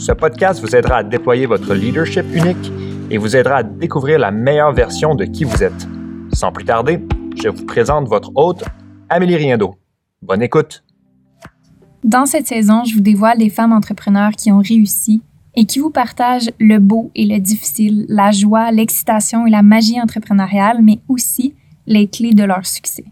ce 0.00 0.12
podcast 0.12 0.62
vous 0.62 0.74
aidera 0.74 0.96
à 0.96 1.02
déployer 1.02 1.44
votre 1.44 1.74
leadership 1.74 2.24
unique 2.34 2.72
et 3.10 3.18
vous 3.18 3.36
aidera 3.36 3.56
à 3.56 3.62
découvrir 3.62 4.18
la 4.18 4.30
meilleure 4.30 4.72
version 4.72 5.14
de 5.14 5.26
qui 5.26 5.44
vous 5.44 5.62
êtes. 5.62 5.86
Sans 6.32 6.52
plus 6.52 6.64
tarder, 6.64 7.06
je 7.42 7.50
vous 7.50 7.66
présente 7.66 8.08
votre 8.08 8.32
hôte, 8.34 8.64
Amélie 9.10 9.36
Riendo. 9.36 9.74
Bonne 10.22 10.40
écoute! 10.40 10.82
Dans 12.02 12.24
cette 12.24 12.46
saison, 12.46 12.82
je 12.84 12.94
vous 12.94 13.02
dévoile 13.02 13.36
des 13.36 13.50
femmes 13.50 13.74
entrepreneurs 13.74 14.30
qui 14.32 14.50
ont 14.50 14.62
réussi 14.62 15.20
et 15.54 15.66
qui 15.66 15.80
vous 15.80 15.90
partagent 15.90 16.50
le 16.58 16.78
beau 16.78 17.10
et 17.14 17.26
le 17.26 17.38
difficile, 17.38 18.06
la 18.08 18.30
joie, 18.30 18.70
l'excitation 18.70 19.46
et 19.46 19.50
la 19.50 19.60
magie 19.60 20.00
entrepreneuriale, 20.00 20.78
mais 20.82 21.00
aussi 21.08 21.54
les 21.86 22.08
clés 22.08 22.32
de 22.32 22.44
leur 22.44 22.64
succès. 22.64 23.04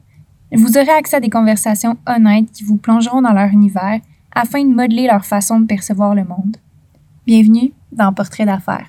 Vous 0.55 0.79
aurez 0.79 0.89
accès 0.89 1.17
à 1.17 1.21
des 1.21 1.29
conversations 1.29 1.99
honnêtes 2.07 2.51
qui 2.51 2.65
vous 2.65 2.79
plongeront 2.79 3.21
dans 3.21 3.35
leur 3.35 3.51
univers 3.51 4.01
afin 4.35 4.65
de 4.65 4.73
modeler 4.73 5.07
leur 5.07 5.27
façon 5.27 5.61
de 5.61 5.67
percevoir 5.67 6.15
le 6.15 6.25
monde. 6.25 6.57
Bienvenue 7.29 7.75
dans 7.93 8.15
Portrait 8.15 8.47
d'affaires. 8.47 8.87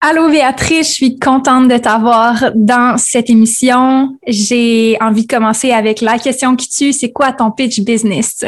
Allô 0.00 0.28
Béatrice, 0.28 0.88
je 0.88 0.92
suis 0.94 1.18
contente 1.20 1.68
de 1.68 1.78
t'avoir 1.78 2.50
dans 2.56 2.98
cette 2.98 3.30
émission. 3.30 4.18
J'ai 4.26 4.98
envie 5.00 5.24
de 5.24 5.32
commencer 5.32 5.70
avec 5.70 6.00
la 6.00 6.18
question 6.18 6.56
qui 6.56 6.68
tue, 6.68 6.92
c'est 6.92 7.12
quoi 7.12 7.30
ton 7.30 7.52
pitch 7.52 7.82
business? 7.82 8.44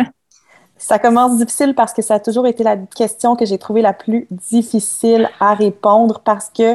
Ça 0.77 0.99
commence 0.99 1.37
difficile 1.37 1.77
parce 1.77 1.93
que 1.93 2.03
ça 2.03 2.15
a 2.15 2.19
toujours 2.19 2.49
été 2.49 2.65
la 2.65 2.77
question 2.77 3.37
que 3.37 3.45
j'ai 3.45 3.57
trouvée 3.57 3.83
la 3.83 3.93
plus 3.93 4.27
difficile 4.33 5.31
à 5.39 5.55
répondre 5.55 6.23
parce 6.25 6.51
que 6.51 6.75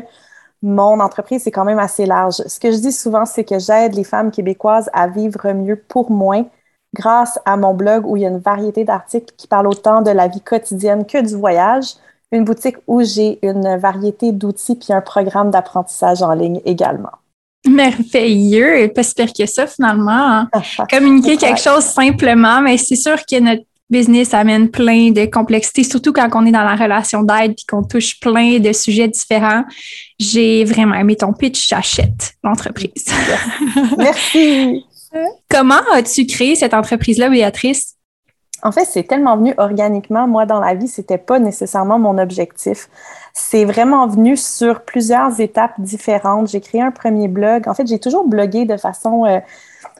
mon 0.62 1.02
entreprise 1.02 1.46
est 1.46 1.52
quand 1.52 1.66
même 1.66 1.80
assez 1.80 2.06
large. 2.06 2.36
Ce 2.36 2.58
que 2.58 2.72
je 2.72 2.78
dis 2.78 2.94
souvent, 2.94 3.26
c'est 3.26 3.44
que 3.44 3.60
j'aide 3.60 3.96
les 3.96 4.06
femmes 4.06 4.32
québécoises 4.32 4.90
à 4.94 5.10
vivre 5.10 5.52
mieux 5.52 5.76
pour 5.76 6.10
moins 6.10 6.46
grâce 6.94 7.38
à 7.44 7.58
mon 7.58 7.74
blog 7.74 8.08
où 8.08 8.16
il 8.16 8.22
y 8.22 8.26
a 8.26 8.30
une 8.30 8.40
variété 8.40 8.86
d'articles 8.86 9.34
qui 9.36 9.48
parlent 9.48 9.68
autant 9.68 10.02
de 10.02 10.12
la 10.12 10.30
vie 10.30 10.40
quotidienne 10.40 11.06
que 11.06 11.22
du 11.22 11.36
voyage 11.36 11.96
une 12.36 12.46
boutique 12.46 12.78
où 12.88 13.04
j'ai 13.04 13.40
une 13.42 13.78
variété 13.78 14.32
d'outils 14.32 14.76
puis 14.76 14.94
un 14.94 15.02
programme 15.02 15.52
d'apprentissage 15.52 16.22
en 16.22 16.34
ligne 16.34 16.62
également. 16.66 17.12
Merveilleux, 17.68 18.92
pas 18.94 19.04
si 19.04 19.16
pire 19.16 19.34
que 19.34 19.46
ça 19.46 19.66
finalement. 19.66 20.12
Hein. 20.12 20.50
Communiquer 20.90 21.38
quelque 21.38 21.60
chose 21.60 21.84
simplement, 21.84 22.62
mais 22.62 22.78
c'est 22.78 22.96
sûr 22.96 23.18
que 23.26 23.40
notre 23.40 23.64
business 23.90 24.34
amène 24.34 24.70
plein 24.70 25.12
de 25.12 25.26
complexités, 25.26 25.84
surtout 25.84 26.14
quand 26.14 26.30
on 26.34 26.46
est 26.46 26.52
dans 26.52 26.64
la 26.64 26.76
relation 26.76 27.24
d'aide 27.24 27.52
et 27.52 27.66
qu'on 27.68 27.84
touche 27.84 28.20
plein 28.20 28.60
de 28.60 28.72
sujets 28.74 29.08
différents. 29.08 29.64
J'ai 30.20 30.64
vraiment 30.64 30.96
aimé 30.96 31.16
ton 31.16 31.34
pitch, 31.34 31.68
j'achète 31.68 32.34
l'entreprise. 32.44 33.06
Merci. 33.98 34.84
Comment 35.50 35.82
as-tu 35.94 36.26
créé 36.26 36.56
cette 36.56 36.74
entreprise-là, 36.74 37.30
Béatrice? 37.30 37.95
En 38.66 38.72
fait, 38.72 38.86
c'est 38.86 39.04
tellement 39.04 39.38
venu 39.38 39.54
organiquement. 39.60 40.28
Moi, 40.28 40.48
dans 40.48 40.60
la 40.60 40.74
vie, 40.74 40.88
c'était 40.88 41.20
pas 41.20 41.38
nécessairement 41.38 42.00
mon 42.00 42.18
objectif. 42.18 42.90
C'est 43.32 43.64
vraiment 43.64 44.08
venu 44.08 44.36
sur 44.36 44.82
plusieurs 44.82 45.40
étapes 45.40 45.74
différentes. 45.78 46.48
J'ai 46.48 46.62
créé 46.62 46.82
un 46.82 46.90
premier 46.90 47.28
blog. 47.28 47.68
En 47.68 47.76
fait, 47.76 47.86
j'ai 47.86 48.00
toujours 48.00 48.28
blogué 48.28 48.66
de 48.66 48.76
façon. 48.76 49.24
Euh, 49.26 49.40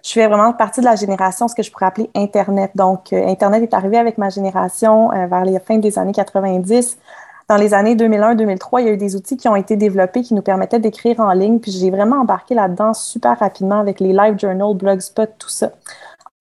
je 0.04 0.14
fais 0.14 0.26
vraiment 0.26 0.52
partie 0.52 0.80
de 0.80 0.86
la 0.86 0.96
génération, 0.96 1.48
ce 1.48 1.54
que 1.54 1.62
je 1.62 1.72
pourrais 1.72 1.86
appeler 1.86 2.10
Internet. 2.16 2.72
Donc, 2.74 3.14
euh, 3.14 3.28
Internet 3.28 3.62
est 3.62 3.76
arrivé 3.76 4.00
avec 4.00 4.18
ma 4.18 4.30
génération 4.30 5.12
euh, 5.12 5.28
vers 5.28 5.46
les 5.46 5.60
fins 5.60 5.78
des 5.78 6.00
années 6.00 6.12
90. 6.12 6.98
Dans 7.48 7.58
les 7.58 7.76
années 7.76 7.96
2001-2003, 7.96 8.82
il 8.82 8.86
y 8.88 8.90
a 8.90 8.94
eu 8.94 8.98
des 8.98 9.16
outils 9.16 9.38
qui 9.38 9.48
ont 9.48 9.56
été 9.56 9.76
développés 9.76 10.24
qui 10.24 10.34
nous 10.34 10.42
permettaient 10.42 10.80
d'écrire 10.80 11.20
en 11.20 11.34
ligne. 11.34 11.60
Puis 11.60 11.72
j'ai 11.72 11.92
vraiment 11.92 12.22
embarqué 12.22 12.56
là-dedans 12.56 12.96
super 12.96 13.38
rapidement 13.38 13.80
avec 13.80 14.00
les 14.00 14.12
live 14.12 14.40
journals, 14.40 14.74
blogspot, 14.74 15.30
tout 15.38 15.50
ça. 15.50 15.70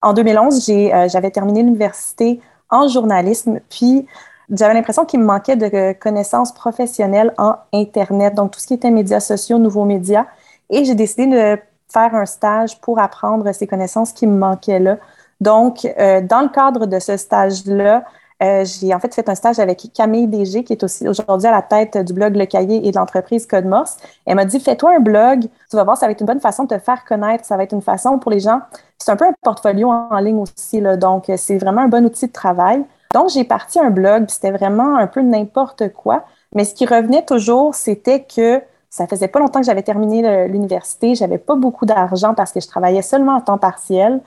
En 0.01 0.13
2011, 0.13 0.69
euh, 0.69 1.07
j'avais 1.09 1.31
terminé 1.31 1.63
l'université 1.63 2.39
en 2.69 2.87
journalisme, 2.87 3.59
puis 3.69 4.07
j'avais 4.51 4.73
l'impression 4.73 5.05
qu'il 5.05 5.19
me 5.19 5.25
manquait 5.25 5.55
de 5.55 5.93
connaissances 5.93 6.53
professionnelles 6.53 7.33
en 7.37 7.55
Internet, 7.73 8.35
donc 8.35 8.51
tout 8.51 8.59
ce 8.59 8.67
qui 8.67 8.73
était 8.75 8.91
médias 8.91 9.19
sociaux, 9.19 9.57
nouveaux 9.57 9.85
médias. 9.85 10.25
Et 10.69 10.85
j'ai 10.85 10.95
décidé 10.95 11.27
de 11.27 11.59
faire 11.91 12.15
un 12.15 12.25
stage 12.25 12.79
pour 12.81 12.99
apprendre 12.99 13.51
ces 13.51 13.67
connaissances 13.67 14.11
qui 14.11 14.27
me 14.27 14.37
manquaient 14.37 14.79
là. 14.79 14.97
Donc, 15.41 15.85
euh, 15.85 16.21
dans 16.21 16.41
le 16.41 16.49
cadre 16.49 16.85
de 16.85 16.99
ce 16.99 17.17
stage-là, 17.17 18.03
euh, 18.43 18.65
j'ai 18.65 18.93
en 18.93 18.99
fait 18.99 19.13
fait 19.13 19.29
un 19.29 19.35
stage 19.35 19.59
avec 19.59 19.87
Camille 19.93 20.27
DG, 20.27 20.63
qui 20.65 20.73
est 20.73 20.83
aussi 20.83 21.07
aujourd'hui 21.07 21.47
à 21.47 21.51
la 21.51 21.61
tête 21.61 21.97
du 21.97 22.11
blog 22.13 22.35
Le 22.35 22.45
Cahier 22.45 22.85
et 22.85 22.91
de 22.91 22.97
l'entreprise 22.97 23.47
Code 23.47 23.65
Morse. 23.65 23.97
Elle 24.25 24.35
m'a 24.35 24.45
dit 24.45 24.59
Fais-toi 24.59 24.95
un 24.97 24.99
blog, 24.99 25.43
tu 25.69 25.75
vas 25.75 25.83
voir, 25.85 25.97
ça 25.97 26.05
va 26.05 26.11
être 26.11 26.19
une 26.19 26.27
bonne 26.27 26.41
façon 26.41 26.63
de 26.63 26.75
te 26.75 26.79
faire 26.79 27.05
connaître, 27.05 27.45
ça 27.45 27.55
va 27.55 27.63
être 27.63 27.71
une 27.71 27.81
façon 27.81 28.19
pour 28.19 28.31
les 28.31 28.41
gens. 28.41 28.59
C'est 28.97 29.11
un 29.11 29.15
peu 29.15 29.25
un 29.25 29.33
portfolio 29.41 29.89
en 29.89 30.17
ligne 30.19 30.39
aussi, 30.39 30.81
donc 30.97 31.31
c'est 31.37 31.57
vraiment 31.57 31.81
un 31.81 31.87
bon 31.87 32.05
outil 32.05 32.27
de 32.27 32.31
travail. 32.33 32.83
Donc, 33.13 33.29
j'ai 33.29 33.45
parti 33.45 33.79
un 33.79 33.91
blog, 33.91 34.25
c'était 34.27 34.51
vraiment 34.51 34.97
un 34.97 35.07
peu 35.07 35.21
n'importe 35.21 35.93
quoi. 35.93 36.25
Mais 36.53 36.65
ce 36.65 36.73
qui 36.73 36.85
revenait 36.85 37.23
toujours, 37.23 37.73
c'était 37.73 38.23
que 38.23 38.61
ça 38.89 39.07
faisait 39.07 39.27
pas 39.27 39.39
longtemps 39.39 39.59
que 39.59 39.65
j'avais 39.65 39.83
terminé 39.83 40.47
l'université, 40.47 41.15
j'avais 41.15 41.37
pas 41.37 41.55
beaucoup 41.55 41.85
d'argent 41.85 42.33
parce 42.33 42.51
que 42.51 42.59
je 42.59 42.67
travaillais 42.67 43.01
seulement 43.01 43.35
en 43.35 43.41
temps 43.41 43.57
partiel 43.57 44.21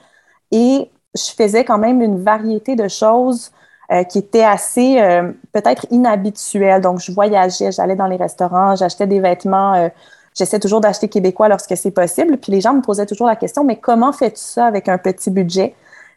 et 0.51 0.91
je 1.15 1.31
faisais 1.37 1.65
quand 1.65 1.79
même 1.79 2.03
une 2.03 2.23
variété 2.23 2.77
de 2.77 2.89
choses 2.89 3.51
euh, 3.91 4.05
qui 4.05 4.19
était 4.19 4.45
assez 4.45 5.01
euh, 5.01 5.33
peut-être 5.53 5.87
inhabituel. 5.91 6.83
Donc, 6.83 7.01
je 7.01 7.11
voyageais, 7.11 7.73
j'allais 7.73 7.97
dans 7.97 8.07
les 8.07 8.17
restaurants, 8.17 8.77
j'achetais 8.77 9.07
des 9.07 9.19
vêtements. 9.19 9.73
Euh, 9.75 9.89
j'essaie 10.35 10.61
toujours 10.61 10.83
d'acheter 10.83 11.09
québécois 11.09 11.49
lorsque 11.49 11.75
c'est 11.75 11.91
possible. 11.91 12.37
Puis 12.37 12.53
les 12.53 12.61
gens 12.61 12.75
me 12.75 12.83
posaient 12.83 13.07
toujours 13.07 13.27
la 13.27 13.37
question, 13.37 13.65
mais 13.65 13.77
comment 13.77 14.13
fais-tu 14.13 14.43
ça 14.43 14.67
avec 14.67 14.91
un 14.91 14.99
petit 14.99 15.31
budget? 15.31 15.75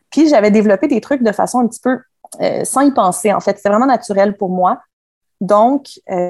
Puis 0.10 0.28
j'avais 0.28 0.52
développé 0.52 0.90
des 0.90 1.00
trucs 1.00 1.24
de 1.24 1.32
façon 1.32 1.60
un 1.60 1.68
petit 1.68 1.80
peu 1.80 1.98
sans 2.66 2.82
y 2.82 2.92
penser. 2.92 3.32
En 3.34 3.40
fait, 3.40 3.56
c'était 3.58 3.70
vraiment 3.70 3.86
naturel 3.86 4.36
pour 4.36 4.50
moi. 4.50 4.82
Donc, 5.40 5.88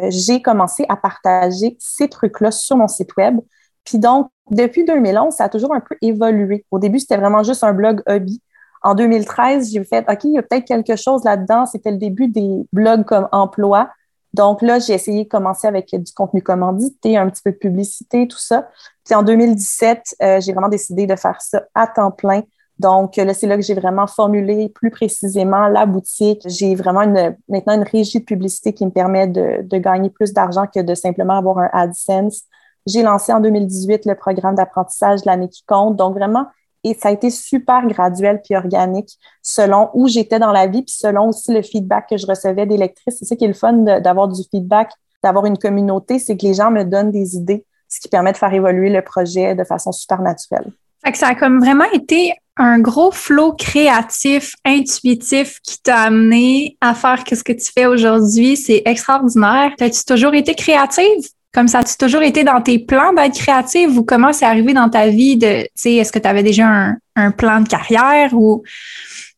j'ai 0.09 0.41
commencé 0.41 0.85
à 0.90 0.96
partager 0.96 1.75
ces 1.80 2.07
trucs-là 2.07 2.51
sur 2.51 2.78
mon 2.78 2.88
site 2.88 3.16
web. 3.18 3.40
Puis 3.84 3.97
donc, 3.97 4.30
depuis 4.51 4.85
2011, 4.85 5.34
ça 5.34 5.46
a 5.46 5.50
toujours 5.50 5.74
un 5.74 5.80
peu 5.80 5.96
évolué. 6.01 6.66
Au 6.72 6.78
début, 6.78 7.00
c'était 7.00 7.18
vraiment 7.18 7.44
juste 7.44 7.63
un 7.63 7.74
blog 7.74 8.03
hobby. 8.06 8.41
En 8.84 8.96
2013, 8.96 9.72
j'ai 9.72 9.84
fait, 9.84 10.06
OK, 10.09 10.24
il 10.24 10.34
y 10.34 10.38
a 10.38 10.42
peut-être 10.42 10.66
quelque 10.66 10.96
chose 10.96 11.24
là-dedans. 11.24 11.66
C'était 11.66 11.92
le 11.92 11.97
début 11.97 12.28
des 12.28 12.66
blogs 12.74 13.06
comme 13.06 13.28
emploi. 13.31 13.90
Donc 14.34 14.62
là, 14.62 14.80
j'ai 14.80 14.94
essayé 14.94 15.25
de 15.25 15.30
commencer 15.30 15.68
avec 15.68 15.90
du 15.94 16.14
contenu 16.14 16.42
commandité, 16.42 17.18
un 17.18 17.30
petit 17.30 17.42
peu 17.44 17.52
de 17.52 17.58
publicité, 17.58 18.28
tout 18.28 18.40
ça. 18.40 18.69
Puis 19.03 19.14
en 19.14 19.24
2017, 19.24 20.16
euh, 20.22 20.40
j'ai 20.40 20.53
vraiment 20.53 20.69
décidé 20.69 21.06
de 21.06 21.16
faire 21.16 21.42
ça 21.42 21.64
à 21.75 21.88
temps 21.88 22.12
plein. 22.12 22.44
Donc 22.80 23.18
là, 23.18 23.34
c'est 23.34 23.46
là 23.46 23.58
que 23.58 23.62
j'ai 23.62 23.75
vraiment 23.75 24.08
formulé 24.08 24.69
plus 24.69 24.90
précisément 24.90 25.68
la 25.68 25.86
boutique. 25.86 26.42
J'ai 26.48 26.74
vraiment 26.74 27.06
maintenant 27.48 27.75
une 27.75 27.84
régie 27.84 28.19
de 28.19 28.25
publicité 28.25 28.74
qui 28.74 28.86
me 28.86 28.92
permet 28.92 29.28
de, 29.28 29.62
de 29.62 29.78
gagner 29.78 30.09
plus 30.09 30.34
d'argent 30.34 30.66
que 30.66 30.80
de 30.80 30.96
simplement 30.96 31.38
avoir 31.38 31.59
un 31.59 31.69
AdSense. 31.74 32.44
J'ai 32.88 33.03
lancé 33.03 33.31
en 33.34 33.40
2018 33.40 34.06
le 34.06 34.16
programme 34.16 34.56
d'apprentissage 34.56 35.22
de 35.22 35.28
l'année 35.28 35.50
qui 35.50 35.63
compte. 35.68 35.96
Donc 35.96 36.16
vraiment, 36.16 36.48
et 36.84 36.94
ça 36.94 37.09
a 37.09 37.12
été 37.12 37.30
super 37.30 37.86
graduel 37.88 38.42
puis 38.44 38.56
organique 38.56 39.18
selon 39.42 39.89
où 39.94 40.07
j'étais 40.07 40.39
dans 40.39 40.51
la 40.51 40.68
vie, 40.68 40.83
puis 40.83 40.95
selon 40.95 41.30
aussi 41.30 41.54
le 41.54 41.62
feedback 41.62 42.07
que 42.10 42.18
je 42.18 42.25
recevais 42.25 42.66
des 42.66 42.78
lectrices. 42.78 43.18
C'est 43.19 43.25
ça 43.25 43.36
qui 43.36 43.45
est 43.45 43.50
le 43.50 43.54
fun 43.54 43.74
d'avoir 43.74 44.28
du 44.28 44.42
feedback, 44.50 44.92
d'avoir 45.24 45.45
une 45.45 45.57
communauté, 45.57 46.19
c'est 46.19 46.36
que 46.36 46.45
les 46.45 46.54
gens 46.54 46.72
me 46.72 46.83
donnent 46.83 47.12
des 47.12 47.36
idées, 47.36 47.66
ce 47.88 48.00
qui 48.00 48.07
permet 48.07 48.31
de 48.31 48.38
faire 48.38 48.54
évoluer 48.54 48.89
le 48.89 49.01
projet 49.01 49.56
de 49.56 49.63
façon 49.63 49.92
super 49.92 50.22
naturelle. 50.22 50.72
Fait 51.04 51.12
que 51.12 51.18
ça 51.18 51.30
a 51.30 51.36
comme 51.36 51.60
vraiment 51.60 51.89
été 51.94 52.33
un 52.57 52.80
gros 52.80 53.12
flot 53.12 53.54
créatif, 53.54 54.54
intuitif 54.66 55.60
qui 55.63 55.81
t'a 55.81 55.98
amené 56.01 56.77
à 56.81 56.94
faire 56.94 57.24
ce 57.27 57.44
que 57.44 57.54
tu 57.54 57.72
fais 57.72 57.88
aujourd'hui. 57.88 58.56
C'est 58.56 58.84
extraordinaire. 58.86 59.72
As-tu 59.80 60.06
toujours 60.06 60.34
été 60.34 60.54
créative? 60.54 61.27
Comme 61.53 61.68
ça, 61.68 61.80
as-tu 61.80 61.98
toujours 61.98 62.21
été 62.21 62.44
dans 62.45 62.62
tes 62.62 62.80
plans 62.80 63.12
d'être 63.13 63.36
créative 63.36 63.98
ou 63.98 64.03
comment 64.03 64.31
c'est 64.31 64.45
arrivé 64.45 64.74
dans 64.74 64.89
ta 64.89 65.07
vie 65.07 65.36
de, 65.36 65.63
tu 65.63 65.69
sais, 65.75 65.95
est-ce 65.95 66.12
que 66.12 66.19
tu 66.19 66.27
avais 66.27 66.44
déjà 66.44 66.94
un, 67.15 67.31
plan 67.31 67.59
de 67.59 67.68
carrière 67.68 68.33
ou? 68.33 68.63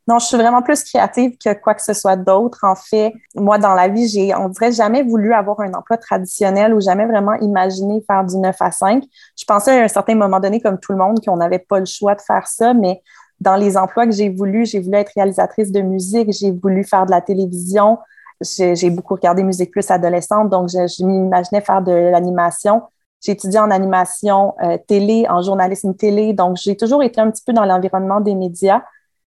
Non, 0.08 0.20
je 0.20 0.26
suis 0.26 0.38
vraiment 0.38 0.62
plus 0.62 0.84
créative 0.84 1.32
que 1.44 1.54
quoi 1.60 1.74
que 1.74 1.82
ce 1.82 1.94
soit 1.94 2.18
d'autre. 2.18 2.60
En 2.64 2.76
fait, 2.76 3.14
moi, 3.36 3.58
dans 3.58 3.74
la 3.74 3.88
vie, 3.88 4.08
j'ai, 4.08 4.36
on 4.36 4.50
dirait, 4.50 4.74
jamais 4.74 5.02
voulu 5.02 5.34
avoir 5.34 5.62
un 5.62 5.74
emploi 5.74 5.98
traditionnel 5.98 6.74
ou 6.74 6.82
jamais 6.82 7.06
vraiment 7.06 7.34
imaginé 7.36 8.04
faire 8.06 8.24
du 8.26 8.36
9 8.38 8.56
à 8.60 8.72
5. 8.72 9.04
Je 9.40 9.46
pensais 9.46 9.80
à 9.80 9.84
un 9.86 9.88
certain 9.88 10.16
moment 10.16 10.42
donné, 10.42 10.62
comme 10.62 10.78
tout 10.78 10.92
le 10.92 10.98
monde, 10.98 11.20
qu'on 11.26 11.38
n'avait 11.38 11.60
pas 11.60 11.80
le 11.80 11.86
choix 11.86 12.16
de 12.16 12.22
faire 12.22 12.48
ça, 12.48 12.74
mais 12.74 13.02
dans 13.40 13.56
les 13.56 13.76
emplois 13.78 14.06
que 14.06 14.12
j'ai 14.12 14.30
voulu, 14.30 14.66
j'ai 14.66 14.80
voulu 14.80 14.98
être 14.98 15.12
réalisatrice 15.16 15.72
de 15.72 15.82
musique, 15.82 16.32
j'ai 16.32 16.52
voulu 16.52 16.84
faire 16.84 17.06
de 17.06 17.12
la 17.12 17.22
télévision, 17.22 17.98
j'ai 18.44 18.90
beaucoup 18.90 19.16
regardé 19.16 19.44
Musique 19.44 19.72
Plus 19.72 19.90
adolescente, 19.90 20.50
donc 20.50 20.70
je, 20.70 21.06
m'imaginais 21.06 21.62
faire 21.62 21.82
de 21.82 21.92
l'animation. 21.92 22.84
J'ai 23.22 23.32
étudié 23.34 23.60
en 23.60 23.72
animation 23.72 24.54
euh, 24.62 24.78
télé, 24.88 25.26
en 25.30 25.42
journalisme 25.42 25.96
télé, 25.96 26.34
donc 26.34 26.58
j'ai 26.58 26.76
toujours 26.76 27.04
été 27.04 27.22
un 27.22 27.32
petit 27.32 27.44
peu 27.46 27.54
dans 27.54 27.66
l'environnement 27.66 28.20
des 28.20 28.36
médias. 28.36 28.82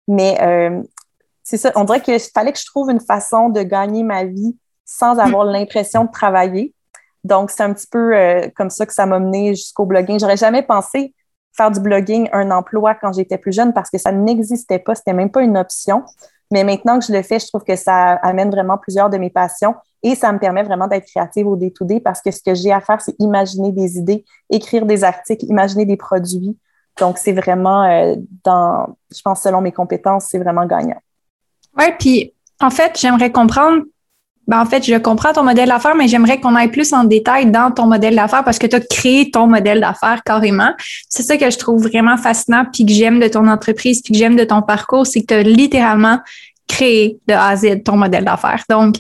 Mais 0.08 0.38
euh, 0.42 0.81
c'est 1.44 1.58
ça, 1.58 1.72
on 1.75 1.84
dirait 1.84 2.02
qu'il 2.02 2.19
fallait 2.19 2.54
que 2.54 2.60
je 2.60 2.66
trouve 2.66 2.90
une 2.90 3.02
façon 3.02 3.50
de 3.50 3.62
gagner 3.63 4.04
ma 4.04 4.24
vie 4.24 4.58
sans 4.86 5.18
avoir 5.19 5.46
l'impression 5.46 6.06
de 6.06 6.12
travailler. 6.12 6.74
Donc, 7.24 7.52
c'est 7.52 7.64
un 7.64 7.74
petit 7.74 7.88
peu 7.88 8.16
euh, 8.16 8.48
comme 8.56 8.69
ça 8.69 8.86
que 8.86 8.94
ça 8.94 9.06
m'a 9.06 9.19
mené 9.19 9.56
jusqu'au 9.56 9.86
blogging. 9.86 10.19
J'aurais 10.19 10.38
jamais 10.38 10.64
pensé 10.64 11.14
faire 11.54 11.72
du 11.72 11.80
blogging 11.80 12.30
un 12.31 12.52
emploi 12.52 12.96
quand 12.96 13.14
j'étais 13.14 13.38
plus 13.38 13.52
jeune 13.52 13.74
parce 13.74 13.90
que 13.90 13.98
ça 13.98 14.12
n'existait 14.12 14.80
pas, 14.80 14.96
c'était 14.96 15.14
même 15.14 15.31
pas 15.31 15.42
une 15.42 15.57
option. 15.57 16.04
Mais 16.51 16.63
maintenant 16.63 17.00
que 17.00 17.06
je 17.06 17.13
le 17.13 17.21
fais, 17.21 17.39
je 17.39 17.48
trouve 17.48 17.63
que 17.63 17.75
ça 17.75 18.13
amène 18.15 18.51
vraiment 18.51 18.77
plusieurs 18.77 19.09
de 19.09 19.18
mes 19.18 19.30
passions 19.30 19.75
et 20.03 20.15
ça 20.15 20.31
me 20.31 20.39
permet 20.39 20.63
vraiment 20.63 20.88
d'être 20.88 21.06
créative 21.06 21.48
au 21.48 21.56
day-to-day 21.56 22.00
parce 22.00 22.21
que 22.21 22.31
ce 22.31 22.42
que 22.42 22.53
j'ai 22.53 22.71
à 22.71 22.81
faire, 22.81 23.01
c'est 23.01 23.15
imaginer 23.19 23.71
des 23.71 23.98
idées, 23.98 24.25
écrire 24.50 24.86
des 24.86 25.03
articles, 25.03 25.45
imaginer 25.45 25.86
des 25.86 25.98
produits. 25.98 26.57
Donc, 27.00 27.18
c'est 27.18 27.31
vraiment, 27.31 27.83
euh, 27.83 28.15
dans, 28.44 28.98
je 29.13 29.21
pense, 29.21 29.42
selon 29.42 29.62
mes 29.62 29.71
compétences, 29.71 30.25
c'est 30.30 30.39
vraiment 30.39 30.65
gagnant. 30.65 31.00
Oui, 31.77 31.86
puis 31.98 32.33
en 32.59 32.69
fait, 32.69 33.00
j'aimerais 33.00 33.31
comprendre 33.31 33.83
ben, 34.48 34.60
en 34.60 34.66
fait, 34.66 34.84
je 34.86 34.96
comprends 34.96 35.34
ton 35.34 35.44
modèle 35.44 35.70
d'affaires, 35.70 35.96
mais 35.96 36.08
j'aimerais 36.08 36.40
qu'on 36.40 36.56
aille 36.56 36.72
plus 36.72 36.94
en 36.94 37.04
détail 37.04 37.52
dans 37.52 37.72
ton 37.72 37.86
modèle 37.86 38.16
d'affaires 38.16 38.44
parce 38.44 38.60
que 38.60 38.68
tu 38.68 38.76
as 38.76 38.80
créé 38.80 39.30
ton 39.30 39.48
modèle 39.48 39.80
d'affaires 39.80 40.24
carrément. 40.26 40.72
C'est 41.10 41.24
ça 41.24 41.38
que 41.38 41.50
je 41.50 41.58
trouve 41.58 41.84
vraiment 41.84 42.18
fascinant 42.18 42.66
puis 42.72 42.86
que 42.86 42.92
j'aime 42.92 43.20
de 43.20 43.28
ton 43.28 43.48
entreprise 43.48 44.02
puis 44.02 44.14
que 44.14 44.20
j'aime 44.20 44.36
de 44.36 44.44
ton 44.44 44.62
parcours, 44.62 45.06
c'est 45.06 45.22
que 45.22 45.28
tu 45.28 45.34
as 45.36 45.44
littéralement 45.44 46.20
créé 46.68 47.20
de 47.28 47.34
A 47.34 47.50
à 47.50 47.56
Z 47.56 47.84
ton 47.84 47.98
modèle 47.98 48.26
d'affaires. 48.26 48.64
Donc, 48.70 48.96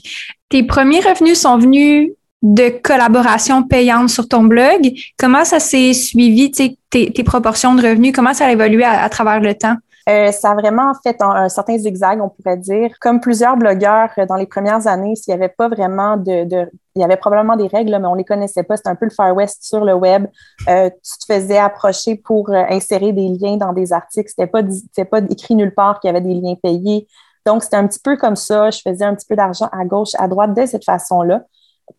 tes 0.49 0.63
premiers 0.63 0.99
revenus 0.99 1.39
sont 1.39 1.57
venus 1.57 2.11
de 2.43 2.69
collaboration 2.81 3.63
payante 3.63 4.09
sur 4.09 4.27
ton 4.27 4.43
blog. 4.43 4.91
Comment 5.17 5.45
ça 5.45 5.59
s'est 5.59 5.93
suivi, 5.93 6.51
tes, 6.51 6.77
tes 6.89 7.23
proportions 7.23 7.75
de 7.75 7.81
revenus? 7.81 8.13
Comment 8.13 8.33
ça 8.33 8.47
a 8.47 8.51
évolué 8.51 8.83
à 8.83 9.07
travers 9.09 9.39
le 9.39 9.53
temps? 9.53 9.75
Euh, 10.11 10.31
ça 10.31 10.51
a 10.51 10.55
vraiment 10.55 10.93
fait 11.03 11.21
un, 11.21 11.47
certain 11.47 11.77
zigzag, 11.77 12.21
on 12.21 12.29
pourrait 12.29 12.57
dire. 12.57 12.91
Comme 12.99 13.21
plusieurs 13.21 13.55
blogueurs 13.55 14.09
euh, 14.17 14.25
dans 14.25 14.35
les 14.35 14.45
premières 14.45 14.85
années, 14.87 15.15
s'il 15.15 15.33
n'y 15.33 15.41
avait 15.41 15.53
pas 15.53 15.69
vraiment 15.69 16.17
de, 16.17 16.69
Il 16.95 17.01
y 17.01 17.03
avait 17.03 17.17
probablement 17.17 17.55
des 17.55 17.67
règles, 17.67 17.97
mais 17.97 18.07
on 18.07 18.13
ne 18.13 18.17
les 18.17 18.25
connaissait 18.25 18.63
pas. 18.63 18.75
C'était 18.75 18.89
un 18.89 18.95
peu 18.95 19.05
le 19.05 19.11
Far 19.11 19.33
West 19.33 19.63
sur 19.63 19.85
le 19.85 19.93
web. 19.93 20.27
Euh, 20.67 20.89
tu 20.89 21.25
te 21.25 21.33
faisais 21.33 21.57
approcher 21.57 22.15
pour 22.15 22.49
insérer 22.49 23.13
des 23.13 23.29
liens 23.29 23.57
dans 23.57 23.71
des 23.73 23.93
articles. 23.93 24.29
C'était 24.29 24.47
pas, 24.47 24.63
pas 25.09 25.21
écrit 25.29 25.55
nulle 25.55 25.73
part 25.73 25.99
qu'il 25.99 26.09
y 26.09 26.11
avait 26.11 26.21
des 26.21 26.33
liens 26.33 26.55
payés. 26.61 27.07
Donc, 27.45 27.63
c'était 27.63 27.77
un 27.77 27.87
petit 27.87 28.01
peu 28.03 28.17
comme 28.17 28.35
ça. 28.35 28.69
Je 28.69 28.81
faisais 28.81 29.05
un 29.05 29.15
petit 29.15 29.27
peu 29.27 29.35
d'argent 29.35 29.69
à 29.71 29.85
gauche, 29.85 30.11
à 30.17 30.27
droite 30.27 30.53
de 30.53 30.65
cette 30.65 30.83
façon-là 30.83 31.41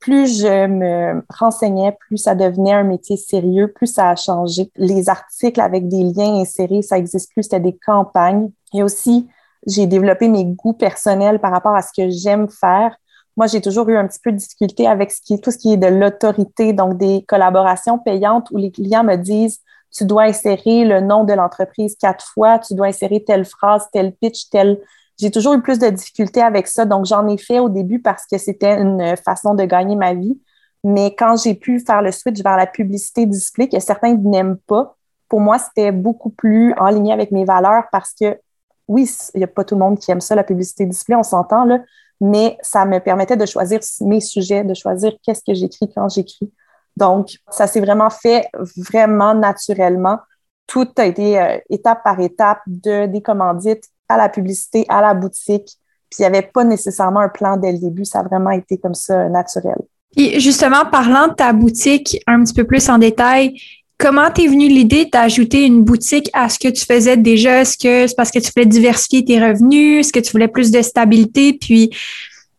plus 0.01 0.41
je 0.41 0.67
me 0.67 1.23
renseignais, 1.29 1.93
plus 1.93 2.19
ça 2.19 2.35
devenait 2.35 2.73
un 2.73 2.85
métier 2.85 3.17
sérieux, 3.17 3.69
plus 3.69 3.87
ça 3.87 4.11
a 4.11 4.17
changé. 4.17 4.71
Les 4.77 5.09
articles 5.09 5.61
avec 5.61 5.89
des 5.89 6.03
liens 6.03 6.41
insérés, 6.41 6.83
ça 6.83 6.99
existe 6.99 7.31
plus, 7.33 7.45
c'était 7.45 7.61
des 7.61 7.77
campagnes. 7.87 8.51
Et 8.75 8.83
aussi, 8.83 9.29
j'ai 9.67 9.87
développé 9.87 10.29
mes 10.29 10.45
goûts 10.45 10.73
personnels 10.73 11.41
par 11.41 11.53
rapport 11.53 11.75
à 11.75 11.83
ce 11.83 11.93
que 11.97 12.11
j'aime 12.11 12.49
faire. 12.49 12.97
Moi, 13.37 13.47
j'ai 13.47 13.61
toujours 13.61 13.89
eu 13.89 13.97
un 13.97 14.07
petit 14.07 14.21
peu 14.23 14.33
de 14.33 14.37
difficulté 14.37 14.87
avec 14.87 15.13
tout 15.43 15.51
ce 15.51 15.57
qui 15.57 15.73
est 15.73 15.79
de 15.79 15.87
l'autorité, 15.87 16.73
donc 16.73 16.99
des 16.99 17.25
collaborations 17.27 17.99
payantes 17.99 18.49
où 18.51 18.59
les 18.59 18.71
clients 18.71 19.05
me 19.05 19.17
disent 19.17 19.61
tu 19.95 20.05
dois 20.05 20.25
insérer 20.25 20.85
le 20.85 21.01
nom 21.01 21.25
de 21.25 21.33
l'entreprise 21.33 21.97
quatre 21.97 22.25
fois, 22.25 22.59
tu 22.59 22.75
dois 22.75 22.87
insérer 22.87 23.23
telle 23.25 23.45
phrase, 23.45 23.87
tel 23.93 24.13
pitch, 24.13 24.49
tel 24.51 24.81
j'ai 25.23 25.31
toujours 25.31 25.55
eu 25.55 25.63
plus 25.63 25.79
de 25.79 25.89
difficultés 25.89 26.43
avec 26.43 26.67
ça. 26.67 26.85
Donc, 26.85 27.07
j'en 27.07 27.29
ai 27.29 27.39
fait 27.39 27.61
au 27.61 27.69
début 27.69 28.01
parce 28.01 28.27
que 28.27 28.39
c'était 28.39 28.77
une 28.77 29.17
façon 29.17 29.55
de 29.55 29.63
gagner 29.63 29.95
ma 29.95 30.15
vie. 30.15 30.41
Mais 30.83 31.15
quand 31.15 31.41
j'ai 31.41 31.55
pu 31.55 31.79
faire 31.79 32.03
le 32.03 32.11
switch 32.11 32.43
vers 32.43 32.57
la 32.57 32.67
publicité 32.67 33.25
display, 33.25 33.69
que 33.69 33.79
certains 33.79 34.17
n'aiment 34.17 34.59
pas, 34.67 34.97
pour 35.29 35.41
moi, 35.41 35.59
c'était 35.61 35.93
beaucoup 35.93 36.31
plus 36.31 36.75
en 36.75 36.89
ligne 36.89 37.13
avec 37.13 37.31
mes 37.31 37.45
valeurs 37.45 37.85
parce 37.93 38.13
que, 38.21 38.37
oui, 38.89 39.09
il 39.35 39.39
n'y 39.39 39.45
a 39.45 39.47
pas 39.47 39.63
tout 39.63 39.77
le 39.77 39.79
monde 39.79 39.97
qui 39.97 40.11
aime 40.11 40.21
ça, 40.21 40.35
la 40.35 40.43
publicité 40.43 40.87
display, 40.87 41.15
on 41.15 41.23
s'entend, 41.23 41.67
là, 41.67 41.79
mais 42.21 42.59
ça 42.61 42.85
me 42.85 42.99
permettait 42.99 43.37
de 43.37 43.47
choisir 43.47 43.79
mes 44.01 44.21
sujets, 44.21 44.65
de 44.65 44.75
choisir 44.75 45.13
qu'est-ce 45.23 45.43
que 45.47 45.55
j'écris 45.55 45.89
quand 45.95 46.09
j'écris. 46.09 46.53
Donc, 46.97 47.37
ça 47.49 47.69
s'est 47.69 47.81
vraiment 47.81 48.11
fait 48.11 48.49
vraiment 48.77 49.35
naturellement. 49.35 50.19
Tout 50.67 50.89
a 50.97 51.07
été 51.07 51.41
euh, 51.41 51.59
étape 51.71 52.03
par 52.03 52.19
étape 52.19 52.61
de 52.67 53.07
des 53.07 53.23
commandites 53.23 53.85
à 54.15 54.17
la 54.17 54.29
publicité, 54.29 54.85
à 54.89 55.01
la 55.01 55.15
boutique. 55.15 55.77
Puis 56.11 56.19
il 56.19 56.23
n'y 56.23 56.27
avait 56.27 56.43
pas 56.43 56.65
nécessairement 56.65 57.21
un 57.21 57.29
plan 57.29 57.57
dès 57.57 57.73
le 57.73 57.79
début. 57.79 58.05
Ça 58.05 58.21
a 58.21 58.23
vraiment 58.23 58.51
été 58.51 58.77
comme 58.79 58.95
ça 58.95 59.29
naturel. 59.29 59.79
Et 60.17 60.41
justement, 60.41 60.85
parlant 60.91 61.29
de 61.29 61.35
ta 61.35 61.53
boutique 61.53 62.19
un 62.27 62.45
petit 62.45 62.55
peu 62.55 62.65
plus 62.65 62.89
en 62.91 62.99
détail, 62.99 63.55
comment 63.99 64.31
t'es 64.31 64.47
venue 64.47 64.69
l'idée 64.69 65.07
d'ajouter 65.07 65.65
une 65.65 65.85
boutique 65.85 66.29
à 66.33 66.49
ce 66.49 66.59
que 66.59 66.69
tu 66.69 66.85
faisais 66.85 67.17
déjà? 67.17 67.61
Est-ce 67.61 67.79
que 67.79 68.07
c'est 68.07 68.17
parce 68.17 68.31
que 68.31 68.39
tu 68.39 68.51
voulais 68.55 68.67
diversifier 68.67 69.25
tes 69.25 69.41
revenus? 69.41 70.01
Est-ce 70.01 70.13
que 70.13 70.21
tu 70.21 70.33
voulais 70.33 70.49
plus 70.49 70.71
de 70.71 70.83
stabilité? 70.83 71.55
Puis, 71.55 71.91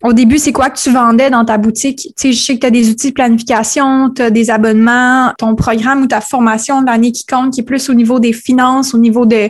au 0.04 0.12
début, 0.12 0.38
c'est 0.38 0.52
quoi 0.52 0.70
que 0.70 0.78
tu 0.78 0.92
vendais 0.92 1.30
dans 1.30 1.46
ta 1.46 1.58
boutique? 1.58 2.00
Tu 2.00 2.14
sais, 2.18 2.32
je 2.34 2.44
sais 2.44 2.56
que 2.56 2.60
tu 2.60 2.68
as 2.68 2.72
des 2.72 2.90
outils 2.90 3.10
de 3.10 3.14
planification, 3.14 4.10
tu 4.10 4.22
as 4.22 4.30
des 4.30 4.50
abonnements, 4.50 5.32
ton 5.38 5.56
programme 5.56 6.04
ou 6.04 6.08
ta 6.08 6.20
formation 6.20 6.82
de 6.82 6.88
l'année 6.88 7.14
qui 7.14 7.26
compte, 7.26 7.54
qui 7.54 7.62
est 7.62 7.64
plus 7.64 7.90
au 7.90 7.94
niveau 7.94 8.20
des 8.20 8.34
finances, 8.34 8.94
au 8.94 8.98
niveau 8.98 9.26
de 9.26 9.50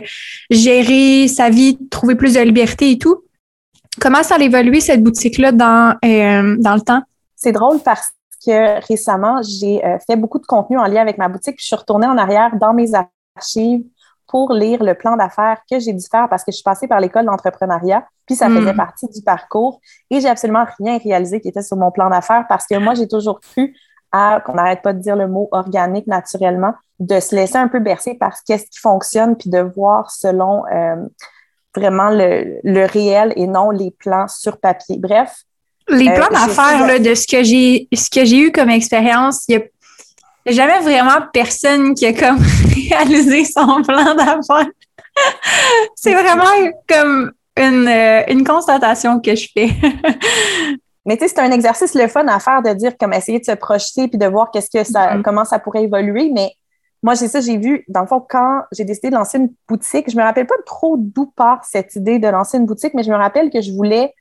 gérer 0.50 1.26
sa 1.26 1.50
vie, 1.50 1.76
trouver 1.90 2.14
plus 2.14 2.34
de 2.34 2.40
liberté 2.40 2.92
et 2.92 2.98
tout. 2.98 3.24
Comment 4.00 4.22
ça 4.22 4.36
a 4.36 4.38
évolué 4.38 4.80
cette 4.80 5.02
boutique-là 5.02 5.50
dans, 5.50 5.96
euh, 6.04 6.56
dans 6.58 6.74
le 6.74 6.80
temps? 6.80 7.02
C'est 7.34 7.52
drôle 7.52 7.80
parce 7.84 8.12
que 8.46 8.86
récemment, 8.86 9.40
j'ai 9.42 9.84
euh, 9.84 9.98
fait 10.06 10.16
beaucoup 10.16 10.38
de 10.38 10.46
contenu 10.46 10.78
en 10.78 10.84
lien 10.84 11.02
avec 11.02 11.18
ma 11.18 11.28
boutique, 11.28 11.56
puis 11.56 11.62
je 11.62 11.66
suis 11.66 11.76
retournée 11.76 12.06
en 12.06 12.16
arrière 12.16 12.52
dans 12.60 12.74
mes 12.74 12.92
archives 12.94 13.82
pour 14.34 14.52
lire 14.52 14.82
le 14.82 14.94
plan 14.94 15.16
d'affaires 15.16 15.58
que 15.70 15.78
j'ai 15.78 15.92
dû 15.92 16.04
faire 16.10 16.28
parce 16.28 16.42
que 16.42 16.50
je 16.50 16.56
suis 16.56 16.64
passée 16.64 16.88
par 16.88 16.98
l'école 16.98 17.24
d'entrepreneuriat, 17.24 18.04
puis 18.26 18.34
ça 18.34 18.48
faisait 18.48 18.72
hmm. 18.72 18.76
partie 18.76 19.06
du 19.06 19.22
parcours 19.22 19.80
et 20.10 20.20
j'ai 20.20 20.28
absolument 20.28 20.66
rien 20.80 20.98
réalisé 20.98 21.40
qui 21.40 21.46
était 21.46 21.62
sur 21.62 21.76
mon 21.76 21.92
plan 21.92 22.10
d'affaires 22.10 22.44
parce 22.48 22.66
que 22.66 22.76
moi, 22.78 22.94
j'ai 22.94 23.06
toujours 23.06 23.38
cru 23.38 23.76
à, 24.10 24.42
qu'on 24.44 24.54
n'arrête 24.54 24.82
pas 24.82 24.92
de 24.92 24.98
dire 24.98 25.14
le 25.14 25.28
mot 25.28 25.48
organique 25.52 26.08
naturellement, 26.08 26.72
de 26.98 27.20
se 27.20 27.36
laisser 27.36 27.58
un 27.58 27.68
peu 27.68 27.78
bercer 27.78 28.14
par 28.14 28.34
qu'est-ce 28.44 28.64
qui 28.64 28.80
fonctionne 28.80 29.36
puis 29.36 29.50
de 29.50 29.60
voir 29.60 30.10
selon 30.10 30.66
euh, 30.66 30.96
vraiment 31.72 32.10
le, 32.10 32.58
le, 32.64 32.86
réel 32.86 33.32
et 33.36 33.46
non 33.46 33.70
les 33.70 33.92
plans 33.92 34.26
sur 34.26 34.58
papier. 34.58 34.98
Bref. 34.98 35.44
Les 35.86 36.12
plans 36.12 36.26
euh, 36.26 36.32
d'affaires, 36.32 37.00
de 37.00 37.14
ce 37.14 37.28
que 37.28 37.44
j'ai 37.44 37.86
ce 37.94 38.10
que 38.10 38.24
j'ai 38.24 38.38
eu 38.38 38.50
comme 38.50 38.70
expérience, 38.70 39.44
il 39.46 39.52
y 39.52 39.58
a 39.58 39.60
n'y 40.46 40.60
a 40.60 40.66
jamais 40.66 40.80
vraiment 40.80 41.26
personne 41.32 41.94
qui 41.94 42.06
a 42.06 42.12
comme 42.12 42.38
réalisé 42.90 43.44
son 43.44 43.82
plan 43.82 44.14
d'affaires. 44.14 44.70
c'est 45.94 46.14
vraiment 46.14 46.70
comme 46.88 47.32
une, 47.56 47.88
euh, 47.88 48.22
une, 48.28 48.44
constatation 48.44 49.20
que 49.20 49.34
je 49.34 49.48
fais. 49.52 49.70
Mais 51.06 51.16
tu 51.16 51.24
sais, 51.24 51.34
c'est 51.34 51.40
un 51.40 51.50
exercice 51.50 51.94
le 51.94 52.08
fun 52.08 52.26
à 52.28 52.40
faire 52.40 52.62
de 52.62 52.72
dire 52.72 52.96
comme 52.98 53.12
essayer 53.12 53.38
de 53.38 53.44
se 53.44 53.52
projeter 53.52 54.08
puis 54.08 54.18
de 54.18 54.26
voir 54.26 54.50
qu'est-ce 54.50 54.70
que 54.70 54.84
ça, 54.84 55.16
mm-hmm. 55.16 55.22
comment 55.22 55.44
ça 55.44 55.58
pourrait 55.58 55.84
évoluer. 55.84 56.30
Mais 56.32 56.52
moi, 57.02 57.14
j'ai 57.14 57.28
ça, 57.28 57.40
j'ai 57.40 57.58
vu, 57.58 57.84
dans 57.88 58.00
le 58.00 58.06
fond, 58.06 58.24
quand 58.26 58.62
j'ai 58.72 58.84
décidé 58.84 59.10
de 59.10 59.14
lancer 59.14 59.36
une 59.38 59.52
boutique, 59.68 60.10
je 60.10 60.16
me 60.16 60.22
rappelle 60.22 60.46
pas 60.46 60.54
trop 60.64 60.96
d'où 60.98 61.26
part 61.36 61.62
cette 61.64 61.94
idée 61.96 62.18
de 62.18 62.28
lancer 62.28 62.56
une 62.56 62.64
boutique, 62.64 62.94
mais 62.94 63.02
je 63.02 63.10
me 63.10 63.16
rappelle 63.16 63.50
que 63.50 63.60
je 63.60 63.72
voulais 63.72 64.14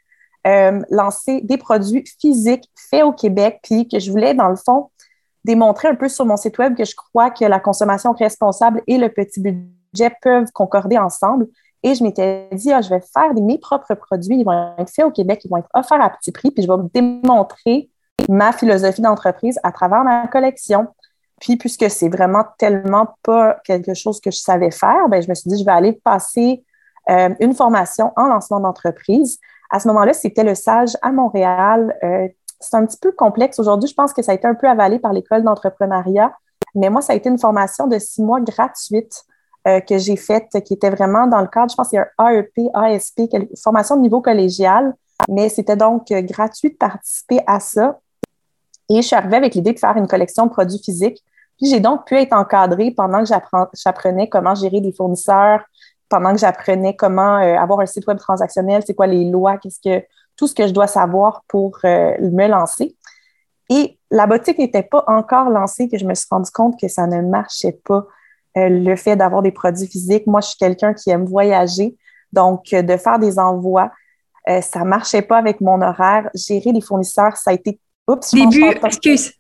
euh, 0.46 0.82
lancer 0.90 1.40
des 1.44 1.58
produits 1.58 2.04
physiques 2.20 2.70
faits 2.90 3.06
au 3.06 3.14
Québec, 3.14 3.60
puis 3.64 3.88
que 3.88 4.00
je 4.00 4.12
voulais, 4.12 4.34
dans 4.34 4.50
le 4.50 4.58
fond, 4.58 4.90
démontrer 5.46 5.90
un 5.90 5.96
peu 5.96 6.10
sur 6.10 6.26
mon 6.26 6.38
site 6.38 6.58
web 6.58 6.76
que 6.76 6.86
je 6.86 6.96
crois 6.96 7.30
que 7.30 7.46
la 7.46 7.60
consommation 7.60 8.14
responsable 8.14 8.82
et 8.88 8.98
le 8.98 9.10
petit 9.10 9.42
budget 9.42 10.16
peuvent 10.22 10.52
concorder 10.54 10.98
ensemble. 10.98 11.48
Et 11.84 11.96
je 11.96 12.04
m'étais 12.04 12.48
dit, 12.54 12.72
ah, 12.72 12.82
je 12.82 12.90
vais 12.90 13.02
faire 13.02 13.34
mes 13.34 13.58
propres 13.58 13.94
produits, 13.96 14.38
ils 14.38 14.46
vont 14.46 14.74
être 14.78 14.90
faits 14.90 15.06
au 15.06 15.12
Québec, 15.12 15.42
ils 15.44 15.50
vont 15.50 15.58
être 15.58 15.70
offerts 15.74 16.02
à 16.02 16.10
petit 16.10 16.32
prix, 16.32 16.52
puis 16.52 16.64
je 16.64 16.72
vais 16.72 16.78
démontrer 16.94 17.90
ma 18.30 18.54
philosophie 18.54 19.02
d'entreprise 19.02 19.60
à 19.64 19.72
travers 19.72 20.04
ma 20.04 20.28
collection. 20.28 20.88
Puis, 21.42 21.58
puisque 21.58 21.90
c'est 21.90 22.08
vraiment 22.08 22.46
tellement 22.58 23.16
pas 23.22 23.58
quelque 23.66 23.94
chose 23.94 24.22
que 24.22 24.32
je 24.32 24.38
savais 24.38 24.72
faire, 24.72 25.10
ben, 25.10 25.22
je 25.22 25.28
me 25.28 25.34
suis 25.34 25.50
dit, 25.50 25.60
je 25.60 25.66
vais 25.66 25.72
aller 25.72 25.92
passer 25.92 26.64
euh, 27.10 27.30
une 27.42 27.54
formation 27.54 28.14
en 28.16 28.28
lancement 28.28 28.62
d'entreprise. 28.62 29.40
À 29.70 29.80
ce 29.80 29.90
moment-là, 29.90 30.14
c'était 30.14 30.46
le 30.46 30.56
SAGE 30.56 30.96
à 31.02 31.12
Montréal 31.12 31.98
euh, 32.02 32.30
c'est 32.64 32.78
un 32.78 32.86
petit 32.86 32.98
peu 33.02 33.12
complexe. 33.12 33.60
Aujourd'hui, 33.60 33.90
je 33.90 33.94
pense 33.94 34.14
que 34.14 34.22
ça 34.22 34.32
a 34.32 34.36
été 34.36 34.48
un 34.48 34.56
peu 34.56 34.68
avalé 34.68 35.00
par 35.00 35.14
l'école 35.14 35.44
d'entrepreneuriat, 35.44 36.34
mais 36.76 36.90
moi, 36.90 37.02
ça 37.02 37.14
a 37.14 37.16
été 37.16 37.30
une 37.30 37.40
formation 37.40 37.88
de 37.88 38.00
six 38.00 38.22
mois 38.22 38.40
gratuite 38.42 39.26
euh, 39.68 39.80
que 39.80 39.98
j'ai 39.98 40.16
faite, 40.16 40.50
qui 40.66 40.74
était 40.74 40.90
vraiment 40.90 41.28
dans 41.28 41.42
le 41.42 41.48
cadre, 41.48 41.72
je 41.72 41.76
pense 41.76 41.94
a 41.94 42.08
un 42.18 42.32
AEP, 42.32 42.70
ASP, 42.74 43.22
formation 43.62 43.96
de 43.96 44.02
niveau 44.02 44.22
collégial, 44.22 44.94
mais 45.30 45.50
c'était 45.50 45.78
donc 45.78 46.12
euh, 46.12 46.22
gratuit 46.22 46.72
de 46.72 46.76
participer 46.76 47.40
à 47.48 47.60
ça. 47.60 48.00
Et 48.90 48.98
je 48.98 49.08
suis 49.08 49.16
arrivée 49.16 49.38
avec 49.38 49.56
l'idée 49.56 49.74
de 49.74 49.80
faire 49.80 49.96
une 49.96 50.08
collection 50.08 50.48
de 50.48 50.52
produits 50.52 50.80
physiques. 50.84 51.24
Puis 51.58 51.70
j'ai 51.70 51.80
donc 51.80 52.06
pu 52.06 52.16
être 52.16 52.34
encadrée 52.34 52.92
pendant 52.92 53.24
que 53.24 53.30
j'apprenais 53.74 54.28
comment 54.28 54.56
gérer 54.56 54.82
des 54.82 54.92
fournisseurs, 54.92 55.62
pendant 56.10 56.34
que 56.34 56.40
j'apprenais 56.40 56.96
comment 56.96 57.38
euh, 57.38 57.56
avoir 57.56 57.80
un 57.80 57.86
site 57.86 58.06
web 58.08 58.18
transactionnel, 58.18 58.84
c'est 58.86 58.94
quoi 58.94 59.08
les 59.08 59.30
lois, 59.30 59.58
qu'est-ce 59.58 59.80
que 59.80 60.06
tout 60.36 60.48
ce 60.48 60.56
que 60.56 60.68
je 60.68 60.74
dois 60.74 60.88
savoir 60.88 61.44
pour 61.48 61.80
euh, 61.86 62.14
me 62.20 62.48
lancer. 62.48 62.96
Et 63.70 63.98
la 64.12 64.28
boutique 64.28 64.60
n'était 64.60 64.84
pas 64.84 65.04
encore 65.08 65.50
lancée 65.50 65.88
que 65.88 65.98
je 65.98 66.06
me 66.06 66.14
suis 66.14 66.28
rendu 66.30 66.50
compte 66.52 66.80
que 66.80 66.88
ça 66.88 67.08
ne 67.08 67.22
marchait 67.22 67.80
pas, 67.86 68.06
euh, 68.58 68.70
le 68.70 68.96
fait 68.96 69.16
d'avoir 69.16 69.42
des 69.42 69.52
produits 69.52 69.88
physiques. 69.88 70.28
Moi, 70.28 70.42
je 70.42 70.50
suis 70.50 70.58
quelqu'un 70.58 70.94
qui 70.94 71.10
aime 71.10 71.26
voyager, 71.26 71.96
donc 72.32 72.72
de 72.72 72.98
faire 72.98 73.20
des 73.20 73.40
envois, 73.40 73.92
ça 74.46 74.80
ne 74.80 74.86
marchait 74.86 75.22
pas 75.22 75.38
avec 75.38 75.62
mon 75.62 75.82
horaire. 75.82 76.30
Gérer 76.34 76.74
les 76.74 76.82
fournisseurs, 76.82 77.38
ça 77.38 77.52
a 77.52 77.54
été 77.54 77.80
Oups, 78.10 78.34
début, 78.34 78.66
excuse. 78.84 79.32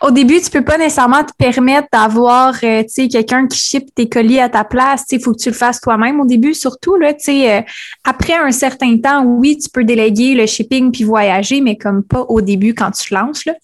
Au 0.00 0.10
début, 0.10 0.40
tu 0.40 0.50
peux 0.50 0.64
pas 0.64 0.76
nécessairement 0.76 1.22
te 1.22 1.32
permettre 1.38 1.86
d'avoir, 1.92 2.52
euh, 2.64 2.82
quelqu'un 2.96 3.46
qui 3.46 3.56
ship 3.56 3.94
tes 3.94 4.08
colis 4.08 4.40
à 4.40 4.48
ta 4.48 4.64
place. 4.64 5.06
Tu 5.06 5.14
il 5.14 5.22
faut 5.22 5.32
que 5.32 5.38
tu 5.38 5.50
le 5.50 5.54
fasses 5.54 5.80
toi-même 5.80 6.20
au 6.20 6.24
début, 6.24 6.52
surtout, 6.52 6.96
là, 6.96 7.12
euh, 7.28 7.60
après 8.02 8.34
un 8.34 8.50
certain 8.50 8.98
temps, 8.98 9.24
oui, 9.24 9.56
tu 9.56 9.70
peux 9.70 9.84
déléguer 9.84 10.34
le 10.34 10.46
shipping 10.46 10.90
puis 10.90 11.04
voyager, 11.04 11.60
mais 11.60 11.76
comme 11.76 12.02
pas 12.02 12.22
au 12.22 12.40
début 12.40 12.74
quand 12.74 12.90
tu 12.90 13.14
lances, 13.14 13.44
là. 13.44 13.54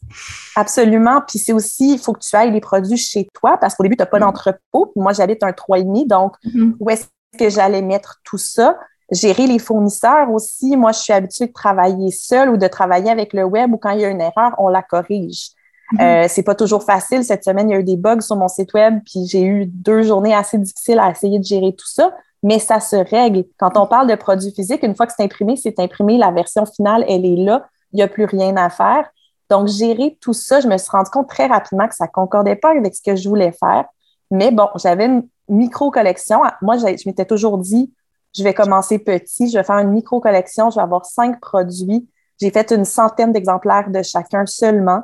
Absolument. 0.55 1.21
Puis 1.27 1.41
c'est 1.41 1.53
aussi, 1.53 1.95
il 1.95 1.99
faut 1.99 2.13
que 2.13 2.21
tu 2.21 2.37
ailles 2.37 2.53
les 2.53 2.61
produits 2.61 2.97
chez 2.97 3.27
toi 3.35 3.59
parce 3.59 3.75
qu'au 3.75 3.83
début, 3.83 3.97
tu 3.97 4.03
n'as 4.03 4.07
pas 4.07 4.19
mm. 4.19 4.23
d'entrepôt. 4.23 4.93
Moi, 4.95 5.13
j'habite 5.15 5.43
un 5.43 5.51
3,5, 5.51 6.07
donc 6.07 6.35
mm-hmm. 6.45 6.75
où 6.79 6.91
est-ce 6.91 7.07
que 7.37 7.51
j'allais 7.51 7.83
mettre 7.83 8.21
tout 8.23 8.39
ça? 8.39 8.77
Gérer 9.11 9.47
les 9.47 9.59
fournisseurs 9.59 10.31
aussi. 10.31 10.77
Moi, 10.77 10.93
je 10.93 10.99
suis 10.99 11.13
habituée 11.13 11.47
de 11.47 11.53
travailler 11.53 12.11
seule 12.11 12.51
ou 12.51 12.57
de 12.57 12.67
travailler 12.67 13.11
avec 13.11 13.33
le 13.33 13.45
web 13.45 13.73
ou 13.73 13.79
quand 13.79 13.91
il 13.91 14.01
y 14.01 14.05
a 14.05 14.09
une 14.09 14.21
erreur, 14.21 14.55
on 14.59 14.69
la 14.69 14.83
corrige. 14.83 15.51
Mm-hmm. 15.93 16.25
Euh, 16.25 16.27
c'est 16.29 16.43
pas 16.43 16.55
toujours 16.55 16.83
facile. 16.83 17.25
Cette 17.25 17.45
semaine, 17.45 17.71
il 17.71 17.73
y 17.73 17.77
a 17.77 17.81
eu 17.81 17.85
des 17.85 17.97
bugs 17.97 18.21
sur 18.21 18.37
mon 18.37 18.49
site 18.49 18.75
web, 18.75 19.01
puis 19.05 19.27
j'ai 19.27 19.43
eu 19.43 19.67
deux 19.67 20.03
journées 20.03 20.35
assez 20.35 20.59
difficiles 20.59 20.99
à 20.99 21.11
essayer 21.11 21.39
de 21.39 21.45
gérer 21.45 21.75
tout 21.75 21.89
ça, 21.89 22.15
mais 22.43 22.59
ça 22.59 22.81
se 22.81 22.97
règle. 22.97 23.45
Quand 23.59 23.77
on 23.77 23.87
parle 23.87 24.09
de 24.09 24.15
produits 24.15 24.53
physiques, 24.53 24.83
une 24.83 24.95
fois 24.95 25.07
que 25.07 25.13
c'est 25.17 25.25
imprimé, 25.25 25.57
c'est 25.57 25.79
imprimé, 25.81 26.19
la 26.19 26.31
version 26.31 26.67
finale, 26.67 27.05
elle 27.09 27.25
est 27.25 27.37
là, 27.37 27.67
il 27.93 27.97
n'y 27.97 28.03
a 28.03 28.09
plus 28.09 28.27
rien 28.27 28.57
à 28.57 28.69
faire. 28.69 29.09
Donc, 29.49 29.69
gérer 29.69 30.19
tout 30.21 30.35
ça, 30.35 30.61
je 30.61 30.69
me 30.69 30.77
suis 30.77 30.91
rendu 30.91 31.09
compte 31.09 31.29
très 31.29 31.47
rapidement 31.47 31.89
que 31.89 31.95
ça 31.95 32.07
concordait 32.07 32.57
pas 32.57 32.73
avec 32.77 32.95
ce 32.95 33.01
que 33.01 33.17
je 33.17 33.27
voulais 33.27 33.53
faire. 33.53 33.87
Mais 34.31 34.51
bon, 34.51 34.69
j'avais 34.77 35.07
une 35.07 35.27
micro-collection. 35.49 36.43
Moi, 36.61 36.77
je 36.77 37.09
m'étais 37.09 37.25
toujours 37.25 37.57
dit, 37.57 37.91
je 38.37 38.43
vais 38.45 38.55
commencer 38.55 38.99
petit, 38.99 39.51
je 39.51 39.59
vais 39.59 39.65
faire 39.65 39.79
une 39.79 39.91
micro-collection, 39.91 40.71
je 40.71 40.77
vais 40.77 40.83
avoir 40.83 41.05
cinq 41.07 41.41
produits. 41.41 42.09
J'ai 42.41 42.51
fait 42.51 42.71
une 42.71 42.85
centaine 42.85 43.33
d'exemplaires 43.33 43.91
de 43.91 44.03
chacun 44.03 44.47
seulement, 44.47 45.03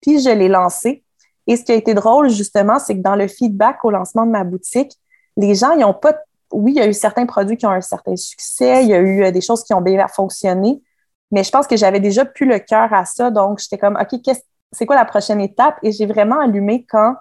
puis 0.00 0.20
je 0.20 0.30
l'ai 0.30 0.48
lancé. 0.48 1.04
Et 1.46 1.56
ce 1.56 1.64
qui 1.64 1.72
a 1.72 1.74
été 1.74 1.94
drôle, 1.94 2.28
justement, 2.28 2.78
c'est 2.78 2.96
que 2.96 3.02
dans 3.02 3.16
le 3.16 3.28
feedback 3.28 3.84
au 3.84 3.90
lancement 3.90 4.26
de 4.26 4.30
ma 4.30 4.44
boutique, 4.44 4.92
les 5.36 5.54
gens, 5.54 5.72
ils 5.72 5.80
n'ont 5.80 5.94
pas. 5.94 6.16
Oui, 6.52 6.72
il 6.72 6.78
y 6.78 6.80
a 6.80 6.86
eu 6.86 6.92
certains 6.92 7.24
produits 7.24 7.56
qui 7.56 7.66
ont 7.66 7.70
un 7.70 7.80
certain 7.80 8.16
succès, 8.16 8.82
il 8.84 8.90
y 8.90 8.94
a 8.94 8.98
eu 8.98 9.24
euh, 9.24 9.30
des 9.30 9.40
choses 9.40 9.64
qui 9.64 9.72
ont 9.72 9.80
bien 9.80 10.06
fonctionné, 10.08 10.82
mais 11.30 11.44
je 11.44 11.50
pense 11.50 11.66
que 11.66 11.76
j'avais 11.76 12.00
déjà 12.00 12.26
plus 12.26 12.46
le 12.46 12.58
cœur 12.58 12.92
à 12.92 13.06
ça. 13.06 13.30
Donc, 13.30 13.58
j'étais 13.58 13.78
comme, 13.78 13.96
OK, 13.98 14.34
c'est 14.70 14.86
quoi 14.86 14.96
la 14.96 15.06
prochaine 15.06 15.40
étape? 15.40 15.78
Et 15.82 15.92
j'ai 15.92 16.06
vraiment 16.06 16.40
allumé 16.40 16.84
quand 16.88 17.14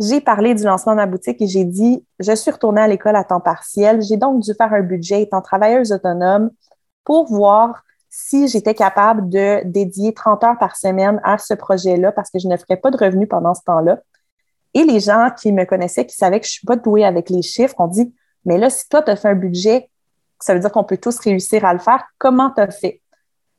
j'ai 0.00 0.22
parlé 0.22 0.54
du 0.54 0.64
lancement 0.64 0.92
de 0.92 0.96
ma 0.96 1.06
boutique 1.06 1.42
et 1.42 1.46
j'ai 1.46 1.64
dit, 1.64 2.04
je 2.18 2.34
suis 2.34 2.50
retournée 2.50 2.80
à 2.80 2.88
l'école 2.88 3.16
à 3.16 3.22
temps 3.22 3.40
partiel. 3.40 4.00
J'ai 4.00 4.16
donc 4.16 4.40
dû 4.40 4.54
faire 4.54 4.72
un 4.72 4.80
budget 4.80 5.22
étant 5.22 5.42
travailleuse 5.42 5.92
autonome 5.92 6.50
pour 7.04 7.26
voir 7.26 7.84
si 8.08 8.48
j'étais 8.48 8.74
capable 8.74 9.28
de 9.28 9.60
dédier 9.66 10.14
30 10.14 10.42
heures 10.42 10.58
par 10.58 10.76
semaine 10.76 11.20
à 11.22 11.36
ce 11.36 11.52
projet-là 11.52 12.12
parce 12.12 12.30
que 12.30 12.38
je 12.38 12.48
ne 12.48 12.56
ferais 12.56 12.78
pas 12.78 12.90
de 12.90 12.96
revenus 12.96 13.28
pendant 13.28 13.52
ce 13.52 13.60
temps-là. 13.66 14.00
Et 14.72 14.84
les 14.84 15.00
gens 15.00 15.28
qui 15.38 15.52
me 15.52 15.64
connaissaient, 15.64 16.06
qui 16.06 16.16
savaient 16.16 16.40
que 16.40 16.46
je 16.46 16.52
ne 16.52 16.54
suis 16.54 16.66
pas 16.66 16.76
douée 16.76 17.04
avec 17.04 17.28
les 17.28 17.42
chiffres, 17.42 17.74
ont 17.78 17.86
dit, 17.86 18.12
mais 18.46 18.56
là, 18.56 18.70
si 18.70 18.88
toi, 18.88 19.02
tu 19.02 19.10
as 19.10 19.16
fait 19.16 19.28
un 19.28 19.34
budget, 19.34 19.90
ça 20.40 20.54
veut 20.54 20.60
dire 20.60 20.72
qu'on 20.72 20.84
peut 20.84 20.96
tous 20.96 21.18
réussir 21.18 21.64
à 21.66 21.74
le 21.74 21.78
faire. 21.78 22.04
Comment 22.16 22.50
tu 22.50 22.62
as 22.62 22.70
fait? 22.70 23.02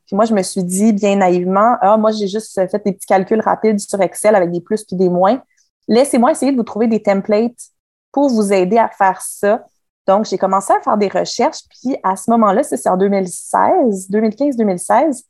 Puis 0.07 0.15
moi, 0.15 0.25
je 0.25 0.33
me 0.33 0.41
suis 0.41 0.63
dit 0.63 0.91
bien 0.91 1.17
naïvement, 1.17 1.77
ah, 1.81 1.97
moi, 1.97 2.11
j'ai 2.11 2.27
juste 2.27 2.55
fait 2.55 2.83
des 2.83 2.93
petits 2.93 3.05
calculs 3.05 3.41
rapides 3.41 3.79
sur 3.79 4.01
Excel 4.01 4.35
avec 4.35 4.51
des 4.51 4.61
plus 4.61 4.83
puis 4.83 4.95
des 4.95 5.09
moins 5.09 5.41
laissez-moi 5.87 6.31
essayer 6.31 6.51
de 6.51 6.57
vous 6.57 6.63
trouver 6.63 6.87
des 6.87 7.01
templates 7.01 7.69
pour 8.11 8.29
vous 8.29 8.53
aider 8.53 8.77
à 8.77 8.89
faire 8.89 9.21
ça. 9.21 9.65
Donc, 10.07 10.25
j'ai 10.25 10.37
commencé 10.37 10.73
à 10.73 10.81
faire 10.81 10.97
des 10.97 11.07
recherches, 11.07 11.61
puis 11.69 11.95
à 12.03 12.15
ce 12.15 12.29
moment-là, 12.31 12.63
c'est 12.63 12.89
en 12.89 12.97
2016, 12.97 14.09
2015-2016, 14.09 15.23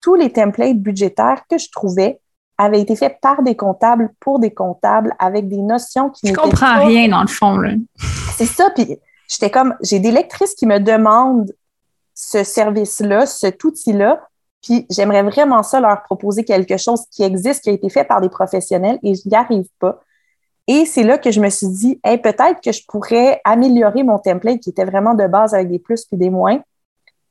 tous 0.00 0.14
les 0.14 0.32
templates 0.32 0.78
budgétaires 0.78 1.42
que 1.48 1.58
je 1.58 1.70
trouvais 1.70 2.20
avaient 2.58 2.80
été 2.80 2.96
faits 2.96 3.18
par 3.22 3.42
des 3.42 3.56
comptables 3.56 4.10
pour 4.20 4.38
des 4.38 4.52
comptables 4.52 5.14
avec 5.18 5.48
des 5.48 5.62
notions 5.62 6.10
qui 6.10 6.28
Je 6.28 6.34
comprends 6.34 6.84
rien 6.84 7.08
dans 7.08 7.22
le 7.22 7.28
fond. 7.28 7.58
C'est 8.36 8.46
ça, 8.46 8.70
puis 8.74 8.98
j'étais 9.28 9.50
comme, 9.50 9.74
j'ai 9.82 10.00
des 10.00 10.10
lectrices 10.10 10.54
qui 10.54 10.66
me 10.66 10.78
demandent 10.78 11.50
ce 12.14 12.44
service-là, 12.44 13.24
cet 13.24 13.64
outil-là, 13.64 14.20
puis 14.62 14.86
j'aimerais 14.90 15.22
vraiment 15.22 15.62
ça 15.62 15.80
leur 15.80 16.02
proposer 16.02 16.44
quelque 16.44 16.76
chose 16.76 17.04
qui 17.10 17.22
existe, 17.22 17.64
qui 17.64 17.70
a 17.70 17.72
été 17.72 17.88
fait 17.88 18.04
par 18.04 18.20
des 18.20 18.28
professionnels 18.28 18.98
et 19.02 19.14
je 19.14 19.28
n'y 19.28 19.34
arrive 19.34 19.68
pas. 19.78 20.00
Et 20.66 20.84
c'est 20.84 21.02
là 21.02 21.18
que 21.18 21.30
je 21.30 21.40
me 21.40 21.48
suis 21.48 21.68
dit, 21.68 22.00
hey, 22.04 22.18
peut-être 22.18 22.60
que 22.62 22.70
je 22.70 22.82
pourrais 22.86 23.40
améliorer 23.44 24.02
mon 24.02 24.18
template 24.18 24.60
qui 24.60 24.70
était 24.70 24.84
vraiment 24.84 25.14
de 25.14 25.26
base 25.26 25.54
avec 25.54 25.68
des 25.68 25.78
plus 25.78 26.04
puis 26.04 26.16
des 26.16 26.30
moins 26.30 26.60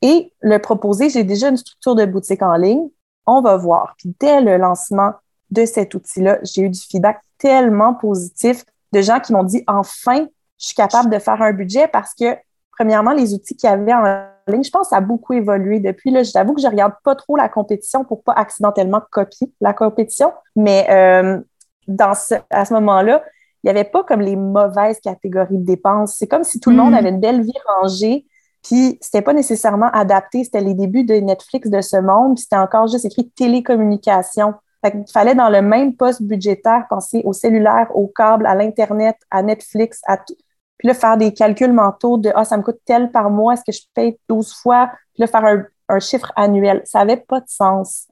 et 0.02 0.32
le 0.40 0.58
proposer. 0.58 1.08
J'ai 1.08 1.24
déjà 1.24 1.48
une 1.48 1.56
structure 1.56 1.94
de 1.94 2.04
boutique 2.04 2.42
en 2.42 2.56
ligne. 2.56 2.88
On 3.26 3.40
va 3.40 3.56
voir. 3.56 3.94
Puis 3.96 4.14
dès 4.18 4.40
le 4.40 4.56
lancement 4.56 5.12
de 5.50 5.64
cet 5.64 5.94
outil-là, 5.94 6.38
j'ai 6.42 6.62
eu 6.62 6.68
du 6.68 6.80
feedback 6.80 7.20
tellement 7.38 7.94
positif 7.94 8.64
de 8.92 9.00
gens 9.00 9.20
qui 9.20 9.32
m'ont 9.32 9.44
dit, 9.44 9.62
enfin, 9.66 10.26
je 10.58 10.66
suis 10.66 10.74
capable 10.74 11.10
de 11.10 11.18
faire 11.18 11.40
un 11.40 11.52
budget 11.52 11.88
parce 11.88 12.12
que, 12.14 12.36
premièrement, 12.72 13.12
les 13.12 13.32
outils 13.34 13.56
qu'il 13.56 13.70
y 13.70 13.72
avait 13.72 13.94
en 13.94 14.26
je 14.50 14.70
pense, 14.70 14.88
ça 14.88 14.96
a 14.96 15.00
beaucoup 15.00 15.32
évolué 15.32 15.80
depuis. 15.80 16.10
Là, 16.10 16.22
j'avoue 16.22 16.54
que 16.54 16.60
je 16.60 16.66
regarde 16.66 16.94
pas 17.04 17.14
trop 17.14 17.36
la 17.36 17.48
compétition 17.48 18.04
pour 18.04 18.22
pas 18.22 18.32
accidentellement 18.32 19.02
copier 19.10 19.52
la 19.60 19.72
compétition, 19.72 20.32
mais 20.56 20.86
euh, 20.90 21.40
dans 21.88 22.12
à 22.50 22.64
ce 22.64 22.74
moment-là, 22.74 23.22
il 23.62 23.66
n'y 23.66 23.70
avait 23.70 23.88
pas 23.88 24.04
comme 24.04 24.20
les 24.20 24.36
mauvaises 24.36 25.00
catégories 25.00 25.58
de 25.58 25.64
dépenses. 25.64 26.14
C'est 26.16 26.26
comme 26.26 26.44
si 26.44 26.60
tout 26.60 26.70
le 26.70 26.76
monde 26.76 26.92
mm. 26.92 26.96
avait 26.96 27.08
une 27.10 27.20
belle 27.20 27.42
vie 27.42 27.52
rangée, 27.66 28.26
puis 28.62 28.98
c'était 29.00 29.22
pas 29.22 29.32
nécessairement 29.32 29.90
adapté. 29.92 30.44
C'était 30.44 30.60
les 30.60 30.74
débuts 30.74 31.04
de 31.04 31.14
Netflix 31.14 31.68
de 31.68 31.80
ce 31.80 31.96
monde, 31.96 32.34
puis 32.34 32.42
c'était 32.42 32.56
encore 32.56 32.86
juste 32.88 33.04
écrit 33.04 33.30
télécommunication. 33.30 34.54
il 34.84 35.04
fallait 35.12 35.34
dans 35.34 35.50
le 35.50 35.62
même 35.62 35.94
poste 35.94 36.22
budgétaire 36.22 36.86
penser 36.88 37.22
au 37.24 37.32
cellulaire, 37.32 37.88
au 37.94 38.06
câble, 38.06 38.46
à 38.46 38.54
l'Internet, 38.54 39.16
à 39.30 39.42
Netflix, 39.42 40.00
à 40.06 40.16
tout 40.16 40.34
puis 40.80 40.88
là, 40.88 40.94
faire 40.94 41.18
des 41.18 41.34
calculs 41.34 41.74
mentaux 41.74 42.16
de 42.16 42.32
Ah, 42.34 42.46
ça 42.46 42.56
me 42.56 42.62
coûte 42.62 42.80
tel 42.86 43.10
par 43.10 43.28
mois, 43.28 43.52
est-ce 43.52 43.64
que 43.64 43.72
je 43.72 43.82
paye 43.92 44.18
12 44.30 44.54
fois? 44.54 44.90
Puis 45.12 45.20
là, 45.20 45.26
faire 45.26 45.44
un, 45.44 46.00
chiffre 46.00 46.32
annuel. 46.36 46.80
Ça 46.86 47.00
n'avait 47.00 47.18
pas 47.18 47.40
de 47.40 47.48
sens. 47.48 48.06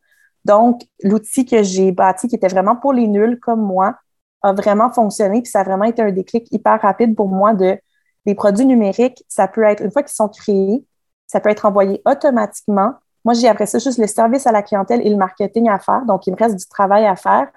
Donc, 0.45 0.83
l'outil 1.03 1.47
que 1.47 1.63
j'ai 1.63 1.93
bâti, 1.93 2.29
qui 2.29 2.35
était 2.35 2.49
vraiment 2.49 2.77
pour 2.77 2.93
les 2.93 3.09
nuls 3.09 3.39
comme 3.41 3.63
moi, 3.63 3.97
a 4.43 4.53
vraiment 4.53 4.91
fonctionné. 4.91 5.41
Puis 5.41 5.51
ça 5.51 5.61
a 5.61 5.65
vraiment 5.65 5.85
été 5.85 6.03
un 6.03 6.13
déclic 6.13 6.47
hyper 6.53 6.79
rapide 6.83 7.17
pour 7.17 7.29
moi 7.29 7.55
de 7.55 7.79
les 8.27 8.35
produits 8.35 8.67
numériques. 8.67 9.25
Ça 9.29 9.49
peut 9.49 9.63
être, 9.63 9.83
une 9.83 9.91
fois 9.91 10.03
qu'ils 10.03 10.13
sont 10.13 10.29
créés, 10.29 10.85
ça 11.27 11.41
peut 11.41 11.49
être 11.49 11.65
envoyé 11.65 12.03
automatiquement. 12.05 12.93
Moi, 13.25 13.33
j'ai 13.33 13.49
après 13.49 13.65
ça 13.65 13.79
juste 13.79 13.99
le 13.99 14.07
service 14.07 14.47
à 14.47 14.53
la 14.53 14.63
clientèle 14.63 15.01
et 15.07 15.09
le 15.09 15.17
marketing 15.17 15.71
à 15.71 15.79
faire. 15.79 16.05
Donc, 16.05 16.27
il 16.27 16.33
me 16.33 16.37
reste 16.37 16.57
du 16.57 16.67
travail 16.67 17.07
à 17.07 17.17
faire 17.17 17.49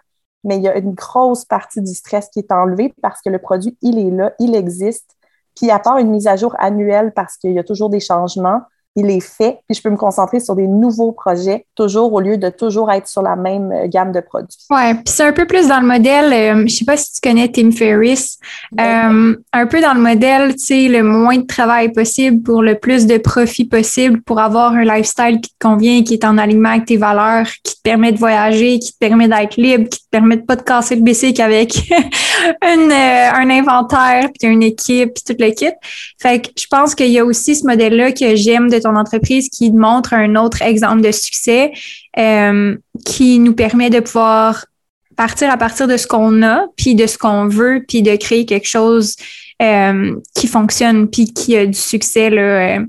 mais 0.44 0.58
il 0.58 0.64
y 0.64 0.68
a 0.68 0.78
une 0.78 0.94
grosse 0.94 1.46
partie 1.46 1.82
du 1.82 1.94
stress 1.94 2.30
qui 2.30 2.40
est 2.40 2.52
enlevée 2.52 2.94
parce 3.02 3.22
que 3.22 3.30
le 3.30 3.40
produit, 3.40 3.78
il 3.82 4.00
est 4.00 4.12
là, 4.12 4.34
il 4.40 4.56
existe. 4.56 5.16
Puis 5.56 5.70
à 5.70 5.80
part 5.80 5.98
une 5.98 6.10
mise 6.10 6.28
à 6.28 6.36
jour 6.36 6.56
annuelle 6.60 7.14
parce 7.14 7.38
qu'il 7.38 7.52
y 7.52 7.60
a 7.60 7.64
toujours 7.64 7.90
des 7.90 8.00
changements, 8.00 8.62
il 8.96 9.10
est 9.10 9.22
fait, 9.22 9.60
puis 9.68 9.78
je 9.78 9.82
peux 9.82 9.90
me 9.90 9.96
concentrer 9.96 10.42
sur 10.42 10.54
des 10.54 10.68
nouveaux 10.68 11.14
projets, 11.14 11.66
toujours 11.76 12.12
au 12.12 12.20
lieu 12.20 12.38
de 12.38 12.50
toujours 12.50 12.92
être 12.92 13.08
sur 13.08 13.22
la 13.22 13.38
même 13.38 13.72
euh, 13.72 13.88
gamme 13.88 14.12
de 14.12 14.20
produits. 14.20 14.58
Oui, 14.70 14.94
puis 14.96 15.04
c'est 15.06 15.24
un 15.24 15.32
peu 15.32 15.46
plus 15.46 15.70
dans 15.70 15.80
le 15.80 15.88
modèle, 15.88 16.34
euh, 16.34 16.64
je 16.68 16.76
sais 16.76 16.86
pas 16.86 16.98
si 16.98 17.14
tu 17.14 17.22
connais 17.22 17.48
Tim 17.48 17.72
Ferriss, 17.72 18.38
euh, 18.80 19.36
un 19.54 19.66
peu 19.68 19.80
dans 19.80 19.94
le 19.94 20.02
modèle, 20.02 20.56
tu 20.56 20.66
sais, 20.66 20.88
le 20.90 21.04
moins 21.04 21.38
de 21.38 21.46
travail 21.46 21.94
possible 21.94 22.42
pour 22.42 22.62
le 22.62 22.76
plus 22.76 23.08
de 23.08 23.18
profit 23.18 23.64
possible 23.64 24.22
pour 24.24 24.40
avoir 24.40 24.74
un 24.74 24.84
lifestyle 24.84 25.40
qui 25.40 25.52
te 25.52 25.66
convient, 25.66 26.04
qui 26.04 26.16
est 26.16 26.26
en 26.26 26.38
alignement 26.38 26.72
avec 26.72 26.86
tes 26.86 26.98
valeurs, 26.98 27.48
qui 27.64 27.76
te 27.76 27.82
permet 27.84 28.12
de 28.12 28.18
voyager, 28.18 28.78
qui 28.80 28.92
te 28.92 28.98
permet 28.98 29.30
d'être 29.30 29.56
libre, 29.56 29.88
qui 29.88 30.00
te 30.00 30.10
permet 30.12 30.36
de 30.36 30.42
pas 30.42 30.58
te 30.58 30.64
casser 30.64 30.96
le 30.96 31.02
bicycle 31.02 31.42
avec 31.42 31.76
une, 32.62 32.92
un 32.92 33.50
inventaire, 33.50 34.28
puis 34.38 34.50
une 34.50 34.64
équipe, 34.64 35.14
puis 35.14 35.24
tout 35.26 35.42
le 35.42 35.52
kit. 35.52 35.72
Fait 36.22 36.42
que 36.42 36.50
je 36.58 36.66
pense 36.70 36.94
qu'il 36.94 37.12
y 37.12 37.20
a 37.20 37.26
aussi 37.26 37.56
ce 37.56 37.66
modèle-là 37.66 38.12
que 38.12 38.36
j'aime 38.36 38.70
de 38.70 38.81
ton 38.82 38.96
entreprise 38.96 39.50
qui 39.50 39.72
montre 39.72 40.14
un 40.14 40.36
autre 40.36 40.62
exemple 40.62 41.02
de 41.02 41.12
succès 41.12 41.72
euh, 42.20 42.76
qui 43.06 43.40
nous 43.40 43.54
permet 43.54 43.90
de 43.90 44.00
pouvoir 44.00 44.66
partir 45.16 45.52
à 45.52 45.58
partir 45.58 45.88
de 45.88 45.98
ce 45.98 46.08
qu'on 46.08 46.42
a, 46.44 46.66
puis 46.78 46.96
de 46.96 47.06
ce 47.08 47.18
qu'on 47.18 47.48
veut, 47.48 47.84
puis 47.88 48.02
de 48.02 48.16
créer 48.16 48.46
quelque 48.46 48.68
chose 48.68 49.16
euh, 49.62 50.16
qui 50.36 50.48
fonctionne, 50.48 51.10
puis 51.10 51.34
qui 51.34 51.56
a 51.56 51.66
du 51.66 51.78
succès. 51.78 52.30
Là. 52.30 52.80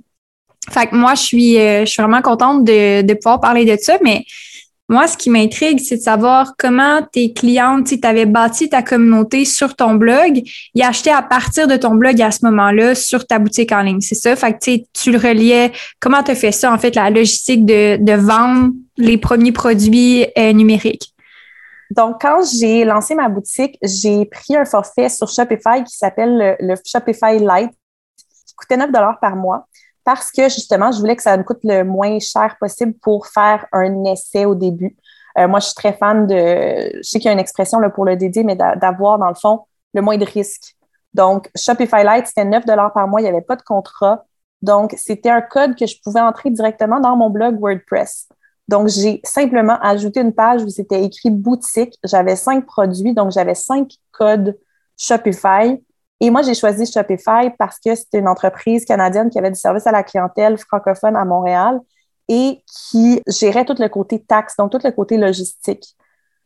Fait 0.71 0.87
que 0.87 0.95
moi, 0.95 1.15
je 1.15 1.23
suis, 1.23 1.59
euh, 1.59 1.85
je 1.85 1.91
suis 1.91 2.03
vraiment 2.03 2.23
contente 2.23 2.65
de, 2.65 3.03
de 3.03 3.15
pouvoir 3.15 3.41
parler 3.41 3.65
de 3.65 3.77
ça, 3.81 3.99
mais 4.03 4.25
Moi, 4.89 5.07
ce 5.07 5.17
qui 5.17 5.31
m'intrigue, 5.31 5.81
c'est 5.81 5.97
de 5.97 6.03
savoir 6.03 6.55
comment 6.59 7.01
tes 7.13 7.33
clientes, 7.33 7.87
tu 7.87 7.99
avais 8.03 8.27
bâti 8.27 8.69
ta 8.69 8.83
communauté 8.83 9.45
sur 9.45 9.75
ton 9.75 9.95
blog, 9.95 10.43
ils 10.75 10.83
achetaient 10.83 11.11
à 11.11 11.23
partir 11.23 11.67
de 11.67 11.77
ton 11.77 11.95
blog 11.95 12.21
à 12.21 12.31
ce 12.31 12.45
moment-là 12.45 12.95
sur 12.95 13.27
ta 13.27 13.39
boutique 13.39 13.73
en 13.73 13.83
ligne. 13.83 14.01
C'est 14.01 14.15
ça? 14.15 14.37
Fait 14.37 14.53
que 14.53 14.83
tu 14.93 15.13
le 15.13 15.19
reliais. 15.19 15.73
Comment 16.01 16.23
tu 16.23 16.33
as 16.33 16.35
fait 16.35 16.53
ça, 16.53 16.73
en 16.73 16.79
fait, 16.79 16.95
la 16.95 17.11
logistique 17.11 17.65
de, 17.65 17.97
de 17.97 18.13
vendre 18.13 18.73
les 18.99 19.17
premiers 19.17 19.53
produits 19.53 20.27
euh, 20.37 20.53
numériques? 20.53 21.15
Donc, 21.97 22.21
quand 22.21 22.41
j'ai 22.59 22.85
lancé 22.85 23.15
ma 23.15 23.29
boutique, 23.29 23.79
j'ai 23.83 24.25
pris 24.25 24.57
un 24.57 24.65
forfait 24.65 25.09
sur 25.09 25.29
Shopify 25.29 25.85
qui 25.85 25.97
s'appelle 25.97 26.57
le, 26.59 26.75
Shopify 26.85 27.39
Lite, 27.39 27.73
qui 28.47 28.55
coûtait 28.57 28.77
9 28.77 28.91
par 29.21 29.37
mois 29.37 29.69
parce 30.05 30.31
que 30.31 30.45
justement, 30.45 30.93
je 30.93 30.99
voulais 30.99 31.17
que 31.17 31.23
ça 31.23 31.37
me 31.37 31.43
coûte 31.43 31.61
le 31.65 31.85
moins 31.85 32.19
cher 32.19 32.57
possible 32.59 32.95
pour 33.03 33.27
faire 33.27 33.67
un 33.73 34.05
essai 34.05 34.45
au 34.45 34.55
début. 34.55 34.97
Euh, 35.39 35.49
moi, 35.49 35.61
je 35.61 35.67
suis 35.67 35.75
très 35.75 35.93
fan 35.93 36.27
de, 36.27 36.35
je 36.35 37.03
sais 37.03 37.19
qu'il 37.19 37.27
y 37.27 37.31
a 37.31 37.33
une 37.33 37.39
expression 37.39 37.79
là, 37.79 37.91
pour 37.91 38.05
le 38.05 38.17
dédier, 38.17 38.45
mais 38.45 38.57
d'avoir, 38.57 39.19
dans 39.19 39.29
le 39.29 39.35
fond, 39.35 39.61
le 39.95 40.03
moins 40.03 40.19
de 40.19 40.25
risques. 40.25 40.77
Donc, 41.15 41.51
Shopify 41.57 42.05
Lite, 42.05 42.27
c'était 42.27 42.45
9 42.45 42.65
par 42.67 43.09
mois, 43.09 43.21
il 43.21 43.25
n'y 43.25 43.31
avait 43.31 43.43
pas 43.43 43.57
de 43.57 43.63
contrat. 43.63 44.25
Donc, 44.63 44.95
c'était 44.97 45.31
un 45.31 45.41
code 45.41 45.77
que 45.77 45.87
je 45.87 45.97
pouvais 46.03 46.21
entrer 46.21 46.51
directement 46.51 47.01
dans 47.01 47.17
mon 47.17 47.31
blog 47.31 47.59
WordPress. 47.61 48.29
Donc, 48.69 48.89
j'ai 48.89 49.21
simplement 49.25 49.79
ajouté 49.81 50.21
une 50.21 50.33
page 50.33 50.63
où 50.63 50.69
c'était 50.69 51.03
écrit 51.03 51.31
boutique. 51.31 51.99
J'avais 52.05 52.37
cinq 52.37 52.65
produits, 52.65 53.13
donc 53.13 53.33
j'avais 53.33 53.55
cinq 53.55 53.91
codes 54.13 54.57
Shopify. 54.97 55.83
Et 56.23 56.31
moi, 56.31 56.43
j'ai 56.43 56.55
choisi 56.55 56.87
Shopify 56.87 57.51
parce 57.59 57.81
que 57.81 57.97
c'était 57.97 58.21
une 58.21 58.29
entreprise 58.29 58.85
canadienne 58.85 59.29
qui 59.29 59.41
avait 59.41 59.51
du 59.51 59.59
service 59.59 59.89
à 59.89 59.91
la 59.91 60.05
clientèle 60.05 60.57
francophone 60.57 61.17
à 61.17 61.25
Montréal 61.25 61.81
et 62.29 62.63
qui 62.65 63.21
gérait 63.27 63.65
tout 63.65 63.75
le 63.77 63.89
côté 63.89 64.21
taxe, 64.21 64.55
donc 64.57 64.71
tout 64.71 64.79
le 64.85 64.93
côté 64.93 65.17
logistique. 65.17 65.97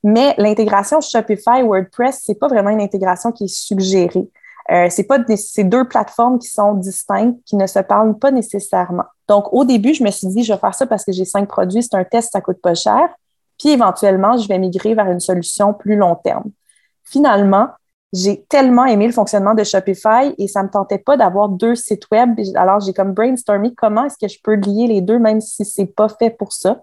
Mais 0.02 0.34
l'intégration 0.38 1.02
Shopify 1.02 1.62
WordPress, 1.62 2.22
c'est 2.24 2.36
pas 2.36 2.48
vraiment 2.48 2.70
une 2.70 2.80
intégration 2.80 3.32
qui 3.32 3.44
est 3.44 3.54
suggérée. 3.54 4.26
Euh, 4.70 4.86
c'est 4.88 5.04
pas 5.04 5.18
ces 5.36 5.64
deux 5.64 5.86
plateformes 5.86 6.38
qui 6.38 6.48
sont 6.48 6.72
distinctes, 6.72 7.38
qui 7.44 7.56
ne 7.56 7.66
se 7.66 7.80
parlent 7.80 8.18
pas 8.18 8.30
nécessairement. 8.30 9.04
Donc, 9.28 9.52
au 9.52 9.66
début, 9.66 9.92
je 9.92 10.02
me 10.02 10.10
suis 10.10 10.28
dit, 10.28 10.42
je 10.42 10.54
vais 10.54 10.58
faire 10.58 10.74
ça 10.74 10.86
parce 10.86 11.04
que 11.04 11.12
j'ai 11.12 11.26
cinq 11.26 11.48
produits, 11.48 11.82
c'est 11.82 11.96
un 11.96 12.04
test, 12.04 12.32
ça 12.32 12.40
coûte 12.40 12.62
pas 12.62 12.74
cher. 12.74 13.10
Puis 13.58 13.68
éventuellement, 13.68 14.38
je 14.38 14.48
vais 14.48 14.58
migrer 14.58 14.94
vers 14.94 15.10
une 15.10 15.20
solution 15.20 15.74
plus 15.74 15.96
long 15.96 16.14
terme. 16.14 16.44
Finalement, 17.04 17.68
j'ai 18.16 18.44
tellement 18.48 18.86
aimé 18.86 19.06
le 19.06 19.12
fonctionnement 19.12 19.54
de 19.54 19.62
Shopify 19.62 20.34
et 20.38 20.48
ça 20.48 20.62
me 20.62 20.70
tentait 20.70 20.98
pas 20.98 21.18
d'avoir 21.18 21.50
deux 21.50 21.74
sites 21.74 22.10
web. 22.10 22.38
Alors, 22.54 22.80
j'ai 22.80 22.94
comme 22.94 23.12
brainstormé 23.12 23.74
comment 23.74 24.06
est-ce 24.06 24.16
que 24.16 24.28
je 24.28 24.38
peux 24.42 24.54
lier 24.54 24.86
les 24.86 25.02
deux, 25.02 25.18
même 25.18 25.40
si 25.40 25.64
c'est 25.66 25.86
pas 25.86 26.08
fait 26.08 26.30
pour 26.30 26.52
ça. 26.52 26.82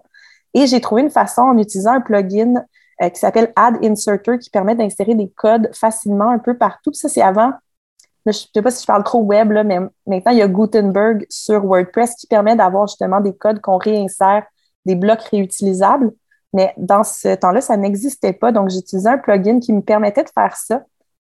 Et 0.54 0.66
j'ai 0.68 0.80
trouvé 0.80 1.02
une 1.02 1.10
façon 1.10 1.42
en 1.42 1.58
utilisant 1.58 1.94
un 1.94 2.00
plugin 2.00 2.64
euh, 3.02 3.08
qui 3.08 3.18
s'appelle 3.18 3.52
Add 3.56 3.84
Inserter 3.84 4.38
qui 4.38 4.48
permet 4.48 4.76
d'insérer 4.76 5.16
des 5.16 5.28
codes 5.28 5.68
facilement 5.74 6.30
un 6.30 6.38
peu 6.38 6.56
partout. 6.56 6.92
ça, 6.92 7.08
c'est 7.08 7.22
avant. 7.22 7.52
je 8.26 8.30
ne 8.30 8.32
sais 8.32 8.62
pas 8.62 8.70
si 8.70 8.82
je 8.82 8.86
parle 8.86 9.02
trop 9.02 9.22
web, 9.22 9.50
là, 9.50 9.64
mais 9.64 9.80
maintenant, 10.06 10.32
il 10.32 10.38
y 10.38 10.42
a 10.42 10.48
Gutenberg 10.48 11.26
sur 11.28 11.64
WordPress 11.64 12.14
qui 12.14 12.28
permet 12.28 12.54
d'avoir 12.54 12.86
justement 12.86 13.20
des 13.20 13.34
codes 13.34 13.60
qu'on 13.60 13.78
réinsère, 13.78 14.44
des 14.86 14.94
blocs 14.94 15.22
réutilisables. 15.22 16.12
Mais 16.52 16.72
dans 16.76 17.02
ce 17.02 17.34
temps-là, 17.34 17.60
ça 17.60 17.76
n'existait 17.76 18.32
pas. 18.32 18.52
Donc, 18.52 18.70
j'utilisais 18.70 19.08
un 19.08 19.18
plugin 19.18 19.58
qui 19.58 19.72
me 19.72 19.82
permettait 19.82 20.22
de 20.22 20.30
faire 20.32 20.54
ça. 20.56 20.84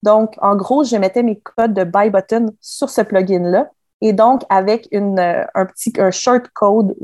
Donc, 0.04 0.34
en 0.42 0.54
gros, 0.54 0.84
je 0.84 0.96
mettais 0.96 1.22
mes 1.22 1.40
codes 1.40 1.72
de 1.72 1.82
buy 1.82 2.10
button 2.10 2.52
sur 2.60 2.90
ce 2.90 3.00
plugin-là. 3.00 3.70
Et 4.02 4.12
donc, 4.12 4.42
avec 4.50 4.86
une, 4.92 5.18
euh, 5.18 5.46
un 5.54 5.64
petit 5.64 5.94
un 5.98 6.10
short 6.10 6.48
code 6.52 6.94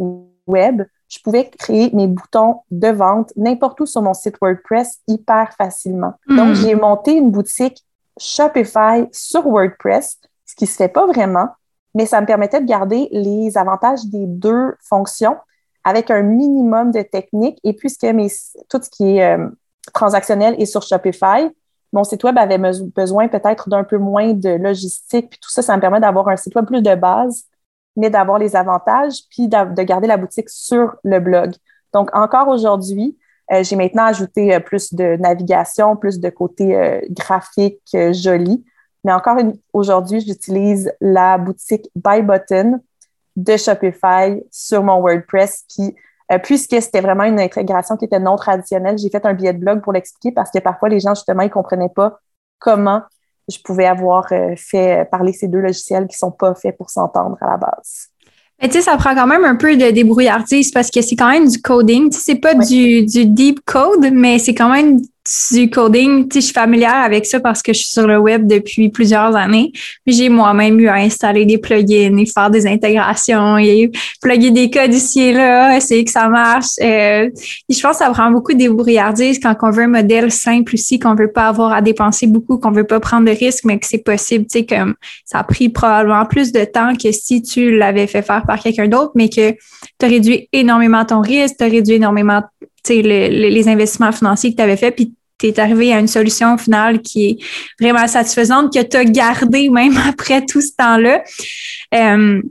web, 0.47 0.83
je 1.09 1.19
pouvais 1.25 1.49
créer 1.49 1.91
mes 1.95 2.07
boutons 2.07 2.61
de 2.71 2.89
vente 2.89 3.33
n'importe 3.37 3.81
où 3.81 3.87
sur 3.87 4.03
mon 4.03 4.13
site 4.13 4.37
WordPress 4.39 5.01
hyper 5.09 5.51
facilement. 5.57 6.13
Hmm. 6.27 6.37
Donc, 6.37 6.55
j'ai 6.57 6.75
monté 6.75 7.13
une 7.13 7.31
boutique 7.31 7.83
Shopify 8.19 9.09
sur 9.13 9.47
WordPress, 9.47 10.19
ce 10.45 10.55
qui 10.55 10.65
ne 10.65 10.69
se 10.69 10.77
fait 10.77 10.89
pas 10.89 11.07
vraiment, 11.07 11.49
mais 11.95 12.05
ça 12.05 12.21
me 12.21 12.27
permettait 12.27 12.61
de 12.61 12.67
garder 12.67 13.09
les 13.13 13.57
avantages 13.57 14.05
des 14.05 14.27
deux 14.27 14.75
fonctions 14.79 15.39
avec 15.85 16.11
un 16.11 16.21
minimum 16.21 16.91
de 16.91 17.01
technique. 17.01 17.59
Et 17.65 17.73
puisque 17.73 18.05
mes, 18.05 18.29
tout 18.69 18.83
ce 18.83 18.91
qui 18.91 19.17
est 19.17 19.39
euh, 19.39 19.49
transactionnel 19.95 20.55
est 20.59 20.67
sur 20.67 20.83
Shopify, 20.83 21.49
mon 21.93 22.05
site 22.05 22.23
web 22.25 22.39
avait 22.39 22.59
besoin 22.59 23.29
peut-être 23.29 23.69
d'un 23.69 23.85
peu 23.85 23.99
moins 23.99 24.33
de 24.33 24.51
logistique, 24.51 25.31
puis 25.31 25.39
tout 25.41 25.51
ça, 25.51 25.63
ça 25.63 25.77
me 25.77 25.81
permet 25.81 26.01
d'avoir 26.01 26.29
un 26.29 26.37
site 26.37 26.55
web 26.55 26.67
plus 26.67 26.83
de 26.83 26.95
base, 26.95 27.45
mais 27.97 28.11
d'avoir 28.11 28.39
les 28.39 28.55
avantages, 28.55 29.23
puis 29.31 29.49
de 29.49 29.83
garder 29.83 30.07
la 30.07 30.17
boutique 30.17 30.49
sur 30.49 30.97
le 31.03 31.19
blog. 31.19 31.53
Donc, 31.93 32.11
encore 32.15 32.49
aujourd'hui, 32.49 33.19
euh, 33.53 33.65
j'ai 33.65 33.77
maintenant 33.77 34.05
ajouté 34.05 34.55
euh, 34.55 34.61
plus 34.61 34.95
de 34.95 35.17
navigation, 35.17 35.97
plus 35.97 36.21
de 36.21 36.31
côté 36.31 36.77
euh, 36.77 37.01
graphique 37.11 37.97
joli. 38.13 38.65
Mais 39.03 39.13
encore 39.13 39.39
aujourd'hui, 39.73 40.21
j'utilise 40.21 40.93
la 41.01 41.39
boutique 41.39 41.91
Buy 41.97 42.23
Button 42.23 42.81
de 43.37 43.57
Shopify 43.57 44.43
sur 44.51 44.85
mon 44.85 45.01
WordPress. 45.01 45.65
Puis 45.75 45.97
euh, 46.31 46.39
puisque 46.39 46.81
c'était 46.81 47.01
vraiment 47.01 47.25
une 47.25 47.41
intégration 47.41 47.97
qui 47.97 48.05
était 48.05 48.19
non 48.19 48.37
traditionnelle, 48.37 48.99
j'ai 48.99 49.11
fait 49.11 49.25
un 49.27 49.35
billet 49.35 49.53
de 49.53 49.59
blog 49.59 49.83
pour 49.83 49.93
l'expliquer 49.93 50.33
parce 50.33 50.51
que 50.51 50.59
parfois 50.59 50.89
les 50.89 51.01
gens, 51.01 51.15
justement, 51.15 51.43
ils 51.43 51.51
comprenaient 51.51 51.93
pas 51.95 52.19
comment 52.59 53.03
je 53.49 53.59
pouvais 53.65 53.87
avoir 53.87 54.27
euh, 54.33 54.55
fait 54.57 55.09
parler 55.11 55.33
ces 55.33 55.49
deux 55.49 55.59
logiciels 55.59 56.07
qui 56.07 56.17
sont 56.17 56.31
pas 56.31 56.55
faits 56.55 56.77
pour 56.77 56.91
s'entendre 56.91 57.37
à 57.41 57.51
la 57.51 57.57
base. 57.57 58.09
Mais 58.63 58.69
tu 58.69 58.75
sais, 58.75 58.83
ça 58.83 58.97
prend 58.97 59.15
quand 59.15 59.27
même 59.27 59.45
un 59.45 59.57
peu 59.57 59.75
de 59.77 59.91
débrouillardise 59.91 60.71
parce 60.71 60.91
que 60.91 61.01
c'est 61.01 61.17
quand 61.17 61.31
même 61.31 61.49
du 61.49 61.61
coding. 61.61 62.11
Tu 62.11 62.19
sais, 62.19 62.33
c'est 62.33 62.41
pas 62.41 62.55
du, 62.55 63.07
du 63.07 63.25
deep 63.25 63.61
code, 63.65 64.11
mais 64.13 64.39
c'est 64.39 64.55
quand 64.55 64.71
même 64.71 65.01
du 65.53 65.71
coding, 65.71 66.29
tu 66.29 66.35
sais, 66.35 66.41
je 66.41 66.45
suis 66.47 66.55
familière 66.55 66.97
avec 66.97 67.27
ça 67.27 67.41
parce 67.41 67.63
que 67.63 67.73
je 67.73 67.79
suis 67.79 67.93
sur 67.93 68.07
le 68.07 68.19
web 68.19 68.47
depuis 68.47 68.89
plusieurs 68.89 69.37
années. 69.37 69.73
J'ai 70.07 70.29
moi-même 70.29 70.81
eu 70.81 70.89
à 70.89 70.95
installer 70.95 71.45
des 71.45 71.59
plugins 71.59 72.17
et 72.17 72.27
faire 72.27 72.51
des 72.51 72.67
intégrations 72.67 73.57
et 73.59 73.91
plugger 74.21 74.51
des 74.51 74.71
codes 74.71 74.93
ici 74.93 75.21
et 75.21 75.33
là, 75.33 75.77
essayer 75.77 76.05
que 76.05 76.11
ça 76.11 76.29
marche. 76.29 76.79
Euh, 76.81 77.31
et 77.69 77.75
je 77.75 77.81
pense 77.81 77.99
que 77.99 78.05
ça 78.05 78.11
prend 78.11 78.31
beaucoup 78.31 78.53
de 78.53 78.59
débrouillardise 78.59 79.39
quand 79.39 79.55
on 79.63 79.71
veut 79.71 79.85
un 79.85 79.89
modèle 79.89 80.33
simple 80.33 80.75
aussi, 80.75 80.99
qu'on 80.99 81.15
veut 81.15 81.31
pas 81.31 81.49
avoir 81.49 81.73
à 81.73 81.81
dépenser 81.81 82.27
beaucoup, 82.27 82.59
qu'on 82.59 82.73
veut 82.73 82.85
pas 82.85 82.99
prendre 82.99 83.27
de 83.27 83.37
risques, 83.37 83.65
mais 83.65 83.79
que 83.79 83.87
c'est 83.87 83.99
possible. 83.99 84.47
Tu 84.51 84.61
sais, 84.61 84.67
comme 84.67 84.95
ça 85.25 85.39
a 85.39 85.45
pris 85.45 85.69
probablement 85.69 86.27
plus 86.27 86.51
de 86.51 86.65
temps 86.65 86.95
que 86.97 87.13
si 87.13 87.43
tu 87.43 87.77
l'avais 87.77 88.07
fait 88.07 88.23
faire 88.23 88.45
par 88.47 88.59
quelqu'un 88.59 88.89
d'autre, 88.89 89.13
mais 89.15 89.29
que 89.29 89.53
tu 89.53 90.07
as 90.07 90.09
réduit 90.09 90.49
énormément 90.53 91.05
ton 91.05 91.21
risque, 91.21 91.57
tu 91.59 91.65
as 91.65 91.69
réduit 91.69 91.95
énormément 91.95 92.43
les 92.89 93.69
investissements 93.69 94.11
financiers 94.11 94.51
que 94.51 94.57
tu 94.57 94.63
avais 94.63 94.77
fait, 94.77 94.91
puis 94.91 95.15
tu 95.41 95.47
es 95.47 95.61
arrivé 95.61 95.93
à 95.93 95.99
une 95.99 96.09
solution 96.09 96.57
finale 96.59 97.01
qui 97.01 97.31
est 97.31 97.39
vraiment 97.81 98.07
satisfaisante, 98.07 98.73
que 98.73 98.83
tu 98.83 98.97
as 98.97 99.05
gardé 99.05 99.69
même 99.69 99.97
après 100.09 100.45
tout 100.45 100.61
ce 100.61 100.73
temps-là. 100.77 101.23
Euh, 101.95 102.43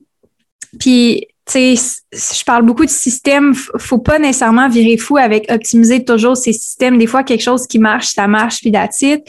puis, 0.79 1.27
tu 1.45 1.75
sais, 1.75 2.01
je 2.11 2.43
parle 2.43 2.63
beaucoup 2.63 2.85
de 2.85 2.91
système. 2.91 3.55
Faut 3.55 3.97
pas 3.97 4.19
nécessairement 4.19 4.69
virer 4.69 4.97
fou 4.97 5.17
avec 5.17 5.51
optimiser 5.51 6.03
toujours 6.03 6.37
ces 6.37 6.53
systèmes. 6.53 6.97
Des 6.97 7.07
fois, 7.07 7.23
quelque 7.23 7.41
chose 7.41 7.65
qui 7.65 7.79
marche, 7.79 8.07
ça 8.07 8.27
marche, 8.27 8.61
puis 8.61 8.71
d'attitude. 8.71 9.21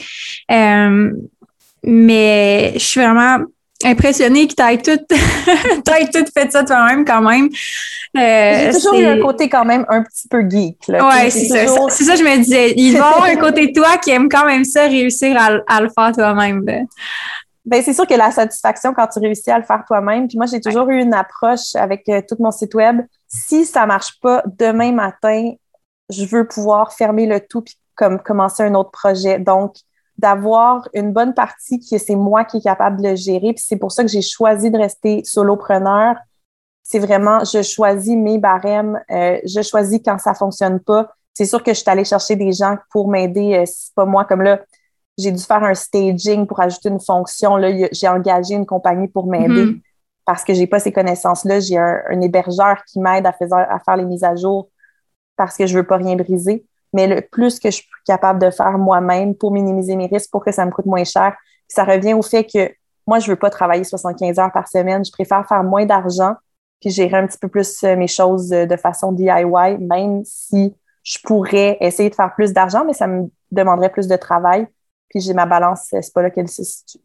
Euh, 0.51 1.11
mais 1.83 2.73
je 2.75 2.79
suis 2.79 2.99
vraiment 2.99 3.39
impressionnée 3.85 4.47
que 4.47 4.55
tu 4.55 4.63
aies 4.63 4.77
tout, 4.77 5.03
tout 6.13 6.25
fait 6.33 6.51
ça 6.51 6.63
toi-même 6.63 7.05
quand 7.05 7.21
même. 7.21 7.49
Euh, 8.17 8.71
J'ai 8.71 8.71
toujours 8.73 8.95
eu 8.95 9.05
un 9.05 9.19
côté 9.19 9.49
quand 9.49 9.65
même 9.65 9.85
un 9.89 10.03
petit 10.03 10.27
peu 10.27 10.41
geek. 10.47 10.77
Oui, 10.89 11.31
c'est 11.31 11.45
ça. 11.45 11.65
C'est 11.89 12.03
ça, 12.03 12.15
je 12.15 12.23
me 12.23 12.37
disais. 12.37 12.73
Il 12.75 12.93
va 12.93 12.97
y 12.97 13.01
avoir 13.01 13.23
un 13.23 13.35
côté 13.35 13.67
de 13.67 13.73
toi 13.73 13.97
qui 13.97 14.11
aime 14.11 14.29
quand 14.29 14.45
même 14.45 14.65
ça, 14.65 14.87
réussir 14.87 15.37
à, 15.37 15.81
le 15.81 15.89
faire 15.89 16.11
toi-même. 16.13 16.65
Ben, 17.63 17.83
c'est 17.83 17.93
sûr 17.93 18.07
que 18.07 18.15
la 18.15 18.31
satisfaction 18.31 18.93
quand 18.93 19.07
tu 19.07 19.19
réussis 19.19 19.51
à 19.51 19.59
le 19.59 19.63
faire 19.63 19.83
toi-même. 19.87 20.27
Puis 20.27 20.37
moi, 20.37 20.47
j'ai 20.47 20.59
toujours 20.59 20.89
eu 20.89 20.99
une 20.99 21.13
approche 21.13 21.75
avec 21.75 22.09
euh, 22.09 22.21
tout 22.27 22.35
mon 22.39 22.51
site 22.51 22.73
web. 22.73 23.01
Si 23.27 23.65
ça 23.65 23.85
marche 23.85 24.19
pas 24.19 24.41
demain 24.57 24.91
matin, 24.91 25.53
je 26.09 26.25
veux 26.25 26.47
pouvoir 26.47 26.93
fermer 26.93 27.27
le 27.27 27.39
tout 27.39 27.61
puis 27.61 27.77
comme 27.95 28.19
commencer 28.19 28.63
un 28.63 28.73
autre 28.73 28.91
projet. 28.91 29.37
Donc, 29.37 29.75
d'avoir 30.21 30.87
une 30.93 31.11
bonne 31.11 31.33
partie 31.33 31.79
qui 31.79 31.97
c'est 31.97 32.15
moi 32.15 32.45
qui 32.45 32.57
est 32.57 32.63
capable 32.63 33.01
de 33.01 33.09
le 33.09 33.15
gérer. 33.15 33.53
Puis 33.53 33.63
c'est 33.67 33.77
pour 33.77 33.91
ça 33.91 34.03
que 34.03 34.09
j'ai 34.09 34.21
choisi 34.21 34.69
de 34.69 34.77
rester 34.77 35.23
solopreneur. 35.25 36.15
C'est 36.83 36.99
vraiment, 36.99 37.43
je 37.43 37.61
choisis 37.63 38.15
mes 38.15 38.37
barèmes, 38.37 39.01
euh, 39.09 39.39
je 39.43 39.61
choisis 39.61 39.99
quand 40.05 40.19
ça 40.19 40.33
fonctionne 40.35 40.79
pas. 40.79 41.11
C'est 41.33 41.45
sûr 41.45 41.63
que 41.63 41.73
je 41.73 41.79
suis 41.79 41.89
allée 41.89 42.05
chercher 42.05 42.35
des 42.35 42.51
gens 42.51 42.77
pour 42.91 43.09
m'aider. 43.09 43.55
Euh, 43.55 43.63
c'est 43.65 43.93
pas 43.95 44.05
moi 44.05 44.25
comme 44.25 44.41
là, 44.43 44.61
j'ai 45.17 45.31
dû 45.31 45.41
faire 45.41 45.63
un 45.63 45.73
staging 45.73 46.45
pour 46.45 46.59
ajouter 46.59 46.89
une 46.89 46.99
fonction. 46.99 47.57
Là, 47.57 47.87
j'ai 47.91 48.07
engagé 48.07 48.53
une 48.53 48.65
compagnie 48.65 49.07
pour 49.07 49.25
m'aider 49.25 49.65
mm-hmm. 49.65 49.81
parce 50.25 50.43
que 50.43 50.53
j'ai 50.53 50.67
pas 50.67 50.79
ces 50.79 50.91
connaissances-là. 50.91 51.59
J'ai 51.61 51.77
un, 51.77 52.21
hébergeur 52.21 52.83
qui 52.85 52.99
m'aide 52.99 53.25
à, 53.25 53.33
à 53.51 53.79
faire 53.79 53.97
les 53.97 54.05
mises 54.05 54.23
à 54.23 54.35
jour 54.35 54.69
parce 55.35 55.57
que 55.57 55.65
je 55.65 55.75
veux 55.75 55.87
pas 55.87 55.97
rien 55.97 56.15
briser 56.15 56.65
mais 56.93 57.07
le 57.07 57.21
plus 57.21 57.59
que 57.59 57.69
je 57.69 57.77
suis 57.77 57.89
capable 58.05 58.39
de 58.39 58.49
faire 58.49 58.77
moi-même 58.77 59.35
pour 59.35 59.51
minimiser 59.51 59.95
mes 59.95 60.07
risques, 60.07 60.31
pour 60.31 60.43
que 60.43 60.51
ça 60.51 60.65
me 60.65 60.71
coûte 60.71 60.85
moins 60.85 61.03
cher. 61.03 61.35
ça 61.67 61.83
revient 61.83 62.13
au 62.13 62.21
fait 62.21 62.43
que 62.45 62.71
moi, 63.07 63.19
je 63.19 63.27
veux 63.27 63.35
pas 63.35 63.49
travailler 63.49 63.83
75 63.83 64.39
heures 64.39 64.51
par 64.51 64.67
semaine. 64.67 65.03
Je 65.03 65.11
préfère 65.11 65.47
faire 65.47 65.63
moins 65.63 65.85
d'argent 65.85 66.35
puis 66.79 66.89
gérer 66.89 67.17
un 67.17 67.27
petit 67.27 67.37
peu 67.37 67.47
plus 67.47 67.83
euh, 67.83 67.95
mes 67.95 68.07
choses 68.07 68.51
euh, 68.51 68.65
de 68.65 68.75
façon 68.75 69.11
DIY, 69.11 69.77
même 69.79 70.23
si 70.25 70.73
je 71.03 71.17
pourrais 71.23 71.77
essayer 71.79 72.09
de 72.09 72.15
faire 72.15 72.33
plus 72.33 72.53
d'argent, 72.53 72.83
mais 72.85 72.93
ça 72.93 73.07
me 73.07 73.29
demanderait 73.51 73.91
plus 73.91 74.07
de 74.07 74.15
travail. 74.15 74.67
Puis 75.09 75.21
j'ai 75.21 75.33
ma 75.33 75.45
balance, 75.45 75.87
c'est 75.89 76.13
pas 76.13 76.21
là 76.21 76.29
qu'elle 76.29 76.47
se 76.47 76.63
situe. 76.63 76.99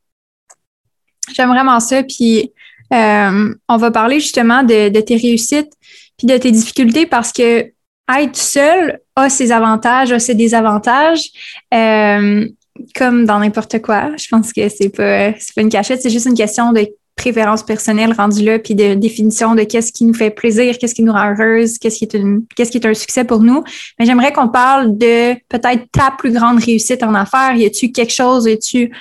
J'aime 1.35 1.49
vraiment 1.49 1.81
ça. 1.81 2.03
Puis 2.03 2.53
euh, 2.93 3.55
on 3.69 3.77
va 3.77 3.91
parler 3.91 4.21
justement 4.21 4.63
de, 4.63 5.01
tes 5.01 5.17
réussites 5.17 5.73
puis 6.17 6.27
de 6.27 6.37
tes 6.39 6.53
difficultés 6.53 7.07
parce 7.07 7.33
que 7.33 7.73
être 8.09 8.37
seul 8.37 9.01
a 9.17 9.29
ses 9.29 9.53
avantages, 9.53 10.13
a 10.13 10.19
ses 10.19 10.35
désavantages. 10.35 11.31
Euh, 11.75 12.47
comme 12.95 13.25
dans 13.25 13.39
n'importe 13.39 13.81
quoi. 13.81 14.11
Je 14.17 14.29
pense 14.29 14.53
que 14.53 14.69
c'est 14.69 14.91
pas, 14.91 15.33
pas 15.33 15.63
une 15.63 15.69
cachette, 15.69 16.03
c'est 16.03 16.11
juste 16.11 16.27
une 16.27 16.35
question 16.35 16.73
de 16.73 16.87
préférence 17.17 17.63
personnelle 17.63 18.13
rendue 18.13 18.45
là, 18.45 18.59
puis 18.59 18.75
de 18.75 18.95
définition 18.95 19.55
de 19.55 19.63
qu'est-ce 19.63 19.91
qui 19.91 20.05
nous 20.05 20.13
fait 20.13 20.31
plaisir, 20.31 20.77
qu'est-ce 20.77 20.95
qui 20.95 21.03
nous 21.03 21.13
rend 21.13 21.33
heureuse, 21.33 21.79
qu'est-ce 21.79 21.97
qui 21.97 22.05
est 22.05 22.15
une, 22.15 22.45
qu'est-ce 22.55 22.71
qui 22.71 22.77
est 22.77 22.87
un 22.87 22.93
succès 22.93 23.25
pour 23.25 23.41
nous. 23.41 23.65
Mais 23.99 24.05
j'aimerais 24.05 24.33
qu'on 24.33 24.49
parle 24.49 24.99
de 24.99 25.35
peut-être 25.49 25.91
ta 25.91 26.15
plus 26.17 26.31
grande 26.31 26.63
réussite 26.63 27.03
en 27.03 27.15
affaires. 27.15 27.55
Y 27.57 27.65
a-tu 27.65 27.91
quelque 27.91 28.13
chose, 28.13 28.45
y 28.47 28.53
a-tu 28.53 28.93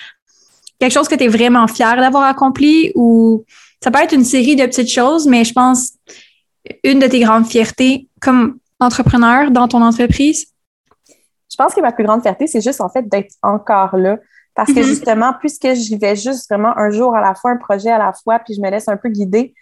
quelque 0.80 0.94
chose 0.94 1.10
que 1.10 1.16
tu 1.16 1.26
es 1.26 1.28
vraiment 1.28 1.68
fier 1.68 1.98
d'avoir 1.98 2.24
accompli? 2.24 2.94
Ou 2.96 3.44
ça 3.84 3.92
peut 3.92 4.00
être 4.00 4.14
une 4.14 4.26
série 4.26 4.56
de 4.56 4.66
petites 4.66 4.92
choses, 4.92 5.28
mais 5.28 5.44
je 5.44 5.52
pense 5.52 5.92
une 6.86 7.00
de 7.00 7.08
tes 7.08 7.20
grandes 7.20 7.48
fiertés 7.48 8.08
comme 8.22 8.58
entrepreneur 8.80 9.52
dans 9.52 9.68
ton 9.68 9.82
entreprise? 9.82 10.48
Je 11.50 11.56
pense 11.58 11.74
que 11.74 11.82
ma 11.82 11.92
plus 11.92 12.04
grande 12.04 12.22
fierté, 12.22 12.48
c'est 12.48 12.62
juste 12.62 12.82
en 12.82 12.90
fait 12.90 13.08
d'être 13.08 13.36
encore 13.42 13.96
là. 13.98 14.18
Parce 14.56 14.72
que 14.72 14.80
mm-hmm. 14.80 14.84
justement, 14.84 15.34
puisque 15.40 15.74
j'y 15.74 15.98
vais 15.98 16.16
juste 16.16 16.50
vraiment 16.50 16.78
un 16.78 16.90
jour 16.90 17.16
à 17.16 17.22
la 17.22 17.36
fois, 17.36 17.52
un 17.52 17.58
projet 17.58 17.92
à 17.92 17.98
la 17.98 18.14
fois, 18.14 18.40
puis 18.40 18.54
je 18.54 18.62
me 18.62 18.70
laisse 18.70 18.88
un 18.88 18.98
peu 18.98 19.10
guider, 19.10 19.54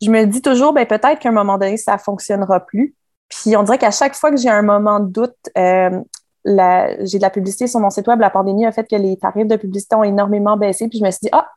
je 0.00 0.10
me 0.10 0.24
dis 0.24 0.42
toujours, 0.42 0.72
ben 0.72 0.86
peut-être 0.86 1.18
qu'à 1.18 1.28
un 1.28 1.32
moment 1.32 1.58
donné, 1.58 1.76
ça 1.76 1.94
ne 1.94 1.98
fonctionnera 1.98 2.60
plus. 2.60 2.94
Puis 3.28 3.56
on 3.56 3.62
dirait 3.62 3.78
qu'à 3.78 3.90
chaque 3.90 4.14
fois 4.14 4.30
que 4.30 4.36
j'ai 4.36 4.48
un 4.48 4.62
moment 4.62 5.00
de 5.00 5.10
doute, 5.10 5.36
euh, 5.56 6.00
j'ai 6.44 7.18
de 7.18 7.22
la 7.22 7.30
publicité 7.30 7.66
sur 7.66 7.80
mon 7.80 7.90
site 7.90 8.06
web, 8.06 8.20
la 8.20 8.30
pandémie 8.30 8.64
a 8.64 8.72
fait 8.72 8.88
que 8.88 8.96
les 8.96 9.16
tarifs 9.16 9.46
de 9.46 9.56
publicité 9.56 9.96
ont 9.96 10.04
énormément 10.04 10.56
baissé. 10.56 10.88
Puis 10.88 10.98
je 10.98 11.04
me 11.04 11.10
suis 11.10 11.20
dit, 11.24 11.28
ah, 11.32 11.48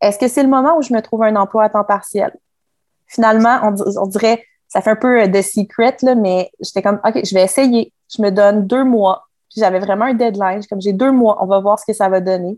est-ce 0.00 0.18
que 0.18 0.28
c'est 0.28 0.42
le 0.42 0.48
moment 0.48 0.76
où 0.78 0.82
je 0.82 0.92
me 0.92 1.00
trouve 1.02 1.22
un 1.22 1.36
emploi 1.36 1.64
à 1.64 1.68
temps 1.68 1.84
partiel? 1.84 2.34
Finalement, 3.06 3.60
on, 3.62 4.06
dirait, 4.06 4.44
ça 4.70 4.80
fait 4.80 4.90
un 4.90 4.96
peu 4.96 5.26
de 5.26 5.42
secret, 5.42 5.96
là, 6.02 6.14
mais 6.14 6.50
j'étais 6.60 6.80
comme, 6.80 7.00
OK, 7.04 7.20
je 7.24 7.34
vais 7.34 7.42
essayer. 7.42 7.92
Je 8.08 8.22
me 8.22 8.30
donne 8.30 8.66
deux 8.66 8.84
mois. 8.84 9.26
Puis 9.50 9.60
j'avais 9.60 9.80
vraiment 9.80 10.04
un 10.04 10.14
deadline. 10.14 10.64
Comme 10.70 10.80
j'ai 10.80 10.92
deux 10.92 11.10
mois, 11.10 11.42
on 11.42 11.46
va 11.46 11.58
voir 11.58 11.78
ce 11.78 11.84
que 11.84 11.92
ça 11.92 12.08
va 12.08 12.20
donner. 12.20 12.56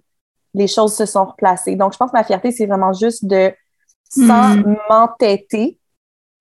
Les 0.53 0.66
choses 0.66 0.94
se 0.94 1.07
sont 1.07 1.25
replacées. 1.25 1.75
Donc, 1.75 1.94
je 1.94 1.98
pense 1.98 2.11
que 2.11 2.16
ma 2.16 2.22
fierté, 2.22 2.51
c'est 2.51 2.66
vraiment 2.66 2.92
juste 2.92 3.25
de, 3.25 3.51
sans 4.11 4.57
hmm. 4.57 4.77
m'entêter, 4.90 5.79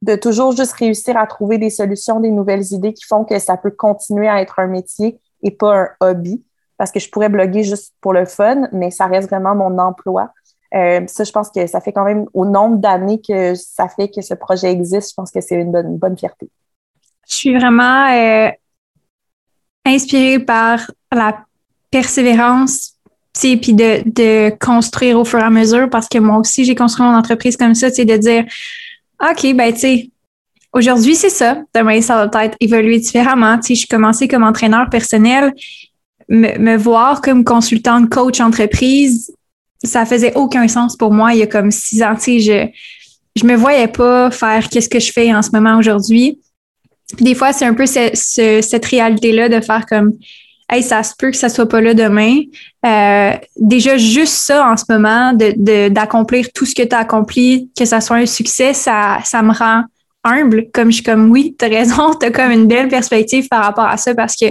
de 0.01 0.15
toujours 0.15 0.51
juste 0.51 0.73
réussir 0.73 1.15
à 1.15 1.25
trouver 1.25 1.57
des 1.57 1.69
solutions, 1.69 2.19
des 2.19 2.31
nouvelles 2.31 2.73
idées 2.73 2.93
qui 2.93 3.05
font 3.05 3.23
que 3.23 3.39
ça 3.39 3.55
peut 3.55 3.71
continuer 3.71 4.27
à 4.27 4.41
être 4.41 4.59
un 4.59 4.67
métier 4.67 5.21
et 5.41 5.51
pas 5.51 5.73
un 5.73 5.89
hobby. 6.01 6.43
Parce 6.77 6.91
que 6.91 6.99
je 6.99 7.09
pourrais 7.09 7.29
bloguer 7.29 7.63
juste 7.63 7.93
pour 8.01 8.11
le 8.11 8.25
fun, 8.25 8.67
mais 8.73 8.91
ça 8.91 9.05
reste 9.05 9.29
vraiment 9.29 9.55
mon 9.55 9.77
emploi. 9.77 10.33
Euh, 10.73 11.01
ça, 11.07 11.23
je 11.23 11.31
pense 11.31 11.49
que 11.49 11.67
ça 11.67 11.81
fait 11.81 11.91
quand 11.91 12.05
même 12.05 12.25
au 12.33 12.45
nombre 12.45 12.77
d'années 12.77 13.19
que 13.19 13.55
ça 13.55 13.89
fait 13.89 14.09
que 14.09 14.21
ce 14.21 14.33
projet 14.33 14.71
existe, 14.71 15.09
je 15.09 15.15
pense 15.15 15.31
que 15.31 15.41
c'est 15.41 15.55
une 15.55 15.71
bonne, 15.71 15.97
bonne 15.97 16.17
fierté. 16.17 16.49
Je 17.27 17.35
suis 17.35 17.57
vraiment 17.57 18.07
euh, 18.13 18.49
inspirée 19.85 20.39
par 20.39 20.89
la 21.13 21.45
persévérance, 21.89 22.93
puis 23.33 23.73
de, 23.73 24.01
de 24.05 24.49
construire 24.59 25.19
au 25.19 25.25
fur 25.25 25.39
et 25.39 25.43
à 25.43 25.49
mesure, 25.49 25.89
parce 25.89 26.07
que 26.07 26.17
moi 26.19 26.37
aussi, 26.37 26.63
j'ai 26.63 26.75
construit 26.75 27.05
mon 27.05 27.15
entreprise 27.15 27.57
comme 27.57 27.75
ça, 27.75 27.89
de 27.89 28.17
dire, 28.17 28.45
OK, 29.21 29.53
ben, 29.55 29.73
tu 29.73 29.79
sais, 29.79 30.11
aujourd'hui, 30.73 31.15
c'est 31.15 31.29
ça. 31.29 31.61
Demain, 31.75 32.01
ça 32.01 32.15
va 32.15 32.29
peut-être 32.29 32.55
évoluer 32.59 32.99
différemment. 32.99 33.57
Tu 33.57 33.67
sais, 33.67 33.73
je 33.75 33.79
suis 33.79 33.87
commencé 33.87 34.27
comme 34.27 34.43
entraîneur 34.43 34.89
personnel. 34.89 35.53
Me, 36.29 36.57
me 36.57 36.77
voir 36.77 37.21
comme 37.21 37.43
consultante 37.43 38.09
coach 38.09 38.39
entreprise, 38.39 39.35
ça 39.83 40.05
faisait 40.05 40.33
aucun 40.35 40.67
sens 40.67 40.95
pour 40.95 41.11
moi 41.11 41.33
il 41.33 41.39
y 41.39 41.43
a 41.43 41.47
comme 41.47 41.71
six 41.71 42.03
ans. 42.03 42.15
Tu 42.15 42.21
sais, 42.21 42.39
je, 42.39 43.41
je 43.41 43.45
me 43.45 43.55
voyais 43.55 43.87
pas 43.87 44.31
faire 44.31 44.69
qu'est-ce 44.69 44.89
que 44.89 44.99
je 44.99 45.11
fais 45.11 45.33
en 45.33 45.41
ce 45.41 45.49
moment 45.51 45.77
aujourd'hui. 45.77 46.39
Des 47.19 47.35
fois, 47.35 47.51
c'est 47.51 47.65
un 47.65 47.73
peu 47.73 47.85
cette 47.85 48.85
réalité-là 48.85 49.49
de 49.49 49.59
faire 49.59 49.85
comme 49.85 50.13
Hey, 50.73 50.81
ça 50.83 51.03
se 51.03 51.13
peut 51.17 51.31
que 51.31 51.35
ça 51.35 51.49
soit 51.49 51.67
pas 51.67 51.81
là 51.81 51.93
demain. 51.93 52.43
Euh, 52.85 53.33
déjà, 53.57 53.97
juste 53.97 54.35
ça 54.35 54.71
en 54.71 54.77
ce 54.77 54.85
moment, 54.87 55.33
d'accomplir 55.33 56.47
tout 56.53 56.65
ce 56.65 56.73
que 56.73 56.83
tu 56.83 56.95
as 56.95 56.99
accompli, 56.99 57.69
que 57.77 57.83
ça 57.83 57.99
soit 57.99 58.15
un 58.15 58.25
succès, 58.25 58.73
ça, 58.73 59.17
ça 59.25 59.41
me 59.41 59.51
rend 59.51 59.83
humble. 60.23 60.67
Comme 60.73 60.89
je 60.89 60.95
suis 60.95 61.03
comme 61.03 61.29
oui, 61.29 61.57
tu 61.59 61.65
as 61.65 61.67
raison, 61.67 62.13
tu 62.19 62.25
as 62.25 62.31
comme 62.31 62.51
une 62.51 62.67
belle 62.67 62.87
perspective 62.87 63.49
par 63.49 63.65
rapport 63.65 63.83
à 63.83 63.97
ça 63.97 64.15
parce 64.15 64.37
que 64.37 64.45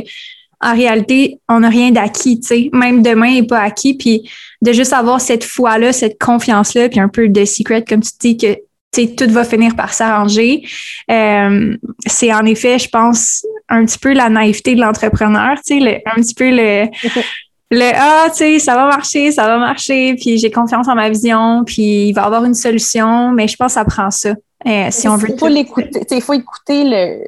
en 0.60 0.74
réalité, 0.74 1.38
on 1.48 1.60
n'a 1.60 1.68
rien 1.68 1.90
d'acquis, 1.90 2.40
tu 2.40 2.46
sais. 2.48 2.70
Même 2.72 3.02
demain 3.02 3.34
n'est 3.34 3.46
pas 3.46 3.60
acquis. 3.60 3.94
Puis 3.94 4.30
de 4.60 4.72
juste 4.72 4.92
avoir 4.92 5.20
cette 5.20 5.44
foi-là, 5.44 5.92
cette 5.92 6.20
confiance-là, 6.20 6.88
puis 6.88 7.00
un 7.00 7.08
peu 7.08 7.28
de 7.28 7.44
secret, 7.44 7.82
comme 7.82 8.02
tu 8.02 8.10
dis, 8.20 8.36
que 8.36 8.56
tout 8.92 9.30
va 9.30 9.44
finir 9.44 9.74
par 9.76 9.94
s'arranger. 9.94 10.62
Euh, 11.10 11.76
c'est 12.06 12.32
en 12.32 12.44
effet, 12.44 12.78
je 12.78 12.88
pense, 12.88 13.46
un 13.68 13.84
petit 13.86 13.98
peu 13.98 14.12
la 14.12 14.28
naïveté 14.28 14.74
de 14.74 14.80
l'entrepreneur, 14.80 15.56
tu 15.64 15.80
sais, 15.80 16.02
un 16.06 16.20
petit 16.20 16.34
peu 16.34 16.50
le, 16.50 16.86
le 17.70 17.90
ah, 17.94 18.26
tu 18.30 18.36
sais, 18.36 18.58
ça 18.58 18.74
va 18.74 18.86
marcher, 18.86 19.30
ça 19.32 19.46
va 19.46 19.58
marcher, 19.58 20.14
puis 20.14 20.38
j'ai 20.38 20.50
confiance 20.50 20.88
en 20.88 20.94
ma 20.94 21.08
vision, 21.08 21.62
puis 21.64 22.08
il 22.08 22.12
va 22.12 22.22
y 22.22 22.24
avoir 22.24 22.44
une 22.44 22.54
solution, 22.54 23.30
mais 23.30 23.48
je 23.48 23.56
pense 23.56 23.68
que 23.68 23.80
ça 23.80 23.84
prend 23.84 24.10
ça. 24.10 24.34
Euh, 24.66 24.88
si 24.90 25.08
on 25.08 25.16
veut. 25.16 25.30
Il 25.30 25.38
faut 25.38 25.48
l'écouter, 25.48 26.04
il 26.10 26.20
faut 26.20 26.34
écouter 26.34 26.84
le, 26.84 27.22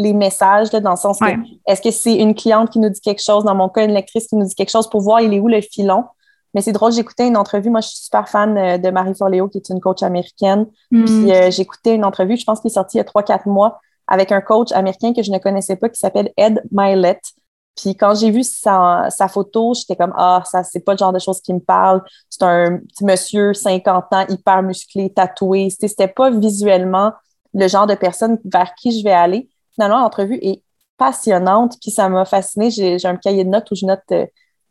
les 0.00 0.14
messages 0.14 0.70
dans 0.70 0.90
le 0.90 0.96
sens 0.96 1.18
que 1.18 1.26
est-ce 1.66 1.82
que 1.82 1.90
c'est 1.90 2.14
une 2.14 2.34
cliente 2.34 2.70
qui 2.70 2.78
nous 2.78 2.88
dit 2.88 3.00
quelque 3.00 3.22
chose, 3.22 3.44
dans 3.44 3.54
mon 3.54 3.68
cas, 3.68 3.84
une 3.84 3.92
lectrice 3.92 4.26
qui 4.26 4.36
nous 4.36 4.46
dit 4.46 4.54
quelque 4.54 4.70
chose 4.70 4.88
pour 4.88 5.02
voir 5.02 5.20
il 5.20 5.34
est 5.34 5.40
où 5.40 5.48
le 5.48 5.60
filon. 5.60 6.04
Mais 6.54 6.62
c'est 6.62 6.72
drôle, 6.72 6.90
j'écoutais 6.90 7.28
une 7.28 7.36
entrevue. 7.36 7.70
Moi, 7.70 7.80
je 7.80 7.88
suis 7.88 7.98
super 7.98 8.28
fan 8.28 8.56
euh, 8.56 8.78
de 8.78 8.90
Marie 8.90 9.14
Forleo, 9.14 9.48
qui 9.48 9.58
est 9.58 9.68
une 9.68 9.78
coach 9.78 10.02
américaine. 10.02 10.66
Mm. 10.90 11.04
Puis 11.04 11.32
euh, 11.32 11.50
j'écoutais 11.50 11.94
une 11.94 12.04
entrevue, 12.04 12.36
je 12.36 12.44
pense 12.44 12.60
qu'il 12.60 12.70
est 12.70 12.74
sorti 12.74 12.96
il 12.96 12.98
y 12.98 13.00
a 13.02 13.04
3-4 13.04 13.48
mois, 13.48 13.78
avec 14.08 14.32
un 14.32 14.40
coach 14.40 14.72
américain 14.72 15.12
que 15.12 15.22
je 15.22 15.30
ne 15.30 15.38
connaissais 15.38 15.76
pas, 15.76 15.88
qui 15.88 16.00
s'appelle 16.00 16.32
Ed 16.36 16.62
Milet. 16.72 17.20
Puis 17.76 17.94
quand 17.94 18.14
j'ai 18.14 18.30
vu 18.30 18.42
sa, 18.42 19.06
sa 19.10 19.28
photo, 19.28 19.74
j'étais 19.74 19.96
comme 19.96 20.14
Ah, 20.16 20.42
ça, 20.44 20.64
c'est 20.64 20.80
pas 20.80 20.92
le 20.92 20.98
genre 20.98 21.12
de 21.12 21.20
choses 21.20 21.40
qui 21.40 21.52
me 21.52 21.60
parle. 21.60 22.02
C'est 22.28 22.42
un 22.42 22.78
petit 22.78 23.04
monsieur, 23.04 23.54
50 23.54 24.04
ans, 24.12 24.24
hyper 24.28 24.62
musclé, 24.62 25.12
tatoué. 25.12 25.68
C'était 25.70 26.08
pas 26.08 26.30
visuellement 26.30 27.12
le 27.52 27.68
genre 27.68 27.86
de 27.86 27.94
personne 27.94 28.38
vers 28.44 28.74
qui 28.74 28.98
je 28.98 29.04
vais 29.04 29.12
aller 29.12 29.48
finalement, 29.74 30.00
l'entrevue 30.00 30.38
est 30.42 30.62
passionnante, 30.96 31.76
puis 31.80 31.90
ça 31.90 32.08
m'a 32.08 32.24
fascinée. 32.24 32.70
J'ai 32.70 33.04
un 33.06 33.16
cahier 33.16 33.44
de 33.44 33.48
notes 33.48 33.70
où 33.70 33.74
je 33.74 33.86
note 33.86 34.02
euh, 34.12 34.26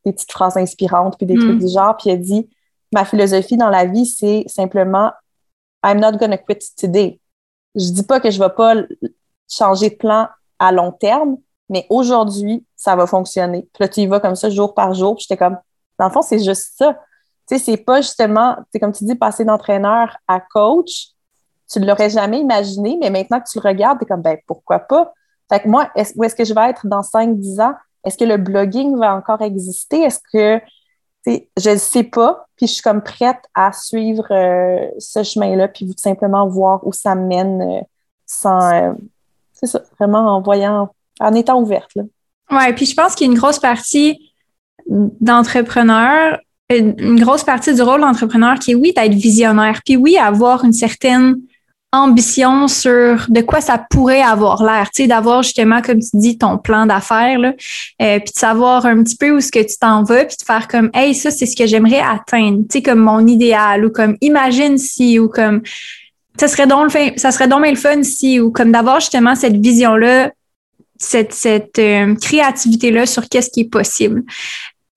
des 0.06 0.14
petites 0.14 0.32
phrases 0.32 0.58
inspirantes, 0.58 1.18
puis 1.18 1.26
des 1.26 1.36
trucs 1.36 1.56
mm. 1.56 1.60
du 1.60 1.74
genre. 1.74 1.98
Puis 1.98 2.10
elle 2.10 2.22
dit 2.22 2.50
Ma 2.92 3.06
philosophie 3.06 3.58
dans 3.58 3.70
la 3.70 3.86
vie, 3.86 4.06
c'est 4.06 4.44
simplement 4.48 5.12
I'm 5.84 6.00
not 6.00 6.14
gonna 6.14 6.38
quit 6.38 6.60
today. 6.78 7.20
Je 7.76 7.92
dis 7.92 8.04
pas 8.04 8.20
que 8.20 8.32
je 8.32 8.40
vais 8.40 8.50
pas 8.50 8.76
changer 9.48 9.92
de 9.92 9.96
plan 9.96 10.28
à 10.58 10.72
long 10.72 10.92
terme, 10.92 11.38
mais 11.70 11.86
aujourd'hui, 11.90 12.66
ça 12.76 12.96
va 12.96 13.08
fonctionner. 13.08 13.68
Puis 13.74 13.82
là, 13.82 13.88
tu 13.88 14.02
y 14.02 14.08
vas 14.08 14.20
comme 14.20 14.36
ça 14.36 14.50
jour 14.50 14.74
par 14.74 14.94
jour. 14.94 15.16
Puis 15.16 15.26
j'étais 15.28 15.38
comme, 15.38 15.58
dans 15.98 16.08
le 16.08 16.12
fond, 16.12 16.22
c'est 16.22 16.44
juste 16.44 16.74
ça. 16.78 16.94
Tu 17.48 17.58
sais, 17.58 17.64
c'est 17.64 17.78
pas 17.78 18.02
justement, 18.02 18.58
c'est 18.72 18.80
comme 18.80 18.92
tu 18.92 19.06
dis, 19.06 19.16
passer 19.16 19.46
d'entraîneur 19.46 20.18
à 20.28 20.40
coach 20.40 21.10
tu 21.72 21.80
ne 21.80 21.86
l'aurais 21.86 22.10
jamais 22.10 22.40
imaginé, 22.40 22.98
mais 23.00 23.10
maintenant 23.10 23.40
que 23.40 23.50
tu 23.50 23.60
le 23.60 23.68
regardes, 23.68 24.00
tu 24.00 24.06
es 24.06 24.08
comme, 24.08 24.22
ben, 24.22 24.38
pourquoi 24.48 24.80
pas? 24.80 25.14
Fait 25.50 25.60
que 25.62 25.68
moi, 25.68 25.90
où 26.16 26.24
est-ce 26.24 26.36
que 26.36 26.44
je 26.44 26.54
vais 26.54 26.70
être 26.70 26.88
dans 26.88 27.02
5-10 27.02 27.62
ans? 27.62 27.74
Est-ce 28.06 28.18
que 28.18 28.24
le 28.24 28.38
blogging 28.38 28.98
va 28.98 29.16
encore 29.16 29.42
exister? 29.42 30.02
Est-ce 30.02 30.20
que, 30.32 30.64
je 31.26 31.70
ne 31.70 31.78
sais 31.78 32.04
pas, 32.04 32.48
puis 32.56 32.68
je 32.68 32.74
suis 32.74 32.82
comme 32.82 33.02
prête 33.02 33.42
à 33.54 33.72
suivre 33.72 34.28
euh, 34.32 34.88
ce 34.98 35.24
chemin-là, 35.24 35.68
puis 35.68 35.86
tout 35.86 35.94
simplement 35.98 36.48
voir 36.48 36.86
où 36.86 36.94
ça 36.94 37.14
mène 37.16 37.62
euh, 37.62 37.82
sans, 38.26 38.74
euh, 38.74 38.94
c'est 39.54 39.68
ça, 39.68 39.82
vraiment 40.00 40.36
en 40.36 40.42
voyant, 40.42 40.90
en 41.20 41.34
étant 41.34 41.62
ouverte. 41.62 41.92
Là. 41.96 42.04
Ouais, 42.52 42.74
puis 42.74 42.86
je 42.86 42.96
pense 42.96 43.16
qu'il 43.16 43.28
y 43.28 43.30
a 43.30 43.34
une 43.34 43.40
grosse 43.40 43.60
partie 43.60 44.32
d'entrepreneurs, 44.88 46.40
une 46.70 47.20
grosse 47.20 47.44
partie 47.44 47.74
du 47.74 47.82
rôle 47.82 48.02
d'entrepreneur 48.02 48.58
qui 48.58 48.72
est, 48.72 48.76
oui, 48.76 48.94
d'être 48.94 49.14
visionnaire, 49.14 49.82
puis 49.86 49.98
oui, 49.98 50.18
avoir 50.18 50.64
une 50.64 50.74
certaine 50.74 51.42
ambition 51.92 52.68
sur 52.68 53.26
de 53.30 53.42
quoi 53.42 53.62
ça 53.62 53.84
pourrait 53.90 54.22
avoir 54.22 54.64
l'air, 54.64 54.92
tu 54.92 55.04
sais, 55.04 55.08
d'avoir 55.08 55.42
justement, 55.42 55.82
comme 55.82 56.00
tu 56.00 56.10
dis, 56.14 56.38
ton 56.38 56.58
plan 56.58 56.86
d'affaires, 56.86 57.40
euh, 57.40 58.20
puis 58.20 58.32
de 58.34 58.40
savoir 58.40 58.86
un 58.86 59.04
petit 59.04 59.16
peu 59.16 59.32
où 59.32 59.42
ce 59.42 59.52
que 59.52 59.60
tu 59.60 59.76
t'en 59.80 60.04
vas, 60.04 60.26
puis 60.26 60.38
de 60.40 60.46
faire 60.46 60.68
comme, 60.68 60.92
hey, 60.94 61.16
ça, 61.16 61.32
c'est 61.32 61.48
ce 61.48 61.56
que 61.56 61.66
j'aimerais 61.66 62.02
atteindre, 62.02 62.60
tu 62.70 62.78
sais, 62.78 62.82
comme 62.84 63.00
mon 63.00 63.26
idéal, 63.26 63.86
ou 63.86 63.90
comme, 63.90 64.18
imagine 64.22 64.78
si, 64.78 65.18
ou 65.18 65.30
comme, 65.30 65.62
ça 66.40 66.48
serait 66.48 66.68
donc 66.68 66.94
le, 66.94 67.18
ça 67.18 67.32
serait 67.32 67.48
donc 67.48 67.66
le 67.66 67.76
fun 67.76 68.04
si, 68.04 68.40
ou 68.40 68.52
comme 68.52 68.72
d'avoir 68.72 69.00
justement 69.00 69.36
cette 69.36 69.58
vision-là, 69.58 70.32
cette, 70.98 71.34
cette 71.34 71.80
euh, 71.80 72.14
créativité-là 72.16 73.06
sur 73.06 73.28
qu'est-ce 73.28 73.50
qui 73.50 73.62
est 73.62 73.70
possible. 73.70 74.24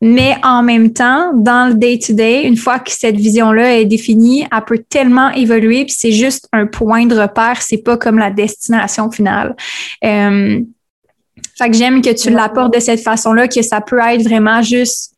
Mais 0.05 0.37
en 0.43 0.65
même 0.65 0.93
temps, 0.93 1.33
dans 1.33 1.69
le 1.69 1.75
day-to-day, 1.75 2.43
une 2.43 2.57
fois 2.57 2.81
que 2.81 2.91
cette 2.91 3.15
vision-là 3.15 3.79
est 3.79 3.85
définie, 3.85 4.45
elle 4.53 4.65
peut 4.67 4.83
tellement 4.88 5.31
évoluer, 5.31 5.85
puis 5.85 5.95
c'est 5.97 6.11
juste 6.11 6.49
un 6.53 6.67
point 6.67 7.07
de 7.07 7.17
repère, 7.17 7.62
c'est 7.62 7.79
pas 7.79 7.97
comme 7.97 8.19
la 8.19 8.33
destination 8.33 9.12
finale. 9.12 9.55
Euh, 10.05 10.61
Fait 11.57 11.71
que 11.71 11.77
j'aime 11.77 12.03
que 12.03 12.12
tu 12.12 12.31
l'apportes 12.31 12.75
de 12.75 12.81
cette 12.81 12.99
façon-là, 12.99 13.47
que 13.47 13.62
ça 13.62 13.81
peut 13.81 14.01
être 14.01 14.23
vraiment 14.23 14.61
juste 14.61 15.15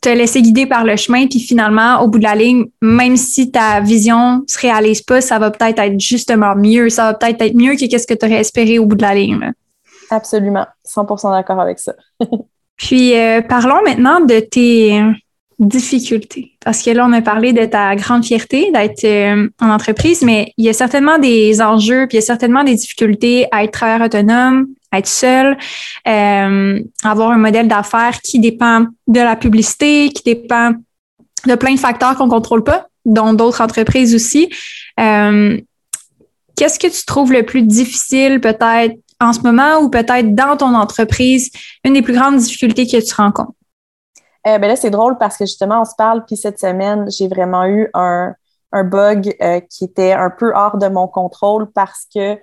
te 0.00 0.08
laisser 0.08 0.40
guider 0.40 0.64
par 0.64 0.86
le 0.86 0.96
chemin, 0.96 1.26
puis 1.26 1.40
finalement, 1.40 2.00
au 2.00 2.08
bout 2.08 2.18
de 2.18 2.24
la 2.24 2.34
ligne, 2.34 2.64
même 2.80 3.18
si 3.18 3.50
ta 3.50 3.80
vision 3.80 4.42
se 4.46 4.58
réalise 4.58 5.02
pas, 5.02 5.20
ça 5.20 5.38
va 5.38 5.50
peut-être 5.50 5.80
être 5.80 6.00
justement 6.00 6.56
mieux. 6.56 6.88
Ça 6.88 7.04
va 7.04 7.14
peut-être 7.14 7.42
être 7.42 7.54
mieux 7.54 7.74
que 7.74 7.98
ce 7.98 8.06
que 8.06 8.14
tu 8.14 8.24
aurais 8.24 8.40
espéré 8.40 8.78
au 8.78 8.86
bout 8.86 8.96
de 8.96 9.02
la 9.02 9.14
ligne. 9.14 9.52
Absolument. 10.08 10.66
100% 10.88 11.30
d'accord 11.30 11.60
avec 11.60 11.78
ça. 11.78 11.92
puis, 12.80 13.14
euh, 13.14 13.42
parlons 13.42 13.82
maintenant 13.84 14.20
de 14.20 14.40
tes 14.40 15.02
difficultés. 15.58 16.56
Parce 16.64 16.82
que 16.82 16.90
là, 16.90 17.06
on 17.06 17.12
a 17.12 17.20
parlé 17.20 17.52
de 17.52 17.66
ta 17.66 17.94
grande 17.94 18.24
fierté 18.24 18.70
d'être 18.72 19.04
euh, 19.04 19.50
en 19.60 19.68
entreprise, 19.68 20.22
mais 20.22 20.54
il 20.56 20.64
y 20.64 20.70
a 20.70 20.72
certainement 20.72 21.18
des 21.18 21.60
enjeux, 21.60 22.06
puis 22.06 22.16
il 22.16 22.20
y 22.20 22.24
a 22.24 22.26
certainement 22.26 22.64
des 22.64 22.74
difficultés 22.74 23.46
à 23.52 23.64
être 23.64 23.72
travailleur 23.72 24.06
autonome, 24.06 24.68
être 24.94 25.06
seul, 25.06 25.58
euh, 26.08 26.80
avoir 27.04 27.30
un 27.32 27.36
modèle 27.36 27.68
d'affaires 27.68 28.18
qui 28.22 28.38
dépend 28.38 28.86
de 29.06 29.20
la 29.20 29.36
publicité, 29.36 30.08
qui 30.08 30.22
dépend 30.22 30.72
de 31.46 31.54
plein 31.56 31.74
de 31.74 31.78
facteurs 31.78 32.16
qu'on 32.16 32.30
contrôle 32.30 32.64
pas, 32.64 32.86
dont 33.04 33.34
d'autres 33.34 33.60
entreprises 33.60 34.14
aussi. 34.14 34.48
Euh, 34.98 35.60
qu'est-ce 36.56 36.78
que 36.78 36.86
tu 36.86 37.04
trouves 37.04 37.34
le 37.34 37.42
plus 37.42 37.62
difficile 37.62 38.40
peut-être 38.40 38.94
en 39.20 39.32
ce 39.32 39.40
moment 39.40 39.80
ou 39.80 39.90
peut-être 39.90 40.34
dans 40.34 40.56
ton 40.56 40.74
entreprise, 40.74 41.50
une 41.84 41.94
des 41.94 42.02
plus 42.02 42.14
grandes 42.14 42.38
difficultés 42.38 42.86
que 42.86 43.04
tu 43.04 43.14
rencontres? 43.14 43.52
Euh, 44.46 44.58
ben 44.58 44.68
là, 44.68 44.76
c'est 44.76 44.90
drôle 44.90 45.18
parce 45.18 45.36
que 45.36 45.44
justement, 45.44 45.82
on 45.82 45.84
se 45.84 45.94
parle, 45.96 46.24
puis 46.24 46.36
cette 46.36 46.58
semaine, 46.58 47.06
j'ai 47.10 47.28
vraiment 47.28 47.66
eu 47.66 47.90
un, 47.92 48.34
un 48.72 48.84
bug 48.84 49.36
euh, 49.42 49.60
qui 49.60 49.84
était 49.84 50.12
un 50.12 50.30
peu 50.30 50.52
hors 50.54 50.78
de 50.78 50.88
mon 50.88 51.06
contrôle 51.08 51.70
parce 51.72 52.06
que 52.12 52.38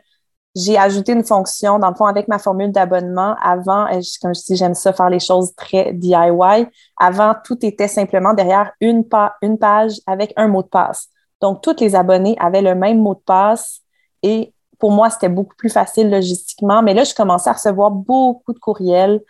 j'ai 0.55 0.77
ajouté 0.77 1.11
une 1.11 1.23
fonction, 1.23 1.77
dans 1.77 1.89
le 1.89 1.95
fond, 1.95 2.05
avec 2.05 2.27
ma 2.27 2.39
formule 2.39 2.71
d'abonnement. 2.71 3.35
Avant, 3.41 3.85
euh, 3.87 4.01
comme 4.21 4.33
je 4.33 4.41
dis, 4.41 4.55
j'aime 4.55 4.73
ça 4.73 4.91
faire 4.91 5.09
les 5.09 5.19
choses 5.19 5.53
très 5.55 5.93
DIY. 5.93 6.67
Avant, 6.97 7.35
tout 7.43 7.63
était 7.63 7.87
simplement 7.87 8.33
derrière 8.33 8.71
une, 8.81 9.03
une 9.43 9.57
page 9.59 9.93
avec 10.07 10.33
un 10.35 10.47
mot 10.47 10.63
de 10.63 10.67
passe. 10.67 11.09
Donc, 11.41 11.61
tous 11.61 11.79
les 11.79 11.95
abonnés 11.95 12.35
avaient 12.39 12.63
le 12.63 12.73
même 12.73 12.99
mot 12.99 13.13
de 13.13 13.21
passe 13.23 13.81
et 14.23 14.53
pour 14.79 14.91
moi, 14.91 15.09
c'était 15.09 15.29
beaucoup 15.29 15.55
plus 15.55 15.69
facile 15.69 16.09
logistiquement. 16.09 16.81
Mais 16.81 16.93
là, 16.93 17.03
je 17.03 17.13
commençais 17.13 17.49
à 17.49 17.53
recevoir 17.53 17.91
beaucoup 17.91 18.53
de 18.53 18.59
courriels 18.59 19.21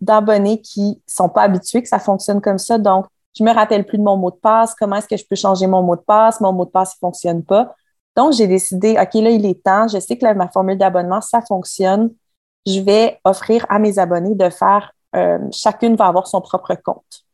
d'abonnés 0.00 0.60
qui 0.60 1.02
sont 1.06 1.28
pas 1.28 1.42
habitués 1.42 1.82
que 1.82 1.88
ça 1.88 1.98
fonctionne 1.98 2.40
comme 2.40 2.58
ça. 2.58 2.78
Donc, 2.78 3.06
je 3.38 3.44
me 3.44 3.52
rappelle 3.52 3.84
plus 3.84 3.98
de 3.98 4.02
mon 4.02 4.16
mot 4.16 4.30
de 4.30 4.36
passe. 4.36 4.74
Comment 4.74 4.96
est-ce 4.96 5.08
que 5.08 5.16
je 5.16 5.24
peux 5.28 5.36
changer 5.36 5.66
mon 5.66 5.82
mot 5.82 5.96
de 5.96 6.00
passe? 6.00 6.40
Mon 6.40 6.52
mot 6.52 6.64
de 6.64 6.70
passe, 6.70 6.94
il 6.96 6.98
fonctionne 6.98 7.44
pas. 7.44 7.74
Donc, 8.16 8.32
j'ai 8.32 8.46
décidé, 8.46 8.92
OK, 8.92 9.14
là, 9.14 9.30
il 9.30 9.44
est 9.44 9.62
temps. 9.62 9.88
Je 9.88 9.98
sais 9.98 10.16
que 10.16 10.32
ma 10.34 10.48
formule 10.48 10.78
d'abonnement, 10.78 11.20
ça 11.20 11.42
fonctionne. 11.42 12.10
Je 12.66 12.80
vais 12.80 13.20
offrir 13.24 13.66
à 13.68 13.78
mes 13.78 13.98
abonnés 13.98 14.34
de 14.34 14.48
faire, 14.48 14.92
euh, 15.14 15.38
chacune 15.52 15.96
va 15.96 16.06
avoir 16.06 16.26
son 16.26 16.40
propre 16.40 16.74
compte. 16.74 17.26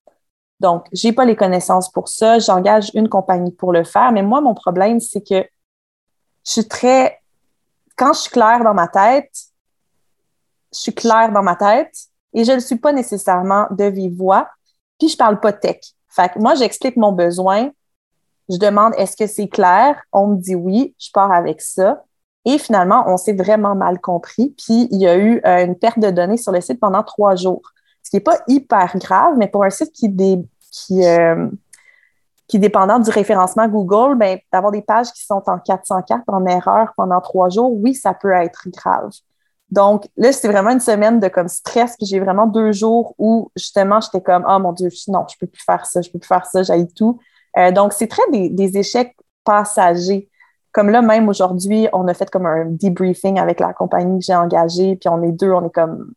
Donc, 0.60 0.86
j'ai 0.92 1.12
pas 1.12 1.24
les 1.24 1.36
connaissances 1.36 1.90
pour 1.90 2.08
ça. 2.08 2.38
J'engage 2.38 2.90
une 2.94 3.08
compagnie 3.08 3.52
pour 3.52 3.72
le 3.72 3.84
faire. 3.84 4.12
Mais 4.12 4.22
moi, 4.22 4.40
mon 4.40 4.54
problème, 4.54 5.00
c'est 5.00 5.22
que 5.22 5.44
je 6.44 6.50
suis 6.50 6.68
très, 6.68 7.20
quand 7.96 8.12
je 8.12 8.20
suis 8.20 8.30
claire 8.30 8.64
dans 8.64 8.74
ma 8.74 8.88
tête, 8.88 9.30
je 10.72 10.78
suis 10.78 10.94
claire 10.94 11.32
dans 11.32 11.42
ma 11.42 11.56
tête, 11.56 11.94
et 12.34 12.44
je 12.44 12.50
ne 12.50 12.56
le 12.56 12.62
suis 12.62 12.76
pas 12.76 12.92
nécessairement 12.92 13.66
de 13.70 13.84
vive 13.84 14.16
voix. 14.16 14.48
Puis 14.98 15.08
je 15.08 15.16
parle 15.16 15.40
pas 15.40 15.52
tech. 15.52 15.80
Fait 16.08 16.32
que 16.32 16.38
moi, 16.38 16.54
j'explique 16.54 16.96
mon 16.96 17.12
besoin. 17.12 17.70
Je 18.48 18.56
demande 18.56 18.94
est-ce 18.96 19.16
que 19.16 19.26
c'est 19.26 19.48
clair? 19.48 20.02
On 20.12 20.28
me 20.28 20.36
dit 20.36 20.54
oui, 20.54 20.94
je 20.98 21.10
pars 21.12 21.32
avec 21.32 21.60
ça. 21.60 22.04
Et 22.44 22.58
finalement, 22.58 23.04
on 23.06 23.16
s'est 23.16 23.34
vraiment 23.34 23.74
mal 23.74 24.00
compris. 24.00 24.54
Puis 24.58 24.88
il 24.90 25.00
y 25.00 25.06
a 25.06 25.16
eu 25.16 25.40
euh, 25.46 25.64
une 25.64 25.76
perte 25.76 25.98
de 25.98 26.10
données 26.10 26.36
sur 26.36 26.52
le 26.52 26.60
site 26.60 26.80
pendant 26.80 27.02
trois 27.02 27.36
jours. 27.36 27.62
Ce 28.02 28.10
qui 28.10 28.16
n'est 28.16 28.20
pas 28.20 28.40
hyper 28.48 28.96
grave, 28.98 29.34
mais 29.36 29.46
pour 29.46 29.64
un 29.64 29.70
site 29.70 29.92
qui, 29.92 30.12
qui, 30.70 31.06
euh, 31.06 31.48
qui 32.52 32.58
est 32.58 32.60
dépendant 32.60 32.98
du 32.98 33.08
référencement 33.08 33.66
Google, 33.66 34.14
ben, 34.14 34.38
d'avoir 34.52 34.72
des 34.72 34.82
pages 34.82 35.10
qui 35.10 35.24
sont 35.24 35.42
en 35.46 35.58
404 35.58 36.24
en 36.26 36.44
erreur 36.44 36.92
pendant 36.98 37.18
trois 37.22 37.48
jours, 37.48 37.72
oui, 37.72 37.94
ça 37.94 38.12
peut 38.12 38.32
être 38.32 38.68
grave. 38.68 39.08
Donc 39.70 40.06
là, 40.18 40.32
c'était 40.32 40.48
vraiment 40.48 40.68
une 40.68 40.78
semaine 40.78 41.18
de 41.18 41.28
comme 41.28 41.48
stress, 41.48 41.96
puis 41.96 42.06
j'ai 42.06 42.20
vraiment 42.20 42.46
deux 42.46 42.72
jours 42.72 43.14
où 43.16 43.50
justement 43.56 44.02
j'étais 44.02 44.20
comme 44.20 44.44
oh 44.46 44.58
mon 44.58 44.72
dieu, 44.72 44.90
non, 45.08 45.24
je 45.32 45.38
peux 45.40 45.46
plus 45.46 45.62
faire 45.64 45.86
ça, 45.86 46.02
je 46.02 46.10
peux 46.10 46.18
plus 46.18 46.28
faire 46.28 46.44
ça, 46.44 46.62
j'aille 46.62 46.92
tout. 46.92 47.18
Euh, 47.56 47.72
donc 47.72 47.94
c'est 47.94 48.06
très 48.06 48.22
des, 48.30 48.76
échecs 48.76 49.16
passagers. 49.44 50.28
Comme 50.72 50.90
là 50.90 51.00
même 51.00 51.30
aujourd'hui, 51.30 51.88
on 51.94 52.06
a 52.06 52.12
fait 52.12 52.28
comme 52.28 52.44
un 52.44 52.66
debriefing 52.66 53.38
avec 53.38 53.60
la 53.60 53.72
compagnie 53.72 54.18
que 54.18 54.26
j'ai 54.26 54.34
engagée, 54.34 54.96
puis 54.96 55.08
on 55.08 55.22
est 55.22 55.32
deux, 55.32 55.52
on 55.52 55.64
est 55.64 55.74
comme 55.74 56.12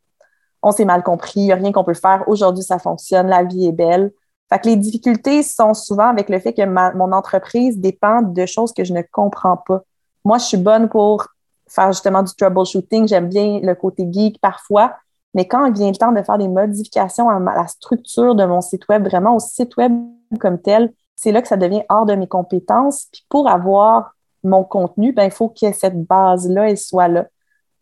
on 0.61 0.73
s'est 0.73 0.83
mal 0.83 1.01
compris, 1.01 1.39
il 1.39 1.45
n'y 1.45 1.53
a 1.53 1.55
rien 1.55 1.71
qu'on 1.71 1.85
peut 1.85 1.93
faire. 1.93 2.25
Aujourd'hui, 2.27 2.63
ça 2.65 2.77
fonctionne, 2.77 3.27
la 3.27 3.43
vie 3.43 3.67
est 3.67 3.71
belle. 3.71 4.11
Fait 4.49 4.59
que 4.59 4.67
les 4.67 4.75
difficultés 4.75 5.41
sont 5.43 5.73
souvent 5.73 6.07
avec 6.07 6.29
le 6.29 6.39
fait 6.39 6.53
que 6.53 6.65
mon 6.95 7.11
entreprise 7.11 7.79
dépend 7.79 8.21
de 8.21 8.45
choses 8.45 8.73
que 8.73 8.83
je 8.83 8.93
ne 8.93 9.01
comprends 9.11 9.57
pas. 9.57 9.81
Moi, 10.23 10.37
je 10.37 10.45
suis 10.45 10.57
bonne 10.57 10.87
pour 10.87 11.27
faire 11.67 11.91
justement 11.91 12.21
du 12.21 12.33
troubleshooting. 12.35 13.07
J'aime 13.07 13.29
bien 13.29 13.59
le 13.61 13.73
côté 13.73 14.07
geek 14.11 14.39
parfois. 14.39 14.95
Mais 15.33 15.47
quand 15.47 15.65
il 15.65 15.73
vient 15.73 15.89
le 15.89 15.97
temps 15.97 16.11
de 16.11 16.21
faire 16.21 16.37
des 16.37 16.47
modifications 16.47 17.29
à 17.29 17.39
la 17.39 17.67
structure 17.67 18.35
de 18.35 18.45
mon 18.45 18.61
site 18.61 18.87
web, 18.87 19.03
vraiment 19.05 19.35
au 19.35 19.39
site 19.39 19.75
web 19.77 19.91
comme 20.39 20.61
tel, 20.61 20.93
c'est 21.15 21.31
là 21.31 21.41
que 21.41 21.47
ça 21.47 21.57
devient 21.57 21.83
hors 21.89 22.05
de 22.05 22.15
mes 22.15 22.27
compétences. 22.27 23.07
Puis 23.11 23.25
pour 23.29 23.49
avoir 23.49 24.15
mon 24.43 24.63
contenu, 24.63 25.11
ben, 25.11 25.25
il 25.25 25.31
faut 25.31 25.49
que 25.49 25.71
cette 25.73 26.05
base-là, 26.05 26.69
elle 26.69 26.77
soit 26.77 27.07
là. 27.07 27.25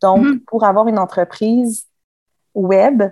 Donc, 0.00 0.24
mm-hmm. 0.24 0.44
pour 0.46 0.64
avoir 0.64 0.88
une 0.88 0.98
entreprise 0.98 1.86
web, 2.54 3.02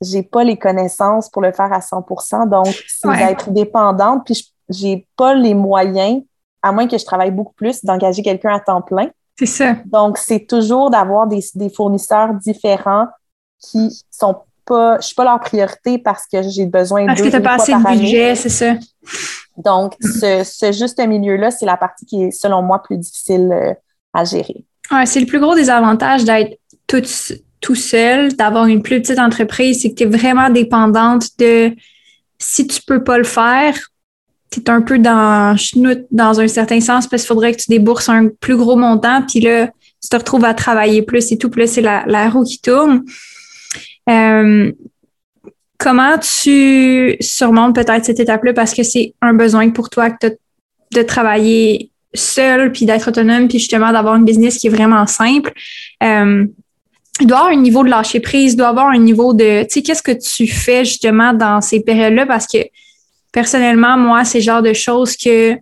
j'ai 0.00 0.22
pas 0.22 0.44
les 0.44 0.56
connaissances 0.56 1.28
pour 1.28 1.42
le 1.42 1.52
faire 1.52 1.72
à 1.72 1.80
100% 1.80 2.48
Donc, 2.48 2.66
c'est 2.86 3.08
d'être 3.16 3.50
dépendante. 3.50 4.22
Puis, 4.24 4.52
j'ai 4.68 5.06
pas 5.16 5.34
les 5.34 5.54
moyens, 5.54 6.22
à 6.62 6.72
moins 6.72 6.86
que 6.86 6.98
je 6.98 7.04
travaille 7.04 7.30
beaucoup 7.30 7.54
plus, 7.54 7.84
d'engager 7.84 8.22
quelqu'un 8.22 8.54
à 8.54 8.60
temps 8.60 8.82
plein. 8.82 9.08
C'est 9.38 9.46
ça. 9.46 9.76
Donc, 9.86 10.18
c'est 10.18 10.46
toujours 10.46 10.90
d'avoir 10.90 11.26
des, 11.26 11.42
fournisseurs 11.74 12.34
différents 12.34 13.06
qui 13.60 14.02
sont 14.10 14.36
pas, 14.64 14.98
je 15.00 15.06
suis 15.06 15.14
pas 15.14 15.24
leur 15.24 15.40
priorité 15.40 15.98
parce 15.98 16.26
que 16.26 16.42
j'ai 16.42 16.66
besoin 16.66 17.02
de. 17.02 17.06
Parce 17.06 17.22
que 17.22 17.28
tu 17.28 17.36
as 17.36 17.40
pas 17.40 17.54
assez 17.54 17.72
de 17.72 17.98
budget, 17.98 18.34
c'est 18.34 18.48
ça. 18.48 18.74
Donc, 19.56 19.94
ce, 20.00 20.72
juste 20.72 21.04
milieu-là, 21.04 21.50
c'est 21.50 21.66
la 21.66 21.76
partie 21.76 22.04
qui 22.06 22.24
est, 22.24 22.30
selon 22.30 22.62
moi, 22.62 22.82
plus 22.82 22.98
difficile 22.98 23.50
euh, 23.52 23.74
à 24.12 24.24
gérer. 24.24 24.64
Ouais, 24.90 25.06
c'est 25.06 25.20
le 25.20 25.26
plus 25.26 25.40
gros 25.40 25.54
désavantage 25.54 26.24
d'être 26.24 26.58
tout, 26.86 27.02
tout 27.60 27.74
seul, 27.74 28.34
d'avoir 28.34 28.66
une 28.66 28.82
plus 28.82 29.00
petite 29.00 29.18
entreprise, 29.18 29.82
c'est 29.82 29.90
que 29.90 29.96
tu 29.96 30.02
es 30.04 30.06
vraiment 30.06 30.50
dépendante 30.50 31.28
de 31.38 31.72
si 32.38 32.66
tu 32.66 32.80
peux 32.82 33.02
pas 33.02 33.18
le 33.18 33.24
faire, 33.24 33.76
tu 34.50 34.60
es 34.60 34.70
un 34.70 34.80
peu 34.80 34.98
dans 34.98 35.56
chenoute 35.56 36.06
dans 36.10 36.40
un 36.40 36.48
certain 36.48 36.80
sens 36.80 37.06
parce 37.06 37.22
qu'il 37.22 37.28
faudrait 37.28 37.52
que 37.52 37.60
tu 37.60 37.70
débourses 37.70 38.08
un 38.08 38.28
plus 38.28 38.56
gros 38.56 38.76
montant, 38.76 39.22
puis 39.22 39.40
là, 39.40 39.68
tu 40.00 40.08
te 40.08 40.16
retrouves 40.16 40.44
à 40.44 40.54
travailler 40.54 41.02
plus 41.02 41.32
et 41.32 41.38
tout, 41.38 41.50
puis 41.50 41.62
là, 41.62 41.66
c'est 41.66 41.80
la, 41.80 42.04
la, 42.06 42.30
roue 42.30 42.44
qui 42.44 42.60
tourne. 42.60 43.02
Euh, 44.08 44.72
comment 45.76 46.16
tu 46.18 47.16
surmontes 47.20 47.74
peut-être 47.74 48.04
cette 48.04 48.20
étape-là 48.20 48.52
parce 48.52 48.74
que 48.74 48.82
c'est 48.82 49.14
un 49.20 49.34
besoin 49.34 49.70
pour 49.70 49.90
toi 49.90 50.10
que 50.10 50.28
de 50.92 51.02
travailler 51.02 51.90
seul, 52.14 52.72
puis 52.72 52.86
d'être 52.86 53.08
autonome, 53.08 53.48
puis 53.48 53.58
justement 53.58 53.92
d'avoir 53.92 54.16
une 54.16 54.24
business 54.24 54.58
qui 54.58 54.68
est 54.68 54.70
vraiment 54.70 55.06
simple. 55.06 55.52
Euh, 56.02 56.46
il 57.20 57.26
doit 57.26 57.38
avoir 57.38 57.52
un 57.52 57.60
niveau 57.60 57.82
de 57.82 57.90
lâcher 57.90 58.20
prise, 58.20 58.52
il 58.52 58.56
doit 58.56 58.68
avoir 58.68 58.88
un 58.88 58.98
niveau 58.98 59.34
de, 59.34 59.62
tu 59.62 59.68
sais, 59.70 59.82
qu'est-ce 59.82 60.02
que 60.02 60.12
tu 60.12 60.46
fais 60.46 60.84
justement 60.84 61.32
dans 61.32 61.60
ces 61.60 61.80
périodes-là? 61.80 62.26
Parce 62.26 62.46
que 62.46 62.58
personnellement, 63.32 63.96
moi, 63.96 64.24
c'est 64.24 64.38
le 64.38 64.44
genre 64.44 64.62
de 64.62 64.72
choses 64.72 65.16
que 65.16 65.56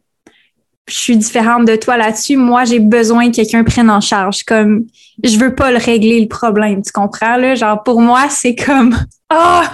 je 0.88 0.94
suis 0.94 1.16
différente 1.16 1.64
de 1.64 1.76
toi 1.76 1.96
là-dessus. 1.96 2.36
Moi, 2.36 2.64
j'ai 2.64 2.78
besoin 2.78 3.30
que 3.30 3.36
quelqu'un 3.36 3.64
prenne 3.64 3.90
en 3.90 4.00
charge. 4.00 4.44
Comme, 4.44 4.86
je 5.22 5.36
veux 5.36 5.54
pas 5.54 5.72
le 5.72 5.78
régler 5.78 6.20
le 6.20 6.28
problème. 6.28 6.82
Tu 6.82 6.92
comprends, 6.92 7.36
là? 7.36 7.54
Genre, 7.54 7.82
pour 7.82 8.00
moi, 8.00 8.28
c'est 8.30 8.54
comme, 8.54 8.96
ah! 9.30 9.72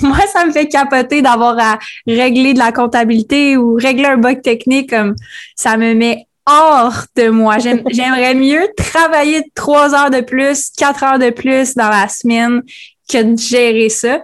moi, 0.00 0.18
ça 0.32 0.44
me 0.44 0.50
fait 0.50 0.66
capoter 0.66 1.22
d'avoir 1.22 1.56
à 1.58 1.78
régler 2.06 2.54
de 2.54 2.58
la 2.58 2.72
comptabilité 2.72 3.56
ou 3.56 3.74
régler 3.74 4.06
un 4.06 4.16
bug 4.16 4.42
technique. 4.42 4.90
Comme, 4.90 5.14
ça 5.54 5.76
me 5.76 5.94
met 5.94 6.26
hors 6.46 7.04
de 7.16 7.28
moi. 7.28 7.58
J'aimerais 7.90 8.34
mieux 8.34 8.68
travailler 8.76 9.42
trois 9.54 9.94
heures 9.94 10.10
de 10.10 10.20
plus, 10.20 10.70
quatre 10.76 11.02
heures 11.02 11.18
de 11.18 11.30
plus 11.30 11.74
dans 11.74 11.90
la 11.90 12.08
semaine 12.08 12.62
que 13.10 13.22
de 13.22 13.38
gérer 13.38 13.88
ça. 13.88 14.22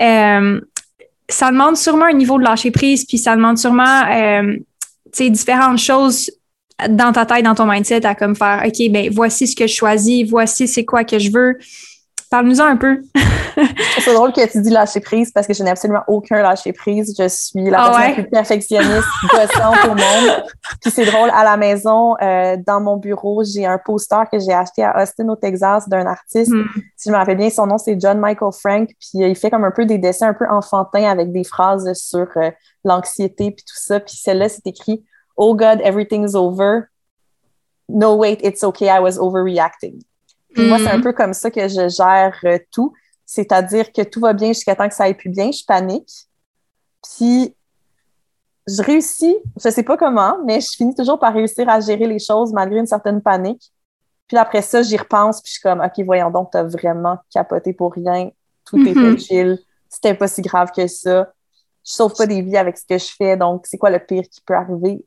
Euh, 0.00 0.60
ça 1.28 1.50
demande 1.50 1.76
sûrement 1.76 2.06
un 2.06 2.12
niveau 2.12 2.38
de 2.38 2.44
lâcher 2.44 2.70
prise, 2.70 3.04
puis 3.04 3.18
ça 3.18 3.36
demande 3.36 3.58
sûrement 3.58 4.04
euh, 4.10 4.56
différentes 5.18 5.78
choses 5.78 6.30
dans 6.88 7.12
ta 7.12 7.26
tête, 7.26 7.44
dans 7.44 7.54
ton 7.54 7.66
mindset, 7.66 8.06
à 8.06 8.14
comme 8.14 8.34
faire 8.34 8.62
OK, 8.66 8.90
ben 8.90 9.10
voici 9.12 9.46
ce 9.46 9.54
que 9.54 9.66
je 9.66 9.74
choisis, 9.74 10.28
voici 10.28 10.66
c'est 10.66 10.84
quoi 10.84 11.04
que 11.04 11.18
je 11.18 11.30
veux. 11.30 11.58
Parle-nous-en 12.30 12.64
un 12.64 12.76
peu. 12.76 13.02
c'est 13.98 14.14
drôle 14.14 14.32
que 14.32 14.46
tu 14.48 14.62
dis 14.62 14.70
lâcher 14.70 15.00
prise 15.00 15.32
parce 15.32 15.48
que 15.48 15.52
je 15.52 15.64
n'ai 15.64 15.70
absolument 15.70 16.04
aucun 16.06 16.40
lâcher 16.40 16.72
prise. 16.72 17.12
Je 17.18 17.28
suis 17.28 17.68
la 17.68 17.82
ah 17.82 17.90
personne 17.90 18.08
la 18.08 18.14
plus 18.14 18.30
perfectionniste 18.30 19.08
gossante 19.32 19.84
au 19.86 19.88
monde. 19.88 20.44
Puis 20.80 20.92
c'est 20.92 21.06
drôle, 21.06 21.30
à 21.30 21.42
la 21.42 21.56
maison, 21.56 22.14
euh, 22.22 22.56
dans 22.64 22.80
mon 22.80 22.96
bureau, 22.96 23.42
j'ai 23.42 23.66
un 23.66 23.78
poster 23.78 24.30
que 24.30 24.38
j'ai 24.38 24.52
acheté 24.52 24.84
à 24.84 25.02
Austin, 25.02 25.28
au 25.28 25.34
Texas, 25.34 25.88
d'un 25.88 26.06
artiste. 26.06 26.52
Hmm. 26.52 26.66
Si 26.96 27.08
je 27.08 27.12
me 27.12 27.16
rappelle 27.16 27.36
bien, 27.36 27.50
son 27.50 27.66
nom, 27.66 27.78
c'est 27.78 28.00
John 28.00 28.20
Michael 28.20 28.52
Frank. 28.52 28.90
Puis 29.00 29.24
euh, 29.24 29.28
il 29.28 29.36
fait 29.36 29.50
comme 29.50 29.64
un 29.64 29.72
peu 29.72 29.84
des 29.84 29.98
dessins 29.98 30.28
un 30.28 30.34
peu 30.34 30.46
enfantins 30.48 31.10
avec 31.10 31.32
des 31.32 31.44
phrases 31.44 31.92
sur 31.94 32.28
euh, 32.36 32.50
l'anxiété 32.84 33.50
puis 33.50 33.64
tout 33.64 33.76
ça. 33.76 33.98
Puis 33.98 34.14
celle-là, 34.16 34.48
c'est 34.48 34.66
écrit 34.66 35.04
«Oh 35.36 35.56
God, 35.56 35.80
everything's 35.82 36.36
over. 36.36 36.82
No, 37.88 38.14
wait, 38.14 38.38
it's 38.44 38.62
okay, 38.62 38.86
I 38.86 39.00
was 39.00 39.18
overreacting.» 39.18 40.00
moi, 40.56 40.78
c'est 40.78 40.88
un 40.88 40.98
mm-hmm. 40.98 41.02
peu 41.02 41.12
comme 41.12 41.34
ça 41.34 41.50
que 41.50 41.68
je 41.68 41.88
gère 41.88 42.38
euh, 42.44 42.58
tout. 42.70 42.92
C'est-à-dire 43.24 43.92
que 43.92 44.02
tout 44.02 44.20
va 44.20 44.32
bien 44.32 44.48
jusqu'à 44.48 44.74
temps 44.74 44.88
que 44.88 44.94
ça 44.94 45.04
aille 45.04 45.14
plus 45.14 45.30
bien, 45.30 45.50
je 45.52 45.64
panique. 45.64 46.26
Puis, 47.02 47.54
je 48.66 48.82
réussis, 48.82 49.36
je 49.62 49.70
sais 49.70 49.82
pas 49.82 49.96
comment, 49.96 50.38
mais 50.44 50.60
je 50.60 50.70
finis 50.70 50.94
toujours 50.94 51.18
par 51.18 51.32
réussir 51.32 51.68
à 51.68 51.80
gérer 51.80 52.06
les 52.06 52.18
choses 52.18 52.52
malgré 52.52 52.78
une 52.78 52.86
certaine 52.86 53.20
panique. 53.22 53.72
Puis 54.26 54.36
après 54.36 54.62
ça, 54.62 54.82
j'y 54.82 54.96
repense, 54.96 55.40
puis 55.40 55.50
je 55.50 55.52
suis 55.54 55.62
comme, 55.62 55.80
OK, 55.80 56.04
voyons 56.04 56.30
donc, 56.30 56.50
t'as 56.52 56.62
vraiment 56.62 57.18
capoté 57.32 57.72
pour 57.72 57.92
rien. 57.92 58.30
Tout 58.64 58.78
est 58.78 58.92
-hmm. 58.92 59.12
était 59.12 59.24
chill. 59.24 59.58
C'était 59.88 60.14
pas 60.14 60.28
si 60.28 60.40
grave 60.40 60.70
que 60.70 60.86
ça. 60.86 61.32
Je 61.84 61.92
sauve 61.92 62.14
pas 62.14 62.26
des 62.26 62.42
vies 62.42 62.56
avec 62.56 62.78
ce 62.78 62.84
que 62.86 62.98
je 62.98 63.12
fais, 63.16 63.36
donc 63.36 63.66
c'est 63.66 63.78
quoi 63.78 63.90
le 63.90 63.98
pire 63.98 64.22
qui 64.30 64.40
peut 64.40 64.54
arriver? 64.54 65.04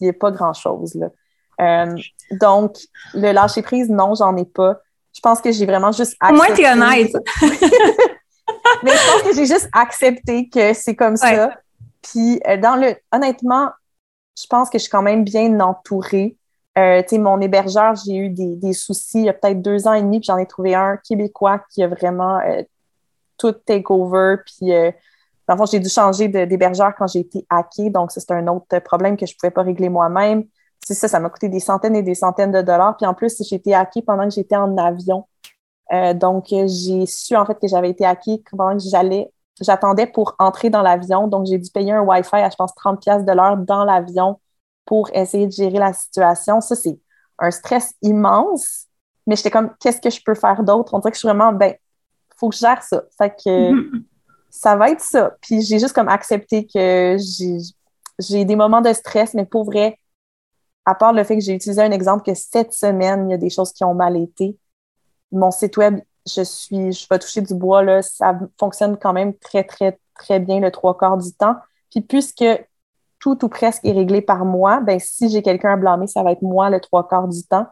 Il 0.00 0.04
n'y 0.04 0.08
a 0.10 0.12
pas 0.12 0.30
grand-chose, 0.30 0.94
là. 0.94 1.08
Euh, 1.60 1.96
donc, 2.32 2.76
le 3.14 3.32
lâcher 3.32 3.62
prise, 3.62 3.88
non, 3.88 4.14
j'en 4.14 4.36
ai 4.36 4.44
pas. 4.44 4.80
Je 5.12 5.20
pense 5.20 5.40
que 5.40 5.52
j'ai 5.52 5.66
vraiment 5.66 5.92
juste 5.92 6.16
accepté. 6.20 6.34
Moi, 6.34 6.56
t'es 6.56 6.70
honnête. 6.70 7.12
Mais 8.82 8.90
je 8.90 9.12
pense 9.12 9.22
que 9.22 9.34
j'ai 9.34 9.46
juste 9.46 9.68
accepté 9.72 10.48
que 10.48 10.72
c'est 10.74 10.96
comme 10.96 11.16
ça. 11.16 11.50
Puis, 12.02 12.40
euh, 12.46 12.56
dans 12.56 12.76
le, 12.76 12.96
honnêtement, 13.12 13.70
je 14.38 14.46
pense 14.46 14.68
que 14.68 14.78
je 14.78 14.82
suis 14.82 14.90
quand 14.90 15.02
même 15.02 15.24
bien 15.24 15.60
entourée. 15.60 16.36
Euh, 16.76 17.00
tu 17.02 17.10
sais, 17.10 17.18
mon 17.18 17.40
hébergeur, 17.40 17.94
j'ai 17.94 18.16
eu 18.16 18.28
des, 18.30 18.56
des, 18.56 18.72
soucis 18.72 19.20
il 19.20 19.24
y 19.26 19.28
a 19.28 19.32
peut-être 19.32 19.62
deux 19.62 19.86
ans 19.86 19.92
et 19.92 20.02
demi, 20.02 20.18
puis 20.18 20.26
j'en 20.26 20.38
ai 20.38 20.46
trouvé 20.46 20.74
un 20.74 20.96
québécois 20.96 21.60
qui 21.70 21.84
a 21.84 21.88
vraiment 21.88 22.40
tout 23.38 23.52
take 23.52 23.84
over. 23.90 24.36
Puis, 24.44 24.70
dans 25.46 25.54
le 25.54 25.56
fond, 25.56 25.66
j'ai 25.66 25.78
dû 25.78 25.88
changer 25.88 26.26
d'hébergeur 26.26 26.92
quand 26.98 27.06
j'ai 27.06 27.20
été 27.20 27.46
hackée. 27.48 27.90
Donc, 27.90 28.10
c'est 28.10 28.28
un 28.32 28.48
autre 28.48 28.80
problème 28.80 29.16
que 29.16 29.24
je 29.24 29.32
ne 29.32 29.36
pouvais 29.36 29.52
pas 29.52 29.62
régler 29.62 29.88
moi-même 29.88 30.44
c'est 30.86 30.94
ça, 30.94 31.08
ça 31.08 31.18
m'a 31.18 31.30
coûté 31.30 31.48
des 31.48 31.60
centaines 31.60 31.96
et 31.96 32.02
des 32.02 32.14
centaines 32.14 32.52
de 32.52 32.62
dollars. 32.62 32.96
Puis 32.96 33.06
en 33.06 33.14
plus, 33.14 33.42
j'ai 33.42 33.56
été 33.56 33.74
hackée 33.74 34.02
pendant 34.02 34.24
que 34.24 34.34
j'étais 34.34 34.56
en 34.56 34.76
avion. 34.76 35.26
Euh, 35.92 36.14
donc, 36.14 36.46
j'ai 36.48 37.06
su 37.06 37.36
en 37.36 37.44
fait 37.46 37.58
que 37.58 37.68
j'avais 37.68 37.90
été 37.90 38.04
hackée 38.04 38.42
pendant 38.50 38.76
que 38.76 38.82
j'allais, 38.82 39.30
j'attendais 39.60 40.06
pour 40.06 40.34
entrer 40.38 40.70
dans 40.70 40.82
l'avion. 40.82 41.26
Donc, 41.26 41.46
j'ai 41.46 41.58
dû 41.58 41.70
payer 41.70 41.92
un 41.92 42.02
Wi-Fi 42.02 42.36
à, 42.36 42.50
je 42.50 42.56
pense, 42.56 42.74
30 42.74 43.00
pièces 43.00 43.24
de 43.24 43.32
l'heure 43.32 43.56
dans 43.56 43.84
l'avion 43.84 44.38
pour 44.84 45.10
essayer 45.14 45.46
de 45.46 45.52
gérer 45.52 45.78
la 45.78 45.92
situation. 45.92 46.60
Ça, 46.60 46.74
c'est 46.74 46.98
un 47.38 47.50
stress 47.50 47.94
immense. 48.02 48.86
Mais 49.26 49.36
j'étais 49.36 49.50
comme, 49.50 49.70
qu'est-ce 49.80 50.00
que 50.00 50.10
je 50.10 50.20
peux 50.22 50.34
faire 50.34 50.62
d'autre? 50.62 50.92
On 50.92 50.98
dirait 50.98 51.10
que 51.10 51.16
je 51.16 51.20
suis 51.20 51.28
vraiment, 51.28 51.52
ben, 51.52 51.74
faut 52.36 52.50
que 52.50 52.56
je 52.56 52.60
gère 52.60 52.82
ça. 52.82 53.02
Fait 53.16 53.34
que 53.34 53.70
ça 54.50 54.76
va 54.76 54.90
être 54.90 55.00
ça. 55.00 55.32
Puis 55.40 55.62
j'ai 55.62 55.78
juste 55.78 55.94
comme 55.94 56.08
accepté 56.08 56.66
que 56.66 57.16
j'ai 58.18 58.44
des 58.44 58.56
moments 58.56 58.82
de 58.82 58.92
stress, 58.92 59.32
mais 59.32 59.46
pour 59.46 59.64
vrai, 59.64 59.98
à 60.84 60.94
part 60.94 61.12
le 61.12 61.24
fait 61.24 61.36
que 61.36 61.42
j'ai 61.42 61.54
utilisé 61.54 61.82
un 61.82 61.90
exemple 61.90 62.22
que 62.24 62.34
cette 62.34 62.72
semaine, 62.72 63.28
il 63.28 63.32
y 63.32 63.34
a 63.34 63.38
des 63.38 63.50
choses 63.50 63.72
qui 63.72 63.84
ont 63.84 63.94
mal 63.94 64.16
été, 64.16 64.56
mon 65.32 65.50
site 65.50 65.76
web, 65.76 66.00
je 66.26 66.42
suis, 66.42 66.92
je 66.92 67.06
vais 67.10 67.18
toucher 67.18 67.42
du 67.42 67.54
bois, 67.54 67.82
là, 67.82 68.02
ça 68.02 68.38
fonctionne 68.58 68.96
quand 68.96 69.12
même 69.12 69.34
très, 69.34 69.64
très, 69.64 69.98
très 70.14 70.40
bien 70.40 70.60
le 70.60 70.70
trois 70.70 70.96
quarts 70.96 71.18
du 71.18 71.32
temps. 71.32 71.56
Puis 71.90 72.00
puisque 72.00 72.44
tout 73.18 73.44
ou 73.44 73.48
presque 73.48 73.84
est 73.84 73.92
réglé 73.92 74.20
par 74.20 74.44
moi, 74.44 74.80
ben 74.80 74.98
si 74.98 75.28
j'ai 75.30 75.42
quelqu'un 75.42 75.72
à 75.72 75.76
blâmer, 75.76 76.06
ça 76.06 76.22
va 76.22 76.32
être 76.32 76.42
moi 76.42 76.70
le 76.70 76.80
trois 76.80 77.08
quarts 77.08 77.28
du 77.28 77.42
temps. 77.42 77.66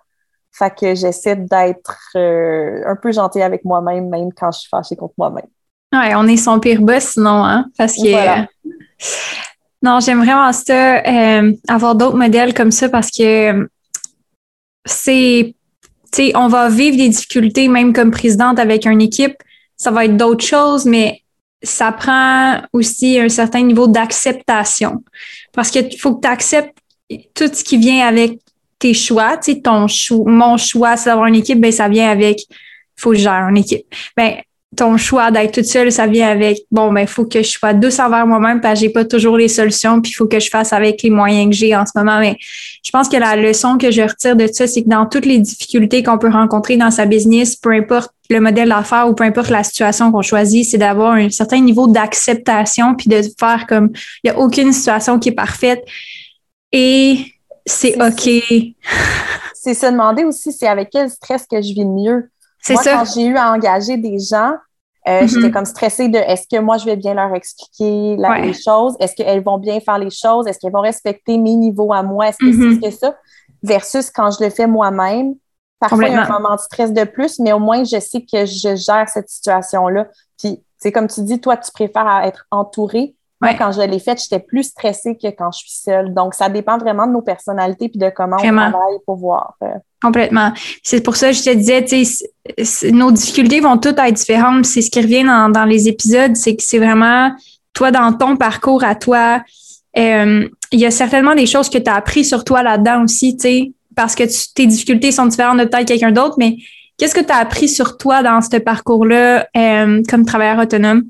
Fait 0.50 0.74
que 0.74 0.94
j'essaie 0.94 1.36
d'être 1.36 1.98
euh, 2.14 2.82
un 2.86 2.96
peu 2.96 3.10
gentil 3.10 3.40
avec 3.40 3.64
moi-même, 3.64 4.08
même 4.08 4.32
quand 4.34 4.50
je 4.50 4.60
suis 4.60 4.68
fâchée 4.68 4.96
contre 4.96 5.14
moi-même. 5.16 5.46
Ouais, 5.92 6.14
on 6.14 6.26
est 6.26 6.36
son 6.36 6.58
pire 6.60 6.80
boss 6.80 7.04
sinon, 7.04 7.44
hein? 7.44 7.66
Parce 7.76 7.94
que 7.94 8.46
non, 9.82 9.98
j'aime 10.00 10.24
vraiment 10.24 10.52
ça, 10.52 10.98
euh, 10.98 11.52
avoir 11.68 11.94
d'autres 11.94 12.16
modèles 12.16 12.54
comme 12.54 12.70
ça 12.70 12.88
parce 12.88 13.10
que 13.10 13.68
c'est, 14.84 15.54
tu 16.12 16.24
sais, 16.24 16.36
on 16.36 16.48
va 16.48 16.68
vivre 16.68 16.96
des 16.96 17.08
difficultés 17.08 17.68
même 17.68 17.92
comme 17.92 18.10
présidente 18.10 18.58
avec 18.58 18.86
une 18.86 19.00
équipe. 19.00 19.36
Ça 19.76 19.90
va 19.90 20.04
être 20.04 20.16
d'autres 20.16 20.44
choses, 20.44 20.84
mais 20.84 21.22
ça 21.62 21.90
prend 21.92 22.60
aussi 22.72 23.18
un 23.18 23.28
certain 23.28 23.62
niveau 23.62 23.88
d'acceptation. 23.88 25.02
Parce 25.52 25.70
qu'il 25.70 25.98
faut 25.98 26.14
que 26.14 26.20
tu 26.22 26.28
acceptes 26.28 26.78
tout 27.34 27.50
ce 27.52 27.64
qui 27.64 27.76
vient 27.76 28.06
avec 28.06 28.38
tes 28.78 28.94
choix. 28.94 29.36
Tu 29.36 29.54
sais, 29.54 29.60
ton 29.60 29.88
choix, 29.88 30.30
mon 30.30 30.56
choix, 30.56 30.96
c'est 30.96 31.10
d'avoir 31.10 31.26
une 31.26 31.36
équipe, 31.36 31.60
ben 31.60 31.72
ça 31.72 31.88
vient 31.88 32.10
avec, 32.10 32.40
faut 32.96 33.10
que 33.10 33.16
je 33.16 33.22
gère 33.22 33.48
une 33.48 33.56
équipe. 33.56 33.86
Ben, 34.16 34.36
ton 34.76 34.96
choix 34.96 35.30
d'être 35.30 35.52
toute 35.52 35.66
seule, 35.66 35.92
ça 35.92 36.06
vient 36.06 36.28
avec 36.28 36.60
bon, 36.70 36.92
ben, 36.92 37.02
il 37.02 37.06
faut 37.06 37.26
que 37.26 37.42
je 37.42 37.48
sois 37.48 37.74
douce 37.74 37.98
envers 37.98 38.26
moi-même 38.26 38.60
parce 38.60 38.74
que 38.74 38.86
j'ai 38.86 38.92
pas 38.92 39.04
toujours 39.04 39.36
les 39.36 39.48
solutions, 39.48 40.00
puis 40.00 40.12
il 40.12 40.14
faut 40.14 40.26
que 40.26 40.40
je 40.40 40.48
fasse 40.48 40.72
avec 40.72 41.02
les 41.02 41.10
moyens 41.10 41.50
que 41.50 41.56
j'ai 41.56 41.76
en 41.76 41.84
ce 41.84 41.92
moment. 41.94 42.18
Mais 42.20 42.38
je 42.82 42.90
pense 42.90 43.08
que 43.08 43.16
la 43.16 43.36
leçon 43.36 43.76
que 43.76 43.90
je 43.90 44.00
retire 44.00 44.34
de 44.34 44.46
ça, 44.46 44.66
c'est 44.66 44.82
que 44.82 44.88
dans 44.88 45.06
toutes 45.06 45.26
les 45.26 45.38
difficultés 45.38 46.02
qu'on 46.02 46.16
peut 46.16 46.30
rencontrer 46.30 46.76
dans 46.76 46.90
sa 46.90 47.04
business, 47.04 47.54
peu 47.54 47.72
importe 47.72 48.12
le 48.30 48.40
modèle 48.40 48.70
d'affaires 48.70 49.08
ou 49.08 49.14
peu 49.14 49.24
importe 49.24 49.50
la 49.50 49.62
situation 49.62 50.10
qu'on 50.10 50.22
choisit, 50.22 50.64
c'est 50.64 50.78
d'avoir 50.78 51.12
un 51.12 51.28
certain 51.28 51.60
niveau 51.60 51.86
d'acceptation 51.86 52.94
puis 52.94 53.10
de 53.10 53.20
faire 53.38 53.66
comme 53.68 53.90
il 54.24 54.28
y 54.28 54.30
a 54.30 54.38
aucune 54.38 54.72
situation 54.72 55.18
qui 55.18 55.28
est 55.28 55.32
parfaite 55.32 55.84
et 56.72 57.18
c'est 57.66 57.94
OK. 58.02 58.30
C'est 59.54 59.74
se 59.74 59.86
demander 59.86 60.24
aussi 60.24 60.50
c'est 60.50 60.66
avec 60.66 60.88
quel 60.90 61.10
stress 61.10 61.46
que 61.48 61.60
je 61.60 61.72
vis 61.74 61.84
mieux. 61.84 62.31
C'est 62.62 62.76
ça. 62.76 62.94
Quand 62.94 63.04
j'ai 63.04 63.26
eu 63.26 63.36
à 63.36 63.52
engager 63.52 63.96
des 63.96 64.18
gens, 64.18 64.54
euh, 65.08 65.26
j'étais 65.26 65.48
mm-hmm. 65.48 65.52
comme 65.52 65.64
stressée 65.64 66.08
de 66.08 66.16
est-ce 66.16 66.46
que 66.48 66.60
moi 66.60 66.78
je 66.78 66.84
vais 66.84 66.96
bien 66.96 67.14
leur 67.14 67.34
expliquer 67.34 68.16
les 68.16 68.52
choses, 68.54 68.96
est-ce 69.00 69.16
qu'elles 69.16 69.42
vont 69.42 69.58
bien 69.58 69.80
faire 69.80 69.98
les 69.98 70.10
choses, 70.10 70.46
est-ce 70.46 70.60
qu'elles 70.60 70.72
vont 70.72 70.80
respecter 70.80 71.38
mes 71.38 71.56
niveaux 71.56 71.92
à 71.92 72.04
moi, 72.04 72.28
est-ce 72.28 72.38
que 72.38 72.52
c'est 72.52 72.58
mm-hmm. 72.58 72.80
-ce 72.80 72.88
que 72.88 72.90
ça, 72.90 73.16
versus 73.62 74.10
quand 74.10 74.30
je 74.30 74.44
le 74.44 74.50
fais 74.50 74.66
moi-même. 74.66 75.34
Parfois, 75.80 76.06
il 76.06 76.12
y 76.12 76.14
a 76.14 76.24
un 76.24 76.38
moment 76.38 76.54
de 76.54 76.60
stress 76.60 76.92
de 76.92 77.02
plus, 77.02 77.40
mais 77.40 77.52
au 77.52 77.58
moins, 77.58 77.82
je 77.82 77.98
sais 77.98 78.20
que 78.20 78.46
je 78.46 78.76
gère 78.76 79.08
cette 79.08 79.28
situation-là. 79.28 80.06
Puis, 80.38 80.62
c'est 80.78 80.92
comme 80.92 81.08
tu 81.08 81.22
dis, 81.22 81.40
toi, 81.40 81.56
tu 81.56 81.72
préfères 81.72 82.20
être 82.24 82.46
entouré. 82.52 83.16
Moi, 83.42 83.54
quand 83.54 83.72
je 83.72 83.82
l'ai 83.82 83.98
faite, 83.98 84.22
j'étais 84.22 84.38
plus 84.38 84.62
stressée 84.62 85.16
que 85.20 85.26
quand 85.28 85.50
je 85.52 85.58
suis 85.58 85.70
seule. 85.70 86.14
Donc, 86.14 86.34
ça 86.34 86.48
dépend 86.48 86.78
vraiment 86.78 87.06
de 87.06 87.12
nos 87.12 87.22
personnalités 87.22 87.88
puis 87.88 87.98
de 87.98 88.10
comment 88.14 88.36
on 88.36 88.54
travaille 88.54 88.98
pour 89.04 89.16
voir. 89.16 89.54
Euh, 89.64 89.66
Complètement. 90.00 90.52
C'est 90.82 91.02
pour 91.02 91.16
ça 91.16 91.30
que 91.30 91.36
je 91.36 91.42
te 91.42 91.54
disais, 91.54 91.84
tu 91.84 92.04
sais, 92.04 92.90
nos 92.92 93.10
difficultés 93.10 93.60
vont 93.60 93.78
toutes 93.78 93.98
être 93.98 94.14
différentes. 94.14 94.64
C'est 94.64 94.82
ce 94.82 94.90
qui 94.90 95.00
revient 95.00 95.24
dans, 95.24 95.48
dans 95.48 95.64
les 95.64 95.88
épisodes, 95.88 96.36
c'est 96.36 96.56
que 96.56 96.62
c'est 96.62 96.78
vraiment 96.78 97.32
toi 97.72 97.90
dans 97.90 98.12
ton 98.12 98.36
parcours 98.36 98.84
à 98.84 98.94
toi. 98.94 99.42
Euh, 99.96 100.48
il 100.70 100.80
y 100.80 100.86
a 100.86 100.90
certainement 100.90 101.34
des 101.34 101.46
choses 101.46 101.68
que 101.68 101.78
tu 101.78 101.90
as 101.90 101.94
appris 101.94 102.24
sur 102.24 102.44
toi 102.44 102.62
là-dedans 102.62 103.04
aussi, 103.04 103.36
tu 103.36 103.42
sais, 103.42 103.72
parce 103.94 104.14
que 104.14 104.24
tes 104.54 104.66
difficultés 104.66 105.12
sont 105.12 105.26
différentes 105.26 105.58
de 105.58 105.64
peut-être 105.64 105.88
quelqu'un 105.88 106.12
d'autre, 106.12 106.36
mais 106.38 106.56
qu'est-ce 106.96 107.14
que 107.14 107.20
tu 107.20 107.32
as 107.32 107.36
appris 107.36 107.68
sur 107.68 107.98
toi 107.98 108.22
dans 108.22 108.40
ce 108.40 108.56
parcours-là 108.56 109.46
euh, 109.56 110.02
comme 110.08 110.24
travailleur 110.24 110.58
autonome? 110.58 111.04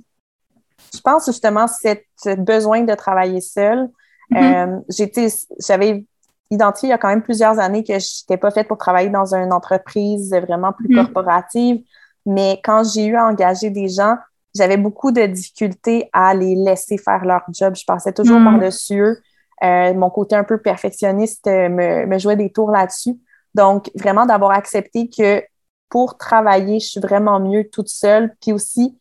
Je 0.95 1.01
pense 1.01 1.27
justement 1.27 1.67
cette 1.67 2.07
besoin 2.39 2.83
de 2.83 2.95
travailler 2.95 3.41
seul. 3.41 3.89
Mm-hmm. 4.31 4.83
euh, 4.89 5.45
j'avais 5.59 6.05
identifié 6.51 6.89
il 6.89 6.91
y 6.91 6.95
a 6.95 6.99
quand 6.99 7.09
même 7.09 7.23
plusieurs 7.23 7.59
années 7.59 7.83
que 7.83 7.99
je 7.99 8.23
n'étais 8.23 8.37
pas 8.37 8.51
faite 8.51 8.69
pour 8.69 8.79
travailler 8.79 9.09
dans 9.11 9.35
une 9.35 9.53
entreprise 9.53 10.31
vraiment 10.31 10.73
plus 10.73 10.89
mm. 10.89 10.97
corporative. 10.97 11.83
Mais 12.27 12.61
quand 12.63 12.85
j'ai 12.85 13.07
eu 13.07 13.17
à 13.17 13.27
engager 13.27 13.71
des 13.71 13.89
gens, 13.89 14.17
j'avais 14.55 14.77
beaucoup 14.77 15.13
de 15.13 15.23
difficultés 15.23 16.09
à 16.13 16.35
les 16.35 16.55
laisser 16.55 16.99
faire 16.99 17.25
leur 17.25 17.43
job. 17.49 17.75
Je 17.75 17.85
passais 17.85 18.13
toujours 18.13 18.39
mm. 18.39 18.45
par-dessus 18.45 19.01
eux. 19.01 19.19
Euh, 19.65 19.95
mon 19.95 20.11
côté 20.11 20.35
un 20.35 20.45
peu 20.45 20.59
perfectionniste 20.59 21.47
euh, 21.47 21.69
me, 21.69 22.07
me 22.07 22.19
jouait 22.19 22.37
des 22.37 22.51
tours 22.51 22.71
là-dessus. 22.71 23.19
Donc, 23.55 23.91
vraiment 23.95 24.27
d'avoir 24.27 24.53
accepté 24.53 25.09
que 25.09 25.43
pour 25.89 26.17
travailler, 26.17 26.81
je 26.81 26.87
suis 26.87 27.01
vraiment 27.01 27.39
mieux 27.39 27.69
toute 27.71 27.89
seule. 27.89 28.35
Puis 28.41 28.53
aussi, 28.53 28.99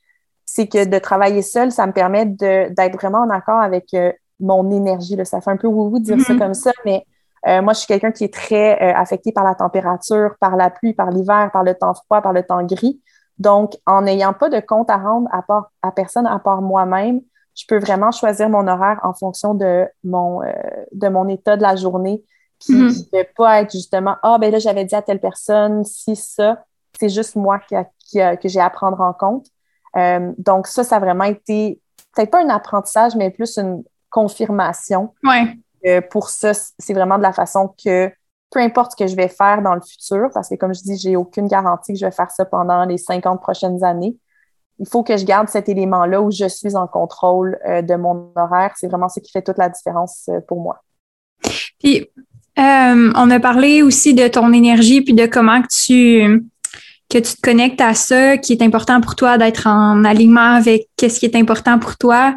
c'est 0.53 0.67
que 0.67 0.83
de 0.83 0.99
travailler 0.99 1.41
seule, 1.41 1.71
ça 1.71 1.87
me 1.87 1.93
permet 1.93 2.25
d'être 2.25 2.95
vraiment 2.95 3.19
en 3.19 3.29
accord 3.29 3.61
avec 3.61 3.93
euh, 3.93 4.11
mon 4.41 4.69
énergie. 4.69 5.15
Là. 5.15 5.23
Ça 5.23 5.39
fait 5.39 5.51
un 5.51 5.55
peu 5.55 5.69
de 5.69 5.99
dire 5.99 6.19
ça 6.19 6.33
mm-hmm. 6.33 6.37
comme 6.37 6.53
ça, 6.53 6.71
mais 6.83 7.05
euh, 7.47 7.61
moi, 7.61 7.71
je 7.71 7.79
suis 7.79 7.87
quelqu'un 7.87 8.11
qui 8.11 8.25
est 8.25 8.33
très 8.33 8.73
euh, 8.83 8.93
affecté 8.93 9.31
par 9.31 9.45
la 9.45 9.55
température, 9.55 10.35
par 10.41 10.57
la 10.57 10.69
pluie, 10.69 10.93
par 10.93 11.09
l'hiver, 11.09 11.49
par 11.53 11.63
le 11.63 11.73
temps 11.73 11.93
froid, 11.93 12.21
par 12.21 12.33
le 12.33 12.43
temps 12.43 12.63
gris. 12.65 13.01
Donc, 13.37 13.77
en 13.85 14.01
n'ayant 14.01 14.33
pas 14.33 14.49
de 14.49 14.59
compte 14.59 14.89
à 14.89 14.97
rendre 14.97 15.29
à, 15.31 15.41
part, 15.41 15.71
à 15.81 15.93
personne 15.93 16.27
à 16.27 16.37
part 16.37 16.61
moi-même, 16.61 17.21
je 17.55 17.63
peux 17.65 17.79
vraiment 17.79 18.11
choisir 18.11 18.49
mon 18.49 18.67
horaire 18.67 18.99
en 19.03 19.13
fonction 19.13 19.53
de 19.53 19.87
mon, 20.03 20.43
euh, 20.43 20.51
de 20.91 21.07
mon 21.07 21.29
état 21.29 21.55
de 21.55 21.61
la 21.61 21.77
journée, 21.77 22.25
qui 22.59 22.73
ne 22.73 22.89
peut 23.09 23.27
pas 23.37 23.61
être 23.61 23.71
justement 23.71 24.17
Ah, 24.21 24.37
ben 24.37 24.51
là, 24.51 24.59
j'avais 24.59 24.83
dit 24.83 24.95
à 24.95 25.01
telle 25.01 25.21
personne, 25.21 25.85
si 25.85 26.17
ça. 26.17 26.65
C'est 26.99 27.09
juste 27.09 27.37
moi 27.37 27.59
qui, 27.59 27.75
que 28.13 28.49
j'ai 28.49 28.59
à 28.59 28.69
prendre 28.69 28.99
en 28.99 29.13
compte. 29.13 29.47
Donc, 30.37 30.67
ça, 30.67 30.83
ça 30.83 30.97
a 30.97 30.99
vraiment 30.99 31.25
été 31.25 31.79
peut-être 32.15 32.31
pas 32.31 32.43
un 32.43 32.49
apprentissage, 32.49 33.15
mais 33.15 33.29
plus 33.29 33.57
une 33.57 33.83
confirmation. 34.09 35.13
Ouais. 35.23 36.01
pour 36.09 36.29
ça, 36.29 36.51
c'est 36.53 36.93
vraiment 36.93 37.17
de 37.17 37.23
la 37.23 37.33
façon 37.33 37.73
que 37.83 38.11
peu 38.51 38.59
importe 38.59 38.91
ce 38.91 39.03
que 39.03 39.07
je 39.07 39.15
vais 39.15 39.29
faire 39.29 39.61
dans 39.61 39.73
le 39.73 39.81
futur, 39.81 40.29
parce 40.33 40.49
que 40.49 40.55
comme 40.55 40.73
je 40.73 40.81
dis, 40.81 40.97
j'ai 40.97 41.15
aucune 41.15 41.47
garantie 41.47 41.93
que 41.93 41.99
je 41.99 42.05
vais 42.05 42.11
faire 42.11 42.29
ça 42.29 42.45
pendant 42.45 42.85
les 42.85 42.97
50 42.97 43.41
prochaines 43.41 43.83
années. 43.83 44.15
Il 44.77 44.87
faut 44.87 45.03
que 45.03 45.15
je 45.15 45.25
garde 45.25 45.47
cet 45.47 45.69
élément-là 45.69 46.21
où 46.21 46.31
je 46.31 46.47
suis 46.47 46.75
en 46.75 46.87
contrôle 46.87 47.57
euh, 47.67 47.81
de 47.81 47.95
mon 47.95 48.31
horaire. 48.35 48.73
C'est 48.75 48.87
vraiment 48.87 49.09
ce 49.09 49.19
qui 49.19 49.31
fait 49.31 49.41
toute 49.41 49.57
la 49.57 49.69
différence 49.69 50.27
euh, 50.29 50.41
pour 50.47 50.59
moi. 50.59 50.83
Puis, 51.79 52.09
euh, 52.59 53.13
on 53.15 53.29
a 53.29 53.39
parlé 53.39 53.83
aussi 53.83 54.13
de 54.13 54.27
ton 54.27 54.51
énergie 54.51 55.01
puis 55.01 55.13
de 55.13 55.27
comment 55.27 55.61
que 55.61 55.67
tu 55.67 56.43
que 57.11 57.17
tu 57.17 57.35
te 57.35 57.41
connectes 57.41 57.81
à 57.81 57.93
ça, 57.93 58.37
qui 58.37 58.53
est 58.53 58.61
important 58.61 59.01
pour 59.01 59.15
toi 59.15 59.37
d'être 59.37 59.67
en 59.67 60.05
alignement 60.05 60.55
avec 60.55 60.87
ce 60.99 61.19
qui 61.19 61.25
est 61.25 61.35
important 61.35 61.77
pour 61.77 61.97
toi 61.97 62.33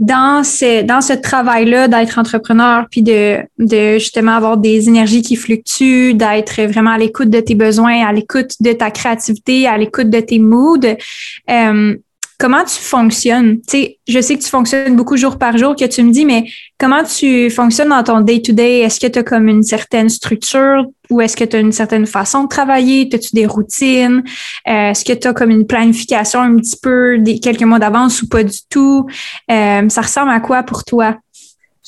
dans 0.00 0.42
ce, 0.44 0.82
dans 0.82 1.02
ce 1.02 1.12
travail-là 1.12 1.86
d'être 1.86 2.18
entrepreneur, 2.18 2.86
puis 2.90 3.02
de, 3.02 3.36
de 3.58 3.98
justement 3.98 4.32
avoir 4.32 4.56
des 4.56 4.88
énergies 4.88 5.20
qui 5.20 5.36
fluctuent, 5.36 6.14
d'être 6.14 6.62
vraiment 6.62 6.92
à 6.92 6.98
l'écoute 6.98 7.28
de 7.28 7.40
tes 7.40 7.54
besoins, 7.54 8.06
à 8.06 8.12
l'écoute 8.12 8.52
de 8.60 8.72
ta 8.72 8.90
créativité, 8.90 9.66
à 9.66 9.76
l'écoute 9.76 10.08
de 10.08 10.20
tes 10.20 10.38
moods, 10.38 10.96
euh, 11.50 11.96
comment 12.40 12.64
tu 12.64 12.80
fonctionnes? 12.80 13.60
Tu 13.60 13.68
sais, 13.68 13.98
je 14.08 14.20
sais 14.20 14.36
que 14.36 14.42
tu 14.42 14.48
fonctionnes 14.48 14.96
beaucoup 14.96 15.16
jour 15.16 15.36
par 15.36 15.58
jour, 15.58 15.76
que 15.76 15.84
tu 15.84 16.02
me 16.02 16.10
dis, 16.10 16.24
mais 16.24 16.46
comment 16.78 17.04
tu 17.04 17.50
fonctionnes 17.50 17.90
dans 17.90 18.02
ton 18.02 18.20
day-to-day? 18.22 18.80
Est-ce 18.80 18.98
que 18.98 19.06
tu 19.06 19.18
as 19.18 19.22
comme 19.22 19.46
une 19.46 19.62
certaine 19.62 20.08
structure 20.08 20.86
ou 21.10 21.20
est-ce 21.20 21.36
que 21.36 21.44
tu 21.44 21.56
as 21.56 21.60
une 21.60 21.72
certaine 21.72 22.06
façon 22.06 22.44
de 22.44 22.48
travailler? 22.48 23.08
As-tu 23.12 23.34
des 23.34 23.46
routines? 23.46 24.24
Euh, 24.66 24.90
est-ce 24.90 25.04
que 25.04 25.12
tu 25.12 25.28
as 25.28 25.34
comme 25.34 25.50
une 25.50 25.66
planification 25.66 26.40
un 26.40 26.56
petit 26.56 26.78
peu 26.82 27.18
des 27.18 27.38
quelques 27.38 27.62
mois 27.62 27.78
d'avance 27.78 28.22
ou 28.22 28.28
pas 28.28 28.42
du 28.42 28.58
tout? 28.70 29.06
Euh, 29.50 29.88
ça 29.88 30.00
ressemble 30.00 30.30
à 30.30 30.40
quoi 30.40 30.62
pour 30.62 30.84
toi? 30.84 31.16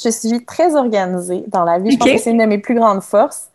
Je 0.05 0.11
suis 0.11 0.44
très 0.44 0.74
organisée 0.74 1.44
dans 1.48 1.64
la 1.64 1.78
vie. 1.78 1.92
Je 1.92 1.96
pense 1.96 2.11
que 2.11 2.18
c'est 2.18 2.30
une 2.30 2.38
de 2.38 2.44
mes 2.44 2.59
plus 2.59 2.74
grandes 2.74 3.03
forces. 3.03 3.48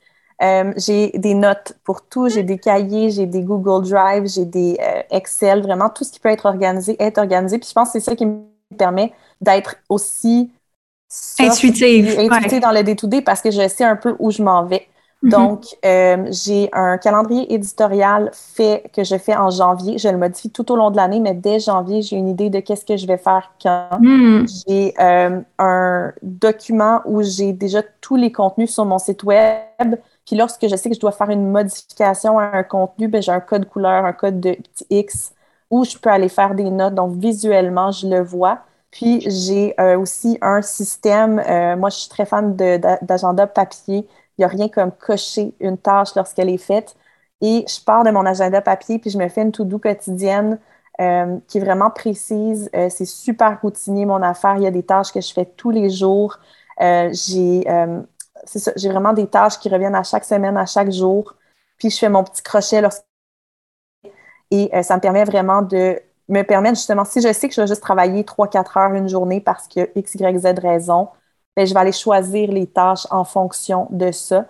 Euh, 0.44 0.72
j'ai 0.78 1.10
des 1.16 1.34
notes 1.34 1.74
pour 1.84 2.04
tout, 2.04 2.30
j'ai 2.30 2.44
des 2.44 2.60
cahiers, 2.60 3.10
j'ai 3.10 3.26
des 3.26 3.42
Google 3.42 3.88
Drive, 3.88 4.28
j'ai 4.28 4.46
des 4.46 4.78
euh, 4.80 5.02
Excel, 5.10 5.64
vraiment 5.64 5.90
tout 5.90 6.04
ce 6.04 6.12
qui 6.12 6.20
peut 6.20 6.30
être 6.30 6.46
organisé 6.46 6.96
est 7.02 7.18
organisé. 7.18 7.58
Puis 7.58 7.70
je 7.70 7.74
pense 7.74 7.92
que 7.92 8.00
c'est 8.00 8.06
ça 8.06 8.16
qui 8.16 8.26
me 8.26 8.42
permet 8.78 9.14
d'être 9.42 9.78
aussi 9.90 10.52
intuitive, 11.40 12.60
dans 12.62 12.72
le 12.72 12.84
day-to-day 12.84 13.22
parce 13.22 13.42
que 13.42 13.50
je 13.50 13.68
sais 13.68 13.86
un 13.86 13.96
peu 13.96 14.16
où 14.20 14.30
je 14.30 14.44
m'en 14.44 14.64
vais. 14.64 14.88
Mm-hmm. 15.24 15.30
Donc, 15.30 15.64
euh, 15.84 16.28
j'ai 16.30 16.70
un 16.72 17.00
calendrier 17.00 17.52
éditorial 17.52 18.30
fait 18.34 18.84
que 18.96 19.04
je 19.04 19.18
fais 19.18 19.36
en 19.36 19.50
janvier. 19.50 19.98
Je 19.98 20.10
le 20.10 20.18
modifie 20.18 20.52
tout 20.52 20.72
au 20.72 20.76
long 20.76 20.92
de 20.92 20.98
l'année, 20.98 21.20
mais 21.20 21.34
dès 21.34 21.60
janvier, 21.60 22.04
j'ai 22.04 22.18
une 22.18 22.30
idée 22.30 22.52
de 22.52 22.60
qu'est-ce 22.60 22.86
que 22.86 22.96
je 22.96 23.08
vais 23.08 23.18
faire 23.18 23.52
quand. 23.60 23.98
Mm. 24.00 24.46
J'ai 24.68 24.94
un 25.00 26.14
document 26.22 27.02
où 27.06 27.24
j'ai 27.24 27.54
déjà 27.54 27.82
tous 28.02 28.16
les 28.16 28.32
contenus 28.32 28.72
sur 28.72 28.86
mon 28.86 29.00
site 29.00 29.24
web 29.24 29.96
puis 30.28 30.36
lorsque 30.36 30.68
je 30.68 30.76
sais 30.76 30.90
que 30.90 30.96
je 30.96 31.00
dois 31.00 31.14
faire 31.14 31.30
une 31.30 31.50
modification 31.52 32.38
à 32.38 32.58
un 32.58 32.64
contenu, 32.64 33.08
ben, 33.08 33.22
j'ai 33.22 33.32
un 33.32 33.40
code 33.40 33.68
couleur, 33.70 34.06
un 34.06 34.12
code 34.14 34.42
de 34.42 34.58
X 34.90 35.34
où 35.72 35.86
je 35.86 35.98
peux 35.98 36.10
aller 36.10 36.28
faire 36.30 36.54
des 36.54 36.70
notes. 36.70 36.96
Donc, 36.96 37.18
visuellement, 37.18 37.92
je 37.92 38.08
le 38.08 38.22
vois. 38.22 38.60
Puis, 38.92 39.22
j'ai 39.22 39.74
euh, 39.80 39.98
aussi 39.98 40.38
un 40.42 40.62
système. 40.62 41.40
Euh, 41.40 41.78
moi, 41.78 41.90
je 41.90 41.98
suis 42.00 42.10
très 42.10 42.26
fan 42.26 42.56
d'agenda 42.58 43.48
papier. 43.48 44.06
Il 44.38 44.42
n'y 44.42 44.46
a 44.46 44.50
rien 44.50 44.68
comme 44.68 44.92
cocher 44.92 45.56
une 45.62 45.78
tâche 45.78 46.14
lorsqu'elle 46.16 46.50
est 46.50 46.58
faite. 46.58 46.98
Et 47.42 47.66
je 47.68 47.82
pars 47.84 48.04
de 48.04 48.12
mon 48.12 48.26
agenda 48.26 48.62
papier, 48.62 49.00
puis 49.00 49.10
je 49.12 49.18
me 49.18 49.30
fais 49.30 49.44
une 49.44 49.52
to-do 49.54 49.80
quotidienne 49.80 50.60
euh, 51.00 51.38
qui 51.48 51.60
est 51.60 51.62
vraiment 51.62 51.90
précise. 51.90 52.70
c'est 52.74 53.06
super 53.06 53.62
routinier, 53.62 54.06
mon 54.06 54.22
affaire. 54.22 54.58
Il 54.58 54.64
y 54.64 54.68
a 54.68 54.72
des 54.72 54.84
tâches 54.84 55.14
que 55.14 55.22
je 55.22 55.32
fais 55.34 55.46
tous 55.46 55.70
les 55.72 55.90
jours. 55.90 56.38
j'ai 56.80 57.66
j'ai 58.76 58.90
vraiment 58.90 59.14
des 59.14 59.28
tâches 59.28 59.60
qui 59.60 59.70
reviennent 59.70 59.96
à 59.96 60.04
chaque 60.04 60.26
semaine, 60.26 60.58
à 60.58 60.66
chaque 60.66 60.92
jour. 60.92 61.34
Puis 61.78 61.90
je 61.90 61.98
fais 61.98 62.10
mon 62.10 62.24
petit 62.24 62.42
crochet 62.44 62.82
lorsque. 62.82 63.04
Et 64.52 64.70
euh, 64.74 64.82
ça 64.84 64.96
me 64.96 65.02
permet 65.02 65.26
vraiment 65.26 65.62
de 65.62 66.00
me 66.30 66.42
permettre 66.44 66.76
justement, 66.76 67.06
si 67.06 67.22
je 67.22 67.32
sais 67.34 67.48
que 67.48 67.56
je 67.56 67.62
vais 67.62 67.68
juste 67.68 67.82
travailler 67.82 68.24
3-4 68.24 68.78
heures 68.78 68.94
une 68.94 69.08
journée 69.08 69.42
parce 69.42 69.68
que 69.68 69.90
X, 69.96 70.16
Y, 70.16 70.40
Z 70.40 70.60
raison, 70.60 71.10
bien, 71.56 71.66
je 71.66 71.74
vais 71.74 71.80
aller 71.80 71.92
choisir 71.92 72.52
les 72.52 72.68
tâches 72.68 73.08
en 73.12 73.24
fonction 73.24 73.88
de 73.92 74.12
ça. 74.12 74.46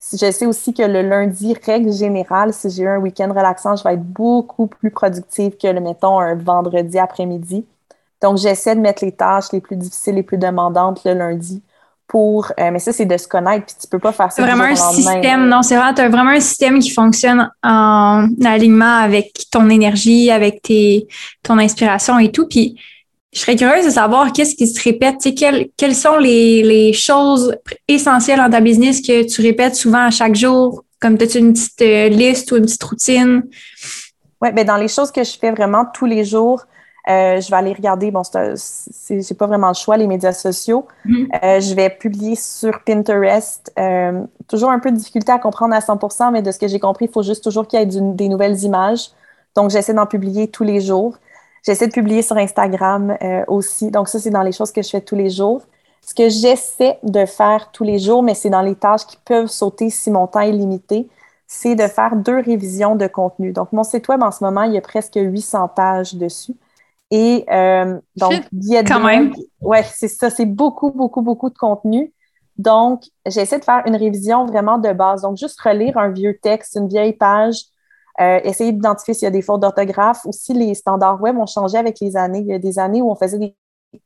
Je 0.00 0.30
sais 0.30 0.46
aussi 0.46 0.72
que 0.74 0.82
le 0.82 1.02
lundi, 1.02 1.54
règle 1.64 1.92
générale, 1.92 2.52
si 2.54 2.70
j'ai 2.70 2.84
eu 2.84 2.88
un 2.88 2.98
week-end 2.98 3.28
relaxant, 3.30 3.76
je 3.76 3.84
vais 3.84 3.94
être 3.94 4.02
beaucoup 4.02 4.68
plus 4.68 4.90
productive 4.90 5.56
que, 5.56 5.66
le, 5.66 5.80
mettons, 5.80 6.18
un 6.20 6.36
vendredi 6.36 6.98
après-midi. 6.98 7.66
Donc, 8.22 8.38
j'essaie 8.38 8.76
de 8.76 8.80
mettre 8.80 9.04
les 9.04 9.12
tâches 9.12 9.52
les 9.52 9.60
plus 9.60 9.76
difficiles, 9.76 10.14
les 10.14 10.22
plus 10.22 10.38
demandantes 10.38 11.04
le 11.04 11.14
lundi 11.14 11.62
pour. 12.08 12.50
Euh, 12.58 12.70
mais 12.72 12.80
ça, 12.80 12.92
c'est 12.92 13.04
de 13.04 13.16
se 13.16 13.28
connaître, 13.28 13.66
puis 13.66 13.76
tu 13.80 13.86
peux 13.86 13.98
pas 14.00 14.12
faire 14.12 14.32
ça. 14.32 14.36
C'est 14.36 14.42
vraiment 14.42 14.64
un 14.64 14.74
système. 14.74 15.48
Non, 15.48 15.62
c'est 15.62 15.76
vraiment, 15.76 15.92
as 15.96 16.08
vraiment 16.08 16.30
un 16.30 16.40
système 16.40 16.80
qui 16.80 16.90
fonctionne 16.90 17.50
en 17.62 18.26
alignement 18.44 18.96
avec 18.96 19.32
ton 19.52 19.70
énergie, 19.70 20.30
avec 20.30 20.62
tes, 20.62 21.06
ton 21.42 21.58
inspiration 21.58 22.18
et 22.18 22.32
tout. 22.32 22.48
Puis 22.48 22.76
je 23.32 23.40
serais 23.40 23.56
curieuse 23.56 23.84
de 23.84 23.90
savoir 23.90 24.32
qu'est-ce 24.32 24.56
qui 24.56 24.66
se 24.66 24.82
répète. 24.82 25.16
Tu 25.20 25.28
sais, 25.28 25.34
quelles, 25.34 25.68
quelles 25.76 25.94
sont 25.94 26.16
les, 26.16 26.62
les 26.62 26.92
choses 26.94 27.54
essentielles 27.86 28.38
dans 28.38 28.50
ta 28.50 28.60
business 28.60 29.00
que 29.00 29.22
tu 29.22 29.42
répètes 29.42 29.76
souvent 29.76 30.06
à 30.06 30.10
chaque 30.10 30.34
jour? 30.34 30.84
Comme 31.00 31.14
as-tu 31.14 31.38
une 31.38 31.52
petite 31.52 31.82
euh, 31.82 32.08
liste 32.08 32.50
ou 32.50 32.56
une 32.56 32.64
petite 32.64 32.82
routine? 32.82 33.42
Oui, 34.40 34.52
bien, 34.52 34.64
dans 34.64 34.76
les 34.76 34.88
choses 34.88 35.12
que 35.12 35.22
je 35.22 35.36
fais 35.38 35.50
vraiment 35.50 35.84
tous 35.92 36.06
les 36.06 36.24
jours, 36.24 36.64
euh, 37.08 37.40
je 37.40 37.50
vais 37.50 37.56
aller 37.56 37.72
regarder, 37.72 38.10
bon, 38.10 38.22
j'ai 38.24 39.34
pas 39.34 39.46
vraiment 39.46 39.68
le 39.68 39.74
choix, 39.74 39.96
les 39.96 40.06
médias 40.06 40.32
sociaux. 40.32 40.86
Mm-hmm. 41.06 41.28
Euh, 41.42 41.60
je 41.60 41.74
vais 41.74 41.88
publier 41.90 42.34
sur 42.36 42.82
Pinterest. 42.84 43.72
Euh, 43.78 44.22
toujours 44.46 44.70
un 44.70 44.78
peu 44.78 44.90
de 44.90 44.96
difficulté 44.96 45.32
à 45.32 45.38
comprendre 45.38 45.74
à 45.74 45.80
100% 45.80 46.32
mais 46.32 46.42
de 46.42 46.50
ce 46.50 46.58
que 46.58 46.68
j'ai 46.68 46.78
compris, 46.78 47.06
il 47.06 47.10
faut 47.10 47.22
juste 47.22 47.42
toujours 47.42 47.66
qu'il 47.66 47.78
y 47.78 47.82
ait 47.82 47.86
des 47.86 48.28
nouvelles 48.28 48.62
images. 48.62 49.10
Donc, 49.56 49.70
j'essaie 49.70 49.94
d'en 49.94 50.06
publier 50.06 50.48
tous 50.48 50.64
les 50.64 50.80
jours. 50.80 51.16
J'essaie 51.64 51.86
de 51.86 51.92
publier 51.92 52.22
sur 52.22 52.36
Instagram 52.36 53.16
aussi. 53.48 53.90
Donc, 53.90 54.08
ça, 54.08 54.18
c'est 54.18 54.30
dans 54.30 54.42
les 54.42 54.52
choses 54.52 54.70
que 54.70 54.82
je 54.82 54.90
fais 54.90 55.00
tous 55.00 55.16
les 55.16 55.30
jours. 55.30 55.62
Ce 56.02 56.14
que 56.14 56.28
j'essaie 56.28 56.98
de 57.02 57.26
faire 57.26 57.70
tous 57.72 57.84
les 57.84 57.98
jours, 57.98 58.22
mais 58.22 58.34
c'est 58.34 58.50
dans 58.50 58.62
les 58.62 58.74
tâches 58.74 59.06
qui 59.06 59.18
peuvent 59.24 59.48
sauter 59.48 59.90
si 59.90 60.10
mon 60.10 60.26
temps 60.26 60.40
est 60.40 60.52
limité, 60.52 61.08
c'est 61.46 61.74
de 61.74 61.86
faire 61.86 62.14
deux 62.14 62.40
révisions 62.40 62.94
de 62.94 63.06
contenu. 63.06 63.52
Donc, 63.52 63.72
mon 63.72 63.82
site 63.82 64.06
web, 64.08 64.22
en 64.22 64.30
ce 64.30 64.44
moment, 64.44 64.62
il 64.62 64.74
y 64.74 64.78
a 64.78 64.82
presque 64.82 65.16
800 65.16 65.68
pages 65.68 66.14
dessus. 66.14 66.54
Et 67.10 67.44
euh, 67.50 67.98
donc, 68.16 68.48
Quand 68.86 69.00
même. 69.00 69.32
Ouais, 69.60 69.82
c'est 69.82 70.08
ça. 70.08 70.30
C'est 70.30 70.46
beaucoup, 70.46 70.90
beaucoup, 70.90 71.22
beaucoup 71.22 71.50
de 71.50 71.56
contenu. 71.56 72.12
Donc, 72.56 73.04
j'essaie 73.24 73.58
de 73.58 73.64
faire 73.64 73.82
une 73.86 73.96
révision 73.96 74.44
vraiment 74.44 74.78
de 74.78 74.92
base. 74.92 75.22
Donc, 75.22 75.36
juste 75.36 75.60
relire 75.60 75.96
un 75.96 76.10
vieux 76.10 76.38
texte, 76.42 76.76
une 76.76 76.88
vieille 76.88 77.12
page, 77.12 77.62
euh, 78.20 78.40
essayer 78.42 78.72
d'identifier 78.72 79.14
s'il 79.14 79.24
y 79.24 79.28
a 79.28 79.30
des 79.30 79.42
fautes 79.42 79.60
d'orthographe. 79.60 80.26
Aussi, 80.26 80.52
les 80.52 80.74
standards 80.74 81.20
web 81.22 81.38
ont 81.38 81.46
changé 81.46 81.78
avec 81.78 82.00
les 82.00 82.16
années. 82.16 82.40
Il 82.40 82.48
y 82.48 82.52
a 82.52 82.58
des 82.58 82.78
années 82.78 83.00
où 83.00 83.10
on 83.10 83.14
faisait 83.14 83.38
des 83.38 83.54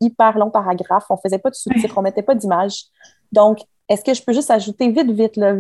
hyper 0.01 0.39
longs 0.39 0.51
paragraphes, 0.51 1.07
on 1.11 1.15
ne 1.15 1.21
faisait 1.21 1.39
pas 1.39 1.51
de 1.51 1.55
sous-titres, 1.55 1.95
on 1.97 2.03
ne 2.03 2.05
mettait 2.05 2.23
pas 2.23 2.35
d'images. 2.35 2.85
Donc, 3.33 3.61
est-ce 3.89 4.05
que 4.05 4.15
je 4.15 4.23
peux 4.23 4.33
juste 4.33 4.51
ajouter 4.51 4.89
vite, 4.91 5.11
vite, 5.11 5.37
là, 5.37 5.55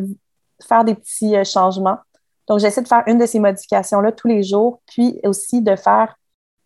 faire 0.62 0.84
des 0.84 0.94
petits 0.94 1.34
euh, 1.34 1.44
changements? 1.44 1.98
Donc, 2.46 2.58
j'essaie 2.60 2.82
de 2.82 2.88
faire 2.88 3.02
une 3.06 3.18
de 3.18 3.26
ces 3.26 3.40
modifications-là 3.40 4.12
tous 4.12 4.28
les 4.28 4.42
jours, 4.42 4.80
puis 4.86 5.18
aussi 5.24 5.62
de 5.62 5.74
faire 5.76 6.14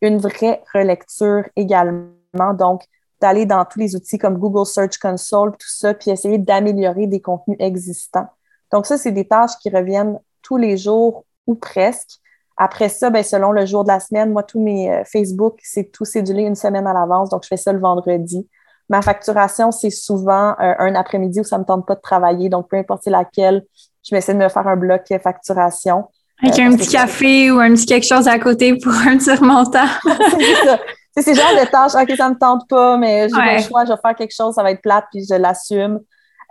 une 0.00 0.18
vraie 0.18 0.62
relecture 0.74 1.44
également. 1.56 2.54
Donc, 2.54 2.82
d'aller 3.20 3.46
dans 3.46 3.64
tous 3.64 3.78
les 3.78 3.96
outils 3.96 4.18
comme 4.18 4.38
Google 4.38 4.66
Search 4.66 4.98
Console, 4.98 5.52
tout 5.52 5.68
ça, 5.68 5.94
puis 5.94 6.10
essayer 6.10 6.38
d'améliorer 6.38 7.06
des 7.06 7.20
contenus 7.20 7.56
existants. 7.60 8.28
Donc, 8.72 8.86
ça, 8.86 8.98
c'est 8.98 9.12
des 9.12 9.26
tâches 9.26 9.56
qui 9.60 9.70
reviennent 9.70 10.18
tous 10.42 10.56
les 10.56 10.76
jours 10.76 11.24
ou 11.46 11.54
presque. 11.54 12.20
Après 12.56 12.88
ça, 12.88 13.10
ben, 13.10 13.22
selon 13.22 13.52
le 13.52 13.66
jour 13.66 13.84
de 13.84 13.88
la 13.88 14.00
semaine, 14.00 14.32
moi, 14.32 14.42
tous 14.42 14.62
mes 14.62 14.90
euh, 14.90 15.04
Facebook, 15.04 15.58
c'est 15.62 15.92
tout 15.92 16.04
cédulé 16.04 16.42
une 16.42 16.54
semaine 16.54 16.86
à 16.86 16.92
l'avance, 16.92 17.28
donc 17.28 17.42
je 17.42 17.48
fais 17.48 17.56
ça 17.56 17.72
le 17.72 17.80
vendredi. 17.80 18.48
Ma 18.88 19.02
facturation, 19.02 19.72
c'est 19.72 19.90
souvent 19.90 20.50
euh, 20.60 20.74
un 20.78 20.94
après-midi 20.94 21.40
où 21.40 21.44
ça 21.44 21.56
ne 21.56 21.62
me 21.62 21.66
tente 21.66 21.86
pas 21.86 21.96
de 21.96 22.00
travailler, 22.00 22.48
donc 22.48 22.68
peu 22.70 22.76
importe 22.76 23.06
laquelle, 23.06 23.66
je 24.02 24.14
vais 24.14 24.18
essayer 24.18 24.38
de 24.38 24.42
me 24.42 24.48
faire 24.48 24.66
un 24.66 24.76
bloc 24.76 25.02
facturation. 25.22 26.08
Avec 26.42 26.58
un 26.58 26.76
petit 26.76 26.88
café 26.88 27.50
ou 27.50 27.58
un 27.58 27.72
petit 27.72 27.86
quelque 27.86 28.06
chose 28.06 28.28
à 28.28 28.38
côté 28.38 28.76
pour 28.76 28.92
un 29.06 29.16
petit 29.16 29.32
remontant. 29.32 29.86
c'est 31.16 31.22
ces 31.22 31.34
genres 31.34 31.54
de 31.54 31.66
tâches, 31.70 31.94
OK, 31.94 32.16
ça 32.16 32.28
ne 32.28 32.34
me 32.34 32.38
tente 32.38 32.68
pas, 32.68 32.96
mais 32.96 33.28
j'ai 33.28 33.56
le 33.56 33.62
choix, 33.62 33.84
je 33.84 33.92
vais 33.92 33.98
faire 34.00 34.14
quelque 34.14 34.34
chose, 34.34 34.54
ça 34.54 34.62
va 34.62 34.70
être 34.70 34.82
plate, 34.82 35.06
puis 35.10 35.24
je 35.28 35.34
l'assume. 35.34 36.00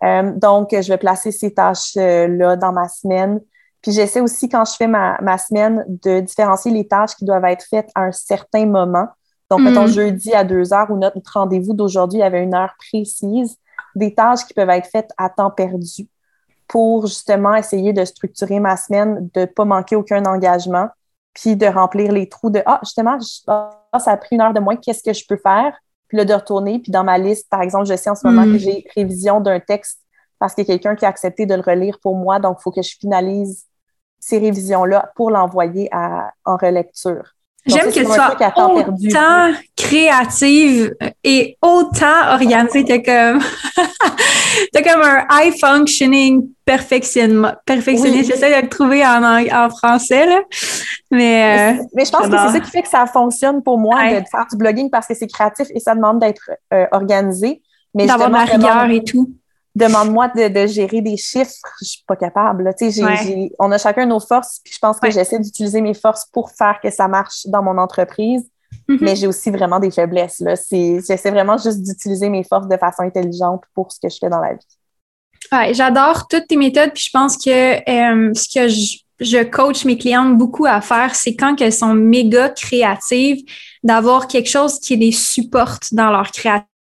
Euh, 0.03 0.31
donc, 0.35 0.69
je 0.71 0.87
vais 0.87 0.97
placer 0.97 1.31
ces 1.31 1.53
tâches-là 1.53 2.55
dans 2.55 2.71
ma 2.71 2.87
semaine. 2.89 3.39
Puis 3.81 3.91
j'essaie 3.91 4.19
aussi, 4.19 4.49
quand 4.49 4.65
je 4.65 4.75
fais 4.75 4.87
ma, 4.87 5.19
ma, 5.21 5.37
semaine, 5.37 5.85
de 5.87 6.19
différencier 6.19 6.71
les 6.71 6.87
tâches 6.87 7.15
qui 7.15 7.23
doivent 7.23 7.45
être 7.45 7.63
faites 7.69 7.89
à 7.93 8.01
un 8.01 8.11
certain 8.11 8.65
moment. 8.65 9.07
Donc, 9.51 9.61
mettons, 9.61 9.83
mm. 9.83 9.89
jeudi 9.89 10.33
à 10.33 10.43
deux 10.43 10.73
heures 10.73 10.89
ou 10.89 10.97
notre 10.97 11.19
rendez-vous 11.31 11.73
d'aujourd'hui 11.73 12.23
avait 12.23 12.41
une 12.41 12.55
heure 12.55 12.73
précise, 12.79 13.57
des 13.93 14.13
tâches 14.15 14.43
qui 14.47 14.55
peuvent 14.55 14.71
être 14.71 14.89
faites 14.89 15.11
à 15.17 15.29
temps 15.29 15.51
perdu. 15.51 16.07
Pour 16.67 17.07
justement 17.07 17.55
essayer 17.55 17.93
de 17.93 18.03
structurer 18.05 18.59
ma 18.59 18.77
semaine, 18.77 19.29
de 19.33 19.41
ne 19.41 19.45
pas 19.45 19.65
manquer 19.65 19.95
aucun 19.95 20.25
engagement, 20.25 20.89
puis 21.33 21.55
de 21.55 21.65
remplir 21.65 22.11
les 22.11 22.27
trous 22.29 22.49
de 22.49 22.61
Ah, 22.65 22.79
justement, 22.83 23.17
ah, 23.47 23.99
ça 23.99 24.11
a 24.11 24.17
pris 24.17 24.35
une 24.35 24.41
heure 24.41 24.53
de 24.53 24.59
moins, 24.59 24.75
qu'est-ce 24.75 25.03
que 25.03 25.13
je 25.13 25.25
peux 25.27 25.37
faire? 25.37 25.77
Puis 26.07 26.17
là, 26.17 26.25
de 26.25 26.33
retourner, 26.33 26.79
puis 26.79 26.91
dans 26.91 27.03
ma 27.03 27.17
liste, 27.17 27.49
par 27.49 27.61
exemple, 27.61 27.85
je 27.85 27.95
sais 27.95 28.09
en 28.09 28.15
ce 28.15 28.27
moment 28.27 28.43
que 28.43 28.55
mm. 28.55 28.59
j'ai 28.59 28.85
révision 28.95 29.41
d'un 29.41 29.59
texte 29.59 29.99
parce 30.39 30.53
qu'il 30.53 30.63
y 30.63 30.71
a 30.71 30.73
quelqu'un 30.73 30.95
qui 30.95 31.05
a 31.05 31.09
accepté 31.09 31.45
de 31.45 31.55
le 31.55 31.61
relire 31.61 31.99
pour 32.01 32.15
moi, 32.15 32.39
donc 32.39 32.57
il 32.59 32.63
faut 32.63 32.71
que 32.71 32.81
je 32.81 32.95
finalise 32.99 33.65
ces 34.19 34.37
révisions-là 34.37 35.11
pour 35.15 35.31
l'envoyer 35.31 35.89
en 35.93 36.57
relecture. 36.57 37.35
J'aime 37.65 37.87
que 37.87 37.99
tu 37.99 38.05
sois 38.05 38.37
autant 38.57 39.53
créative 39.75 40.95
et 41.23 41.57
autant 41.61 42.31
organisée. 42.31 42.85
T'as 42.85 42.99
comme, 42.99 43.41
as 44.75 44.81
comme 44.81 45.01
un 45.01 45.25
high 45.31 45.53
functioning. 45.59 46.47
Perfectionniste, 46.65 48.27
j'essaie 48.27 48.55
de 48.55 48.61
le 48.63 48.69
trouver 48.69 49.05
en, 49.05 49.21
en 49.23 49.69
français, 49.69 50.25
là. 50.25 50.39
Mais, 51.11 51.77
euh, 51.77 51.83
mais, 51.93 52.05
je 52.05 52.11
pense 52.11 52.27
que 52.27 52.31
c'est 52.31 52.53
ça 52.53 52.59
qui 52.59 52.71
fait 52.71 52.81
que 52.81 52.87
ça 52.87 53.05
fonctionne 53.05 53.61
pour 53.61 53.77
moi 53.77 54.03
de 54.09 54.25
faire 54.31 54.47
du 54.49 54.57
blogging 54.57 54.89
parce 54.89 55.05
que 55.05 55.13
c'est 55.13 55.27
créatif 55.27 55.67
et 55.75 55.79
ça 55.79 55.93
demande 55.93 56.19
d'être 56.19 56.49
euh, 56.73 56.87
organisé. 56.91 57.61
D'avoir 57.93 58.29
de 58.29 58.33
la 58.33 58.43
rigueur 58.45 58.89
et 58.89 59.03
tout 59.03 59.29
demande-moi 59.75 60.29
de, 60.29 60.67
gérer 60.67 61.01
des 61.01 61.17
chiffres, 61.17 61.75
je 61.81 61.85
suis 61.85 62.03
pas 62.07 62.15
capable. 62.15 62.73
on 63.59 63.71
a 63.71 63.77
chacun 63.77 64.05
nos 64.05 64.21
forces, 64.21 64.61
puis 64.63 64.73
je 64.73 64.79
pense 64.79 64.99
que 64.99 65.11
j'essaie 65.11 65.39
d'utiliser 65.39 65.81
mes 65.81 65.93
forces 65.93 66.25
pour 66.31 66.49
faire 66.51 66.79
que 66.81 66.89
ça 66.89 67.07
marche 67.07 67.45
dans 67.47 67.61
mon 67.61 67.77
entreprise. 67.77 68.43
Mm-hmm. 68.89 68.97
Mais 69.01 69.15
j'ai 69.15 69.27
aussi 69.27 69.51
vraiment 69.51 69.79
des 69.79 69.91
faiblesses. 69.91 70.43
J'essaie 70.71 71.31
vraiment 71.31 71.57
juste 71.57 71.81
d'utiliser 71.81 72.29
mes 72.29 72.43
forces 72.43 72.67
de 72.67 72.77
façon 72.77 73.03
intelligente 73.03 73.63
pour 73.73 73.91
ce 73.91 73.99
que 73.99 74.09
je 74.09 74.17
fais 74.19 74.29
dans 74.29 74.39
la 74.39 74.53
vie. 74.53 74.67
Ouais, 75.51 75.73
j'adore 75.73 76.27
toutes 76.27 76.47
tes 76.47 76.57
méthodes, 76.57 76.91
puis 76.93 77.03
je 77.03 77.11
pense 77.11 77.37
que 77.37 77.49
euh, 77.49 78.33
ce 78.33 78.47
que 78.53 78.67
je, 78.67 78.97
je, 79.19 79.43
coach 79.43 79.85
mes 79.85 79.97
clientes 79.97 80.37
beaucoup 80.37 80.65
à 80.65 80.81
faire, 80.81 81.13
c'est 81.15 81.35
quand 81.35 81.59
elles 81.61 81.73
sont 81.73 81.93
méga 81.93 82.49
créatives, 82.49 83.43
d'avoir 83.83 84.27
quelque 84.27 84.49
chose 84.49 84.79
qui 84.79 84.95
les 84.95 85.11
supporte 85.11 85.93
dans 85.93 86.09
leur 86.09 86.31
créativité 86.31 86.74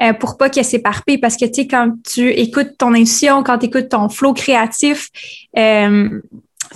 euh, 0.00 0.12
pour 0.14 0.36
pas 0.36 0.50
qu'elle 0.50 0.64
s'éparpille. 0.64 1.18
Parce 1.18 1.36
que 1.36 1.44
tu 1.44 1.54
sais 1.54 1.66
quand 1.66 1.92
tu 2.04 2.30
écoutes 2.30 2.76
ton 2.78 2.94
intuition 2.94 3.42
quand 3.42 3.58
tu 3.58 3.66
écoutes 3.66 3.88
ton 3.88 4.08
flow 4.08 4.32
créatif 4.32 5.10
euh, 5.56 6.20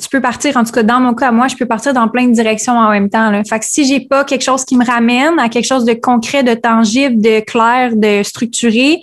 tu 0.01 0.09
peux 0.09 0.21
partir, 0.21 0.57
en 0.57 0.65
tout 0.65 0.73
cas 0.73 0.83
dans 0.83 1.01
mon 1.01 1.15
cas, 1.15 1.31
moi, 1.33 1.49
je 1.49 1.57
peux 1.57 1.67
partir 1.67 1.93
dans 1.93 2.09
plein 2.09 2.27
de 2.27 2.33
directions 2.33 2.75
en 2.75 2.91
même 2.91 3.09
temps. 3.09 3.31
Là. 3.31 3.43
Fait 3.45 3.59
que 3.59 3.65
si 3.65 3.85
j'ai 3.85 4.01
pas 4.01 4.25
quelque 4.25 4.43
chose 4.43 4.65
qui 4.65 4.77
me 4.77 4.85
ramène 4.85 5.39
à 5.39 5.49
quelque 5.49 5.65
chose 5.65 5.85
de 5.85 5.95
concret, 5.95 6.43
de 6.43 6.55
tangible, 6.55 7.21
de 7.21 7.41
clair, 7.41 7.97
de 7.97 8.23
structuré, 8.23 9.01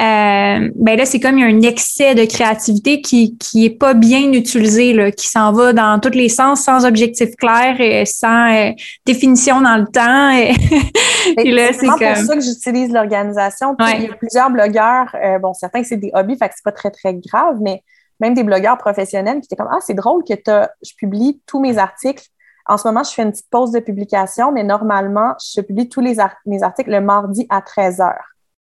euh, 0.00 0.70
ben 0.74 0.96
là, 0.96 1.04
c'est 1.04 1.20
comme 1.20 1.38
il 1.38 1.42
y 1.42 1.44
a 1.44 1.48
un 1.48 1.62
excès 1.62 2.14
de 2.14 2.24
créativité 2.24 3.00
qui, 3.00 3.36
qui 3.38 3.64
est 3.64 3.78
pas 3.78 3.94
bien 3.94 4.32
utilisé, 4.32 4.92
là, 4.92 5.10
qui 5.10 5.28
s'en 5.28 5.52
va 5.52 5.72
dans 5.72 5.98
tous 6.00 6.10
les 6.10 6.28
sens, 6.28 6.62
sans 6.62 6.84
objectif 6.84 7.34
clair 7.36 7.80
et 7.80 8.04
sans 8.04 8.52
euh, 8.52 8.70
définition 9.06 9.60
dans 9.60 9.76
le 9.76 9.86
temps. 9.86 10.30
Et, 10.30 11.50
là, 11.50 11.72
c'est 11.72 11.86
comme... 11.86 11.98
pour 11.98 12.16
ça 12.16 12.34
que 12.36 12.42
j'utilise 12.42 12.92
l'organisation. 12.92 13.76
Il 13.80 14.02
y 14.02 14.06
a 14.06 14.14
plusieurs 14.14 14.50
blogueurs, 14.50 15.14
euh, 15.14 15.38
bon, 15.38 15.54
certains, 15.54 15.82
c'est 15.84 15.96
des 15.96 16.10
hobbies, 16.14 16.36
fait 16.36 16.48
que 16.48 16.54
c'est 16.56 16.64
pas 16.64 16.72
très, 16.72 16.90
très 16.90 17.14
grave, 17.14 17.58
mais 17.60 17.82
même 18.20 18.34
des 18.34 18.44
blogueurs 18.44 18.78
professionnels 18.78 19.40
qui 19.40 19.46
étaient 19.46 19.56
comme 19.56 19.70
Ah, 19.70 19.80
c'est 19.80 19.94
drôle 19.94 20.22
que 20.24 20.34
je 20.34 20.92
publie 20.96 21.42
tous 21.46 21.60
mes 21.60 21.78
articles. 21.78 22.24
En 22.66 22.78
ce 22.78 22.88
moment, 22.88 23.02
je 23.02 23.10
fais 23.10 23.22
une 23.22 23.32
petite 23.32 23.50
pause 23.50 23.72
de 23.72 23.80
publication, 23.80 24.50
mais 24.50 24.64
normalement, 24.64 25.34
je 25.54 25.60
publie 25.60 25.88
tous 25.88 26.00
les 26.00 26.16
mes 26.46 26.62
articles 26.62 26.90
le 26.90 27.00
mardi 27.00 27.46
à 27.50 27.60
13 27.60 27.98
h. 27.98 28.14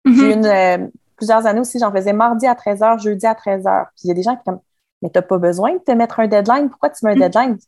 Mm-hmm. 0.07 0.15
J'ai 0.15 0.33
une 0.33 0.47
euh, 0.47 0.89
plusieurs 1.21 1.47
années 1.47 1.61
aussi, 1.61 1.79
j'en 1.79 1.93
faisais 1.93 2.15
mardi 2.15 2.47
à 2.47 2.55
13 2.55 2.81
h, 2.81 3.03
jeudi 3.03 3.27
à 3.27 3.35
13 3.35 3.65
h. 3.65 3.85
Puis 3.97 4.05
il 4.05 4.09
y 4.09 4.11
a 4.11 4.15
des 4.15 4.23
gens 4.23 4.37
qui 4.37 4.43
sont 4.47 4.53
comme 4.53 4.61
Mais 5.03 5.11
tu 5.11 5.19
n'as 5.19 5.23
pas 5.23 5.39
besoin 5.39 5.75
de 5.75 5.79
te 5.79 5.93
mettre 5.93 6.19
un 6.21 6.27
deadline. 6.27 6.71
Pourquoi 6.71 6.89
tu 6.91 7.05
mets 7.05 7.13
un 7.13 7.15
mm-hmm. 7.15 7.19
deadline? 7.19 7.59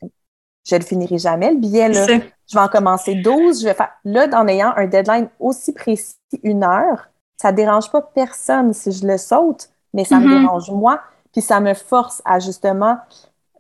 Je 0.67 0.75
ne 0.75 0.81
le 0.81 0.87
finirai 0.87 1.19
jamais, 1.19 1.51
le 1.53 1.59
billet. 1.59 1.89
Là. 1.89 2.07
Je 2.07 2.55
vais 2.55 2.61
en 2.61 2.69
commencer 2.69 3.15
12. 3.17 3.61
Je 3.61 3.67
vais 3.67 3.75
faire. 3.75 3.91
Là, 4.05 4.27
en 4.33 4.49
ayant 4.49 4.73
un 4.77 4.87
deadline 4.87 5.29
aussi 5.39 5.73
précis, 5.73 6.17
une 6.43 6.65
heure, 6.65 7.09
ça 7.37 7.53
ne 7.53 7.57
dérange 7.57 7.91
pas 7.91 8.01
personne 8.01 8.73
si 8.73 8.93
je 8.93 9.07
le 9.07 9.19
saute, 9.19 9.69
mais 9.93 10.05
ça 10.05 10.19
me 10.19 10.27
mm-hmm. 10.27 10.41
dérange 10.41 10.71
moi. 10.71 11.03
Puis 11.33 11.43
ça 11.43 11.61
me 11.61 11.75
force 11.75 12.23
à 12.25 12.39
justement 12.39 12.99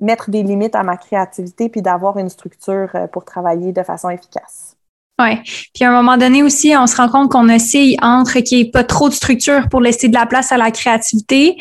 mettre 0.00 0.30
des 0.30 0.42
limites 0.42 0.74
à 0.74 0.82
ma 0.82 0.96
créativité 0.96 1.68
puis 1.68 1.82
d'avoir 1.82 2.18
une 2.18 2.28
structure 2.28 2.88
euh, 2.94 3.06
pour 3.06 3.24
travailler 3.24 3.72
de 3.72 3.82
façon 3.82 4.10
efficace. 4.10 4.76
Oui. 5.20 5.36
Puis 5.74 5.84
à 5.84 5.90
un 5.90 5.92
moment 5.92 6.16
donné 6.16 6.42
aussi, 6.42 6.74
on 6.76 6.86
se 6.86 6.96
rend 6.96 7.08
compte 7.08 7.30
qu'on 7.30 7.48
oscille 7.48 7.96
entre 8.02 8.40
qu'il 8.40 8.58
n'y 8.58 8.64
ait 8.64 8.70
pas 8.70 8.82
trop 8.82 9.08
de 9.08 9.14
structure 9.14 9.68
pour 9.68 9.80
laisser 9.80 10.08
de 10.08 10.14
la 10.14 10.26
place 10.26 10.50
à 10.52 10.56
la 10.56 10.70
créativité, 10.70 11.56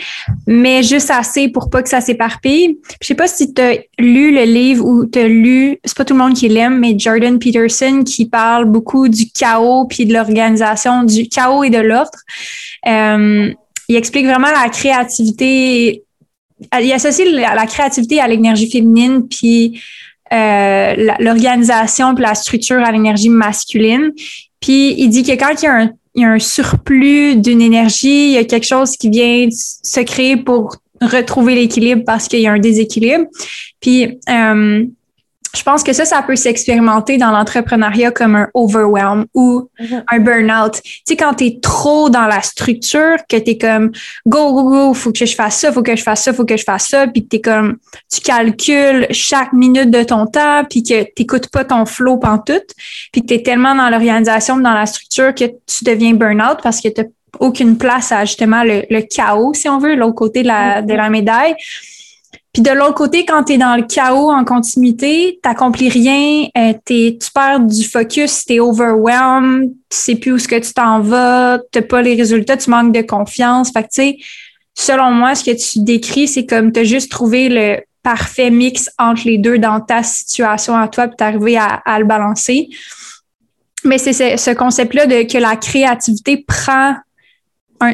mais 0.47 0.83
juste 0.83 1.11
assez 1.11 1.49
pour 1.49 1.69
pas 1.69 1.83
que 1.83 1.89
ça 1.89 2.01
s'éparpille. 2.01 2.79
Je 3.01 3.07
sais 3.07 3.15
pas 3.15 3.27
si 3.27 3.53
tu 3.53 3.61
as 3.61 3.73
lu 3.99 4.33
le 4.33 4.43
livre 4.43 4.85
ou 4.85 5.05
tu 5.05 5.19
as 5.19 5.27
lu, 5.27 5.79
c'est 5.83 5.97
pas 5.97 6.05
tout 6.05 6.13
le 6.13 6.19
monde 6.19 6.33
qui 6.33 6.47
l'aime, 6.47 6.79
mais 6.79 6.97
Jordan 6.97 7.37
Peterson 7.37 8.03
qui 8.03 8.27
parle 8.27 8.65
beaucoup 8.65 9.09
du 9.09 9.29
chaos 9.29 9.85
puis 9.85 10.05
de 10.05 10.13
l'organisation, 10.13 11.03
du 11.03 11.27
chaos 11.27 11.63
et 11.63 11.69
de 11.69 11.79
l'ordre. 11.79 12.19
Euh, 12.87 13.53
il 13.87 13.95
explique 13.95 14.25
vraiment 14.25 14.51
la 14.51 14.69
créativité. 14.69 16.03
Il 16.79 16.91
associe 16.91 17.27
la, 17.31 17.65
créativité 17.65 18.19
à 18.19 18.27
l'énergie 18.27 18.69
féminine, 18.69 19.27
puis 19.27 19.81
euh, 20.31 21.13
l'organisation, 21.19 22.13
puis 22.15 22.23
la 22.23 22.35
structure 22.35 22.77
à 22.77 22.91
l'énergie 22.91 23.29
masculine. 23.29 24.11
Puis 24.59 24.93
il 24.97 25.09
dit 25.09 25.23
que 25.23 25.31
quand 25.31 25.61
il 25.61 25.65
y 25.65 25.67
a 25.67 25.73
un, 25.73 25.89
il 26.15 26.21
y 26.21 26.25
a 26.25 26.29
un 26.29 26.39
surplus 26.39 27.35
d'une 27.35 27.61
énergie, 27.61 28.27
il 28.27 28.31
y 28.33 28.37
a 28.37 28.43
quelque 28.43 28.67
chose 28.67 28.95
qui 28.97 29.09
vient 29.09 29.47
se 29.51 30.01
créer 30.01 30.37
pour 30.37 30.75
retrouver 31.01 31.55
l'équilibre 31.55 32.03
parce 32.05 32.27
qu'il 32.27 32.41
y 32.41 32.47
a 32.47 32.51
un 32.51 32.59
déséquilibre. 32.59 33.25
Puis 33.79 34.19
euh, 34.29 34.85
je 35.55 35.63
pense 35.63 35.83
que 35.83 35.91
ça, 35.93 36.05
ça 36.05 36.21
peut 36.21 36.35
s'expérimenter 36.35 37.17
dans 37.17 37.31
l'entrepreneuriat 37.31 38.11
comme 38.11 38.35
un 38.35 38.47
overwhelm 38.53 39.25
ou 39.33 39.69
mm-hmm. 39.79 40.03
un 40.07 40.19
burn-out. 40.19 40.81
Tu 40.83 41.01
sais, 41.07 41.15
quand 41.17 41.33
tu 41.35 41.45
es 41.45 41.59
trop 41.61 42.09
dans 42.09 42.25
la 42.27 42.41
structure, 42.41 43.17
que 43.27 43.37
tu 43.37 43.51
es 43.51 43.57
comme 43.57 43.91
go, 44.25 44.53
go, 44.53 44.69
go, 44.69 44.93
faut 44.93 45.11
que 45.11 45.25
je 45.25 45.35
fasse 45.35 45.59
ça, 45.59 45.71
faut 45.71 45.83
que 45.83 45.95
je 45.95 46.03
fasse 46.03 46.23
ça, 46.23 46.33
faut 46.33 46.45
que 46.45 46.55
je 46.55 46.63
fasse 46.63 46.87
ça, 46.87 47.07
puis 47.07 47.27
que 47.27 47.35
tu 47.35 47.41
comme, 47.41 47.77
tu 48.11 48.21
calcules 48.21 49.07
chaque 49.11 49.51
minute 49.53 49.91
de 49.91 50.03
ton 50.03 50.25
temps, 50.25 50.63
puis 50.69 50.83
que 50.83 51.03
tu 51.15 51.25
pas 51.51 51.65
ton 51.65 51.85
flow 51.85 52.17
pantoute, 52.17 52.73
puis 53.11 53.21
que 53.21 53.27
tu 53.27 53.33
es 53.33 53.43
tellement 53.43 53.75
dans 53.75 53.89
l'organisation, 53.89 54.57
dans 54.57 54.73
la 54.73 54.85
structure 54.85 55.35
que 55.35 55.45
tu 55.45 55.83
deviens 55.83 56.13
burn-out 56.13 56.59
parce 56.63 56.79
que 56.79 56.87
tu 56.89 57.01
aucune 57.39 57.77
place 57.77 58.11
à 58.11 58.25
justement 58.25 58.63
le, 58.63 59.01
chaos, 59.01 59.53
si 59.53 59.67
on 59.69 59.79
veut, 59.79 59.95
l'autre 59.95 60.15
côté 60.15 60.43
de 60.43 60.47
la, 60.47 60.81
de 60.81 60.93
la 60.93 61.09
médaille. 61.09 61.55
Puis 62.53 62.61
de 62.63 62.71
l'autre 62.71 62.95
côté, 62.95 63.25
quand 63.25 63.45
tu 63.45 63.53
es 63.53 63.57
dans 63.57 63.77
le 63.77 63.83
chaos 63.83 64.29
en 64.29 64.43
continuité, 64.43 65.39
tu 65.41 65.49
n'accomplis 65.49 65.87
rien, 65.87 66.47
euh, 66.57 66.73
tu 66.85 67.31
perds 67.33 67.61
du 67.61 67.87
focus, 67.87 68.45
tu 68.45 68.55
es 68.55 68.59
overwhelmed, 68.59 69.69
tu 69.89 69.97
sais 69.97 70.15
plus 70.15 70.33
où 70.33 70.37
ce 70.37 70.49
que 70.49 70.59
tu 70.59 70.73
t'en 70.73 70.99
vas, 70.99 71.59
tu 71.71 71.81
pas 71.81 72.01
les 72.01 72.15
résultats, 72.15 72.57
tu 72.57 72.69
manques 72.69 72.91
de 72.91 73.01
confiance. 73.01 73.71
Fait 73.71 73.83
que 73.83 73.87
tu 73.87 74.01
sais, 74.01 74.17
selon 74.75 75.11
moi, 75.11 75.33
ce 75.33 75.45
que 75.45 75.51
tu 75.51 75.79
décris, 75.79 76.27
c'est 76.27 76.45
comme 76.45 76.73
tu 76.73 76.81
as 76.81 76.83
juste 76.83 77.09
trouvé 77.09 77.47
le 77.47 77.77
parfait 78.03 78.49
mix 78.49 78.89
entre 78.99 79.21
les 79.25 79.37
deux 79.37 79.57
dans 79.57 79.79
ta 79.79 80.03
situation 80.03 80.75
à 80.75 80.89
toi, 80.89 81.07
puis 81.07 81.15
tu 81.17 81.23
arrivé 81.23 81.57
à, 81.57 81.81
à, 81.85 81.99
le 81.99 82.05
balancer. 82.05 82.67
Mais 83.85 83.97
c'est 83.97 84.37
ce, 84.37 84.53
concept-là 84.53 85.05
de 85.05 85.23
que 85.23 85.37
la 85.37 85.55
créativité 85.55 86.43
prend 86.45 86.95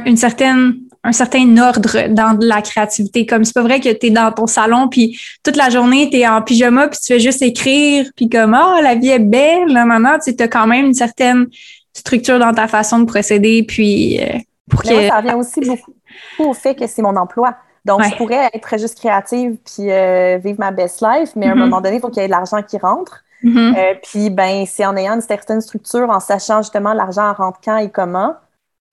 une 0.05 0.17
certaine 0.17 0.79
un 1.07 1.13
certain 1.13 1.57
ordre 1.57 2.09
dans 2.09 2.37
la 2.41 2.61
créativité. 2.61 3.25
Comme 3.25 3.45
c'est 3.45 3.53
pas 3.53 3.61
vrai 3.61 3.79
que 3.79 3.93
tu 3.93 4.07
es 4.07 4.09
dans 4.09 4.29
ton 4.33 4.45
salon, 4.45 4.89
puis 4.89 5.17
toute 5.41 5.55
la 5.55 5.69
journée, 5.69 6.09
tu 6.09 6.17
es 6.17 6.27
en 6.27 6.41
pyjama, 6.41 6.89
puis 6.89 6.99
tu 6.99 7.07
fais 7.07 7.19
juste 7.19 7.41
écrire, 7.41 8.05
puis 8.15 8.27
comme 8.27 8.59
oh, 8.59 8.81
la 8.81 8.95
vie 8.95 9.09
est 9.09 9.19
belle, 9.19 9.69
là, 9.69 9.85
maintenant, 9.85 10.17
tu 10.19 10.35
as 10.37 10.47
quand 10.49 10.67
même 10.67 10.87
une 10.87 10.93
certaine 10.93 11.47
structure 11.93 12.39
dans 12.39 12.53
ta 12.53 12.67
façon 12.67 12.99
de 12.99 13.05
procéder, 13.05 13.63
puis 13.63 14.19
euh, 14.21 14.37
pour 14.69 14.83
que... 14.83 15.07
ça 15.07 15.17
revient 15.17 15.35
aussi 15.35 15.61
beaucoup 15.61 15.93
au 16.39 16.53
fait 16.53 16.75
que 16.75 16.85
c'est 16.87 17.01
mon 17.01 17.15
emploi. 17.15 17.55
Donc, 17.85 18.03
je 18.03 18.15
pourrais 18.17 18.49
être 18.53 18.77
juste 18.77 18.97
créative 18.97 19.55
puis 19.63 19.89
euh, 19.89 20.37
vivre 20.43 20.59
ma 20.59 20.71
best 20.71 21.01
life, 21.01 21.29
mais 21.37 21.47
à 21.47 21.51
un 21.51 21.55
mm-hmm. 21.55 21.59
moment 21.59 21.79
donné, 21.79 21.95
il 21.95 22.01
faut 22.01 22.09
qu'il 22.09 22.21
y 22.21 22.25
ait 22.25 22.27
de 22.27 22.33
l'argent 22.33 22.61
qui 22.61 22.77
rentre. 22.77 23.23
Mm-hmm. 23.45 23.77
Euh, 23.77 23.93
puis, 24.03 24.29
ben, 24.29 24.65
c'est 24.65 24.85
en 24.85 24.97
ayant 24.97 25.13
une 25.13 25.21
certaine 25.21 25.61
structure, 25.61 26.09
en 26.09 26.19
sachant 26.19 26.61
justement 26.61 26.91
l'argent 26.91 27.31
rentre 27.31 27.61
quand 27.63 27.77
et 27.77 27.89
comment, 27.89 28.33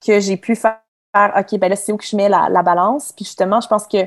que 0.05 0.21
j'ai 0.21 0.37
pu 0.37 0.55
faire 0.55 0.77
OK, 1.15 1.59
ben 1.59 1.69
là, 1.69 1.75
c'est 1.75 1.91
où 1.91 1.97
que 1.97 2.05
je 2.05 2.15
mets 2.15 2.29
la, 2.29 2.61
balance? 2.63 3.11
Puis 3.13 3.25
justement, 3.25 3.61
je 3.61 3.67
pense 3.67 3.87
que 3.87 3.97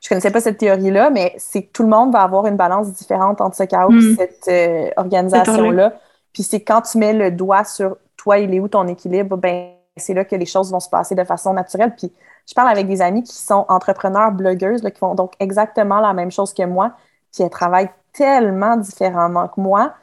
je 0.00 0.08
connaissais 0.08 0.30
pas 0.30 0.40
cette 0.40 0.58
théorie-là, 0.58 1.10
mais 1.10 1.34
c'est 1.38 1.62
que 1.62 1.72
tout 1.72 1.82
le 1.82 1.88
monde 1.88 2.12
va 2.12 2.20
avoir 2.20 2.46
une 2.46 2.56
balance 2.56 2.92
différente 2.92 3.40
entre 3.40 3.56
ce 3.56 3.64
chaos 3.64 3.90
et 3.90 3.94
hmm. 3.94 4.16
cette 4.16 4.48
euh, 4.48 4.90
organisation-là. 4.96 5.94
Puis 6.32 6.42
c'est 6.42 6.60
quand 6.60 6.82
tu 6.82 6.98
mets 6.98 7.14
le 7.14 7.30
doigt 7.30 7.64
sur 7.64 7.96
toi, 8.16 8.38
il 8.38 8.54
est 8.54 8.60
où 8.60 8.68
ton 8.68 8.86
équilibre, 8.86 9.36
ben 9.36 9.72
c'est 9.96 10.14
là 10.14 10.24
que 10.24 10.36
les 10.36 10.46
choses 10.46 10.70
vont 10.70 10.80
se 10.80 10.88
passer 10.88 11.14
de 11.14 11.24
façon 11.24 11.52
naturelle. 11.52 11.94
Puis 11.96 12.12
je 12.46 12.54
parle 12.54 12.68
avec 12.68 12.86
des 12.86 13.02
amis 13.02 13.22
qui 13.22 13.34
sont 13.34 13.64
entrepreneurs, 13.68 14.32
blogueuses, 14.32 14.82
qui 14.82 14.98
font 14.98 15.14
donc 15.14 15.32
exactement 15.40 16.00
la 16.00 16.12
même 16.12 16.30
chose 16.30 16.54
que 16.54 16.62
moi, 16.62 16.92
qui 17.32 17.48
travaillent 17.50 17.90
tellement 18.12 18.76
différemment 18.76 19.48
que 19.48 19.60
moi. 19.60 19.94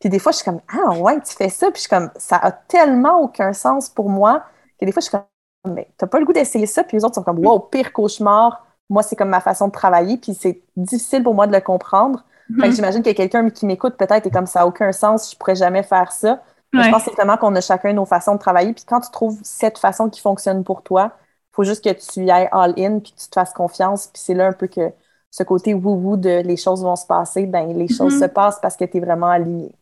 Puis 0.00 0.08
des 0.08 0.18
fois, 0.18 0.32
je 0.32 0.38
suis 0.38 0.44
comme 0.44 0.60
Ah 0.68 0.92
ouais, 0.98 1.20
tu 1.20 1.34
fais 1.34 1.48
ça. 1.48 1.70
Puis 1.70 1.76
je 1.76 1.80
suis 1.82 1.90
comme 1.90 2.10
Ça 2.16 2.36
a 2.36 2.52
tellement 2.52 3.20
aucun 3.20 3.52
sens 3.52 3.88
pour 3.88 4.08
moi 4.08 4.42
que 4.80 4.84
des 4.84 4.92
fois, 4.92 5.00
je 5.00 5.08
suis 5.08 5.10
comme 5.12 5.24
mais 5.66 5.88
t'as 5.96 6.06
pas 6.06 6.18
le 6.18 6.24
goût 6.24 6.32
d'essayer 6.32 6.66
ça, 6.66 6.84
puis 6.84 6.96
les 6.96 7.04
autres 7.04 7.14
sont 7.14 7.22
comme 7.22 7.44
wow, 7.44 7.58
pire 7.60 7.92
cauchemar. 7.92 8.66
moi, 8.90 9.02
c'est 9.02 9.16
comme 9.16 9.30
ma 9.30 9.40
façon 9.40 9.68
de 9.68 9.72
travailler, 9.72 10.18
puis 10.18 10.34
c'est 10.34 10.60
difficile 10.76 11.22
pour 11.22 11.34
moi 11.34 11.46
de 11.46 11.52
le 11.52 11.60
comprendre. 11.62 12.24
Que 12.60 12.66
Mhm. 12.66 12.72
j'imagine 12.72 13.02
que 13.02 13.10
quelqu'un 13.10 13.48
qui 13.48 13.64
m'écoute 13.64 13.96
peut-être 13.96 14.26
est 14.26 14.30
comme 14.30 14.44
ça 14.46 14.60
n'a 14.60 14.66
aucun 14.66 14.92
sens, 14.92 15.30
je 15.32 15.36
pourrais 15.38 15.54
jamais 15.56 15.82
faire 15.82 16.12
ça. 16.12 16.42
Ouais. 16.74 16.82
Je 16.84 16.90
pense 16.90 17.04
vraiment 17.16 17.38
qu'on 17.38 17.54
a 17.54 17.60
chacun 17.62 17.94
nos 17.94 18.04
façons 18.04 18.34
de 18.34 18.38
travailler. 18.40 18.74
Puis 18.74 18.84
quand 18.86 19.00
tu 19.00 19.10
trouves 19.10 19.38
cette 19.42 19.78
façon 19.78 20.10
qui 20.10 20.20
fonctionne 20.20 20.62
pour 20.62 20.82
toi, 20.82 21.12
il 21.52 21.54
faut 21.54 21.64
juste 21.64 21.82
que 21.84 21.90
tu 21.90 22.24
y 22.24 22.30
ailles 22.30 22.48
all-in, 22.52 22.98
puis 22.98 23.12
que 23.12 23.18
tu 23.20 23.28
te 23.28 23.34
fasses 23.34 23.54
confiance. 23.54 24.08
Puis 24.08 24.20
c'est 24.22 24.34
là 24.34 24.46
un 24.48 24.52
peu 24.52 24.66
que 24.66 24.90
ce 25.30 25.42
côté 25.42 25.72
wou-wou 25.72 26.18
de 26.18 26.42
les 26.44 26.56
choses 26.58 26.82
vont 26.82 26.96
se 26.96 27.06
passer, 27.06 27.46
ben 27.46 27.72
les 27.72 27.88
choses 27.88 28.14
Mhm. 28.14 28.20
se 28.20 28.24
passent 28.26 28.58
parce 28.60 28.76
que 28.76 28.84
tu 28.84 28.98
es 28.98 29.00
vraiment 29.00 29.28
aligné. 29.30 29.74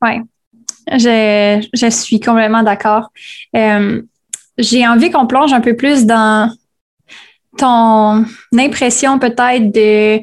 Ouais, 0.00 0.20
je, 0.92 1.66
je 1.74 1.86
suis 1.90 2.20
complètement 2.20 2.62
d'accord. 2.62 3.10
Euh, 3.56 4.02
j'ai 4.58 4.86
envie 4.86 5.10
qu'on 5.10 5.26
plonge 5.26 5.52
un 5.52 5.60
peu 5.60 5.76
plus 5.76 6.04
dans 6.04 6.52
ton 7.56 8.24
impression 8.56 9.18
peut-être 9.18 9.72
de 9.72 10.20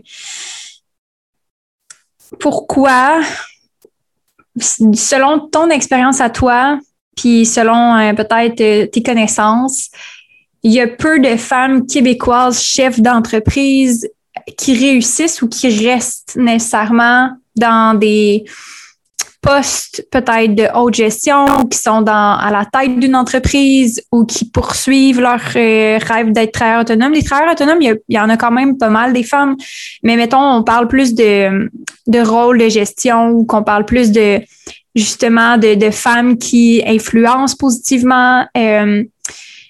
pourquoi, 2.40 3.22
selon 4.60 5.40
ton 5.40 5.70
expérience 5.70 6.22
à 6.22 6.30
toi, 6.30 6.80
puis 7.16 7.46
selon 7.46 7.96
euh, 7.96 8.14
peut-être 8.14 8.62
euh, 8.62 8.88
tes 8.88 9.02
connaissances, 9.02 9.90
il 10.64 10.74
y 10.74 10.82
a 10.82 10.88
peu 10.88 11.20
de 11.20 11.38
femmes 11.38 11.86
québécoises 11.86 12.62
chefs 12.62 13.00
d'entreprise 13.00 14.10
qui 14.58 14.78
réussissent 14.78 15.42
ou 15.42 15.48
qui 15.48 15.88
restent 15.88 16.36
nécessairement 16.36 17.32
dans 17.56 17.98
des 17.98 18.44
postes 19.46 20.06
peut-être 20.12 20.56
de 20.56 20.68
haute 20.76 20.96
gestion 20.96 21.46
qui 21.70 21.78
sont 21.78 22.02
dans, 22.02 22.38
à 22.38 22.50
la 22.52 22.66
tête 22.66 23.00
d'une 23.00 23.16
entreprise 23.16 24.04
ou 24.12 24.26
qui 24.26 24.46
poursuivent 24.46 25.22
leur 25.22 25.40
euh, 25.56 26.00
rêve 26.02 26.32
d'être 26.32 26.52
travailleur 26.52 26.82
autonome. 26.82 27.14
Les 27.14 27.24
travailleurs 27.24 27.54
autonomes, 27.54 27.82
il 27.82 27.98
y, 28.10 28.20
en 28.20 28.30
a 28.30 28.38
quand 28.38 28.52
même 28.52 28.78
pas 28.78 28.90
mal 28.90 29.14
des 29.14 29.24
femmes, 29.24 29.56
mais 30.04 30.18
mettons, 30.18 30.42
on 30.42 30.64
parle 30.64 30.88
plus 30.88 31.14
de, 31.14 31.70
de 32.08 32.20
rôle 32.20 32.58
de 32.58 32.70
gestion 32.70 33.30
ou 33.30 33.46
qu'on 33.46 33.64
parle 33.64 33.86
plus 33.86 34.12
de 34.12 34.42
justement 34.96 35.58
de, 35.58 35.76
de 35.76 35.92
femmes 35.92 36.38
qui 36.38 36.82
influencent 36.86 37.56
positivement. 37.58 38.46
Euh, 38.58 39.04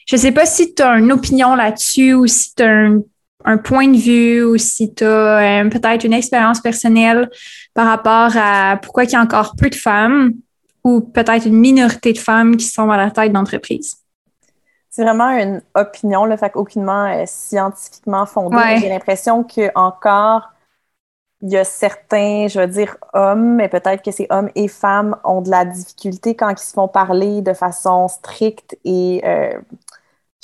je 0.07 0.15
sais 0.15 0.31
pas 0.31 0.45
si 0.45 0.73
tu 0.73 0.83
as 0.83 0.99
une 0.99 1.11
opinion 1.11 1.55
là-dessus 1.55 2.13
ou 2.13 2.27
si 2.27 2.53
tu 2.55 2.63
as 2.63 2.69
un, 2.69 3.01
un 3.45 3.57
point 3.57 3.87
de 3.87 3.97
vue 3.97 4.43
ou 4.43 4.57
si 4.57 4.93
tu 4.93 5.05
as 5.05 5.63
peut-être 5.71 6.03
une 6.03 6.13
expérience 6.13 6.59
personnelle 6.59 7.29
par 7.73 7.87
rapport 7.87 8.31
à 8.35 8.77
pourquoi 8.81 9.03
il 9.03 9.11
y 9.11 9.15
a 9.15 9.21
encore 9.21 9.55
peu 9.55 9.69
de 9.69 9.75
femmes 9.75 10.33
ou 10.83 11.01
peut-être 11.01 11.47
une 11.47 11.57
minorité 11.57 12.13
de 12.13 12.17
femmes 12.17 12.57
qui 12.57 12.65
sont 12.65 12.89
à 12.89 12.97
la 12.97 13.11
tête 13.11 13.31
d'entreprise? 13.31 13.97
C'est 14.89 15.03
vraiment 15.03 15.29
une 15.29 15.61
opinion, 15.73 16.25
là, 16.25 16.37
fait 16.37 16.49
qu'aucunement 16.51 17.05
euh, 17.05 17.23
scientifiquement 17.25 18.25
fondée. 18.25 18.55
Ouais. 18.55 18.77
J'ai 18.79 18.89
l'impression 18.89 19.43
que 19.43 19.69
encore 19.75 20.51
il 21.41 21.51
y 21.51 21.57
a 21.57 21.63
certains, 21.63 22.47
je 22.47 22.59
veux 22.59 22.67
dire 22.67 22.97
hommes, 23.13 23.55
mais 23.55 23.67
peut-être 23.67 24.01
que 24.01 24.11
ces 24.11 24.25
hommes 24.29 24.49
et 24.55 24.67
femmes 24.67 25.17
ont 25.23 25.41
de 25.41 25.51
la 25.51 25.65
difficulté 25.65 26.33
quand 26.35 26.49
ils 26.49 26.57
se 26.57 26.73
font 26.73 26.87
parler 26.87 27.41
de 27.41 27.53
façon 27.53 28.07
stricte 28.07 28.77
et 28.85 29.21
euh, 29.25 29.59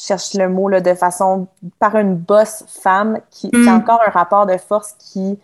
cherche 0.05 0.33
le 0.35 0.49
mot 0.49 0.67
là, 0.69 0.81
de 0.81 0.93
façon 0.93 1.47
par 1.79 1.95
une 1.97 2.15
bosse 2.15 2.63
femme 2.83 3.19
qui 3.29 3.53
Mm. 3.53 3.63
c'est 3.63 3.71
encore 3.71 4.01
un 4.05 4.09
rapport 4.11 4.45
de 4.45 4.57
force 4.57 4.93
qui 4.99 5.39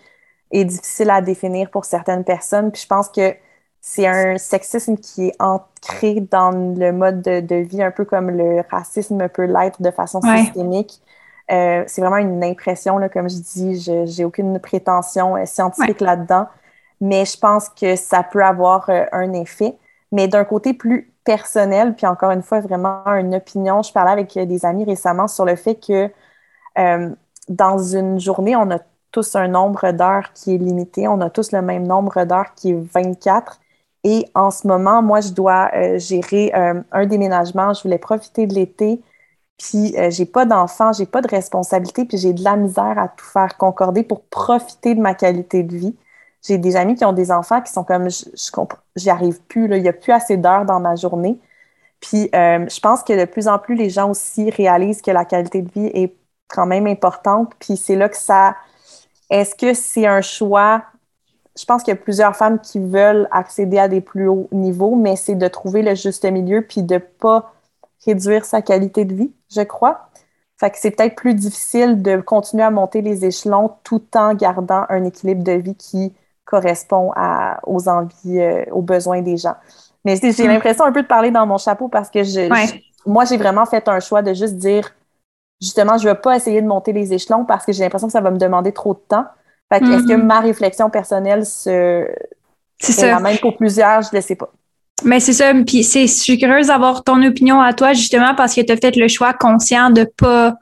est 0.52 0.66
difficile 0.66 1.10
à 1.10 1.22
définir 1.22 1.70
pour 1.72 1.86
certaines 1.86 2.24
personnes. 2.24 2.72
Puis 2.72 2.82
je 2.84 2.88
pense 2.88 3.10
que 3.10 3.36
c'est 3.82 4.08
un 4.08 4.38
sexisme 4.38 4.98
qui 4.98 5.28
est 5.28 5.36
ancré 5.42 6.22
dans 6.32 6.52
le 6.52 6.92
mode 6.92 7.22
de, 7.22 7.40
de 7.42 7.56
vie, 7.58 7.84
un 7.84 7.92
peu 7.92 8.06
comme 8.06 8.30
le 8.32 8.64
racisme 8.70 9.30
peut 9.30 9.46
l'être 9.46 9.82
de 9.82 9.92
façon 9.92 10.22
Ouais. 10.24 10.38
systémique. 10.46 11.02
Euh, 11.52 11.84
c'est 11.88 12.02
vraiment 12.02 12.18
une 12.18 12.44
impression, 12.44 12.98
là, 12.98 13.08
comme 13.10 13.30
je 13.30 13.38
dis, 13.38 13.80
je 13.80 14.06
j'ai 14.06 14.26
aucune 14.26 14.60
prétention 14.60 15.38
euh, 15.38 15.46
scientifique 15.46 16.02
là-dedans, 16.02 16.48
mais 17.02 17.26
je 17.26 17.38
pense 17.40 17.70
que 17.70 17.96
ça 17.96 18.24
peut 18.24 18.44
avoir 18.44 18.90
euh, 18.90 19.06
un 19.14 19.32
effet. 19.34 19.78
Mais 20.12 20.28
d'un 20.28 20.44
côté 20.46 20.74
plus 20.74 21.14
personnel, 21.28 21.94
puis 21.94 22.08
encore 22.08 22.32
une 22.32 22.42
fois, 22.42 22.62
vraiment 22.62 23.04
une 23.08 23.36
opinion, 23.36 23.84
je 23.84 23.92
parlais 23.92 24.12
avec 24.12 24.38
euh, 24.38 24.46
des 24.46 24.66
amis 24.66 24.86
récemment 24.86 25.28
sur 25.28 25.44
le 25.44 25.58
fait 25.58 25.76
que 25.76 26.10
euh, 26.80 27.10
dans 27.50 27.78
une 27.80 28.18
journée, 28.18 28.56
on 28.56 28.72
a 28.72 28.80
tous 29.12 29.36
un 29.36 29.50
nombre 29.50 29.92
d'heures 29.92 30.32
qui 30.34 30.56
est 30.56 30.58
limité, 30.58 31.08
on 31.10 31.20
a 31.22 31.30
tous 31.30 31.52
le 31.52 31.62
même 31.62 31.86
nombre 31.86 32.24
d'heures 32.24 32.54
qui 32.56 32.72
est 32.72 32.80
24. 32.94 33.60
Et 34.06 34.26
en 34.36 34.52
ce 34.52 34.68
moment, 34.68 35.02
moi, 35.02 35.20
je 35.20 35.32
dois 35.34 35.70
euh, 35.76 36.00
gérer 36.00 36.54
un 36.54 37.06
déménagement, 37.06 37.74
je 37.74 37.84
voulais 37.84 37.98
profiter 37.98 38.48
de 38.48 38.54
l'été, 38.54 39.02
puis 39.58 39.96
j'ai 40.10 40.26
pas 40.26 40.46
d'enfant, 40.46 40.94
j'ai 40.94 41.06
pas 41.08 41.22
de 41.22 41.28
responsabilité, 41.28 42.06
puis 42.06 42.18
j'ai 42.18 42.34
de 42.34 42.44
la 42.44 42.56
misère 42.56 42.98
à 42.98 43.10
tout 43.10 43.26
faire 43.26 43.58
concorder 43.58 44.04
pour 44.04 44.22
profiter 44.26 44.96
de 44.96 45.02
ma 45.02 45.14
qualité 45.14 45.64
de 45.64 45.76
vie. 45.76 45.96
J'ai 46.46 46.58
des 46.58 46.76
amis 46.76 46.96
qui 46.96 47.06
ont 47.06 47.14
des 47.14 47.32
enfants 47.32 47.62
qui 47.62 47.72
sont 47.72 47.84
comme 47.84 48.10
je, 48.10 48.26
j'y 48.96 49.10
arrive 49.10 49.42
plus, 49.44 49.66
il 49.76 49.84
y 49.84 49.90
a 49.90 49.94
plus 49.94 50.14
assez 50.14 50.38
d'heures 50.38 50.66
dans 50.66 50.80
ma 50.80 50.96
journée. 50.96 51.40
Puis 52.00 52.30
euh, 52.36 52.66
je 52.70 52.80
pense 52.80 53.04
que 53.04 53.18
de 53.18 53.26
plus 53.26 53.48
en 53.48 53.60
plus 53.60 53.76
les 53.76 53.90
gens 53.90 54.10
aussi 54.10 54.50
réalisent 54.50 55.02
que 55.02 55.12
la 55.12 55.26
qualité 55.26 55.62
de 55.62 55.72
vie 55.72 55.88
est 55.94 56.16
quand 56.48 56.66
même 56.66 56.88
importante. 56.88 57.54
Puis 57.60 57.78
c'est 57.78 57.96
là 57.96 58.10
que 58.10 58.18
ça. 58.18 58.56
Est-ce 59.30 59.56
que 59.56 59.74
c'est 59.74 60.06
un 60.06 60.22
choix? 60.22 60.84
Je 61.60 61.66
pense 61.66 61.84
qu'il 61.84 61.94
y 61.94 61.98
a 61.98 62.00
plusieurs 62.00 62.36
femmes 62.36 62.60
qui 62.60 62.80
veulent 62.80 63.28
accéder 63.32 63.80
à 63.80 63.88
des 63.88 64.02
plus 64.02 64.28
hauts 64.28 64.48
niveaux, 64.52 64.96
mais 64.96 65.16
c'est 65.16 65.36
de 65.36 65.48
trouver 65.48 65.82
le 65.82 65.96
juste 65.96 66.24
milieu 66.26 66.62
puis 66.62 66.84
de 66.84 66.98
pas 67.00 67.52
réduire 68.06 68.46
sa 68.46 68.62
qualité 68.62 69.06
de 69.06 69.16
vie, 69.16 69.32
je 69.52 69.62
crois. 69.62 70.10
Fait 70.60 70.72
que 70.72 70.78
c'est 70.80 70.92
peut-être 70.92 71.16
plus 71.16 71.34
difficile 71.36 72.02
de 72.02 72.18
continuer 72.18 72.64
à 72.64 72.72
monter 72.72 73.02
les 73.02 73.26
échelons 73.26 73.72
tout 73.84 74.04
en 74.16 74.34
gardant 74.34 74.86
un 74.90 75.04
équilibre 75.04 75.44
de 75.44 75.52
vie 75.54 75.76
qui 75.76 76.14
correspond 76.48 77.12
à, 77.16 77.60
aux 77.68 77.88
envies, 77.90 78.40
euh, 78.40 78.64
aux 78.72 78.82
besoins 78.82 79.22
des 79.22 79.38
gens. 79.38 79.56
Mais 80.06 80.16
j'ai 80.16 80.46
Mm. 80.46 80.48
l'impression 80.48 80.86
un 80.86 80.92
peu 80.94 81.02
de 81.04 81.08
parler 81.08 81.32
dans 81.32 81.46
mon 81.46 81.58
chapeau 81.58 81.90
parce 81.90 82.10
que 82.10 82.24
je, 82.24 82.50
Ouais. 82.50 82.66
je- 82.68 82.74
moi, 83.06 83.26
j'ai 83.26 83.38
vraiment 83.38 83.66
fait 83.66 83.88
un 83.88 84.00
choix 84.00 84.22
de 84.22 84.34
juste 84.34 84.56
dire, 84.56 84.90
justement, 85.62 85.98
je 85.98 86.08
ne 86.08 86.14
vais 86.14 86.20
pas 86.20 86.36
essayer 86.36 86.62
de 86.62 86.68
monter 86.68 86.94
les 86.94 87.14
échelons 87.14 87.46
parce 87.46 87.66
que 87.66 87.72
j'ai 87.74 87.84
l'impression 87.84 88.08
que 88.08 88.14
ça 88.14 88.22
va 88.22 88.32
me 88.32 88.38
demander 88.38 88.72
trop 88.72 88.94
de 88.94 89.02
temps. 89.08 89.26
Fait 89.72 89.82
que 89.82 89.86
est-ce 89.92 90.08
que 90.08 90.14
Mhm. 90.14 90.26
ma 90.26 90.40
réflexion 90.40 90.90
personnelle 90.90 91.46
se 91.46 92.08
C'est 92.80 93.02
est 93.04 93.12
la 93.12 93.20
même 93.20 93.38
pour 93.40 93.58
plusieurs? 93.58 94.02
Je 94.04 94.10
ne 94.14 94.18
le 94.18 94.22
sais 94.22 94.36
pas. 94.36 94.50
Mais 95.04 95.20
c'est 95.20 95.34
ça. 95.34 95.52
Puis 95.66 95.84
c'est, 95.84 96.08
je 96.08 96.14
suis 96.14 96.38
curieuse 96.40 96.68
d'avoir 96.68 97.04
ton 97.04 97.22
opinion 97.24 97.60
à 97.60 97.74
toi, 97.74 97.94
justement, 97.94 98.34
parce 98.36 98.56
que 98.56 98.62
tu 98.62 98.72
as 98.72 98.78
fait 98.78 98.96
le 98.96 99.08
choix 99.08 99.34
conscient 99.34 99.90
de 99.90 100.06
pas 100.18 100.56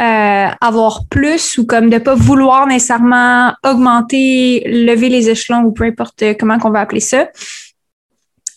euh, 0.00 0.48
avoir 0.60 1.06
plus 1.10 1.58
ou 1.58 1.66
comme 1.66 1.90
de 1.90 1.98
pas 1.98 2.14
vouloir 2.14 2.66
nécessairement 2.66 3.52
augmenter, 3.64 4.62
lever 4.66 5.08
les 5.08 5.28
échelons 5.28 5.62
ou 5.62 5.72
peu 5.72 5.84
importe 5.84 6.24
comment 6.40 6.58
qu'on 6.58 6.70
va 6.70 6.80
appeler 6.80 7.00
ça. 7.00 7.28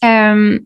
Euh, 0.03 0.59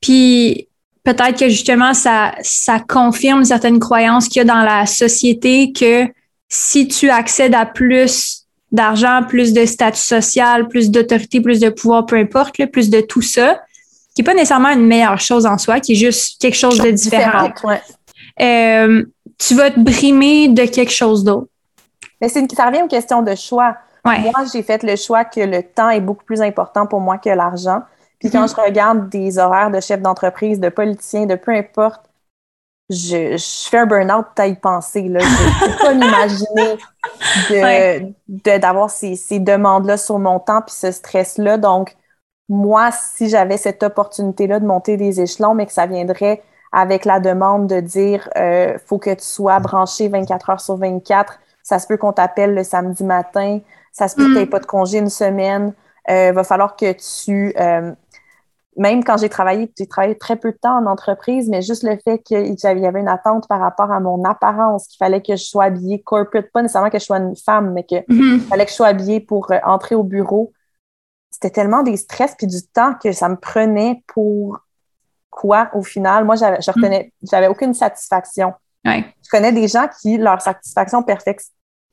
puis 0.00 0.68
peut-être 1.02 1.38
que 1.38 1.48
justement, 1.48 1.94
ça, 1.94 2.34
ça 2.42 2.78
confirme 2.78 3.44
certaines 3.44 3.80
croyances 3.80 4.28
qu'il 4.28 4.38
y 4.38 4.42
a 4.42 4.44
dans 4.44 4.62
la 4.62 4.86
société 4.86 5.72
que 5.72 6.06
si 6.48 6.86
tu 6.86 7.10
accèdes 7.10 7.54
à 7.54 7.66
plus 7.66 8.46
d'argent, 8.70 9.22
plus 9.28 9.52
de 9.52 9.66
statut 9.66 10.00
social, 10.00 10.68
plus 10.68 10.90
d'autorité, 10.90 11.40
plus 11.40 11.60
de 11.60 11.68
pouvoir, 11.68 12.06
peu 12.06 12.16
importe, 12.16 12.64
plus 12.66 12.90
de 12.90 13.00
tout 13.00 13.22
ça, 13.22 13.60
qui 14.14 14.22
n'est 14.22 14.24
pas 14.24 14.34
nécessairement 14.34 14.70
une 14.70 14.86
meilleure 14.86 15.20
chose 15.20 15.46
en 15.46 15.58
soi, 15.58 15.80
qui 15.80 15.92
est 15.92 15.96
juste 15.96 16.40
quelque 16.40 16.56
chose 16.56 16.78
de 16.78 16.90
différent. 16.90 17.50
Euh, 18.40 19.04
tu 19.38 19.54
vas 19.54 19.70
te 19.70 19.80
brimer 19.80 20.48
de 20.48 20.64
quelque 20.66 20.92
chose 20.92 21.24
d'autre. 21.24 21.48
Mais 22.20 22.28
c'est 22.28 22.40
une- 22.40 22.48
ça 22.50 22.66
revient 22.66 22.82
aux 22.82 22.88
questions 22.88 23.22
de 23.22 23.34
choix. 23.34 23.76
Ouais. 24.04 24.20
Moi, 24.20 24.32
j'ai 24.52 24.62
fait 24.62 24.82
le 24.82 24.96
choix 24.96 25.24
que 25.24 25.40
le 25.40 25.62
temps 25.62 25.90
est 25.90 26.00
beaucoup 26.00 26.24
plus 26.24 26.42
important 26.42 26.86
pour 26.86 27.00
moi 27.00 27.18
que 27.18 27.30
l'argent. 27.30 27.82
Puis 28.18 28.30
quand 28.30 28.42
Mhm. 28.42 28.48
je 28.48 28.54
regarde 28.54 29.08
des 29.08 29.38
horaires 29.38 29.70
de 29.70 29.80
chefs 29.80 30.00
d'entreprise, 30.02 30.60
de 30.60 30.68
politiciens, 30.68 31.26
de 31.26 31.34
peu 31.34 31.52
importe, 31.52 32.02
je, 32.90 33.36
je 33.36 33.68
fais 33.68 33.78
un 33.78 33.86
burn-out 33.86 34.26
à 34.38 34.46
y 34.46 34.56
penser. 34.56 35.02
Là. 35.08 35.20
Je 35.20 35.26
ne 35.26 35.70
peux 35.72 35.78
pas 35.78 35.94
m'imaginer 35.94 36.76
de- 37.50 37.62
Ouais. 37.62 38.12
de- 38.28 38.58
d'avoir 38.58 38.90
ces, 38.90 39.16
ces 39.16 39.38
demandes-là 39.38 39.96
sur 39.96 40.18
mon 40.18 40.38
temps 40.38 40.60
puis 40.62 40.74
ce 40.74 40.90
stress-là. 40.90 41.56
Donc, 41.56 41.96
moi, 42.48 42.90
si 42.92 43.28
j'avais 43.30 43.56
cette 43.56 43.82
opportunité-là 43.82 44.60
de 44.60 44.66
monter 44.66 44.96
des 44.98 45.20
échelons, 45.20 45.54
mais 45.54 45.64
que 45.66 45.72
ça 45.72 45.86
viendrait 45.86 46.42
avec 46.74 47.06
la 47.06 47.20
demande 47.20 47.68
de 47.68 47.80
dire 47.80 48.28
euh, 48.36 48.78
faut 48.86 48.98
que 48.98 49.10
tu 49.14 49.24
sois 49.24 49.60
branché 49.60 50.08
24 50.08 50.50
heures 50.50 50.60
sur 50.60 50.76
24, 50.76 51.40
ça 51.62 51.78
se 51.80 51.86
peut 51.88 51.98
qu'on 51.98 52.12
t'appelle 52.12 52.54
le 52.54 52.64
samedi 52.64 53.04
matin, 53.04 53.60
ça 53.92 54.08
se 54.08 54.16
peut 54.16 54.26
que 54.26 54.32
tu 54.32 54.38
n'aies 54.40 54.46
pas 54.46 54.60
de 54.60 54.66
congé 54.66 54.98
une 54.98 55.10
semaine, 55.10 55.74
euh, 56.10 56.32
va 56.32 56.44
falloir 56.44 56.76
que 56.76 56.92
tu. 57.24 57.54
euh, 57.60 57.92
même 58.76 59.04
quand 59.04 59.18
j'ai 59.18 59.28
travaillé, 59.28 59.72
j'ai 59.78 59.86
travaillé 59.86 60.18
très 60.18 60.36
peu 60.36 60.50
de 60.52 60.58
temps 60.58 60.76
en 60.78 60.86
entreprise, 60.86 61.48
mais 61.48 61.62
juste 61.62 61.84
le 61.84 61.96
fait 62.04 62.18
qu'il 62.20 62.54
y 62.54 62.86
avait 62.86 63.00
une 63.00 63.08
attente 63.08 63.48
par 63.48 63.60
rapport 63.60 63.92
à 63.92 64.00
mon 64.00 64.24
apparence, 64.24 64.88
qu'il 64.88 64.98
fallait 64.98 65.22
que 65.22 65.36
je 65.36 65.44
sois 65.44 65.64
habillée 65.66 66.02
corporate, 66.02 66.50
pas 66.52 66.62
nécessairement 66.62 66.90
que 66.90 66.98
je 66.98 67.04
sois 67.04 67.18
une 67.18 67.36
femme, 67.36 67.72
mais 67.72 67.84
qu'il 67.84 68.04
Mhm. 68.08 68.40
fallait 68.40 68.64
que 68.64 68.70
je 68.72 68.76
sois 68.76 68.88
habillée 68.88 69.20
pour 69.20 69.52
euh, 69.52 69.58
entrer 69.64 69.94
au 69.94 70.02
bureau. 70.02 70.52
C'était 71.30 71.50
tellement 71.50 71.82
des 71.82 71.96
stress 71.96 72.34
puis 72.36 72.46
du 72.48 72.62
temps 72.74 72.94
que 73.02 73.12
ça 73.12 73.28
me 73.28 73.36
prenait 73.36 74.02
pour 74.08 74.58
quoi 75.34 75.68
au 75.74 75.82
final. 75.82 76.24
Moi, 76.24 76.36
je 76.36 76.70
retenais, 76.70 77.12
j'avais 77.22 77.48
aucune 77.48 77.74
satisfaction 77.74 78.54
Je 78.84 79.28
connais 79.30 79.52
des 79.52 79.66
gens 79.66 79.86
qui, 80.00 80.16
leur 80.16 80.40
satisfaction 80.40 81.04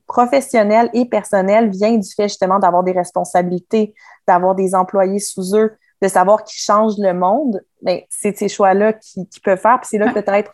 professionnelle 0.06 0.90
et 0.92 1.06
personnelle 1.06 1.70
vient 1.70 1.96
du 1.96 2.08
fait 2.14 2.28
justement 2.28 2.58
d'avoir 2.58 2.82
des 2.84 2.92
responsabilités, 2.92 3.94
d'avoir 4.28 4.54
des 4.54 4.74
employés 4.74 5.18
sous 5.18 5.56
eux, 5.56 5.76
de 6.00 6.08
savoir 6.08 6.44
qu'ils 6.44 6.60
changent 6.60 6.98
le 6.98 7.14
monde. 7.14 7.60
Mais 7.82 8.06
c'est 8.10 8.36
ces 8.36 8.48
choix-là 8.48 8.92
qu'ils 8.92 9.26
peuvent 9.42 9.58
faire. 9.58 9.80
Puis 9.80 9.88
c'est 9.90 9.98
là 9.98 10.12
peut-être 10.12 10.52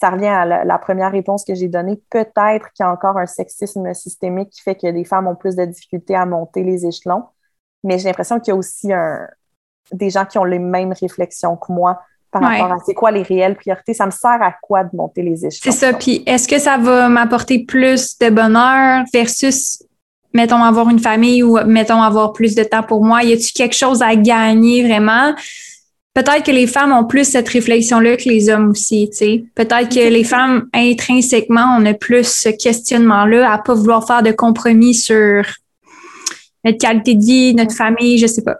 ça 0.00 0.08
revient 0.08 0.28
à 0.28 0.46
la, 0.46 0.78
première 0.78 1.12
réponse 1.12 1.44
que 1.44 1.54
j'ai 1.54 1.68
donnée. 1.68 2.00
Peut-être 2.08 2.72
qu'il 2.72 2.84
y 2.84 2.88
a 2.88 2.90
encore 2.90 3.18
un 3.18 3.26
sexisme 3.26 3.92
systémique 3.92 4.48
qui 4.48 4.62
fait 4.62 4.74
que 4.74 4.86
les 4.86 5.04
femmes 5.04 5.26
ont 5.26 5.34
plus 5.34 5.56
de 5.56 5.64
difficultés 5.66 6.14
à 6.14 6.24
monter 6.24 6.62
les 6.62 6.86
échelons. 6.86 7.24
Mais 7.84 7.98
j'ai 7.98 8.08
l'impression 8.08 8.40
qu'il 8.40 8.52
y 8.52 8.54
a 8.54 8.56
aussi 8.56 8.90
un, 8.94 9.28
des 9.92 10.08
gens 10.10 10.24
qui 10.24 10.38
ont 10.38 10.44
les 10.44 10.58
mêmes 10.58 10.94
réflexions 10.98 11.56
que 11.56 11.70
moi 11.70 12.00
par 12.30 12.42
rapport 12.42 12.72
à 12.72 12.78
c'est 12.84 12.94
quoi 12.94 13.10
les 13.10 13.22
réelles 13.22 13.56
priorités? 13.56 13.94
Ça 13.94 14.06
me 14.06 14.10
sert 14.10 14.38
à 14.40 14.54
quoi 14.62 14.84
de 14.84 14.90
monter 14.94 15.22
les 15.22 15.46
échelons? 15.46 15.72
C'est 15.72 15.72
ça. 15.72 15.92
Puis 15.92 16.22
est-ce 16.26 16.46
que 16.46 16.58
ça 16.58 16.78
va 16.78 17.08
m'apporter 17.08 17.64
plus 17.64 18.18
de 18.18 18.30
bonheur 18.30 19.04
versus, 19.12 19.82
mettons, 20.32 20.62
avoir 20.62 20.88
une 20.90 21.00
famille 21.00 21.42
ou, 21.42 21.58
mettons, 21.66 22.02
avoir 22.02 22.32
plus 22.32 22.54
de 22.54 22.62
temps 22.62 22.82
pour 22.82 23.04
moi? 23.04 23.22
Y 23.22 23.32
a-t-il 23.32 23.52
quelque 23.52 23.76
chose 23.76 24.02
à 24.02 24.14
gagner 24.14 24.84
vraiment? 24.86 25.34
peut-être 26.14 26.44
que 26.44 26.50
les 26.50 26.66
femmes 26.66 26.92
ont 26.92 27.04
plus 27.04 27.24
cette 27.24 27.48
réflexion-là 27.48 28.16
que 28.16 28.28
les 28.28 28.50
hommes 28.50 28.70
aussi, 28.70 29.08
tu 29.10 29.16
sais. 29.16 29.44
Peut-être 29.54 29.88
que 29.88 30.08
les 30.08 30.24
femmes, 30.24 30.68
intrinsèquement, 30.74 31.76
on 31.78 31.86
a 31.86 31.94
plus 31.94 32.26
ce 32.26 32.48
questionnement-là 32.48 33.52
à 33.52 33.58
pas 33.58 33.74
vouloir 33.74 34.06
faire 34.06 34.22
de 34.22 34.32
compromis 34.32 34.94
sur 34.94 35.44
notre 36.64 36.78
qualité 36.78 37.14
de 37.14 37.24
vie, 37.24 37.54
notre 37.54 37.74
famille, 37.74 38.18
je 38.18 38.26
sais 38.26 38.42
pas. 38.42 38.56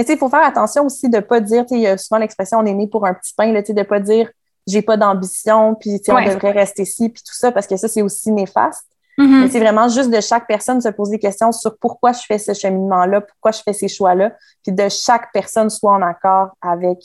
Mais 0.00 0.04
tu 0.04 0.12
sais, 0.12 0.14
il 0.14 0.18
faut 0.18 0.30
faire 0.30 0.46
attention 0.46 0.86
aussi 0.86 1.10
de 1.10 1.20
pas 1.20 1.40
dire, 1.40 1.66
tu 1.66 1.74
sais, 1.74 1.74
il 1.74 1.82
y 1.82 1.86
a 1.86 1.98
souvent 1.98 2.18
l'expression 2.18 2.60
on 2.60 2.64
est 2.64 2.72
né 2.72 2.86
pour 2.86 3.04
un 3.04 3.12
petit 3.12 3.34
pain, 3.36 3.52
tu 3.60 3.66
sais, 3.66 3.74
de 3.74 3.82
pas 3.82 4.00
dire 4.00 4.30
j'ai 4.66 4.80
pas 4.80 4.96
d'ambition, 4.96 5.74
puis 5.74 5.98
tu 5.98 6.06
sais, 6.06 6.12
on 6.12 6.24
devrait 6.24 6.52
rester 6.52 6.84
ici, 6.84 7.10
puis 7.10 7.22
tout 7.22 7.34
ça, 7.34 7.52
parce 7.52 7.66
que 7.66 7.76
ça, 7.76 7.86
c'est 7.86 8.00
aussi 8.00 8.32
néfaste. 8.32 8.86
Mm-hmm. 9.18 9.50
C'est 9.50 9.60
vraiment 9.60 9.88
juste 9.88 10.08
de 10.08 10.20
chaque 10.22 10.46
personne 10.46 10.80
se 10.80 10.88
poser 10.88 11.16
des 11.16 11.18
questions 11.18 11.52
sur 11.52 11.76
pourquoi 11.76 12.12
je 12.12 12.22
fais 12.26 12.38
ce 12.38 12.54
cheminement-là, 12.54 13.20
pourquoi 13.20 13.50
je 13.50 13.60
fais 13.62 13.74
ces 13.74 13.88
choix-là, 13.88 14.32
puis 14.62 14.72
de 14.72 14.88
chaque 14.88 15.30
personne 15.34 15.68
soit 15.68 15.92
en 15.92 16.00
accord 16.00 16.56
avec 16.62 16.98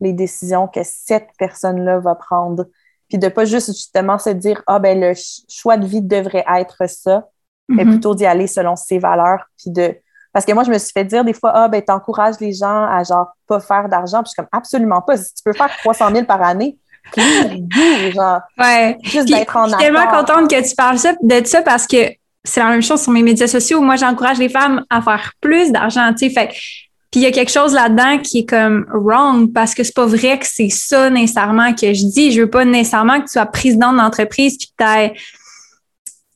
les 0.00 0.12
décisions 0.12 0.68
que 0.68 0.80
cette 0.82 1.28
personne-là 1.38 2.00
va 2.00 2.16
prendre. 2.16 2.66
Puis 3.08 3.16
de 3.16 3.28
pas 3.28 3.46
juste 3.46 3.68
justement 3.68 4.18
se 4.18 4.28
dire 4.28 4.62
Ah, 4.66 4.78
ben 4.78 5.00
le 5.00 5.14
choix 5.48 5.78
de 5.78 5.86
vie 5.86 6.02
devrait 6.02 6.44
être 6.54 6.86
ça, 6.86 7.28
mais 7.68 7.84
mm-hmm. 7.84 7.88
plutôt 7.88 8.14
d'y 8.14 8.26
aller 8.26 8.46
selon 8.46 8.76
ses 8.76 8.98
valeurs. 8.98 9.46
Puis 9.56 9.70
de. 9.70 9.96
Parce 10.32 10.46
que 10.46 10.52
moi, 10.52 10.64
je 10.64 10.70
me 10.70 10.78
suis 10.78 10.92
fait 10.92 11.04
dire 11.04 11.24
des 11.24 11.34
fois, 11.34 11.52
ah, 11.54 11.68
ben, 11.68 11.82
t'encourages 11.82 12.36
les 12.40 12.52
gens 12.52 12.84
à 12.84 13.02
genre 13.04 13.32
pas 13.46 13.60
faire 13.60 13.88
d'argent. 13.88 14.22
Puis 14.22 14.28
je 14.28 14.30
suis 14.30 14.36
comme 14.36 14.48
absolument 14.52 15.02
pas. 15.02 15.16
Si 15.16 15.34
tu 15.34 15.42
peux 15.44 15.52
faire 15.52 15.70
300 15.78 16.10
000 16.12 16.24
par 16.24 16.42
année, 16.42 16.78
genre. 17.16 18.40
Ouais. 18.58 18.96
Juste 19.02 19.28
d'être 19.28 19.56
en 19.56 19.64
Je 19.64 19.70
suis 19.70 19.78
tellement 19.78 20.06
contente 20.06 20.50
que 20.50 20.68
tu 20.68 20.74
parles 20.74 20.98
de 21.22 21.46
ça 21.46 21.62
parce 21.62 21.86
que 21.86 21.96
c'est 22.44 22.60
la 22.60 22.70
même 22.70 22.82
chose 22.82 23.02
sur 23.02 23.12
mes 23.12 23.22
médias 23.22 23.46
sociaux. 23.46 23.80
Moi, 23.80 23.96
j'encourage 23.96 24.38
les 24.38 24.48
femmes 24.48 24.84
à 24.90 25.02
faire 25.02 25.32
plus 25.40 25.70
d'argent, 25.70 26.12
tu 26.12 26.28
sais. 26.28 26.30
Fait 26.30 26.50
puis 27.12 27.20
il 27.20 27.24
y 27.24 27.26
a 27.26 27.30
quelque 27.30 27.52
chose 27.52 27.74
là-dedans 27.74 28.20
qui 28.20 28.38
est 28.38 28.48
comme 28.48 28.86
wrong 28.90 29.52
parce 29.52 29.74
que 29.74 29.84
c'est 29.84 29.94
pas 29.94 30.06
vrai 30.06 30.38
que 30.38 30.46
c'est 30.46 30.70
ça 30.70 31.10
nécessairement 31.10 31.74
que 31.74 31.92
je 31.92 32.06
dis. 32.06 32.32
Je 32.32 32.40
veux 32.40 32.48
pas 32.48 32.64
nécessairement 32.64 33.20
que 33.20 33.26
tu 33.26 33.32
sois 33.32 33.44
présidente 33.44 33.98
d'entreprise 33.98 34.56
puis 34.56 34.68
que 34.68 34.82
tu 34.82 35.20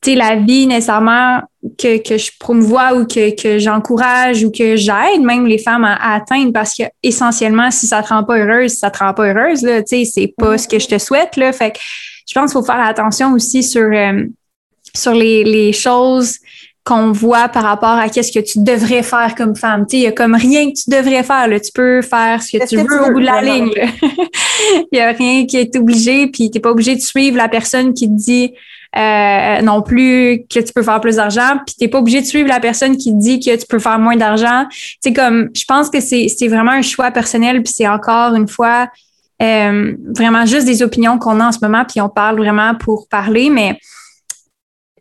tu 0.01 0.11
sais, 0.11 0.15
la 0.15 0.35
vie 0.35 0.67
nécessairement 0.67 1.41
que, 1.77 1.97
que 1.97 2.17
je 2.17 2.31
promouvois 2.39 2.95
ou 2.95 3.05
que, 3.05 3.35
que 3.35 3.57
j'encourage 3.57 4.43
ou 4.43 4.51
que 4.51 4.75
j'aide 4.75 5.21
même 5.21 5.47
les 5.47 5.57
femmes 5.57 5.85
à, 5.85 6.13
atteindre 6.13 6.53
parce 6.53 6.75
que 6.75 6.83
essentiellement, 7.01 7.71
si 7.71 7.87
ça 7.87 8.03
te 8.03 8.09
rend 8.09 8.23
pas 8.23 8.37
heureuse, 8.37 8.73
ça 8.73 8.91
te 8.91 8.99
rend 8.99 9.13
pas 9.13 9.27
heureuse, 9.27 9.63
là, 9.63 9.81
tu 9.81 10.05
sais, 10.05 10.05
c'est 10.05 10.33
pas 10.37 10.57
ce 10.57 10.67
que 10.67 10.79
je 10.79 10.87
te 10.87 10.97
souhaite, 10.97 11.35
là. 11.35 11.51
Fait 11.51 11.71
que 11.71 11.79
je 12.27 12.33
pense 12.33 12.51
qu'il 12.51 12.59
faut 12.59 12.65
faire 12.65 12.85
attention 12.85 13.33
aussi 13.33 13.63
sur, 13.63 13.89
euh, 13.91 14.23
sur 14.93 15.13
les, 15.13 15.43
les 15.43 15.73
choses 15.73 16.37
qu'on 16.87 17.11
voit 17.11 17.49
par 17.49 17.63
rapport 17.63 17.89
à 17.89 18.07
qu'est-ce 18.07 18.31
que 18.31 18.39
tu 18.39 18.59
devrais 18.59 19.03
faire 19.03 19.35
comme 19.35 19.57
femme. 19.57 19.85
Tu 19.89 19.91
sais, 19.91 19.97
il 19.97 20.03
y 20.03 20.07
a 20.07 20.13
comme 20.13 20.35
rien 20.35 20.71
que 20.71 20.77
tu 20.77 20.89
devrais 20.89 21.23
faire. 21.23 21.47
Là. 21.49 21.59
Tu 21.59 21.71
peux 21.73 22.01
faire 22.01 22.41
ce 22.41 22.57
que 22.57 22.65
tu 22.65 22.77
veux 22.77 23.09
au 23.09 23.11
bout 23.11 23.19
de 23.19 23.25
la 23.25 23.41
ligne. 23.41 23.71
Il 24.91 24.97
y 24.97 25.01
a 25.01 25.11
rien 25.11 25.45
qui 25.45 25.57
est 25.57 25.75
obligé, 25.75 26.27
puis 26.27 26.49
tu 26.49 26.57
n'es 26.57 26.61
pas 26.61 26.71
obligé 26.71 26.95
de 26.95 27.01
suivre 27.01 27.35
la 27.35 27.49
personne 27.49 27.93
qui 27.93 28.07
te 28.07 28.13
dit 28.13 28.53
euh, 28.95 29.61
non 29.61 29.81
plus 29.81 30.45
que 30.49 30.59
tu 30.59 30.73
peux 30.73 30.83
faire 30.83 31.01
plus 31.01 31.17
d'argent, 31.17 31.57
puis 31.65 31.75
t'es 31.77 31.87
pas 31.87 31.99
obligé 31.99 32.21
de 32.21 32.25
suivre 32.25 32.47
la 32.47 32.59
personne 32.59 32.97
qui 32.97 33.13
dit 33.13 33.39
que 33.39 33.55
tu 33.55 33.65
peux 33.67 33.79
faire 33.79 33.99
moins 33.99 34.15
d'argent. 34.15 34.65
C'est 35.01 35.13
comme, 35.13 35.49
je 35.53 35.65
pense 35.65 35.89
que 35.89 35.99
c'est 35.99 36.47
vraiment 36.47 36.71
un 36.71 36.81
choix 36.81 37.11
personnel, 37.11 37.63
puis 37.63 37.73
c'est 37.75 37.87
encore 37.87 38.33
une 38.35 38.47
fois 38.47 38.87
euh, 39.41 39.95
vraiment 40.15 40.45
juste 40.45 40.65
des 40.65 40.81
opinions 40.81 41.19
qu'on 41.19 41.39
a 41.39 41.47
en 41.47 41.51
ce 41.51 41.59
moment, 41.61 41.83
puis 41.85 42.01
on 42.01 42.09
parle 42.09 42.37
vraiment 42.37 42.75
pour 42.75 43.07
parler, 43.07 43.49
mais 43.49 43.77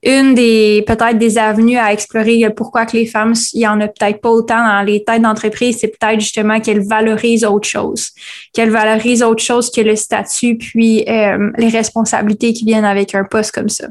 une 0.03 0.35
des 0.35 0.85
peut-être 0.87 1.19
des 1.19 1.39
avenues 1.39 1.79
à 1.79 1.93
explorer 1.93 2.49
pourquoi 2.55 2.87
que 2.87 2.97
les 2.97 3.07
femmes, 3.07 3.35
il 3.53 3.61
y 3.61 3.67
en 3.67 3.81
a 3.81 3.89
peut-être 3.89 4.21
pas 4.21 4.31
autant 4.31 4.65
dans 4.65 4.83
les 4.83 5.05
têtes 5.05 5.23
d'entreprise, 5.23 5.79
c'est 5.81 5.89
peut-être 5.89 6.21
justement 6.21 6.61
qu'elles 6.61 6.87
valorisent 6.87 7.45
autre 7.45 7.69
chose, 7.69 8.11
qu'elles 8.53 8.71
valorisent 8.71 9.23
autre 9.23 9.43
chose 9.43 9.71
que 9.71 9.81
le 9.81 9.97
statut 9.97 10.59
puis 10.59 11.05
euh, 11.09 11.51
les 11.57 11.69
responsabilités 11.69 12.53
qui 12.53 12.65
viennent 12.65 12.85
avec 12.85 13.15
un 13.15 13.25
poste 13.25 13.53
comme 13.53 13.69
ça. 13.69 13.87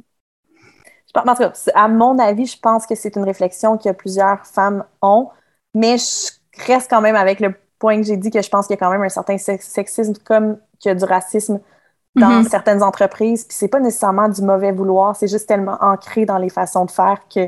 À 1.74 1.88
mon 1.88 2.20
avis, 2.20 2.46
je 2.46 2.60
pense 2.60 2.86
que 2.86 2.94
c'est 2.94 3.16
une 3.16 3.24
réflexion 3.24 3.78
que 3.78 3.92
plusieurs 3.92 4.46
femmes 4.46 4.84
ont, 5.02 5.30
mais 5.74 5.98
je 5.98 6.32
reste 6.66 6.90
quand 6.90 7.02
même 7.02 7.16
avec 7.16 7.40
le 7.40 7.54
point 7.80 7.98
que 7.98 8.04
j'ai 8.04 8.18
dit 8.18 8.32
que 8.32 8.42
je 8.42 8.50
pense 8.50 8.68
qu'il 8.68 8.74
y 8.76 8.78
a 8.78 8.80
quand 8.80 8.92
même 8.92 9.02
un 9.02 9.10
certain 9.10 9.38
sexisme 9.38 10.14
comme 10.26 10.58
a 10.86 10.94
du 10.94 11.04
racisme 11.04 11.60
dans 12.16 12.42
mm-hmm. 12.42 12.50
certaines 12.50 12.84
entreprises. 12.84 13.44
Puis 13.44 13.56
c'est 13.58 13.68
pas 13.68 13.80
nécessairement 13.80 14.30
du 14.30 14.42
mauvais 14.42 14.72
vouloir, 14.72 15.16
c'est 15.16 15.28
juste 15.28 15.48
tellement 15.48 15.78
ancré 15.82 16.26
dans 16.26 16.38
les 16.38 16.50
façons 16.50 16.86
de 16.86 16.92
faire 16.92 17.22
que 17.34 17.48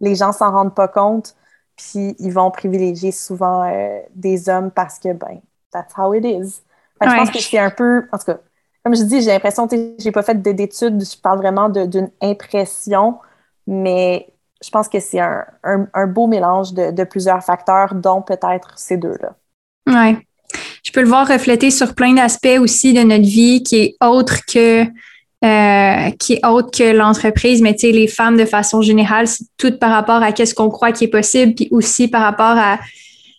les 0.00 0.14
gens 0.14 0.32
s'en 0.32 0.50
rendent 0.50 0.74
pas 0.74 0.88
compte. 0.88 1.34
Puis 1.76 2.16
ils 2.18 2.32
vont 2.32 2.50
privilégier 2.50 3.12
souvent 3.12 3.64
euh, 3.64 4.00
des 4.14 4.48
hommes 4.48 4.70
parce 4.70 4.98
que, 4.98 5.12
ben, 5.12 5.40
that's 5.70 5.92
how 5.96 6.14
it 6.14 6.24
is. 6.24 6.62
Je 7.02 7.06
pense 7.06 7.30
que 7.30 7.38
c'est 7.38 7.58
un 7.58 7.70
peu, 7.70 8.08
en 8.10 8.18
tout 8.18 8.24
cas, 8.24 8.38
comme 8.82 8.96
je 8.96 9.02
dis, 9.02 9.20
j'ai 9.20 9.32
l'impression, 9.32 9.68
que 9.68 9.76
j'ai 9.98 10.12
pas 10.12 10.22
fait 10.22 10.40
d'études, 10.40 11.04
je 11.04 11.20
parle 11.20 11.38
vraiment 11.38 11.68
d'une 11.68 12.10
impression, 12.22 13.18
mais 13.66 14.32
je 14.62 14.70
pense 14.70 14.88
que 14.88 15.00
c'est 15.00 15.20
un, 15.20 15.44
un, 15.62 16.06
beau 16.06 16.26
mélange 16.26 16.72
de, 16.72 16.92
de 16.92 17.04
plusieurs 17.04 17.42
facteurs, 17.42 17.94
dont 17.94 18.22
peut-être 18.22 18.78
ces 18.78 18.96
deux-là. 18.96 19.34
Oui 19.88 20.16
je 20.86 20.92
peux 20.92 21.00
le 21.00 21.08
voir 21.08 21.26
refléter 21.26 21.72
sur 21.72 21.96
plein 21.96 22.14
d'aspects 22.14 22.58
aussi 22.60 22.92
de 22.92 23.00
notre 23.00 23.24
vie 23.24 23.64
qui 23.64 23.76
est 23.76 23.96
autre 24.00 24.46
que 24.46 24.84
euh, 25.44 26.10
qui 26.18 26.34
est 26.34 26.46
autre 26.46 26.70
que 26.70 26.92
l'entreprise, 26.92 27.60
mais 27.60 27.74
tu 27.74 27.80
sais, 27.80 27.92
les 27.92 28.06
femmes 28.06 28.36
de 28.36 28.44
façon 28.44 28.82
générale, 28.82 29.26
c'est 29.26 29.44
tout 29.58 29.76
par 29.78 29.90
rapport 29.90 30.22
à 30.22 30.30
qu'est-ce 30.30 30.54
qu'on 30.54 30.70
croit 30.70 30.92
qui 30.92 31.04
est 31.04 31.08
possible, 31.08 31.54
puis 31.54 31.68
aussi 31.72 32.06
par 32.08 32.22
rapport 32.22 32.56
à 32.56 32.78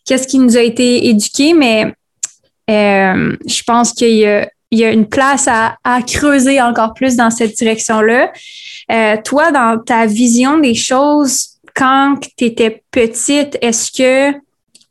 qu'est-ce 0.06 0.28
qui 0.28 0.40
nous 0.40 0.58
a 0.58 0.62
été 0.62 1.08
éduqué, 1.08 1.54
mais 1.54 1.86
euh, 2.70 3.36
je 3.48 3.64
pense 3.64 3.94
qu'il 3.94 4.16
y 4.16 4.26
a, 4.26 4.48
il 4.70 4.80
y 4.80 4.84
a 4.84 4.92
une 4.92 5.08
place 5.08 5.48
à, 5.48 5.78
à, 5.86 6.02
creuser 6.02 6.62
encore 6.62 6.94
plus 6.94 7.16
dans 7.16 7.32
cette 7.32 7.56
direction-là. 7.56 8.32
Euh, 8.92 9.16
toi, 9.24 9.52
dans 9.52 9.82
ta 9.84 10.06
vision 10.06 10.60
des 10.60 10.76
choses, 10.76 11.58
quand 11.74 12.18
tu 12.38 12.46
étais 12.46 12.84
petite, 12.92 13.58
est-ce 13.62 13.92
que 13.92 14.38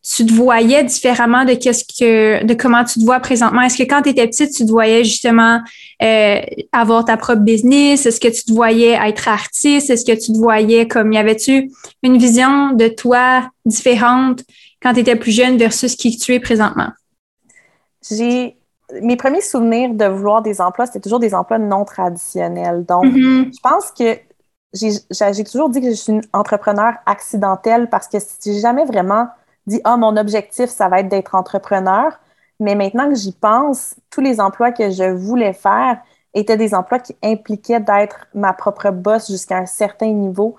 tu 0.08 0.24
te 0.24 0.32
voyais 0.32 0.84
différemment 0.84 1.44
de 1.44 1.54
qu'est-ce 1.54 1.84
que 1.84 2.44
de 2.44 2.54
comment 2.54 2.84
tu 2.84 3.00
te 3.00 3.04
vois 3.04 3.18
présentement? 3.18 3.62
Est-ce 3.62 3.76
que 3.76 3.82
quand 3.82 4.02
tu 4.02 4.10
étais 4.10 4.26
petite, 4.26 4.52
tu 4.52 4.64
te 4.64 4.70
voyais 4.70 5.02
justement 5.02 5.60
euh, 6.00 6.40
avoir 6.70 7.04
ta 7.04 7.16
propre 7.16 7.40
business? 7.40 8.06
Est-ce 8.06 8.20
que 8.20 8.28
tu 8.28 8.44
te 8.44 8.52
voyais 8.52 8.92
être 8.92 9.26
artiste? 9.26 9.90
Est-ce 9.90 10.04
que 10.04 10.12
tu 10.12 10.32
te 10.32 10.38
voyais 10.38 10.86
comme 10.86 11.12
y 11.12 11.18
avait-tu 11.18 11.72
une 12.04 12.18
vision 12.18 12.72
de 12.72 12.86
toi 12.86 13.50
différente 13.64 14.44
quand 14.80 14.94
tu 14.94 15.00
étais 15.00 15.16
plus 15.16 15.32
jeune 15.32 15.56
versus 15.56 15.96
qui 15.96 16.16
tu 16.16 16.34
es 16.34 16.40
présentement? 16.40 16.90
J'ai 18.08 18.56
mes 19.02 19.16
premiers 19.16 19.40
souvenirs 19.40 19.92
de 19.92 20.04
vouloir 20.04 20.40
des 20.40 20.60
emplois, 20.60 20.86
c'était 20.86 21.00
toujours 21.00 21.18
des 21.18 21.34
emplois 21.34 21.58
non 21.58 21.84
traditionnels. 21.84 22.84
Donc, 22.84 23.06
mm-hmm. 23.06 23.52
je 23.52 23.60
pense 23.60 23.90
que 23.90 24.20
j'ai 24.72 25.44
toujours 25.44 25.68
dit 25.68 25.80
que 25.80 25.90
je 25.90 25.94
suis 25.94 26.12
une 26.12 26.22
entrepreneur 26.32 26.92
accidentelle 27.06 27.88
parce 27.90 28.06
que 28.06 28.18
j'ai 28.44 28.60
jamais 28.60 28.84
vraiment 28.84 29.26
dit 29.66 29.80
Ah, 29.84 29.96
mon 29.96 30.16
objectif, 30.16 30.70
ça 30.70 30.88
va 30.88 31.00
être 31.00 31.08
d'être 31.08 31.34
entrepreneur. 31.34 32.18
Mais 32.60 32.74
maintenant 32.74 33.08
que 33.08 33.14
j'y 33.14 33.32
pense, 33.32 33.96
tous 34.10 34.20
les 34.20 34.40
emplois 34.40 34.72
que 34.72 34.90
je 34.90 35.04
voulais 35.10 35.52
faire 35.52 36.00
étaient 36.34 36.56
des 36.56 36.74
emplois 36.74 36.98
qui 37.00 37.16
impliquaient 37.22 37.80
d'être 37.80 38.26
ma 38.34 38.52
propre 38.52 38.90
boss 38.90 39.30
jusqu'à 39.30 39.58
un 39.58 39.66
certain 39.66 40.08
niveau 40.12 40.56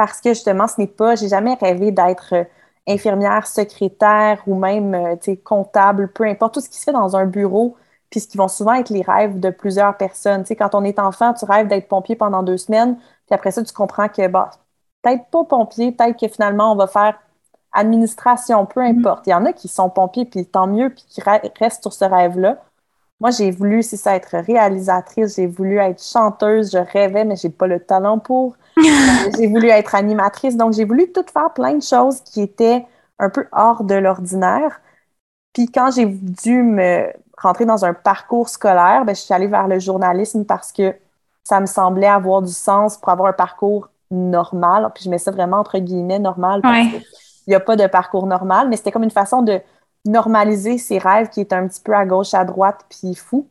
parce 0.00 0.22
que 0.22 0.30
justement, 0.30 0.66
ce 0.66 0.80
n'est 0.80 0.86
pas, 0.86 1.14
j'ai 1.14 1.28
jamais 1.28 1.54
rêvé 1.60 1.92
d'être 1.92 2.34
euh, 2.34 2.44
infirmière, 2.88 3.46
secrétaire 3.46 4.42
ou 4.46 4.54
même 4.54 4.94
euh, 4.94 5.34
comptable, 5.44 6.10
peu 6.12 6.24
importe, 6.24 6.54
tout 6.54 6.60
ce 6.62 6.70
qui 6.70 6.78
se 6.78 6.84
fait 6.84 6.92
dans 6.92 7.16
un 7.16 7.26
bureau, 7.26 7.76
puis 8.08 8.20
ce 8.20 8.26
qui 8.28 8.38
vont 8.38 8.48
souvent 8.48 8.72
être 8.74 8.88
les 8.88 9.02
rêves 9.02 9.38
de 9.40 9.50
plusieurs 9.50 9.96
personnes. 9.98 10.46
sais, 10.46 10.56
quand 10.56 10.74
on 10.74 10.84
est 10.84 10.98
enfant, 10.98 11.34
tu 11.34 11.44
rêves 11.44 11.68
d'être 11.68 11.86
pompier 11.86 12.16
pendant 12.16 12.42
deux 12.42 12.56
semaines, 12.56 12.96
puis 12.96 13.34
après 13.34 13.50
ça, 13.50 13.62
tu 13.62 13.74
comprends 13.74 14.08
que, 14.08 14.26
bah, 14.26 14.50
peut-être 15.02 15.26
pas 15.30 15.44
pompier, 15.44 15.92
peut-être 15.92 16.18
que 16.18 16.28
finalement, 16.28 16.72
on 16.72 16.76
va 16.76 16.86
faire 16.86 17.20
administration, 17.72 18.66
peu 18.66 18.80
mm-hmm. 18.80 18.98
importe. 18.98 19.26
Il 19.26 19.30
y 19.30 19.34
en 19.34 19.44
a 19.44 19.52
qui 19.52 19.68
sont 19.68 19.90
pompiers, 19.90 20.24
puis 20.24 20.46
tant 20.46 20.66
mieux, 20.66 20.90
puis 20.90 21.04
qui 21.08 21.20
restent 21.22 21.82
sur 21.82 21.92
ce 21.92 22.04
rêve-là. 22.04 22.58
Moi, 23.20 23.30
j'ai 23.30 23.50
voulu, 23.50 23.82
c'est 23.82 23.98
ça, 23.98 24.16
être 24.16 24.36
réalisatrice, 24.38 25.36
j'ai 25.36 25.46
voulu 25.46 25.76
être 25.76 26.02
chanteuse, 26.02 26.72
je 26.72 26.78
rêvais, 26.78 27.24
mais 27.24 27.36
j'ai 27.36 27.50
pas 27.50 27.66
le 27.66 27.78
talent 27.78 28.18
pour. 28.18 28.56
j'ai 29.36 29.46
voulu 29.46 29.68
être 29.68 29.94
animatrice, 29.94 30.56
donc 30.56 30.72
j'ai 30.72 30.86
voulu 30.86 31.12
tout 31.12 31.24
faire 31.30 31.52
plein 31.52 31.74
de 31.74 31.82
choses 31.82 32.22
qui 32.22 32.40
étaient 32.40 32.86
un 33.18 33.28
peu 33.28 33.46
hors 33.52 33.84
de 33.84 33.94
l'ordinaire. 33.94 34.80
Puis 35.52 35.66
quand 35.66 35.90
j'ai 35.90 36.06
dû 36.06 36.62
me 36.62 37.12
rentrer 37.36 37.66
dans 37.66 37.84
un 37.84 37.92
parcours 37.92 38.48
scolaire, 38.48 39.04
ben, 39.04 39.14
je 39.14 39.20
suis 39.20 39.34
allée 39.34 39.46
vers 39.46 39.68
le 39.68 39.78
journalisme 39.78 40.44
parce 40.44 40.72
que 40.72 40.94
ça 41.44 41.60
me 41.60 41.66
semblait 41.66 42.06
avoir 42.06 42.42
du 42.42 42.52
sens 42.52 42.96
pour 42.96 43.10
avoir 43.10 43.28
un 43.28 43.32
parcours 43.32 43.88
normal. 44.10 44.90
Puis 44.94 45.04
je 45.04 45.10
mets 45.10 45.18
ça 45.18 45.30
vraiment 45.30 45.58
entre 45.58 45.78
guillemets 45.78 46.18
normal 46.18 46.60
parce 46.62 46.86
n'y 47.48 47.54
a 47.54 47.60
pas 47.60 47.76
de 47.76 47.86
parcours 47.86 48.26
normal, 48.26 48.68
mais 48.68 48.76
c'était 48.76 48.92
comme 48.92 49.02
une 49.02 49.10
façon 49.10 49.42
de 49.42 49.60
normaliser 50.04 50.78
ses 50.78 50.98
rêves 50.98 51.28
qui 51.28 51.40
étaient 51.40 51.54
un 51.54 51.68
petit 51.68 51.80
peu 51.80 51.94
à 51.94 52.06
gauche, 52.06 52.34
à 52.34 52.44
droite, 52.44 52.86
puis 52.88 53.14
fou. 53.14 53.48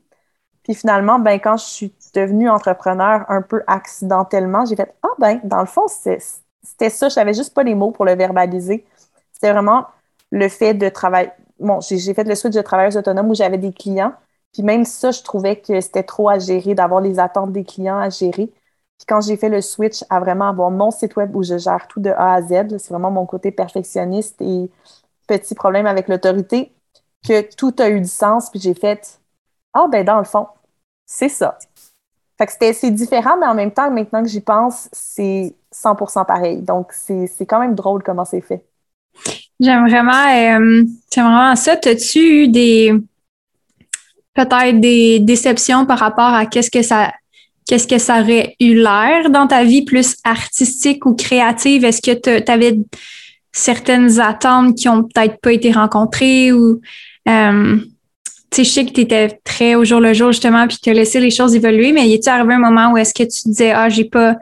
Puis 0.64 0.74
finalement, 0.76 1.20
ben, 1.20 1.40
quand 1.40 1.58
je 1.58 1.66
suis 1.66 1.94
devenue 2.14 2.50
entrepreneur 2.50 3.26
un 3.30 3.42
peu 3.42 3.64
accidentellement, 3.68 4.66
j'ai 4.66 4.76
fait 4.76 4.94
Ah 5.04 5.10
ben, 5.20 5.40
dans 5.44 5.60
le 5.62 5.66
fond, 5.66 5.88
c'était 5.88 6.90
ça, 6.90 7.10
je 7.10 7.14
savais 7.14 7.34
juste 7.34 7.54
pas 7.54 7.64
les 7.64 7.76
mots 7.76 7.92
pour 7.92 8.06
le 8.06 8.16
verbaliser. 8.16 8.86
C'était 9.34 9.52
vraiment 9.52 9.86
le 10.32 10.48
fait 10.50 10.74
de 10.74 10.90
travailler. 10.90 11.32
Bon, 11.60 11.80
j'ai 11.82 12.14
fait 12.14 12.24
le 12.24 12.36
switch 12.36 12.54
de 12.56 12.62
travailleuse 12.62 12.98
autonome 12.98 13.30
où 13.30 13.36
j'avais 13.36 13.58
des 13.58 13.74
clients. 13.74 14.14
Puis 14.54 14.64
même 14.64 14.86
ça, 14.86 15.12
je 15.12 15.22
trouvais 15.24 15.58
que 15.60 15.80
c'était 15.82 16.04
trop 16.04 16.30
à 16.30 16.40
gérer, 16.40 16.76
d'avoir 16.76 17.02
les 17.02 17.20
attentes 17.20 17.52
des 17.52 17.64
clients 17.64 18.00
à 18.00 18.10
gérer. 18.10 18.52
Puis 19.00 19.06
quand 19.08 19.22
j'ai 19.22 19.38
fait 19.38 19.48
le 19.48 19.62
switch 19.62 20.04
à 20.10 20.20
vraiment 20.20 20.50
avoir 20.50 20.70
mon 20.72 20.92
site 20.92 21.16
web 21.16 21.34
où 21.34 21.42
je 21.42 21.58
gère 21.58 21.88
tout 21.88 22.02
de 22.02 22.10
A 22.10 22.34
à 22.34 22.42
Z, 22.42 22.78
c'est 22.78 22.90
vraiment 22.90 23.12
mon 23.12 23.26
côté 23.26 23.50
perfectionniste 23.50 24.42
et 24.42 24.70
petit 25.26 25.56
problème 25.56 25.88
avec 25.88 26.10
l'autorité, 26.10 26.74
que 27.26 27.42
tout 27.56 27.74
a 27.80 27.90
eu 27.90 28.02
du 28.02 28.10
sens. 28.10 28.50
Puis 28.50 28.60
j'ai 28.60 28.74
fait 28.74 29.20
Ah, 29.74 29.88
ben 29.90 30.04
dans 30.04 30.18
le 30.18 30.26
fond, 30.26 30.48
c'est 31.06 31.30
ça. 31.30 31.58
Fait 32.38 32.46
que 32.46 32.52
c'était, 32.52 32.74
c'est 32.74 32.92
différent, 32.92 33.38
mais 33.40 33.48
en 33.48 33.54
même 33.54 33.72
temps, 33.72 33.90
maintenant 33.90 34.22
que 34.22 34.30
j'y 34.30 34.42
pense, 34.42 34.90
c'est 34.92 35.56
100% 35.74 36.26
pareil. 36.26 36.62
Donc, 36.62 36.92
c'est, 36.92 37.30
quand 37.42 37.60
même 37.60 37.76
drôle 37.76 38.04
comment 38.04 38.26
c'est 38.26 38.42
fait. 38.42 38.66
J'aime 39.60 39.88
vraiment, 39.88 40.12
euh, 40.12 40.84
vraiment 41.16 41.56
ça. 41.56 41.74
As-tu 41.74 42.20
eu 42.20 42.48
des 42.48 42.94
peut-être 44.34 44.80
des 44.80 45.20
déceptions 45.20 45.86
par 45.86 46.00
rapport 46.00 46.34
à 46.34 46.46
qu'est-ce 46.46 46.72
que 46.72 46.82
ça 46.82 47.12
qu'est-ce 47.70 47.88
que 47.88 48.00
ça 48.00 48.22
aurait 48.22 48.56
eu 48.60 48.74
l'air 48.74 49.30
dans 49.30 49.46
ta 49.46 49.64
vie 49.64 49.84
plus 49.84 50.16
artistique 50.24 51.06
ou 51.06 51.14
créative? 51.14 51.86
Est-ce 51.86 52.02
que 52.02 52.18
tu 52.20 52.52
avais 52.52 52.80
certaines 53.52 54.20
attentes 54.20 54.76
qui 54.76 54.90
ont 54.90 55.04
peut-être 55.04 55.40
pas 55.40 55.54
été 55.54 55.72
rencontrées 55.72 56.52
ou 56.52 56.82
euh, 57.28 57.78
tu 58.52 58.56
sais, 58.56 58.64
je 58.64 58.70
sais 58.72 58.86
que 58.86 58.92
tu 58.92 59.02
étais 59.02 59.40
très 59.44 59.76
au 59.76 59.86
jour 59.86 60.00
le 60.00 60.16
jour 60.16 60.32
justement 60.32 60.68
puis 60.68 60.78
tu 60.82 60.90
as 60.90 60.94
laissé 60.94 61.20
les 61.20 61.30
choses 61.30 61.54
évoluer, 61.54 61.92
mais 61.92 62.10
y 62.10 62.16
est-il 62.16 62.30
arrivé 62.30 62.56
un 62.56 62.60
moment 62.60 62.94
où 62.94 62.98
est-ce 62.98 63.14
que 63.14 63.22
tu 63.22 63.50
disais 63.50 63.72
Ah, 63.72 63.88
j'ai 63.88 64.06
pas 64.06 64.36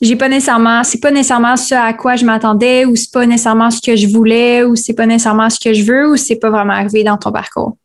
j'ai 0.00 0.14
pas 0.14 0.28
nécessairement, 0.28 0.84
c'est 0.84 1.00
pas 1.00 1.10
nécessairement 1.10 1.56
ce 1.56 1.74
à 1.74 1.92
quoi 1.94 2.14
je 2.14 2.24
m'attendais 2.24 2.84
ou 2.84 2.94
c'est 2.94 3.12
pas 3.12 3.26
nécessairement 3.26 3.72
ce 3.72 3.80
que 3.82 3.96
je 3.96 4.06
voulais 4.06 4.62
ou 4.62 4.76
c'est 4.76 4.94
pas 4.94 5.04
nécessairement 5.04 5.50
ce 5.50 5.58
que 5.58 5.74
je 5.74 5.82
veux 5.82 6.08
ou 6.08 6.16
c'est 6.16 6.36
pas 6.36 6.48
vraiment 6.50 6.74
arrivé 6.74 7.02
dans 7.02 7.18
ton 7.18 7.32
parcours? 7.32 7.76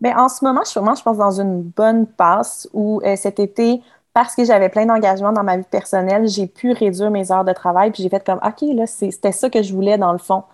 Bien, 0.00 0.18
en 0.18 0.28
ce 0.28 0.44
moment, 0.44 0.60
je 0.64 0.70
suis 0.70 0.80
vraiment, 0.80 0.94
je 0.94 1.02
pense, 1.02 1.16
dans 1.16 1.40
une 1.40 1.62
bonne 1.62 2.06
passe 2.06 2.68
où 2.72 3.00
euh, 3.04 3.16
cet 3.16 3.38
été, 3.38 3.82
parce 4.12 4.34
que 4.34 4.44
j'avais 4.44 4.68
plein 4.68 4.86
d'engagements 4.86 5.32
dans 5.32 5.42
ma 5.42 5.56
vie 5.56 5.66
personnelle, 5.70 6.28
j'ai 6.28 6.46
pu 6.46 6.72
réduire 6.72 7.10
mes 7.10 7.32
heures 7.32 7.44
de 7.44 7.52
travail 7.52 7.90
puis 7.90 8.02
j'ai 8.02 8.08
fait 8.08 8.24
comme, 8.24 8.40
OK, 8.44 8.62
là, 8.74 8.86
c'était 8.86 9.32
ça 9.32 9.50
que 9.50 9.62
je 9.62 9.72
voulais 9.72 9.98
dans 9.98 10.12
le 10.12 10.18
fond. 10.18 10.44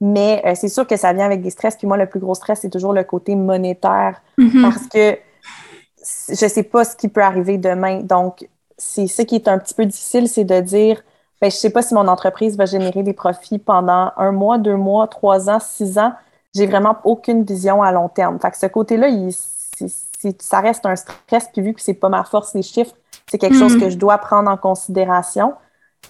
Mais 0.00 0.42
euh, 0.44 0.52
c'est 0.54 0.68
sûr 0.68 0.86
que 0.86 0.96
ça 0.96 1.12
vient 1.12 1.24
avec 1.24 1.42
des 1.42 1.50
stress. 1.50 1.76
Puis 1.76 1.86
moi, 1.86 1.96
le 1.96 2.06
plus 2.06 2.20
gros 2.20 2.34
stress, 2.34 2.60
c'est 2.60 2.70
toujours 2.70 2.92
le 2.92 3.04
côté 3.04 3.34
monétaire 3.34 4.20
mm-hmm. 4.38 4.62
parce 4.62 4.86
que 4.88 5.18
je 6.28 6.46
sais 6.46 6.62
pas 6.62 6.84
ce 6.84 6.96
qui 6.96 7.08
peut 7.08 7.22
arriver 7.22 7.58
demain. 7.58 8.00
Donc, 8.00 8.48
c'est 8.76 9.06
ce 9.06 9.22
qui 9.22 9.36
est 9.36 9.48
un 9.48 9.58
petit 9.58 9.74
peu 9.74 9.86
difficile, 9.86 10.28
c'est 10.28 10.44
de 10.44 10.60
dire, 10.60 11.02
ben, 11.40 11.50
je 11.50 11.56
sais 11.56 11.70
pas 11.70 11.82
si 11.82 11.94
mon 11.94 12.08
entreprise 12.08 12.56
va 12.56 12.66
générer 12.66 13.02
des 13.02 13.12
profits 13.12 13.58
pendant 13.58 14.12
un 14.16 14.32
mois, 14.32 14.58
deux 14.58 14.76
mois, 14.76 15.06
trois 15.08 15.50
ans, 15.50 15.60
six 15.60 15.98
ans. 15.98 16.12
J'ai 16.56 16.66
vraiment 16.66 16.96
aucune 17.04 17.44
vision 17.44 17.82
à 17.82 17.92
long 17.92 18.08
terme. 18.08 18.38
Fait 18.40 18.50
que 18.50 18.58
ce 18.58 18.66
côté-là, 18.66 19.08
ça 20.38 20.60
reste 20.60 20.86
un 20.86 20.96
stress. 20.96 21.48
Puis 21.52 21.62
vu 21.62 21.74
que 21.74 21.80
c'est 21.80 21.94
pas 21.94 22.08
ma 22.08 22.24
force, 22.24 22.54
les 22.54 22.62
chiffres, 22.62 22.94
c'est 23.30 23.38
quelque 23.38 23.58
chose 23.58 23.76
mm-hmm. 23.76 23.80
que 23.80 23.90
je 23.90 23.98
dois 23.98 24.18
prendre 24.18 24.50
en 24.50 24.56
considération. 24.56 25.54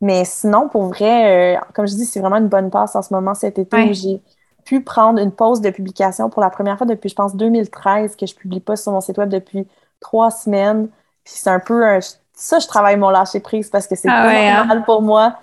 Mais 0.03 0.25
sinon, 0.25 0.69
pour 0.69 0.89
vrai, 0.89 1.57
euh, 1.57 1.61
comme 1.75 1.87
je 1.87 1.95
dis, 1.95 2.05
c'est 2.05 2.21
vraiment 2.21 2.37
une 2.37 2.49
bonne 2.49 2.71
passe 2.71 2.95
en 2.97 3.03
ce 3.03 3.13
moment 3.13 3.35
cet 3.35 3.59
été 3.59 3.91
où 3.91 3.93
j'ai 3.93 4.23
pu 4.65 4.83
prendre 4.83 5.21
une 5.21 5.33
pause 5.33 5.61
de 5.61 5.71
publication 5.71 6.29
pour 6.29 6.43
la 6.43 6.51
première 6.51 6.77
fois 6.77 6.87
depuis, 6.87 7.09
je 7.09 7.15
pense, 7.15 7.35
2013, 7.35 8.17
que 8.17 8.27
je 8.27 8.35
publie 8.35 8.61
pas 8.61 8.77
sur 8.77 8.93
mon 8.93 9.01
site 9.01 9.17
web 9.17 9.29
depuis 9.29 9.67
trois 10.01 10.31
semaines. 10.31 10.89
Puis 11.25 11.35
c'est 11.37 11.51
un 11.51 11.61
peu 11.61 11.87
un, 11.87 12.01
ça, 12.35 12.59
je 12.59 12.67
travaille 12.67 12.97
mon 12.97 13.09
lâcher 13.09 13.41
prise 13.41 13.71
parce 13.71 13.87
que 13.87 13.97
c'est 13.97 14.09
ah 14.09 14.25
pas 14.25 14.31
hein? 14.31 14.57
normal 14.59 14.85
pour 14.85 15.03
moi. 15.03 15.37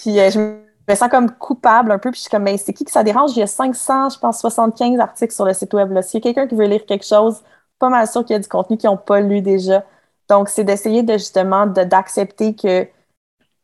Puis 0.00 0.18
euh, 0.18 0.30
je 0.30 0.59
me 0.90 0.94
sens 0.96 1.08
comme 1.08 1.30
coupable 1.30 1.92
un 1.92 1.98
peu. 1.98 2.10
Puis 2.10 2.18
je 2.18 2.22
suis 2.22 2.30
comme, 2.30 2.44
mais 2.44 2.56
c'est 2.56 2.72
qui 2.72 2.84
que 2.84 2.90
ça 2.90 3.02
dérange? 3.02 3.32
Il 3.36 3.40
y 3.40 3.42
a 3.42 3.46
500, 3.46 4.10
je 4.10 4.18
pense, 4.18 4.40
75 4.40 4.98
articles 5.00 5.34
sur 5.34 5.44
le 5.44 5.54
site 5.54 5.72
web. 5.74 6.00
S'il 6.02 6.18
y 6.18 6.28
a 6.28 6.32
quelqu'un 6.32 6.46
qui 6.46 6.54
veut 6.54 6.66
lire 6.66 6.84
quelque 6.86 7.06
chose, 7.06 7.42
pas 7.78 7.88
mal 7.88 8.06
sûr 8.06 8.24
qu'il 8.24 8.34
y 8.34 8.36
a 8.36 8.40
du 8.40 8.48
contenu 8.48 8.76
qu'ils 8.76 8.90
n'ont 8.90 8.96
pas 8.96 9.20
lu 9.20 9.40
déjà. 9.40 9.84
Donc, 10.28 10.48
c'est 10.48 10.64
d'essayer 10.64 11.02
de 11.02 11.14
justement 11.14 11.66
d'accepter 11.66 12.54
que 12.54 12.86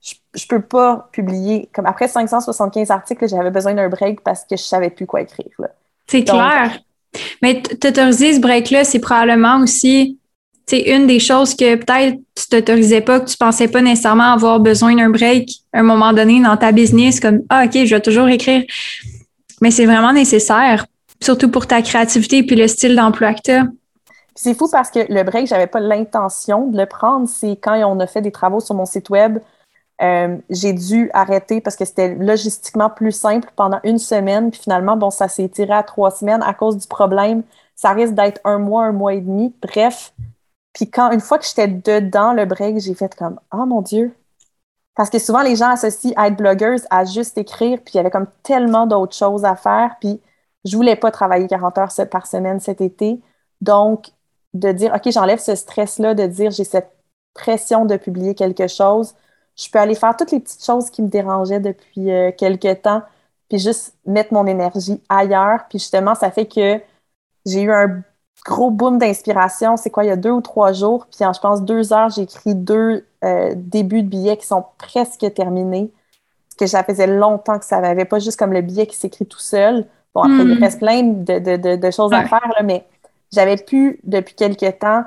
je, 0.00 0.14
je 0.34 0.46
peux 0.46 0.62
pas 0.62 1.08
publier. 1.12 1.68
Comme 1.74 1.86
après 1.86 2.08
575 2.08 2.90
articles, 2.90 3.28
j'avais 3.28 3.50
besoin 3.50 3.74
d'un 3.74 3.88
break 3.88 4.22
parce 4.22 4.44
que 4.44 4.56
je 4.56 4.62
savais 4.62 4.90
plus 4.90 5.06
quoi 5.06 5.20
écrire. 5.20 5.46
C'est 6.06 6.24
clair. 6.24 6.80
Mais 7.42 7.62
t'autoriser 7.62 8.34
ce 8.34 8.40
break-là, 8.40 8.84
c'est 8.84 8.98
probablement 8.98 9.60
aussi 9.60 10.18
c'est 10.68 10.80
une 10.80 11.06
des 11.06 11.20
choses 11.20 11.54
que 11.54 11.76
peut-être 11.76 12.18
tu 12.34 12.48
t'autorisais 12.48 13.00
pas, 13.00 13.20
que 13.20 13.26
tu 13.26 13.36
pensais 13.36 13.68
pas 13.68 13.80
nécessairement 13.80 14.32
avoir 14.32 14.58
besoin 14.58 14.96
d'un 14.96 15.10
break 15.10 15.48
à 15.72 15.80
un 15.80 15.82
moment 15.84 16.12
donné 16.12 16.42
dans 16.42 16.56
ta 16.56 16.72
business, 16.72 17.20
comme 17.20 17.42
Ah, 17.48 17.64
OK, 17.66 17.72
je 17.84 17.94
vais 17.94 18.00
toujours 18.00 18.28
écrire. 18.28 18.64
Mais 19.60 19.70
c'est 19.70 19.86
vraiment 19.86 20.12
nécessaire, 20.12 20.86
surtout 21.22 21.50
pour 21.50 21.66
ta 21.66 21.82
créativité 21.82 22.38
et 22.38 22.54
le 22.56 22.66
style 22.66 22.96
d'emploi 22.96 23.34
que 23.34 23.42
tu 23.44 23.50
as. 23.52 23.64
C'est 24.34 24.54
fou 24.54 24.68
parce 24.70 24.90
que 24.90 25.00
le 25.08 25.22
break, 25.22 25.46
j'avais 25.46 25.66
pas 25.66 25.80
l'intention 25.80 26.66
de 26.66 26.76
le 26.76 26.86
prendre. 26.86 27.28
C'est 27.28 27.56
quand 27.56 27.74
on 27.86 28.00
a 28.00 28.06
fait 28.06 28.20
des 28.20 28.32
travaux 28.32 28.60
sur 28.60 28.74
mon 28.74 28.84
site 28.84 29.08
web, 29.08 29.38
euh, 30.02 30.36
j'ai 30.50 30.74
dû 30.74 31.10
arrêter 31.14 31.62
parce 31.62 31.74
que 31.74 31.86
c'était 31.86 32.14
logistiquement 32.14 32.90
plus 32.90 33.12
simple 33.12 33.48
pendant 33.56 33.80
une 33.82 33.98
semaine. 33.98 34.50
Puis 34.50 34.60
finalement, 34.60 34.96
bon, 34.96 35.10
ça 35.10 35.28
s'est 35.28 35.44
étiré 35.44 35.72
à 35.72 35.82
trois 35.82 36.10
semaines 36.10 36.42
à 36.42 36.52
cause 36.52 36.76
du 36.76 36.86
problème. 36.86 37.44
Ça 37.74 37.92
risque 37.92 38.14
d'être 38.14 38.40
un 38.44 38.58
mois, 38.58 38.84
un 38.84 38.92
mois 38.92 39.14
et 39.14 39.20
demi. 39.20 39.54
Bref, 39.62 40.12
puis 40.76 40.90
quand 40.90 41.10
une 41.10 41.20
fois 41.20 41.38
que 41.38 41.46
j'étais 41.46 41.68
dedans 41.68 42.34
le 42.34 42.44
break, 42.44 42.80
j'ai 42.80 42.94
fait 42.94 43.14
comme 43.14 43.40
oh 43.50 43.64
mon 43.64 43.80
Dieu. 43.80 44.14
Parce 44.94 45.08
que 45.10 45.18
souvent 45.18 45.42
les 45.42 45.56
gens 45.56 45.70
associent 45.70 46.12
être 46.22 46.36
blogueuse 46.36 46.86
à 46.90 47.06
juste 47.06 47.38
écrire, 47.38 47.78
puis 47.82 47.94
il 47.94 47.96
y 47.96 48.00
avait 48.00 48.10
comme 48.10 48.28
tellement 48.42 48.86
d'autres 48.86 49.16
choses 49.16 49.46
à 49.46 49.56
faire. 49.56 49.96
Puis 50.00 50.20
je 50.66 50.76
voulais 50.76 50.96
pas 50.96 51.10
travailler 51.10 51.48
40 51.48 51.78
heures 51.78 51.92
par 52.10 52.26
semaine 52.26 52.60
cet 52.60 52.82
été. 52.82 53.20
Donc, 53.62 54.10
de 54.54 54.70
dire 54.72 54.92
OK, 54.94 55.10
j'enlève 55.10 55.38
ce 55.38 55.54
stress-là, 55.54 56.14
de 56.14 56.26
dire 56.26 56.50
j'ai 56.50 56.64
cette 56.64 56.92
pression 57.34 57.86
de 57.86 57.96
publier 57.96 58.34
quelque 58.34 58.68
chose. 58.68 59.14
Je 59.56 59.70
peux 59.70 59.78
aller 59.78 59.94
faire 59.94 60.14
toutes 60.16 60.32
les 60.32 60.40
petites 60.40 60.64
choses 60.64 60.90
qui 60.90 61.00
me 61.02 61.08
dérangeaient 61.08 61.60
depuis 61.60 62.10
euh, 62.10 62.32
quelques 62.36 62.82
temps, 62.82 63.02
puis 63.48 63.58
juste 63.58 63.94
mettre 64.04 64.34
mon 64.34 64.46
énergie 64.46 65.02
ailleurs. 65.08 65.66
Puis 65.70 65.78
justement, 65.78 66.14
ça 66.14 66.30
fait 66.30 66.46
que 66.46 66.82
j'ai 67.46 67.62
eu 67.62 67.72
un 67.72 68.02
gros 68.44 68.70
boom 68.70 68.98
d'inspiration, 68.98 69.76
c'est 69.76 69.90
quoi, 69.90 70.04
il 70.04 70.08
y 70.08 70.10
a 70.10 70.16
deux 70.16 70.30
ou 70.30 70.40
trois 70.40 70.72
jours. 70.72 71.06
Puis 71.14 71.24
en, 71.24 71.32
je 71.32 71.40
pense, 71.40 71.62
deux 71.62 71.92
heures, 71.92 72.10
j'ai 72.10 72.22
écrit 72.22 72.54
deux 72.54 73.04
euh, 73.24 73.52
débuts 73.56 74.02
de 74.02 74.08
billets 74.08 74.36
qui 74.36 74.46
sont 74.46 74.64
presque 74.78 75.32
terminés. 75.34 75.90
Parce 76.48 76.56
que 76.58 76.66
ça 76.66 76.84
faisait 76.84 77.06
longtemps 77.06 77.58
que 77.58 77.64
ça 77.64 77.80
n'avait 77.80 78.04
pas 78.04 78.18
juste 78.18 78.38
comme 78.38 78.52
le 78.52 78.62
billet 78.62 78.86
qui 78.86 78.96
s'écrit 78.96 79.26
tout 79.26 79.40
seul. 79.40 79.86
Bon, 80.14 80.22
après, 80.22 80.44
il 80.44 80.56
hmm. 80.56 80.62
reste 80.62 80.78
plein 80.78 81.02
de, 81.02 81.90
choses 81.90 82.12
à 82.12 82.24
faire, 82.26 82.48
là, 82.56 82.62
mais 82.62 82.86
j'avais 83.32 83.56
pu, 83.56 84.00
depuis 84.04 84.34
quelques 84.34 84.78
temps, 84.78 85.04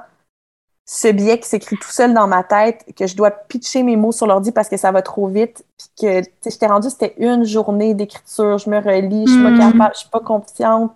ce 0.86 1.08
billet 1.08 1.40
qui 1.40 1.48
s'écrit 1.48 1.78
tout 1.78 1.90
seul 1.92 2.14
dans 2.14 2.28
ma 2.28 2.44
tête, 2.44 2.86
que 2.96 3.08
je 3.08 3.16
dois 3.16 3.32
pitcher 3.32 3.84
mes 3.84 3.96
mots 3.96 4.12
sur 4.12 4.28
l'ordi 4.28 4.52
parce 4.52 4.70
que 4.70 4.78
ça 4.78 4.92
va 4.92 5.02
trop 5.02 5.28
vite. 5.28 5.64
Puis 5.78 5.88
que, 6.00 6.22
tu 6.22 6.32
sais, 6.42 6.50
j'étais 6.52 6.68
rendue, 6.68 6.90
c'était 6.90 7.16
une 7.18 7.44
journée 7.44 7.94
d'écriture, 7.94 8.58
je 8.58 8.70
me 8.70 8.78
relis, 8.80 9.26
je 9.28 9.32
suis 9.32 9.44
pas 9.44 9.52
hmm. 9.52 9.72
capable, 9.72 9.94
je 9.94 10.00
suis 10.00 10.10
pas 10.10 10.20
confiante, 10.20 10.92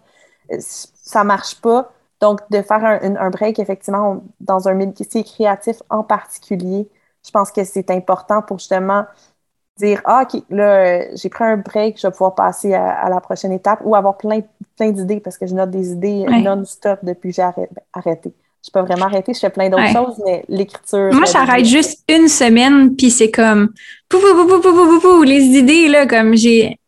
euh, 0.51 0.57
ça 0.59 1.23
marche 1.23 1.61
pas. 1.61 1.91
Donc, 2.23 2.39
de 2.49 2.61
faire 2.61 2.85
un, 2.85 3.29
break, 3.29 3.59
effectivement, 3.59 4.23
dans 4.39 4.69
un 4.69 4.75
métier 4.75 5.25
créatif 5.25 5.83
en 5.89 6.03
particulier, 6.03 6.87
je 7.25 7.31
pense 7.31 7.51
que 7.51 7.65
c'est 7.65 7.91
important 7.91 8.41
pour 8.41 8.59
justement 8.59 9.03
dire 9.77 9.99
Ah, 10.05 10.23
OK, 10.23 10.41
là, 10.49 11.13
j'ai 11.17 11.27
pris 11.27 11.43
un 11.43 11.57
break, 11.57 11.99
je 11.99 12.07
vais 12.07 12.11
pouvoir 12.11 12.33
passer 12.33 12.73
à, 12.73 13.09
la 13.09 13.19
prochaine 13.19 13.51
étape 13.51 13.81
ou 13.83 13.93
avoir 13.93 14.15
plein, 14.15 14.39
plein 14.77 14.91
d'idées 14.91 15.19
parce 15.19 15.37
que 15.37 15.45
je 15.45 15.53
note 15.53 15.71
des 15.71 15.91
idées 15.91 16.23
non-stop 16.41 16.99
depuis 17.03 17.31
que 17.31 17.35
j'ai 17.35 17.49
arrêté. 17.91 18.33
Je 18.65 18.71
peux 18.71 18.79
vraiment 18.79 19.07
arrêter, 19.07 19.33
je 19.33 19.39
fais 19.39 19.49
plein 19.49 19.69
d'autres 19.69 19.91
choses, 19.91 20.21
mais 20.23 20.45
l'écriture. 20.47 21.13
Moi, 21.13 21.25
j'arrête 21.25 21.65
juste 21.65 22.05
une 22.07 22.29
semaine, 22.29 22.95
puis 22.95 23.11
c'est 23.11 23.31
comme 23.31 23.73
pou, 24.07 24.17
pou, 24.19 24.47
pou, 24.47 24.61
pou, 24.61 24.99
pou, 25.01 25.23
les 25.23 25.43
idées, 25.43 25.89
là, 25.89 26.07
comme 26.07 26.35
j'ai 26.35 26.79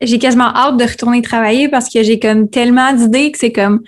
j'ai 0.00 0.20
quasiment 0.20 0.54
hâte 0.54 0.76
de 0.76 0.84
retourner 0.84 1.22
travailler 1.22 1.68
parce 1.68 1.88
que 1.92 2.04
j'ai 2.04 2.20
comme 2.20 2.48
tellement 2.48 2.92
d'idées 2.92 3.32
que 3.32 3.38
c'est 3.38 3.50
comme 3.50 3.82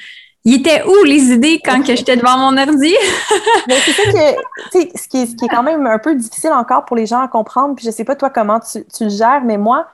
il 0.45 0.61
était 0.61 0.83
où 0.85 1.05
les 1.05 1.33
idées 1.33 1.61
quand 1.65 1.83
que 1.83 1.95
j'étais 1.95 2.17
devant 2.17 2.39
mon 2.39 2.57
ordi? 2.57 2.95
C'est 3.69 3.93
ça 3.93 4.03
que, 4.05 4.19
ce 4.69 5.09
qui, 5.09 5.19
est, 5.19 5.27
ce 5.27 5.37
qui 5.37 5.45
est 5.45 5.49
quand 5.49 5.63
même 5.63 5.87
un 5.87 5.99
peu 5.99 6.15
difficile 6.15 6.53
encore 6.53 6.85
pour 6.85 6.97
les 6.97 7.07
gens 7.07 7.21
à 7.21 7.29
comprendre, 7.29 7.75
puis 7.75 7.85
je 7.85 7.91
sais 7.91 8.05
pas 8.05 8.17
toi 8.17 8.31
comment 8.31 8.61
tu, 8.61 8.85
tu 8.87 9.05
le 9.05 9.11
gères, 9.11 9.43
mais 9.45 9.59
moi, 9.59 9.87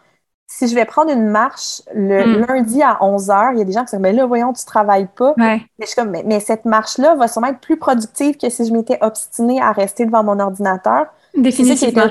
si 0.46 0.68
je 0.68 0.74
vais 0.74 0.84
prendre 0.84 1.10
une 1.10 1.26
marche 1.26 1.82
le 1.94 2.24
hmm. 2.24 2.46
lundi 2.46 2.82
à 2.82 3.02
11 3.02 3.28
h, 3.28 3.52
il 3.54 3.58
y 3.58 3.62
a 3.62 3.64
des 3.64 3.72
gens 3.72 3.84
qui 3.84 3.90
disent, 3.90 4.00
mais 4.00 4.12
là, 4.12 4.26
voyons, 4.26 4.52
tu 4.52 4.64
travailles 4.64 5.08
pas. 5.16 5.34
Mais, 5.36 5.62
je 5.80 5.86
suis 5.86 5.96
comme, 5.96 6.10
mais, 6.10 6.40
cette 6.40 6.64
marche-là 6.64 7.16
va 7.16 7.28
sûrement 7.28 7.48
être 7.48 7.60
plus 7.60 7.76
productive 7.76 8.36
que 8.36 8.48
si 8.48 8.64
je 8.64 8.72
m'étais 8.72 8.98
obstinée 9.00 9.60
à 9.60 9.72
rester 9.72 10.06
devant 10.06 10.22
mon 10.22 10.38
ordinateur. 10.38 11.06
Définitivement. 11.36 12.06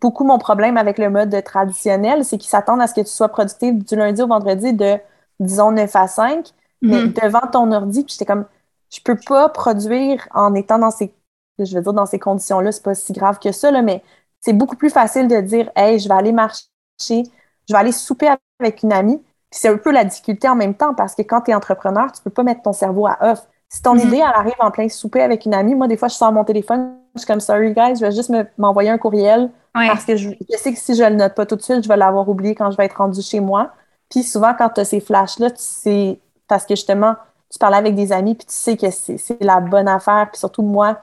beaucoup 0.00 0.24
mon 0.24 0.38
problème 0.38 0.76
avec 0.76 0.98
le 0.98 1.08
mode 1.08 1.42
traditionnel, 1.44 2.24
c'est 2.24 2.36
qu'ils 2.36 2.50
s'attendent 2.50 2.82
à 2.82 2.86
ce 2.86 2.94
que 2.94 3.00
tu 3.00 3.06
sois 3.06 3.28
productive 3.28 3.82
du 3.82 3.96
lundi 3.96 4.20
au 4.20 4.26
vendredi 4.26 4.74
de, 4.74 4.98
disons, 5.38 5.72
9 5.72 5.96
à 5.96 6.06
5, 6.06 6.46
mais 6.82 7.04
hmm. 7.04 7.12
devant 7.12 7.46
ton 7.52 7.72
ordi, 7.72 8.04
puis 8.04 8.12
j'étais 8.12 8.26
comme, 8.26 8.46
je 8.92 9.00
peux 9.02 9.16
pas 9.16 9.48
produire 9.48 10.26
en 10.34 10.54
étant 10.54 10.78
dans 10.78 10.90
ces, 10.90 11.14
je 11.58 11.74
veux 11.74 11.82
dire, 11.82 11.92
dans 11.92 12.06
ces 12.06 12.18
conditions-là, 12.18 12.72
c'est 12.72 12.82
pas 12.82 12.94
si 12.94 13.12
grave 13.12 13.38
que 13.38 13.52
ça, 13.52 13.70
là, 13.70 13.82
mais 13.82 14.02
c'est 14.40 14.52
beaucoup 14.52 14.76
plus 14.76 14.90
facile 14.90 15.28
de 15.28 15.40
dire, 15.40 15.70
hey, 15.76 15.98
je 15.98 16.08
vais 16.08 16.14
aller 16.14 16.32
marcher, 16.32 16.64
je 17.08 17.72
vais 17.72 17.78
aller 17.78 17.92
souper 17.92 18.28
avec 18.58 18.82
une 18.82 18.92
amie. 18.92 19.18
Puis 19.18 19.60
c'est 19.60 19.68
un 19.68 19.76
peu 19.76 19.90
la 19.90 20.04
difficulté 20.04 20.48
en 20.48 20.54
même 20.54 20.74
temps 20.74 20.94
parce 20.94 21.14
que 21.14 21.22
quand 21.22 21.42
tu 21.42 21.50
es 21.50 21.54
entrepreneur, 21.54 22.10
tu 22.12 22.22
peux 22.22 22.30
pas 22.30 22.42
mettre 22.42 22.62
ton 22.62 22.72
cerveau 22.72 23.06
à 23.06 23.18
off. 23.20 23.46
Si 23.68 23.82
ton 23.82 23.94
mm-hmm. 23.94 24.06
idée, 24.06 24.16
elle 24.16 24.34
arrive 24.34 24.54
en 24.60 24.70
plein 24.70 24.88
souper 24.88 25.22
avec 25.22 25.44
une 25.44 25.54
amie, 25.54 25.74
moi, 25.74 25.88
des 25.88 25.96
fois, 25.96 26.08
je 26.08 26.14
sors 26.14 26.32
mon 26.32 26.44
téléphone, 26.44 26.96
je 27.14 27.20
suis 27.20 27.26
comme, 27.26 27.40
sorry 27.40 27.72
guys, 27.72 27.96
je 27.96 28.00
vais 28.00 28.12
juste 28.12 28.32
m'envoyer 28.58 28.90
un 28.90 28.98
courriel 28.98 29.50
parce 29.72 30.04
que 30.04 30.16
je, 30.16 30.30
sais 30.56 30.72
que 30.72 30.78
si 30.78 30.94
je 30.94 31.04
le 31.04 31.16
note 31.16 31.34
pas 31.34 31.46
tout 31.46 31.56
de 31.56 31.62
suite, 31.62 31.82
je 31.82 31.88
vais 31.88 31.96
l'avoir 31.96 32.28
oublié 32.28 32.54
quand 32.54 32.70
je 32.70 32.76
vais 32.76 32.86
être 32.86 32.98
rendu 32.98 33.22
chez 33.22 33.40
moi. 33.40 33.72
Puis 34.08 34.22
souvent, 34.22 34.54
quand 34.54 34.70
tu 34.70 34.80
as 34.80 34.84
ces 34.84 35.00
flashs-là, 35.00 35.48
c'est 35.54 36.18
parce 36.50 36.66
que 36.66 36.74
justement, 36.74 37.14
tu 37.50 37.58
parles 37.58 37.74
avec 37.74 37.94
des 37.94 38.12
amis, 38.12 38.34
puis 38.34 38.46
tu 38.46 38.52
sais 38.52 38.76
que 38.76 38.90
c'est 38.90 39.42
la 39.42 39.60
bonne 39.60 39.88
affaire. 39.88 40.28
Puis 40.30 40.38
surtout, 40.38 40.62
moi, 40.62 40.98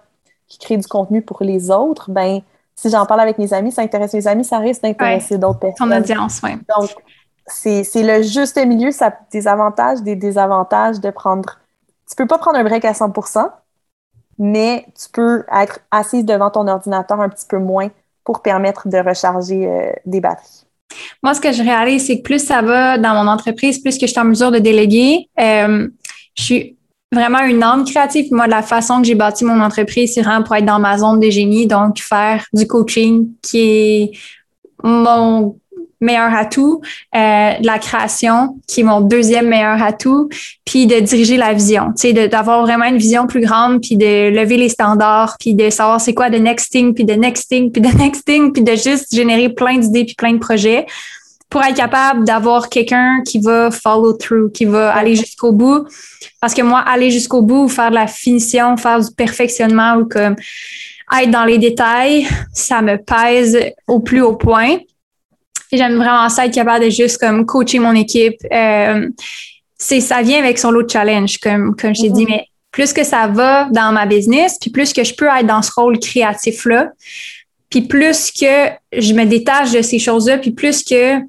qui 0.48 0.60
crée 0.60 0.78
du 0.78 0.88
contenu 0.88 1.24
pour 1.24 1.41
les 1.41 1.72
autres, 1.72 2.12
ben 2.12 2.41
si 2.76 2.91
j'en 2.91 3.08
parle 3.08 3.22
avec 3.22 3.39
mes 3.39 3.52
amis, 3.54 3.72
ça 3.72 3.82
intéresse 3.82 4.14
mes 4.14 4.28
amis, 4.28 4.45
ça 4.45 4.60
risque 4.60 4.84
d'intéresser 4.84 5.39
d'autres 5.39 5.60
personnes. 5.60 5.89
Ton 5.89 5.98
audience, 5.98 6.41
oui. 6.43 6.52
Donc, 6.78 6.95
c'est 7.48 7.84
le 7.95 8.22
juste 8.22 8.64
milieu, 8.64 8.91
ça 8.91 9.08
a 9.08 9.14
des 9.32 9.48
avantages, 9.48 10.04
des 10.04 10.16
désavantages 10.16 11.00
de 11.00 11.10
prendre. 11.10 11.58
Tu 12.08 12.16
peux 12.16 12.28
pas 12.28 12.38
prendre 12.38 12.60
un 12.60 12.64
break 12.64 12.86
à 12.86 12.91
100% 12.91 13.50
mais 14.38 14.86
tu 14.95 15.10
peux 15.12 15.45
être 15.52 15.80
assise 15.91 16.26
devant 16.26 16.50
ton 16.50 16.68
ordinateur 16.68 17.20
un 17.20 17.30
petit 17.30 17.48
peu 17.48 17.58
moins 17.58 17.89
pour 18.24 18.41
permettre 18.41 18.88
de 18.88 18.98
recharger 18.98 19.68
euh, 19.68 19.91
des 20.06 20.22
batteries. 20.22 20.66
Moi, 21.23 21.33
ce 21.33 21.41
que 21.41 21.51
je 21.51 21.61
réalise, 21.61 22.05
c'est 22.05 22.17
que 22.17 22.23
plus 22.23 22.43
ça 22.43 22.61
va 22.61 22.97
dans 22.97 23.13
mon 23.13 23.29
entreprise, 23.29 23.79
plus 23.79 23.97
que 23.97 24.07
je 24.07 24.11
suis 24.11 24.19
en 24.19 24.25
mesure 24.25 24.51
de 24.51 24.59
déléguer, 24.59 25.29
euh, 25.39 25.88
je 26.35 26.43
suis 26.43 26.77
vraiment 27.11 27.43
une 27.43 27.63
âme 27.63 27.85
créative. 27.85 28.27
Moi, 28.31 28.47
la 28.47 28.61
façon 28.61 29.01
que 29.01 29.07
j'ai 29.07 29.15
bâti 29.15 29.45
mon 29.45 29.59
entreprise, 29.59 30.13
c'est 30.13 30.21
vraiment 30.21 30.43
pour 30.43 30.55
être 30.55 30.65
dans 30.65 30.79
ma 30.79 30.97
zone 30.97 31.19
de 31.19 31.29
génie, 31.29 31.67
donc 31.67 31.99
faire 31.99 32.45
du 32.53 32.67
coaching 32.67 33.29
qui 33.41 33.59
est 33.59 34.11
mon 34.83 35.57
meilleur 36.02 36.34
atout, 36.34 36.82
euh, 37.16 37.60
de 37.60 37.66
la 37.66 37.80
création 37.80 38.58
qui 38.68 38.82
est 38.82 38.84
mon 38.84 39.02
deuxième 39.02 39.48
meilleur 39.48 39.82
atout, 39.82 40.30
puis 40.66 40.86
de 40.86 41.00
diriger 41.00 41.38
la 41.38 41.54
vision, 41.54 41.88
tu 41.98 42.14
sais, 42.14 42.28
d'avoir 42.28 42.62
vraiment 42.62 42.86
une 42.86 42.98
vision 42.98 43.28
plus 43.28 43.41
grande, 43.41 43.82
puis 43.82 43.98
de 43.98 44.30
lever 44.30 44.58
les 44.58 44.70
standards, 44.70 45.38
puis 45.39 45.54
de 45.54 45.70
savoir 45.70 46.00
c'est 46.00 46.14
quoi 46.14 46.30
the 46.30 46.39
next 46.39 46.72
thing, 46.72 46.93
puis 46.93 47.06
the 47.06 47.18
next 47.18 47.50
thing, 47.50 47.72
puis 47.72 47.82
the 47.82 47.93
next 48.00 48.26
thing, 48.26 48.52
puis 48.52 48.64
de 48.64 48.74
juste 48.74 49.14
générer 49.14 49.50
plein 49.50 49.78
d'idées 49.78 50.06
puis 50.06 50.16
plein 50.16 50.34
de 50.34 50.39
projets 50.39 50.86
pour 51.50 51.64
être 51.64 51.76
capable 51.76 52.26
d'avoir 52.26 52.70
quelqu'un 52.70 53.22
qui 53.26 53.39
va 53.39 53.72
follow 53.72 54.14
through, 54.14 54.52
qui 54.52 54.66
va 54.66 54.93
aller 54.93 55.16
jusqu'au 55.16 55.52
bout. 55.52 55.88
Parce 56.41 56.54
que 56.54 56.62
moi, 56.62 56.80
aller 56.80 57.10
jusqu'au 57.10 57.41
bout, 57.41 57.70
faire 57.70 57.89
de 57.89 57.95
la 57.95 58.08
finition, 58.08 58.76
faire 58.76 59.00
du 59.00 59.12
perfectionnement 59.16 59.95
ou 59.95 60.06
comme 60.06 60.36
être 61.22 61.32
dans 61.32 61.45
les 61.45 61.58
détails, 61.58 62.28
ça 62.54 62.82
me 62.82 62.98
pèse 62.98 63.58
au 63.88 64.00
plus 64.00 64.22
haut 64.22 64.36
point. 64.36 64.78
J'aime 65.72 65.95
vraiment 65.95 66.30
ça, 66.30 66.45
être 66.45 66.53
capable 66.53 66.86
de 66.86 66.89
juste 66.89 67.18
comme 67.18 67.45
coacher 67.45 67.80
mon 67.80 67.93
équipe. 67.93 68.38
Euh, 68.51 69.07
c'est 69.78 70.01
ça 70.01 70.22
vient 70.22 70.39
avec 70.39 70.57
son 70.57 70.72
lot 70.72 70.84
de 70.84 70.89
challenge, 70.89 71.38
comme, 71.39 71.76
comme 71.76 71.93
je 71.93 72.03
t'ai 72.03 72.09
dit, 72.09 72.26
mm-hmm. 72.26 72.30
mais 72.30 72.47
plus 72.72 72.93
que 72.93 73.03
ça 73.03 73.28
va 73.28 73.70
dans 73.72 73.91
ma 73.91 74.05
business, 74.05 74.57
puis 74.59 74.70
plus 74.70 74.93
que 74.93 75.03
je 75.03 75.13
peux 75.13 75.28
être 75.28 75.45
dans 75.45 75.61
ce 75.61 75.72
rôle 75.76 75.99
créatif-là, 75.99 76.91
puis 77.70 77.82
plus 77.82 78.32
que 78.32 78.70
je 78.93 79.13
me 79.13 79.26
détache 79.26 79.72
de 79.72 79.82
ces 79.82 79.99
choses-là, 79.99 80.38
puis 80.38 80.51
plus 80.51 80.84
que 80.84 81.20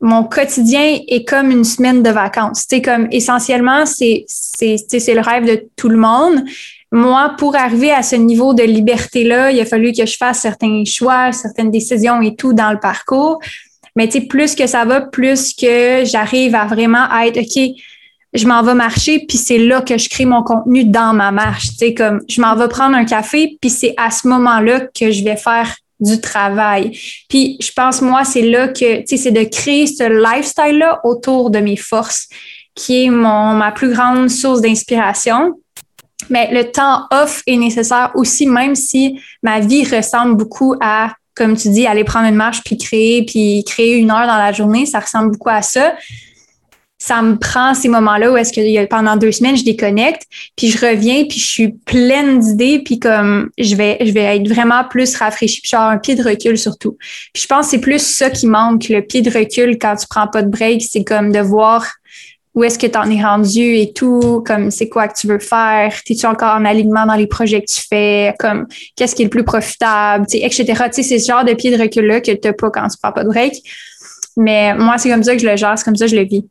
mon 0.00 0.24
quotidien 0.24 1.00
est 1.08 1.24
comme 1.28 1.50
une 1.50 1.64
semaine 1.64 2.02
de 2.02 2.10
vacances. 2.10 2.66
C'est 2.68 2.82
comme 2.82 3.08
essentiellement, 3.10 3.84
c'est 3.84 4.24
c'est 4.28 5.14
le 5.14 5.20
rêve 5.20 5.44
de 5.44 5.68
tout 5.76 5.88
le 5.88 5.96
monde. 5.96 6.44
Moi, 6.90 7.34
pour 7.38 7.54
arriver 7.54 7.90
à 7.90 8.02
ce 8.02 8.16
niveau 8.16 8.54
de 8.54 8.62
liberté-là, 8.62 9.50
il 9.50 9.60
a 9.60 9.66
fallu 9.66 9.92
que 9.92 10.06
je 10.06 10.16
fasse 10.16 10.40
certains 10.40 10.84
choix, 10.86 11.32
certaines 11.32 11.70
décisions 11.70 12.22
et 12.22 12.34
tout 12.34 12.54
dans 12.54 12.72
le 12.72 12.78
parcours. 12.78 13.38
Mais 13.94 14.08
tu 14.08 14.26
plus 14.26 14.54
que 14.54 14.66
ça 14.66 14.84
va, 14.84 15.00
plus 15.00 15.54
que 15.54 16.04
j'arrive 16.04 16.54
à 16.54 16.66
vraiment 16.66 17.06
être, 17.20 17.38
OK, 17.38 17.74
je 18.32 18.46
m'en 18.46 18.62
vais 18.62 18.74
marcher, 18.74 19.24
puis 19.26 19.38
c'est 19.38 19.58
là 19.58 19.80
que 19.80 19.98
je 19.98 20.08
crée 20.08 20.24
mon 20.24 20.42
contenu 20.42 20.84
dans 20.84 21.14
ma 21.14 21.30
marche. 21.30 21.76
Tu 21.78 21.94
comme 21.94 22.20
je 22.28 22.40
m'en 22.40 22.54
vais 22.56 22.68
prendre 22.68 22.96
un 22.96 23.04
café, 23.04 23.58
puis 23.60 23.70
c'est 23.70 23.94
à 23.96 24.10
ce 24.10 24.28
moment-là 24.28 24.80
que 24.80 25.10
je 25.10 25.24
vais 25.24 25.36
faire 25.36 25.74
du 26.00 26.20
travail. 26.20 26.96
Puis 27.28 27.56
je 27.60 27.72
pense, 27.74 28.00
moi, 28.02 28.24
c'est 28.24 28.42
là 28.42 28.68
que, 28.68 29.00
tu 29.00 29.06
sais, 29.06 29.16
c'est 29.16 29.30
de 29.32 29.44
créer 29.44 29.86
ce 29.86 30.04
lifestyle-là 30.04 31.00
autour 31.04 31.50
de 31.50 31.58
mes 31.58 31.76
forces, 31.76 32.28
qui 32.74 33.04
est 33.04 33.10
mon, 33.10 33.54
ma 33.54 33.72
plus 33.72 33.92
grande 33.92 34.28
source 34.30 34.60
d'inspiration. 34.60 35.54
Mais 36.30 36.48
le 36.52 36.70
temps 36.70 37.06
off 37.10 37.42
est 37.46 37.56
nécessaire 37.56 38.10
aussi, 38.14 38.46
même 38.46 38.74
si 38.74 39.20
ma 39.42 39.60
vie 39.60 39.84
ressemble 39.84 40.36
beaucoup 40.36 40.74
à, 40.80 41.14
comme 41.34 41.56
tu 41.56 41.68
dis, 41.68 41.86
aller 41.86 42.04
prendre 42.04 42.28
une 42.28 42.34
marche 42.34 42.62
puis 42.64 42.76
créer, 42.76 43.24
puis 43.24 43.64
créer 43.64 43.96
une 43.96 44.10
heure 44.10 44.26
dans 44.26 44.38
la 44.38 44.52
journée, 44.52 44.86
ça 44.86 45.00
ressemble 45.00 45.32
beaucoup 45.32 45.50
à 45.50 45.62
ça 45.62 45.94
ça 46.98 47.22
me 47.22 47.36
prend 47.36 47.74
ces 47.74 47.88
moments-là 47.88 48.32
où 48.32 48.36
est-ce 48.36 48.52
que 48.52 48.86
pendant 48.86 49.16
deux 49.16 49.30
semaines, 49.30 49.56
je 49.56 49.64
déconnecte, 49.64 50.22
puis 50.56 50.68
je 50.68 50.84
reviens, 50.84 51.24
puis 51.24 51.38
je 51.38 51.46
suis 51.46 51.68
pleine 51.68 52.40
d'idées, 52.40 52.80
puis 52.80 52.98
comme 52.98 53.50
je 53.56 53.76
vais, 53.76 53.98
je 54.04 54.10
vais 54.10 54.36
être 54.36 54.48
vraiment 54.48 54.82
plus 54.84 55.14
rafraîchie, 55.14 55.60
puis 55.60 55.70
avoir 55.74 55.90
un 55.90 55.98
pied 55.98 56.16
de 56.16 56.24
recul 56.24 56.58
surtout. 56.58 56.96
Puis 57.32 57.44
je 57.44 57.46
pense 57.46 57.66
que 57.66 57.70
c'est 57.70 57.80
plus 57.80 58.02
ça 58.02 58.30
qui 58.30 58.48
manque, 58.48 58.88
le 58.88 59.00
pied 59.00 59.22
de 59.22 59.30
recul 59.30 59.78
quand 59.78 59.94
tu 59.94 60.06
prends 60.10 60.26
pas 60.26 60.42
de 60.42 60.50
break, 60.50 60.82
c'est 60.82 61.04
comme 61.04 61.30
de 61.30 61.38
voir 61.38 61.86
où 62.54 62.64
est-ce 62.64 62.78
que 62.78 62.86
tu 62.86 62.98
en 62.98 63.10
es 63.10 63.22
rendu 63.22 63.76
et 63.76 63.92
tout, 63.92 64.42
comme 64.46 64.70
c'est 64.70 64.88
quoi 64.88 65.06
que 65.08 65.18
tu 65.18 65.26
veux 65.26 65.38
faire, 65.38 65.92
es-tu 66.08 66.26
encore 66.26 66.54
en 66.56 66.64
alignement 66.64 67.06
dans 67.06 67.14
les 67.14 67.26
projets 67.26 67.60
que 67.60 67.72
tu 67.72 67.80
fais, 67.80 68.34
comme 68.38 68.66
qu'est-ce 68.96 69.14
qui 69.14 69.22
est 69.22 69.26
le 69.26 69.30
plus 69.30 69.44
profitable, 69.44 70.26
etc. 70.32 70.84
C'est 70.90 71.02
ce 71.02 71.24
genre 71.24 71.44
de 71.44 71.54
pied 71.54 71.76
de 71.76 71.80
recul-là 71.80 72.20
que 72.20 72.32
tu 72.32 72.48
n'as 72.48 72.52
pas 72.54 72.70
quand 72.70 72.88
tu 72.88 72.98
prends 73.00 73.12
pas 73.12 73.24
de 73.24 73.28
break. 73.28 73.54
Mais 74.36 74.74
moi, 74.74 74.98
c'est 74.98 75.10
comme 75.10 75.22
ça 75.22 75.34
que 75.34 75.42
je 75.42 75.48
le 75.48 75.56
gère, 75.56 75.76
c'est 75.78 75.84
comme 75.84 75.96
ça 75.96 76.06
que 76.06 76.10
je 76.10 76.16
le 76.16 76.24
vis. 76.24 76.48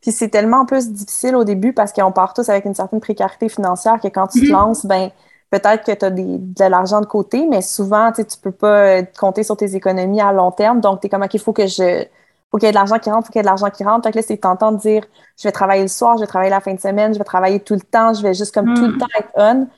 Puis 0.00 0.10
c'est 0.10 0.28
tellement 0.28 0.66
plus 0.66 0.90
difficile 0.90 1.36
au 1.36 1.44
début 1.44 1.72
parce 1.72 1.92
qu'on 1.92 2.10
part 2.10 2.34
tous 2.34 2.48
avec 2.48 2.64
une 2.64 2.74
certaine 2.74 3.00
précarité 3.00 3.48
financière 3.48 4.00
que 4.02 4.08
quand 4.08 4.26
tu 4.26 4.40
te 4.40 4.46
mhm. 4.46 4.52
lances, 4.52 4.84
ben 4.84 5.10
peut-être 5.52 5.84
que 5.84 5.92
tu 5.92 6.04
as 6.04 6.10
de 6.10 6.64
l'argent 6.70 7.00
de 7.00 7.06
côté, 7.06 7.46
mais 7.46 7.62
souvent, 7.62 8.10
tu 8.10 8.22
ne 8.22 8.26
peux 8.42 8.50
pas 8.50 9.02
compter 9.02 9.44
sur 9.44 9.56
tes 9.56 9.76
économies 9.76 10.20
à 10.20 10.32
long 10.32 10.50
terme. 10.50 10.80
Donc, 10.80 11.00
tu 11.00 11.06
es 11.06 11.10
comme, 11.10 11.22
OK, 11.22 11.34
il 11.34 11.40
faut 11.40 11.52
que 11.52 11.66
je. 11.66 12.04
Faut 12.52 12.58
qu'il 12.58 12.66
y 12.66 12.68
ait 12.68 12.72
de 12.72 12.76
l'argent 12.76 12.98
qui 12.98 13.10
rentre, 13.10 13.26
faut 13.26 13.32
qu'il 13.32 13.38
y 13.38 13.40
ait 13.40 13.42
de 13.42 13.48
l'argent 13.48 13.70
qui 13.70 13.82
rentre. 13.82 14.04
Fait 14.04 14.12
que 14.12 14.18
là, 14.18 14.22
c'est 14.22 14.36
tentant 14.36 14.70
de 14.70 14.78
dire, 14.78 15.04
je 15.38 15.48
vais 15.48 15.52
travailler 15.52 15.82
le 15.82 15.88
soir, 15.88 16.16
je 16.16 16.20
vais 16.20 16.26
travailler 16.26 16.50
la 16.50 16.60
fin 16.60 16.74
de 16.74 16.80
semaine, 16.80 17.14
je 17.14 17.18
vais 17.18 17.24
travailler 17.24 17.58
tout 17.60 17.74
le 17.74 17.80
temps, 17.80 18.12
je 18.12 18.22
vais 18.22 18.34
juste 18.34 18.54
comme 18.54 18.74
tout 18.74 18.82
le 18.82 18.92
mhm. 18.92 18.98
temps 18.98 19.08
être 19.18 19.30
on. 19.36 19.68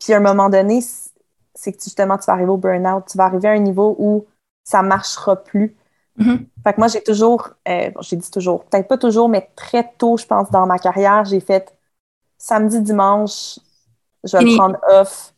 Puis 0.00 0.12
à 0.12 0.16
un 0.16 0.20
moment 0.20 0.50
donné, 0.50 0.82
c'est 1.54 1.72
que 1.72 1.82
justement, 1.82 2.18
tu 2.18 2.24
vas 2.26 2.34
arriver 2.34 2.50
au 2.50 2.56
burn-out. 2.56 3.04
Tu 3.10 3.16
vas 3.16 3.24
arriver 3.24 3.48
à 3.48 3.52
un 3.52 3.58
niveau 3.58 3.94
où 3.98 4.26
ça 4.64 4.82
ne 4.82 4.88
marchera 4.88 5.36
plus. 5.36 5.76
Mm-hmm. 6.18 6.46
Fait 6.64 6.72
que 6.72 6.78
moi, 6.78 6.88
j'ai 6.88 7.02
toujours, 7.02 7.50
euh, 7.68 7.90
j'ai 8.00 8.16
dit 8.16 8.30
toujours, 8.30 8.64
peut-être 8.64 8.88
pas 8.88 8.98
toujours, 8.98 9.28
mais 9.28 9.50
très 9.56 9.92
tôt, 9.98 10.16
je 10.16 10.26
pense, 10.26 10.50
dans 10.50 10.66
ma 10.66 10.78
carrière, 10.78 11.24
j'ai 11.24 11.40
fait 11.40 11.74
samedi, 12.38 12.80
dimanche, 12.80 13.58
je 14.22 14.36
vais 14.36 14.44
le 14.44 14.56
prendre 14.56 14.78
off. 14.88 15.32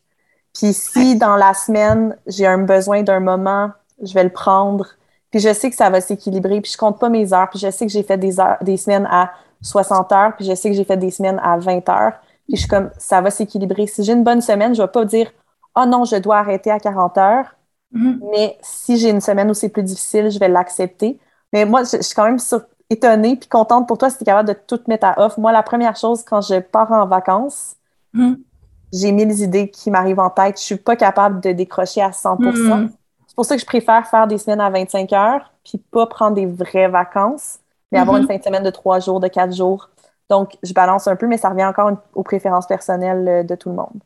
Puis 0.53 0.73
si 0.73 1.15
dans 1.17 1.35
la 1.35 1.53
semaine, 1.53 2.17
j'ai 2.25 2.47
un 2.47 2.59
besoin 2.59 3.03
d'un 3.03 3.19
moment, 3.19 3.71
je 4.01 4.13
vais 4.13 4.23
le 4.23 4.31
prendre. 4.31 4.87
Puis 5.31 5.39
je 5.39 5.53
sais 5.53 5.69
que 5.69 5.75
ça 5.75 5.89
va 5.89 6.01
s'équilibrer. 6.01 6.61
Puis 6.61 6.71
je 6.71 6.77
compte 6.77 6.99
pas 6.99 7.09
mes 7.09 7.33
heures. 7.33 7.49
Puis 7.49 7.59
je 7.59 7.69
sais 7.69 7.85
que 7.85 7.91
j'ai 7.91 8.03
fait 8.03 8.17
des, 8.17 8.39
heures, 8.39 8.57
des 8.61 8.77
semaines 8.77 9.07
à 9.09 9.31
60 9.61 10.11
heures. 10.11 10.35
Puis 10.35 10.45
je 10.45 10.55
sais 10.55 10.69
que 10.69 10.75
j'ai 10.75 10.85
fait 10.85 10.97
des 10.97 11.11
semaines 11.11 11.39
à 11.43 11.57
20 11.57 11.87
heures. 11.89 12.13
Puis 12.47 12.55
je 12.55 12.61
suis 12.61 12.67
comme, 12.67 12.89
ça 12.97 13.21
va 13.21 13.29
s'équilibrer. 13.29 13.87
Si 13.87 14.03
j'ai 14.03 14.13
une 14.13 14.23
bonne 14.23 14.41
semaine, 14.41 14.73
je 14.73 14.81
vais 14.81 14.87
pas 14.87 15.05
dire, 15.05 15.31
oh 15.75 15.85
non, 15.85 16.05
je 16.05 16.15
dois 16.15 16.37
arrêter 16.37 16.71
à 16.71 16.79
40 16.79 17.17
heures. 17.17 17.55
Mhm. 17.91 18.21
Mais 18.31 18.57
si 18.61 18.97
j'ai 18.97 19.09
une 19.09 19.21
semaine 19.21 19.49
où 19.49 19.53
c'est 19.53 19.69
plus 19.69 19.83
difficile, 19.83 20.29
je 20.29 20.39
vais 20.39 20.47
l'accepter. 20.47 21.19
Mais 21.53 21.65
moi, 21.65 21.83
je, 21.83 22.01
suis 22.01 22.15
quand 22.15 22.25
même 22.25 22.37
étonnée 22.89 23.35
puis 23.35 23.47
contente 23.47 23.87
pour 23.87 23.97
toi 23.97 24.09
si 24.09 24.17
tu 24.17 24.23
es 24.23 24.25
capable 24.25 24.49
de 24.49 24.55
tout 24.67 24.79
mettre 24.87 25.05
à 25.05 25.25
off. 25.25 25.37
Moi, 25.37 25.51
la 25.51 25.63
première 25.63 25.95
chose, 25.95 26.23
quand 26.23 26.41
je 26.41 26.59
pars 26.59 26.91
en 26.91 27.07
vacances, 27.07 27.75
mhm. 28.13 28.37
j'ai 28.93 29.11
mille 29.11 29.31
idées 29.41 29.69
qui 29.69 29.91
m'arrivent 29.91 30.19
en 30.19 30.29
tête. 30.29 30.59
Je 30.59 30.63
suis 30.63 30.77
pas 30.77 30.95
capable 30.95 31.41
de 31.41 31.51
décrocher 31.51 32.01
à 32.01 32.11
100 32.11 32.39
mhm. 32.39 32.53
C'est 32.53 32.96
pour 33.37 33.45
ça 33.45 33.55
que 33.55 33.61
je 33.61 33.67
préfère 33.67 34.05
faire 34.09 34.27
des 34.27 34.39
semaines 34.39 34.59
à 34.59 34.69
25 34.71 35.13
heures 35.13 35.53
puis 35.63 35.79
pas 35.91 36.07
prendre 36.07 36.35
des 36.35 36.47
vraies 36.47 36.87
vacances, 36.87 37.59
mais 37.91 37.99
avoir 37.99 38.17
une 38.17 38.27
fin 38.27 38.35
de 38.35 38.43
semaine 38.43 38.63
de 38.63 38.69
trois 38.71 38.99
jours, 38.99 39.19
de 39.19 39.27
quatre 39.27 39.55
jours 39.55 39.89
Donc, 40.29 40.53
je 40.63 40.73
balance 40.73 41.07
un 41.07 41.15
peu, 41.15 41.27
mais 41.27 41.37
ça 41.37 41.49
revient 41.49 41.65
encore 41.65 41.91
aux 42.15 42.23
préférences 42.23 42.65
personnelles 42.65 43.27
euh, 43.27 43.43
de 43.43 43.53
tout 43.55 43.69
le 43.69 43.75
monde. 43.75 44.01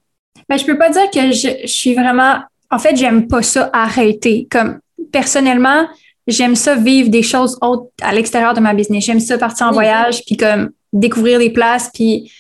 Mais 0.50 0.58
ben, 0.58 0.58
je 0.58 0.66
peux 0.66 0.78
pas 0.78 0.90
dire 0.90 1.10
que 1.10 1.32
je, 1.32 1.66
suis 1.66 1.96
vraiment. 1.96 2.40
En 2.70 2.78
fait, 2.78 2.96
j'aime 2.96 3.28
pas 3.28 3.42
ça 3.42 3.70
arrêter. 3.72 4.48
Comme 4.52 4.80
personnellement, 5.14 5.88
j'aime 6.28 6.56
ça 6.56 6.76
vivre 6.76 7.10
des 7.10 7.24
choses 7.24 7.58
autres 7.62 7.90
à 8.02 8.14
l'extérieur 8.14 8.54
de 8.54 8.60
ma 8.60 8.74
business. 8.74 9.06
J'aime 9.06 9.20
ça 9.22 9.38
partir 9.38 9.68
en 9.68 9.72
voyage, 9.72 10.26
puis 10.26 10.36
comme 10.36 10.72
découvrir 10.92 11.40
des 11.40 11.52
places, 11.52 11.90
puis 11.94 12.32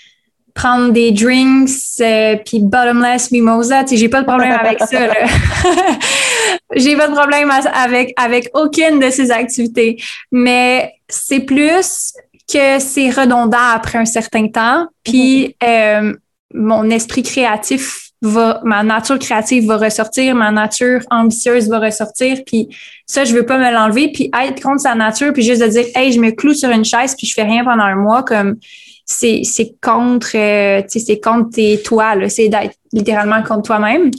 prendre 0.53 0.91
des 0.91 1.11
drinks, 1.11 1.69
euh, 2.01 2.35
puis 2.45 2.59
bottomless 2.59 3.31
mimosa. 3.31 3.83
Tu 3.83 3.91
sais, 3.91 3.97
j'ai 3.97 4.09
pas 4.09 4.21
de 4.21 4.27
problème 4.27 4.51
avec 4.59 4.79
ça. 4.79 4.99
j'ai 6.75 6.95
pas 6.95 7.07
de 7.07 7.13
problème 7.13 7.51
avec, 7.73 8.13
avec 8.17 8.49
aucune 8.53 8.99
de 8.99 9.09
ces 9.09 9.31
activités. 9.31 10.01
Mais 10.31 10.93
c'est 11.07 11.41
plus 11.41 12.13
que 12.51 12.79
c'est 12.79 13.09
redondant 13.09 13.57
après 13.73 13.97
un 13.97 14.05
certain 14.05 14.47
temps. 14.47 14.87
Puis 15.03 15.55
mm-hmm. 15.61 16.11
euh, 16.11 16.13
mon 16.53 16.89
esprit 16.89 17.23
créatif 17.23 18.11
va, 18.21 18.61
ma 18.63 18.83
nature 18.83 19.17
créative 19.17 19.65
va 19.65 19.77
ressortir, 19.77 20.35
ma 20.35 20.51
nature 20.51 21.01
ambitieuse 21.09 21.69
va 21.69 21.79
ressortir. 21.79 22.39
Puis 22.45 22.67
ça, 23.05 23.23
je 23.23 23.33
veux 23.33 23.45
pas 23.45 23.57
me 23.57 23.71
l'enlever. 23.71 24.11
Puis 24.11 24.29
être 24.43 24.61
contre 24.61 24.81
sa 24.81 24.95
nature, 24.95 25.33
puis 25.33 25.43
juste 25.43 25.61
de 25.61 25.67
dire, 25.67 25.85
hey, 25.95 26.11
je 26.11 26.19
me 26.19 26.31
cloue 26.31 26.53
sur 26.53 26.69
une 26.69 26.85
chaise, 26.85 27.15
puis 27.17 27.27
je 27.27 27.33
fais 27.33 27.43
rien 27.43 27.63
pendant 27.63 27.83
un 27.83 27.95
mois, 27.95 28.23
comme 28.23 28.57
c'est 29.05 29.41
c'est 29.43 29.75
contre, 29.81 30.35
euh, 30.35 30.81
tu 30.83 30.99
sais, 30.99 31.05
c'est 31.05 31.19
contre 31.19 31.49
tes 31.51 31.81
toi. 31.81 32.13
C'est 32.29 32.49
d'être 32.49 32.75
littéralement 32.93 33.41
contre 33.43 33.63
toi-même. 33.63 34.11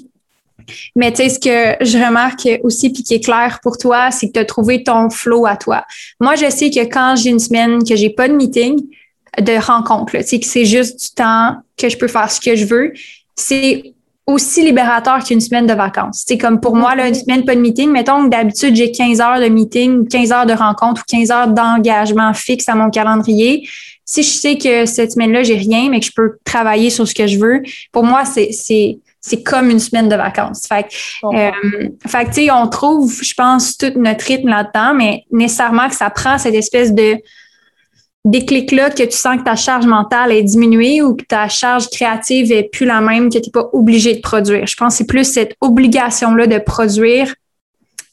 Mais 0.96 1.12
tu 1.12 1.22
sais, 1.22 1.28
ce 1.28 1.38
que 1.38 1.84
je 1.84 1.98
remarque 1.98 2.48
aussi, 2.62 2.90
puis 2.90 3.02
qui 3.02 3.14
est 3.14 3.24
clair 3.24 3.60
pour 3.62 3.78
toi, 3.78 4.10
c'est 4.10 4.28
que 4.28 4.32
tu 4.32 4.38
as 4.40 4.44
trouvé 4.44 4.82
ton 4.82 5.10
flow 5.10 5.46
à 5.46 5.56
toi. 5.56 5.84
Moi, 6.20 6.34
je 6.36 6.50
sais 6.50 6.70
que 6.70 6.80
quand 6.80 7.16
j'ai 7.16 7.30
une 7.30 7.38
semaine 7.38 7.84
que 7.84 7.96
j'ai 7.96 8.10
pas 8.10 8.28
de 8.28 8.34
meeting, 8.34 8.80
de 9.40 9.64
rencontre, 9.64 10.16
tu 10.18 10.24
sais, 10.24 10.40
que 10.40 10.46
c'est 10.46 10.64
juste 10.64 11.00
du 11.00 11.10
temps 11.14 11.56
que 11.78 11.88
je 11.88 11.96
peux 11.96 12.08
faire 12.08 12.30
ce 12.30 12.40
que 12.40 12.54
je 12.54 12.66
veux, 12.66 12.92
c'est 13.34 13.94
aussi 14.26 14.64
libérateur 14.64 15.24
qu'une 15.24 15.40
semaine 15.40 15.66
de 15.66 15.74
vacances. 15.74 16.24
C'est 16.26 16.38
comme 16.38 16.60
pour 16.60 16.76
moi, 16.76 16.94
là, 16.94 17.08
une 17.08 17.14
semaine 17.14 17.44
pas 17.44 17.54
de 17.54 17.60
meeting, 17.60 17.90
mettons 17.90 18.24
que 18.24 18.28
d'habitude, 18.28 18.76
j'ai 18.76 18.92
15 18.92 19.20
heures 19.20 19.40
de 19.40 19.48
meeting, 19.48 20.06
15 20.06 20.32
heures 20.32 20.46
de 20.46 20.52
rencontre 20.52 21.02
ou 21.02 21.04
15 21.16 21.30
heures 21.30 21.48
d'engagement 21.48 22.32
fixe 22.32 22.68
à 22.68 22.74
mon 22.74 22.90
calendrier. 22.90 23.68
Si 24.04 24.22
je 24.22 24.30
sais 24.30 24.58
que 24.58 24.86
cette 24.86 25.12
semaine-là, 25.12 25.42
j'ai 25.42 25.56
rien, 25.56 25.88
mais 25.90 26.00
que 26.00 26.06
je 26.06 26.12
peux 26.14 26.38
travailler 26.44 26.90
sur 26.90 27.06
ce 27.06 27.14
que 27.14 27.26
je 27.26 27.38
veux, 27.38 27.62
pour 27.90 28.04
moi, 28.04 28.24
c'est, 28.24 28.52
c'est, 28.52 28.98
c'est 29.22 29.42
comme 29.42 29.70
une 29.70 29.78
semaine 29.78 30.08
de 30.08 30.16
vacances. 30.16 30.66
Fait 30.66 30.86
euh, 31.24 31.50
fait 32.06 32.24
tu 32.26 32.32
sais, 32.32 32.50
on 32.50 32.66
trouve, 32.66 33.22
je 33.22 33.34
pense, 33.34 33.78
tout 33.78 33.92
notre 33.96 34.26
rythme 34.26 34.48
là-dedans, 34.48 34.94
mais 34.94 35.24
nécessairement 35.30 35.88
que 35.88 35.94
ça 35.94 36.10
prend 36.10 36.38
cette 36.38 36.54
espèce 36.54 36.92
de 36.92 37.16
déclic-là 38.24 38.90
que 38.90 39.02
tu 39.02 39.16
sens 39.16 39.38
que 39.38 39.44
ta 39.44 39.56
charge 39.56 39.86
mentale 39.86 40.32
est 40.32 40.42
diminuée 40.42 41.02
ou 41.02 41.14
que 41.14 41.24
ta 41.24 41.48
charge 41.48 41.88
créative 41.88 42.52
est 42.52 42.64
plus 42.64 42.86
la 42.86 43.00
même, 43.00 43.30
que 43.30 43.38
tu 43.38 43.46
n'es 43.46 43.52
pas 43.52 43.68
obligé 43.72 44.14
de 44.14 44.20
produire. 44.20 44.66
Je 44.66 44.76
pense 44.76 44.94
que 44.94 44.98
c'est 44.98 45.06
plus 45.06 45.24
cette 45.24 45.56
obligation-là 45.60 46.46
de 46.46 46.58
produire, 46.58 47.32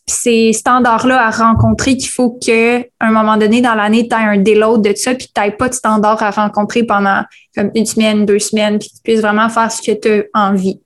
ces 0.07 0.53
standards-là 0.53 1.27
à 1.27 1.29
rencontrer 1.29 1.95
qu'il 1.95 2.09
faut 2.09 2.31
qu'à 2.31 2.81
un 2.99 3.11
moment 3.11 3.37
donné 3.37 3.61
dans 3.61 3.75
l'année, 3.75 4.07
tu 4.07 4.15
aies 4.15 4.19
un 4.19 4.37
déload 4.37 4.83
de 4.83 4.95
ça, 4.95 5.13
puis 5.13 5.27
tu 5.33 5.41
n'aies 5.41 5.51
pas 5.51 5.69
de 5.69 5.75
standards 5.75 6.21
à 6.21 6.31
rencontrer 6.31 6.83
pendant 6.83 7.23
comme 7.55 7.71
une 7.75 7.85
semaine, 7.85 8.25
deux 8.25 8.39
semaines, 8.39 8.79
puis 8.79 8.89
que 8.89 8.95
tu 8.95 9.01
puisses 9.03 9.21
vraiment 9.21 9.49
faire 9.49 9.71
ce 9.71 9.81
que 9.81 9.91
tu 9.91 10.23
as 10.33 10.49
envie. 10.49 10.79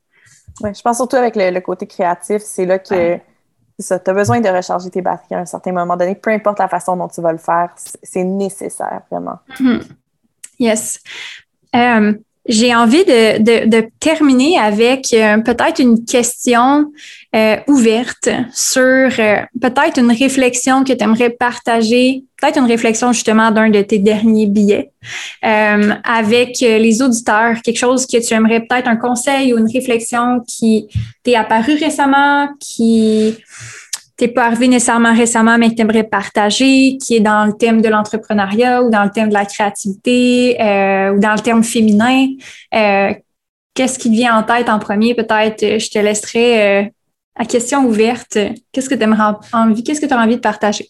Oui, 0.62 0.74
je 0.74 0.82
pense 0.82 0.98
surtout 0.98 1.16
avec 1.16 1.36
le, 1.36 1.60
côté 1.60 1.88
créatif, 1.88 2.42
c'est 2.44 2.66
là 2.66 2.80
que 2.80 3.16
tu 3.18 3.94
as 3.94 4.14
besoin 4.14 4.40
de 4.40 4.50
recharger 4.50 4.90
tes 4.90 5.02
batteries 5.02 5.36
à 5.36 5.40
un 5.40 5.46
certain 5.46 5.72
moment 5.72 5.98
donné, 5.98 6.16
peu 6.16 6.32
importe 6.32 6.60
la 6.60 6.68
façon 6.68 6.96
dont 6.96 7.08
tu 7.08 7.22
vas 7.22 7.32
le 7.32 7.38
faire, 7.38 7.74
c'est 7.76 8.24
nécessaire 8.24 9.02
vraiment. 9.10 9.40
Mm-hmm. 9.60 9.82
Yes. 10.60 11.00
Euh, 11.76 12.14
j'ai 12.46 12.76
envie 12.76 13.06
de, 13.06 13.90
terminer 14.00 14.60
avec 14.60 15.14
euh, 15.14 15.38
peut-être 15.38 15.80
une 15.80 16.04
question 16.04 16.92
euh, 17.36 17.56
ouverte 17.68 18.30
sur 18.52 18.82
euh, 18.82 19.38
peut-être 19.62 19.98
une 19.98 20.12
réflexion 20.12 20.84
que 20.84 20.92
tu 20.92 21.04
aimerais 21.04 21.30
partager, 21.30 22.26
peut-être 22.42 22.58
une 22.58 22.66
réflexion 22.66 23.14
justement 23.14 23.50
d'un 23.52 23.70
de 23.70 23.82
tes 23.82 24.00
derniers 24.00 24.48
billets 24.48 24.90
avec 25.42 26.60
les 26.62 27.02
auditeurs, 27.02 27.62
quelque 27.62 27.78
chose 27.78 28.06
que 28.06 28.26
tu 28.26 28.34
aimerais 28.34 28.62
peut-être 28.62 28.88
un 28.88 28.96
conseil 28.96 29.54
ou 29.54 29.58
une 29.58 29.70
réflexion 29.70 30.40
qui 30.48 30.88
t'est 31.24 31.36
apparu 31.36 31.76
récemment, 31.76 32.48
qui 32.60 33.36
t'es 34.18 34.28
pas 34.28 34.46
arrivé 34.46 34.68
nécessairement 34.68 35.14
récemment, 35.14 35.58
mais 35.58 35.70
que 35.70 35.76
tu 35.76 35.82
aimerais 35.82 36.04
partager, 36.04 36.98
qui 36.98 37.16
est 37.16 37.20
dans 37.20 37.46
le 37.46 37.54
thème 37.54 37.82
de 37.82 37.90
l'entrepreneuriat 37.90 38.84
ou 38.84 38.90
dans 38.90 39.04
le 39.04 39.10
thème 39.10 39.30
de 39.30 39.34
la 39.34 39.46
créativité 39.46 40.62
euh, 40.62 41.14
ou 41.14 41.20
dans 41.20 41.34
le 41.34 41.40
thème 41.40 41.64
féminin. 41.64 42.28
Euh, 42.76 43.14
qu'est-ce 43.74 43.98
qui 43.98 44.10
te 44.10 44.16
vient 44.16 44.38
en 44.38 44.44
tête 44.44 44.70
en 44.70 44.80
premier? 44.80 45.16
Peut-être, 45.16 45.64
euh, 45.64 45.80
je 45.80 45.90
te 45.90 46.00
laisserai 46.00 46.92
à 47.36 47.46
question 47.46 47.86
ouverte. 47.86 48.38
Qu'est-ce 48.72 48.90
que 48.90 48.96
tu 48.96 49.06
envie, 49.54 49.84
qu'est-ce 49.84 50.00
que 50.00 50.06
tu 50.06 50.14
as 50.14 50.20
envie 50.20 50.36
de 50.36 50.42
partager? 50.42 50.88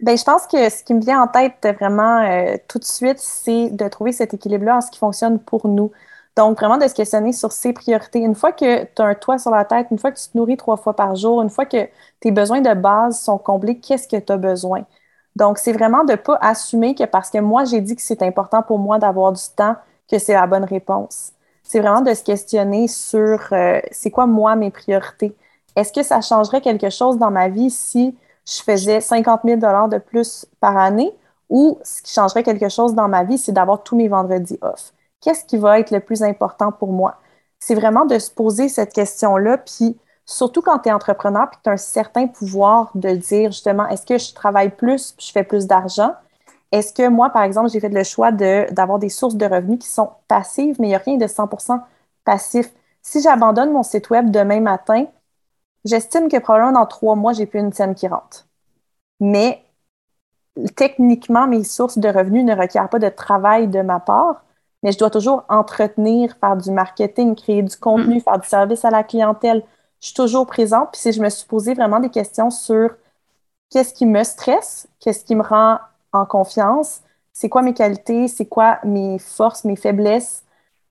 Bien, 0.00 0.16
je 0.16 0.24
pense 0.24 0.46
que 0.46 0.68
ce 0.68 0.82
qui 0.84 0.92
me 0.92 1.00
vient 1.00 1.22
en 1.22 1.28
tête 1.28 1.66
vraiment 1.78 2.22
tout 2.68 2.78
de 2.78 2.84
suite, 2.84 3.18
c'est 3.18 3.70
de 3.70 3.88
trouver 3.88 4.12
cet 4.12 4.34
équilibre-là 4.34 4.76
en 4.76 4.80
ce 4.82 4.90
qui 4.90 4.98
fonctionne 4.98 5.38
pour 5.38 5.66
nous. 5.66 5.90
Donc, 6.36 6.58
vraiment 6.58 6.78
de 6.78 6.86
se 6.86 6.94
questionner 6.94 7.32
sur 7.32 7.52
ses 7.52 7.72
priorités. 7.72 8.20
Une 8.20 8.34
fois 8.34 8.52
que 8.52 8.84
tu 8.84 9.02
as 9.02 9.04
un 9.04 9.14
toit 9.14 9.38
sur 9.38 9.50
la 9.50 9.64
tête, 9.64 9.88
une 9.90 9.98
fois 9.98 10.12
que 10.12 10.18
tu 10.18 10.28
te 10.28 10.38
nourris 10.38 10.56
trois 10.56 10.76
fois 10.76 10.94
par 10.94 11.16
jour, 11.16 11.42
une 11.42 11.50
fois 11.50 11.66
que 11.66 11.88
tes 12.20 12.30
besoins 12.30 12.60
de 12.60 12.72
base 12.74 13.20
sont 13.20 13.38
comblés, 13.38 13.78
qu'est-ce 13.80 14.08
que 14.08 14.16
tu 14.16 14.32
as 14.32 14.36
besoin? 14.36 14.84
Donc, 15.36 15.58
c'est 15.58 15.72
vraiment 15.72 16.04
de 16.04 16.12
ne 16.12 16.16
pas 16.16 16.38
assumer 16.40 16.94
que 16.94 17.04
parce 17.04 17.30
que 17.30 17.38
moi, 17.38 17.64
j'ai 17.64 17.80
dit 17.80 17.96
que 17.96 18.02
c'est 18.02 18.22
important 18.22 18.62
pour 18.62 18.78
moi 18.78 18.98
d'avoir 18.98 19.32
du 19.32 19.42
temps, 19.56 19.76
que 20.10 20.18
c'est 20.18 20.34
la 20.34 20.46
bonne 20.46 20.64
réponse. 20.64 21.32
C'est 21.62 21.80
vraiment 21.80 22.00
de 22.00 22.12
se 22.14 22.22
questionner 22.24 22.88
sur 22.88 23.40
euh, 23.52 23.80
c'est 23.90 24.10
quoi, 24.10 24.26
moi, 24.26 24.56
mes 24.56 24.70
priorités? 24.70 25.36
Est-ce 25.76 25.92
que 25.92 26.02
ça 26.02 26.20
changerait 26.20 26.60
quelque 26.60 26.90
chose 26.90 27.18
dans 27.18 27.30
ma 27.30 27.48
vie 27.48 27.70
si 27.70 28.16
je 28.46 28.62
faisais 28.62 29.00
50 29.00 29.42
000 29.44 29.58
de 29.60 29.98
plus 29.98 30.46
par 30.60 30.76
année? 30.76 31.12
Ou 31.48 31.78
ce 31.82 32.02
qui 32.02 32.12
changerait 32.12 32.42
quelque 32.44 32.68
chose 32.68 32.94
dans 32.94 33.08
ma 33.08 33.24
vie, 33.24 33.38
c'est 33.38 33.52
d'avoir 33.52 33.82
tous 33.82 33.96
mes 33.96 34.08
vendredis 34.08 34.58
off? 34.62 34.92
Qu'est-ce 35.20 35.44
qui 35.44 35.58
va 35.58 35.78
être 35.80 35.90
le 35.90 36.00
plus 36.00 36.22
important 36.22 36.72
pour 36.72 36.92
moi? 36.92 37.16
C'est 37.58 37.74
vraiment 37.74 38.06
de 38.06 38.18
se 38.18 38.30
poser 38.30 38.68
cette 38.68 38.92
question-là, 38.92 39.58
puis 39.58 39.98
surtout 40.24 40.62
quand 40.62 40.78
tu 40.80 40.88
es 40.88 40.92
entrepreneur, 40.92 41.50
puis 41.50 41.60
tu 41.62 41.70
as 41.70 41.74
un 41.74 41.76
certain 41.76 42.26
pouvoir 42.26 42.90
de 42.94 43.10
dire 43.10 43.52
justement, 43.52 43.86
est-ce 43.88 44.06
que 44.06 44.18
je 44.18 44.32
travaille 44.34 44.70
plus, 44.70 45.12
puis 45.12 45.26
je 45.26 45.32
fais 45.32 45.44
plus 45.44 45.66
d'argent? 45.66 46.14
Est-ce 46.72 46.92
que 46.92 47.08
moi, 47.08 47.30
par 47.30 47.42
exemple, 47.42 47.68
j'ai 47.70 47.80
fait 47.80 47.88
le 47.88 48.04
choix 48.04 48.30
d'avoir 48.32 48.98
des 48.98 49.08
sources 49.08 49.34
de 49.34 49.44
revenus 49.46 49.80
qui 49.80 49.88
sont 49.88 50.10
passives, 50.28 50.76
mais 50.78 50.86
il 50.86 50.90
n'y 50.90 50.94
a 50.94 50.98
rien 50.98 51.16
de 51.16 51.26
100% 51.26 51.80
passif. 52.24 52.72
Si 53.02 53.20
j'abandonne 53.20 53.72
mon 53.72 53.82
site 53.82 54.10
web 54.10 54.30
demain 54.30 54.60
matin, 54.60 55.06
j'estime 55.84 56.28
que 56.28 56.38
probablement 56.38 56.80
dans 56.80 56.86
trois 56.86 57.16
mois, 57.16 57.32
j'ai 57.32 57.46
plus 57.46 57.60
une 57.60 57.72
scène 57.72 57.94
qui 57.94 58.06
rentre. 58.06 58.46
Mais 59.18 59.64
techniquement, 60.76 61.46
mes 61.46 61.64
sources 61.64 61.98
de 61.98 62.08
revenus 62.08 62.44
ne 62.44 62.54
requièrent 62.54 62.88
pas 62.88 62.98
de 62.98 63.08
travail 63.08 63.68
de 63.68 63.82
ma 63.82 64.00
part 64.00 64.44
mais 64.82 64.92
je 64.92 64.98
dois 64.98 65.10
toujours 65.10 65.44
entretenir, 65.48 66.34
faire 66.40 66.56
du 66.56 66.70
marketing, 66.70 67.34
créer 67.34 67.62
du 67.62 67.76
contenu, 67.76 68.16
mm. 68.16 68.20
faire 68.20 68.38
du 68.38 68.48
service 68.48 68.84
à 68.84 68.90
la 68.90 69.02
clientèle. 69.02 69.62
Je 70.00 70.06
suis 70.06 70.14
toujours 70.14 70.46
présente. 70.46 70.90
Puis 70.92 71.00
si 71.02 71.12
je 71.12 71.20
me 71.20 71.28
suis 71.28 71.46
posé 71.46 71.74
vraiment 71.74 72.00
des 72.00 72.08
questions 72.08 72.50
sur 72.50 72.90
qu'est-ce 73.70 73.92
qui 73.94 74.06
me 74.06 74.22
stresse, 74.24 74.88
qu'est-ce 75.00 75.24
qui 75.24 75.34
me 75.34 75.42
rend 75.42 75.78
en 76.12 76.24
confiance, 76.24 77.00
c'est 77.32 77.48
quoi 77.48 77.62
mes 77.62 77.74
qualités, 77.74 78.28
c'est 78.28 78.46
quoi 78.46 78.78
mes 78.84 79.18
forces, 79.18 79.64
mes 79.64 79.76
faiblesses, 79.76 80.44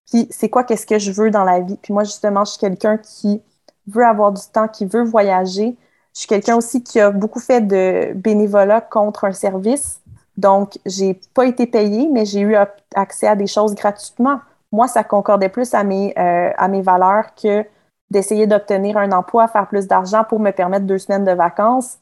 puis 0.10 0.28
c'est 0.32 0.50
quoi 0.50 0.64
qu'est-ce 0.64 0.86
que 0.86 0.98
je 0.98 1.12
veux 1.12 1.30
dans 1.30 1.44
la 1.44 1.60
vie. 1.60 1.78
Puis 1.82 1.94
moi, 1.94 2.04
justement, 2.04 2.46
je 2.46 2.52
suis 2.52 2.60
quelqu'un 2.60 2.98
qui 2.98 3.42
veut 3.88 4.06
avoir 4.06 4.32
du 4.32 4.42
temps, 4.52 4.68
qui 4.68 4.86
veut 4.86 5.04
voyager. 5.04 5.78
Je 6.14 6.20
suis 6.20 6.28
quelqu'un 6.28 6.56
aussi 6.56 6.84
qui 6.84 7.00
a 7.00 7.12
beaucoup 7.12 7.40
fait 7.40 7.62
de 7.62 8.14
bénévolat 8.14 8.82
contre 8.82 9.26
un 9.26 9.34
service. 9.34 10.02
Donc, 10.40 10.80
j'ai 10.86 11.20
pas 11.34 11.46
été 11.46 11.68
payée, 11.68 12.08
mais 12.10 12.24
j'ai 12.26 12.40
eu 12.40 12.56
accès 12.96 13.28
à 13.28 13.36
des 13.36 13.48
choses 13.48 13.76
gratuitement. 13.76 14.40
Moi, 14.72 14.88
ça 14.88 15.04
concordait 15.04 15.50
plus 15.50 15.74
à 15.74 15.84
mes, 15.84 16.18
euh, 16.18 16.52
à 16.58 16.70
mes 16.70 16.82
valeurs 16.82 17.36
que 17.36 17.66
d'essayer 18.10 18.48
d'obtenir 18.48 18.98
un 18.98 19.12
emploi, 19.12 19.50
faire 19.50 19.68
plus 19.68 19.86
d'argent 19.88 20.24
pour 20.24 20.40
me 20.40 20.52
permettre 20.52 20.86
deux 20.86 20.98
semaines 20.98 21.26
de 21.26 21.34
vacances. 21.34 21.98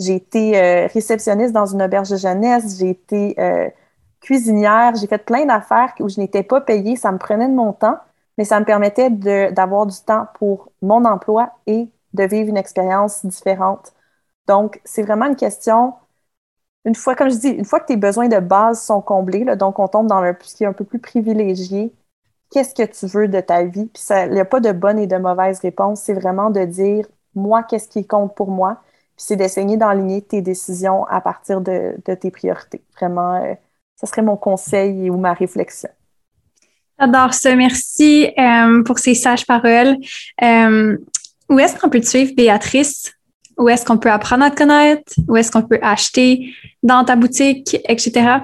J'ai 0.00 0.14
été 0.14 0.58
euh, 0.58 0.86
réceptionniste 0.86 1.52
dans 1.52 1.66
une 1.66 1.82
auberge 1.82 2.08
de 2.08 2.16
jeunesse, 2.16 2.78
j'ai 2.78 2.90
été 2.90 3.34
euh, 3.38 3.68
cuisinière, 4.22 4.94
j'ai 4.94 5.06
fait 5.06 5.18
plein 5.18 5.44
d'affaires 5.44 5.92
où 6.00 6.08
je 6.08 6.18
n'étais 6.18 6.42
pas 6.42 6.62
payée, 6.62 6.96
ça 6.96 7.12
me 7.12 7.18
prenait 7.18 7.48
de 7.48 7.54
mon 7.54 7.74
temps, 7.74 7.98
mais 8.38 8.44
ça 8.44 8.58
me 8.58 8.64
permettait 8.64 9.10
d'avoir 9.10 9.86
du 9.86 9.98
temps 10.00 10.26
pour 10.38 10.70
mon 10.80 11.04
emploi 11.04 11.50
et 11.66 11.90
de 12.14 12.24
vivre 12.24 12.48
une 12.48 12.56
expérience 12.56 13.24
différente. 13.26 13.92
Donc, 14.48 14.80
c'est 14.84 15.02
vraiment 15.02 15.26
une 15.26 15.36
question 15.36 15.94
une 16.84 16.94
fois, 16.94 17.14
comme 17.14 17.30
je 17.30 17.36
dis, 17.36 17.48
une 17.48 17.64
fois 17.64 17.80
que 17.80 17.86
tes 17.86 17.96
besoins 17.96 18.28
de 18.28 18.38
base 18.38 18.82
sont 18.84 19.00
comblés, 19.00 19.44
donc 19.56 19.78
on 19.78 19.88
tombe 19.88 20.08
dans 20.08 20.22
ce 20.42 20.54
qui 20.54 20.64
est 20.64 20.66
un 20.66 20.72
peu 20.72 20.84
plus 20.84 20.98
privilégié, 20.98 21.92
qu'est-ce 22.50 22.74
que 22.74 22.82
tu 22.82 23.06
veux 23.06 23.28
de 23.28 23.40
ta 23.40 23.64
vie? 23.64 23.86
Puis 23.86 24.02
il 24.10 24.32
n'y 24.32 24.40
a 24.40 24.44
pas 24.44 24.60
de 24.60 24.72
bonne 24.72 24.98
et 24.98 25.06
de 25.06 25.16
mauvaise 25.16 25.60
réponse. 25.60 26.02
C'est 26.02 26.14
vraiment 26.14 26.50
de 26.50 26.64
dire, 26.64 27.06
moi, 27.34 27.62
qu'est-ce 27.62 27.88
qui 27.88 28.06
compte 28.06 28.34
pour 28.34 28.50
moi? 28.50 28.82
Puis 29.16 29.26
c'est 29.26 29.36
d'essayer 29.36 29.76
d'enligner 29.76 30.22
tes 30.22 30.42
décisions 30.42 31.04
à 31.06 31.20
partir 31.20 31.60
de, 31.60 31.94
tes 32.04 32.30
priorités. 32.30 32.82
Vraiment, 32.96 33.42
euh, 33.42 33.54
ce 34.00 34.06
serait 34.06 34.22
mon 34.22 34.36
conseil 34.36 35.08
ou 35.08 35.16
ma 35.16 35.32
réflexion. 35.32 35.90
J'adore 36.98 37.34
ça. 37.34 37.54
Merci 37.54 38.32
euh, 38.38 38.82
pour 38.82 38.98
ces 38.98 39.14
sages 39.14 39.46
paroles. 39.46 39.96
Euh, 40.42 40.96
où 41.48 41.58
est-ce 41.58 41.78
qu'on 41.78 41.88
peut 41.88 42.00
te 42.00 42.06
suivre, 42.06 42.32
Béatrice? 42.36 43.12
Où 43.62 43.68
est-ce 43.68 43.86
qu'on 43.86 43.96
peut 43.96 44.10
apprendre 44.10 44.42
à 44.42 44.50
te 44.50 44.56
connaître? 44.56 45.12
Où 45.28 45.36
est-ce 45.36 45.52
qu'on 45.52 45.62
peut 45.62 45.78
acheter 45.82 46.52
dans 46.82 47.04
ta 47.04 47.14
boutique, 47.14 47.76
etc.? 47.88 48.40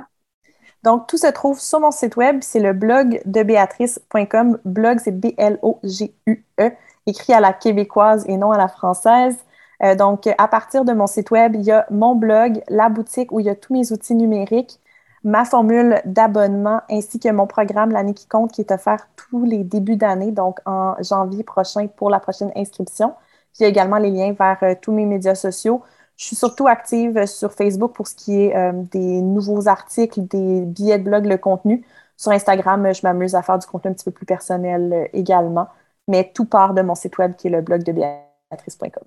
Donc, 0.84 1.08
tout 1.08 1.18
se 1.18 1.26
trouve 1.26 1.58
sur 1.58 1.80
mon 1.80 1.90
site 1.90 2.14
web. 2.14 2.38
C'est 2.40 2.60
le 2.60 2.72
blog 2.72 3.20
de 3.24 3.42
béatrice.com. 3.42 4.58
Blog, 4.64 5.00
c'est 5.02 5.10
B-L-O-G-U-E, 5.10 6.70
écrit 7.06 7.32
à 7.32 7.40
la 7.40 7.52
québécoise 7.52 8.24
et 8.28 8.36
non 8.36 8.52
à 8.52 8.58
la 8.58 8.68
française. 8.68 9.36
Euh, 9.82 9.96
donc, 9.96 10.28
à 10.38 10.46
partir 10.46 10.84
de 10.84 10.92
mon 10.92 11.08
site 11.08 11.32
web, 11.32 11.56
il 11.56 11.62
y 11.62 11.72
a 11.72 11.84
mon 11.90 12.14
blog, 12.14 12.62
la 12.68 12.88
boutique 12.88 13.32
où 13.32 13.40
il 13.40 13.46
y 13.46 13.50
a 13.50 13.56
tous 13.56 13.72
mes 13.72 13.90
outils 13.90 14.14
numériques, 14.14 14.78
ma 15.24 15.44
formule 15.44 16.00
d'abonnement 16.04 16.80
ainsi 16.88 17.18
que 17.18 17.28
mon 17.30 17.48
programme 17.48 17.90
L'année 17.90 18.14
qui 18.14 18.28
compte 18.28 18.52
qui 18.52 18.60
est 18.60 18.70
offert 18.70 19.08
tous 19.16 19.44
les 19.44 19.64
débuts 19.64 19.96
d'année, 19.96 20.30
donc 20.30 20.60
en 20.64 20.94
janvier 21.02 21.42
prochain 21.42 21.88
pour 21.88 22.08
la 22.08 22.20
prochaine 22.20 22.52
inscription. 22.54 23.14
Il 23.58 23.62
y 23.62 23.66
a 23.66 23.68
également 23.68 23.98
les 23.98 24.10
liens 24.10 24.32
vers 24.32 24.58
euh, 24.62 24.74
tous 24.80 24.92
mes 24.92 25.04
médias 25.04 25.34
sociaux. 25.34 25.82
Je 26.16 26.26
suis 26.26 26.36
surtout 26.36 26.66
active 26.66 27.26
sur 27.26 27.52
Facebook 27.52 27.94
pour 27.94 28.08
ce 28.08 28.14
qui 28.14 28.42
est 28.42 28.56
euh, 28.56 28.72
des 28.74 29.20
nouveaux 29.22 29.68
articles, 29.68 30.20
des 30.26 30.62
billets 30.62 30.98
de 30.98 31.04
blog, 31.04 31.26
le 31.26 31.38
contenu. 31.38 31.84
Sur 32.16 32.32
Instagram, 32.32 32.92
je 32.92 33.00
m'amuse 33.04 33.34
à 33.34 33.42
faire 33.42 33.58
du 33.58 33.66
contenu 33.66 33.92
un 33.92 33.94
petit 33.94 34.04
peu 34.04 34.10
plus 34.10 34.26
personnel 34.26 35.08
également, 35.12 35.68
mais 36.08 36.30
tout 36.34 36.46
part 36.46 36.74
de 36.74 36.82
mon 36.82 36.96
site 36.96 37.16
web 37.18 37.36
qui 37.36 37.46
est 37.46 37.50
le 37.50 37.60
blog 37.62 37.84
de 37.84 37.92
béatrice.com. 37.92 39.04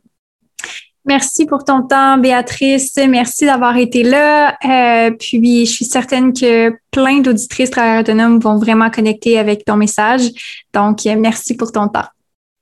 Merci 1.05 1.47
pour 1.47 1.63
ton 1.63 1.81
temps, 1.81 2.17
Béatrice. 2.19 2.95
Merci 2.97 3.45
d'avoir 3.45 3.75
été 3.77 4.03
là. 4.03 4.55
Euh, 4.65 5.11
puis, 5.11 5.65
je 5.65 5.71
suis 5.71 5.85
certaine 5.85 6.31
que 6.31 6.77
plein 6.91 7.21
d'auditrices 7.21 7.71
travailleurs 7.71 8.01
autonomes 8.01 8.39
vont 8.39 8.57
vraiment 8.57 8.91
connecter 8.91 9.39
avec 9.39 9.65
ton 9.65 9.77
message. 9.77 10.29
Donc, 10.73 11.05
euh, 11.07 11.15
merci 11.17 11.55
pour 11.55 11.71
ton 11.71 11.87
temps. 11.87 12.05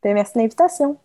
Ben, 0.04 0.14
merci 0.14 0.34
de 0.36 0.40
l'invitation. 0.40 0.98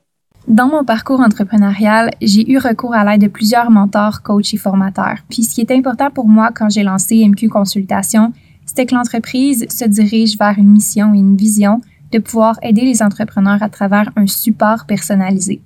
Dans 0.48 0.68
mon 0.68 0.84
parcours 0.84 1.20
entrepreneurial, 1.20 2.10
j'ai 2.20 2.50
eu 2.50 2.58
recours 2.58 2.94
à 2.94 3.02
l'aide 3.02 3.22
de 3.22 3.28
plusieurs 3.28 3.70
mentors, 3.70 4.22
coachs 4.22 4.52
et 4.52 4.58
formateurs. 4.58 5.16
Puis, 5.30 5.42
ce 5.42 5.54
qui 5.54 5.62
est 5.62 5.70
important 5.70 6.10
pour 6.10 6.28
moi 6.28 6.50
quand 6.54 6.68
j'ai 6.68 6.82
lancé 6.82 7.26
MQ 7.26 7.48
Consultation, 7.48 8.30
c'était 8.66 8.84
que 8.84 8.94
l'entreprise 8.94 9.66
se 9.70 9.86
dirige 9.86 10.36
vers 10.36 10.58
une 10.58 10.70
mission 10.70 11.14
et 11.14 11.18
une 11.18 11.36
vision 11.36 11.80
de 12.12 12.18
pouvoir 12.18 12.58
aider 12.62 12.82
les 12.82 13.02
entrepreneurs 13.02 13.62
à 13.62 13.70
travers 13.70 14.10
un 14.16 14.26
support 14.26 14.84
personnalisé. 14.86 15.62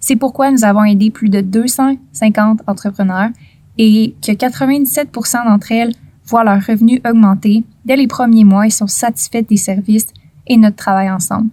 C'est 0.00 0.16
pourquoi 0.16 0.50
nous 0.50 0.64
avons 0.64 0.84
aidé 0.84 1.10
plus 1.10 1.30
de 1.30 1.40
250 1.40 2.60
entrepreneurs 2.66 3.30
et 3.78 4.14
que 4.20 4.32
97% 4.32 5.46
d'entre 5.46 5.72
elles 5.72 5.94
voient 6.26 6.44
leurs 6.44 6.64
revenus 6.66 7.00
augmenter 7.08 7.64
dès 7.86 7.96
les 7.96 8.06
premiers 8.06 8.44
mois 8.44 8.66
et 8.66 8.70
sont 8.70 8.86
satisfaites 8.86 9.48
des 9.48 9.56
services 9.56 10.08
et 10.46 10.58
notre 10.58 10.76
travail 10.76 11.10
ensemble. 11.10 11.48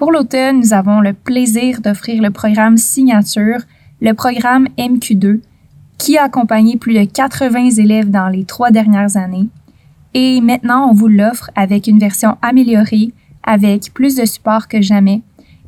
Pour 0.00 0.12
l'automne, 0.12 0.60
nous 0.60 0.72
avons 0.72 1.02
le 1.02 1.12
plaisir 1.12 1.82
d'offrir 1.82 2.22
le 2.22 2.30
programme 2.30 2.78
Signature, 2.78 3.58
le 4.00 4.14
programme 4.14 4.66
MQ2, 4.78 5.40
qui 5.98 6.16
a 6.16 6.22
accompagné 6.22 6.78
plus 6.78 6.94
de 6.94 7.04
80 7.04 7.68
élèves 7.76 8.10
dans 8.10 8.28
les 8.28 8.46
trois 8.46 8.70
dernières 8.70 9.18
années. 9.18 9.48
Et 10.14 10.40
maintenant, 10.40 10.88
on 10.88 10.94
vous 10.94 11.08
l'offre 11.08 11.50
avec 11.54 11.86
une 11.86 11.98
version 11.98 12.38
améliorée, 12.40 13.12
avec 13.42 13.92
plus 13.92 14.16
de 14.16 14.24
support 14.24 14.68
que 14.68 14.80
jamais. 14.80 15.20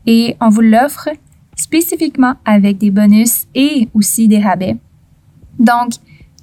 Et 0.07 0.35
on 0.41 0.49
vous 0.49 0.63
l'offre 0.63 1.11
spécifiquement 1.55 2.37
avec 2.47 2.79
des 2.79 2.91
bonus 2.91 3.45
et 3.55 3.91
aussi 3.93 4.29
des 4.29 4.41
rabais. 4.41 4.79
Donc, 5.59 5.91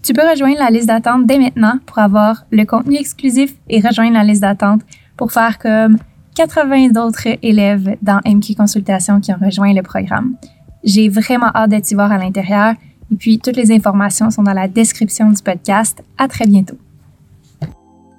tu 0.04 0.14
peux 0.14 0.30
rejoindre 0.30 0.60
la 0.60 0.70
liste 0.70 0.90
d'attente 0.90 1.26
dès 1.26 1.40
maintenant 1.40 1.80
pour 1.88 1.98
avoir 1.98 2.46
le 2.52 2.66
contenu 2.66 2.98
exclusif 2.98 3.56
et 3.68 3.82
rejoindre 3.82 4.14
la 4.14 4.24
liste 4.24 4.44
d'attente 4.44 4.82
pour 5.18 5.32
faire 5.32 5.58
comme 5.58 5.98
80 6.36 6.96
autres 6.96 7.28
élèves 7.42 7.98
dans 8.02 8.20
MQ 8.26 8.56
Consultation 8.56 9.20
qui 9.20 9.32
ont 9.32 9.38
rejoint 9.42 9.74
le 9.74 9.82
programme. 9.82 10.36
J'ai 10.84 11.10
vraiment 11.10 11.52
hâte 11.54 11.72
d'être 11.72 11.92
y 11.92 11.96
voir 11.96 12.12
à 12.12 12.18
l'intérieur 12.18 12.74
et 13.12 13.16
puis 13.16 13.40
toutes 13.40 13.58
les 13.58 13.72
informations 13.72 14.30
sont 14.30 14.44
dans 14.44 14.54
la 14.54 14.68
description 14.68 15.30
du 15.30 15.42
podcast. 15.42 16.04
À 16.18 16.28
très 16.28 16.46
bientôt. 16.46 16.78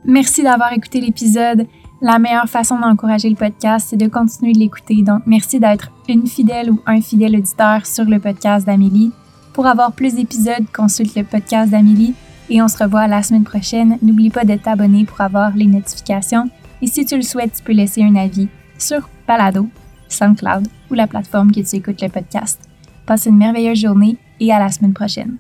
Merci 0.05 0.43
d'avoir 0.43 0.73
écouté 0.73 1.01
l'épisode. 1.01 1.66
La 2.03 2.19
meilleure 2.19 2.49
façon 2.49 2.78
d'encourager 2.78 3.28
le 3.28 3.37
podcast, 3.37 3.89
c'est 3.91 3.97
de 3.97 4.09
continuer 4.09 4.53
de 4.53 4.59
l'écouter. 4.59 5.03
Donc, 5.03 5.23
merci 5.27 5.61
d'être 5.61 5.91
une 6.09 6.27
fidèle 6.27 6.70
ou 6.70 6.81
un 6.87 7.03
fidèle 7.03 7.37
auditeur 7.37 7.85
sur 7.85 8.05
le 8.05 8.19
podcast 8.19 8.66
d'Amélie. 8.66 9.12
Pour 9.53 9.66
avoir 9.66 9.93
plus 9.93 10.15
d'épisodes, 10.15 10.65
consulte 10.73 11.15
le 11.15 11.24
podcast 11.24 11.70
d'Amélie 11.70 12.15
et 12.49 12.62
on 12.62 12.69
se 12.69 12.82
revoit 12.82 13.07
la 13.07 13.23
semaine 13.23 13.45
prochaine. 13.45 13.99
N'oublie 14.01 14.31
pas 14.31 14.45
de 14.45 14.57
t'abonner 14.57 15.05
pour 15.05 15.20
avoir 15.20 15.55
les 15.55 15.66
notifications. 15.66 16.49
Et 16.82 16.86
si 16.86 17.05
tu 17.05 17.16
le 17.16 17.23
souhaites, 17.23 17.55
tu 17.57 17.62
peux 17.62 17.73
laisser 17.73 18.02
un 18.02 18.16
avis 18.16 18.48
sur 18.78 19.09
Palado, 19.27 19.69
SoundCloud 20.09 20.66
ou 20.90 20.94
la 20.94 21.07
plateforme 21.07 21.52
que 21.52 21.61
tu 21.61 21.77
écoutes 21.77 22.02
le 22.02 22.09
podcast. 22.09 22.61
Passe 23.07 23.27
une 23.27 23.36
merveilleuse 23.36 23.81
journée 23.81 24.16
et 24.40 24.52
à 24.52 24.59
la 24.59 24.70
semaine 24.70 24.94
prochaine. 24.94 25.36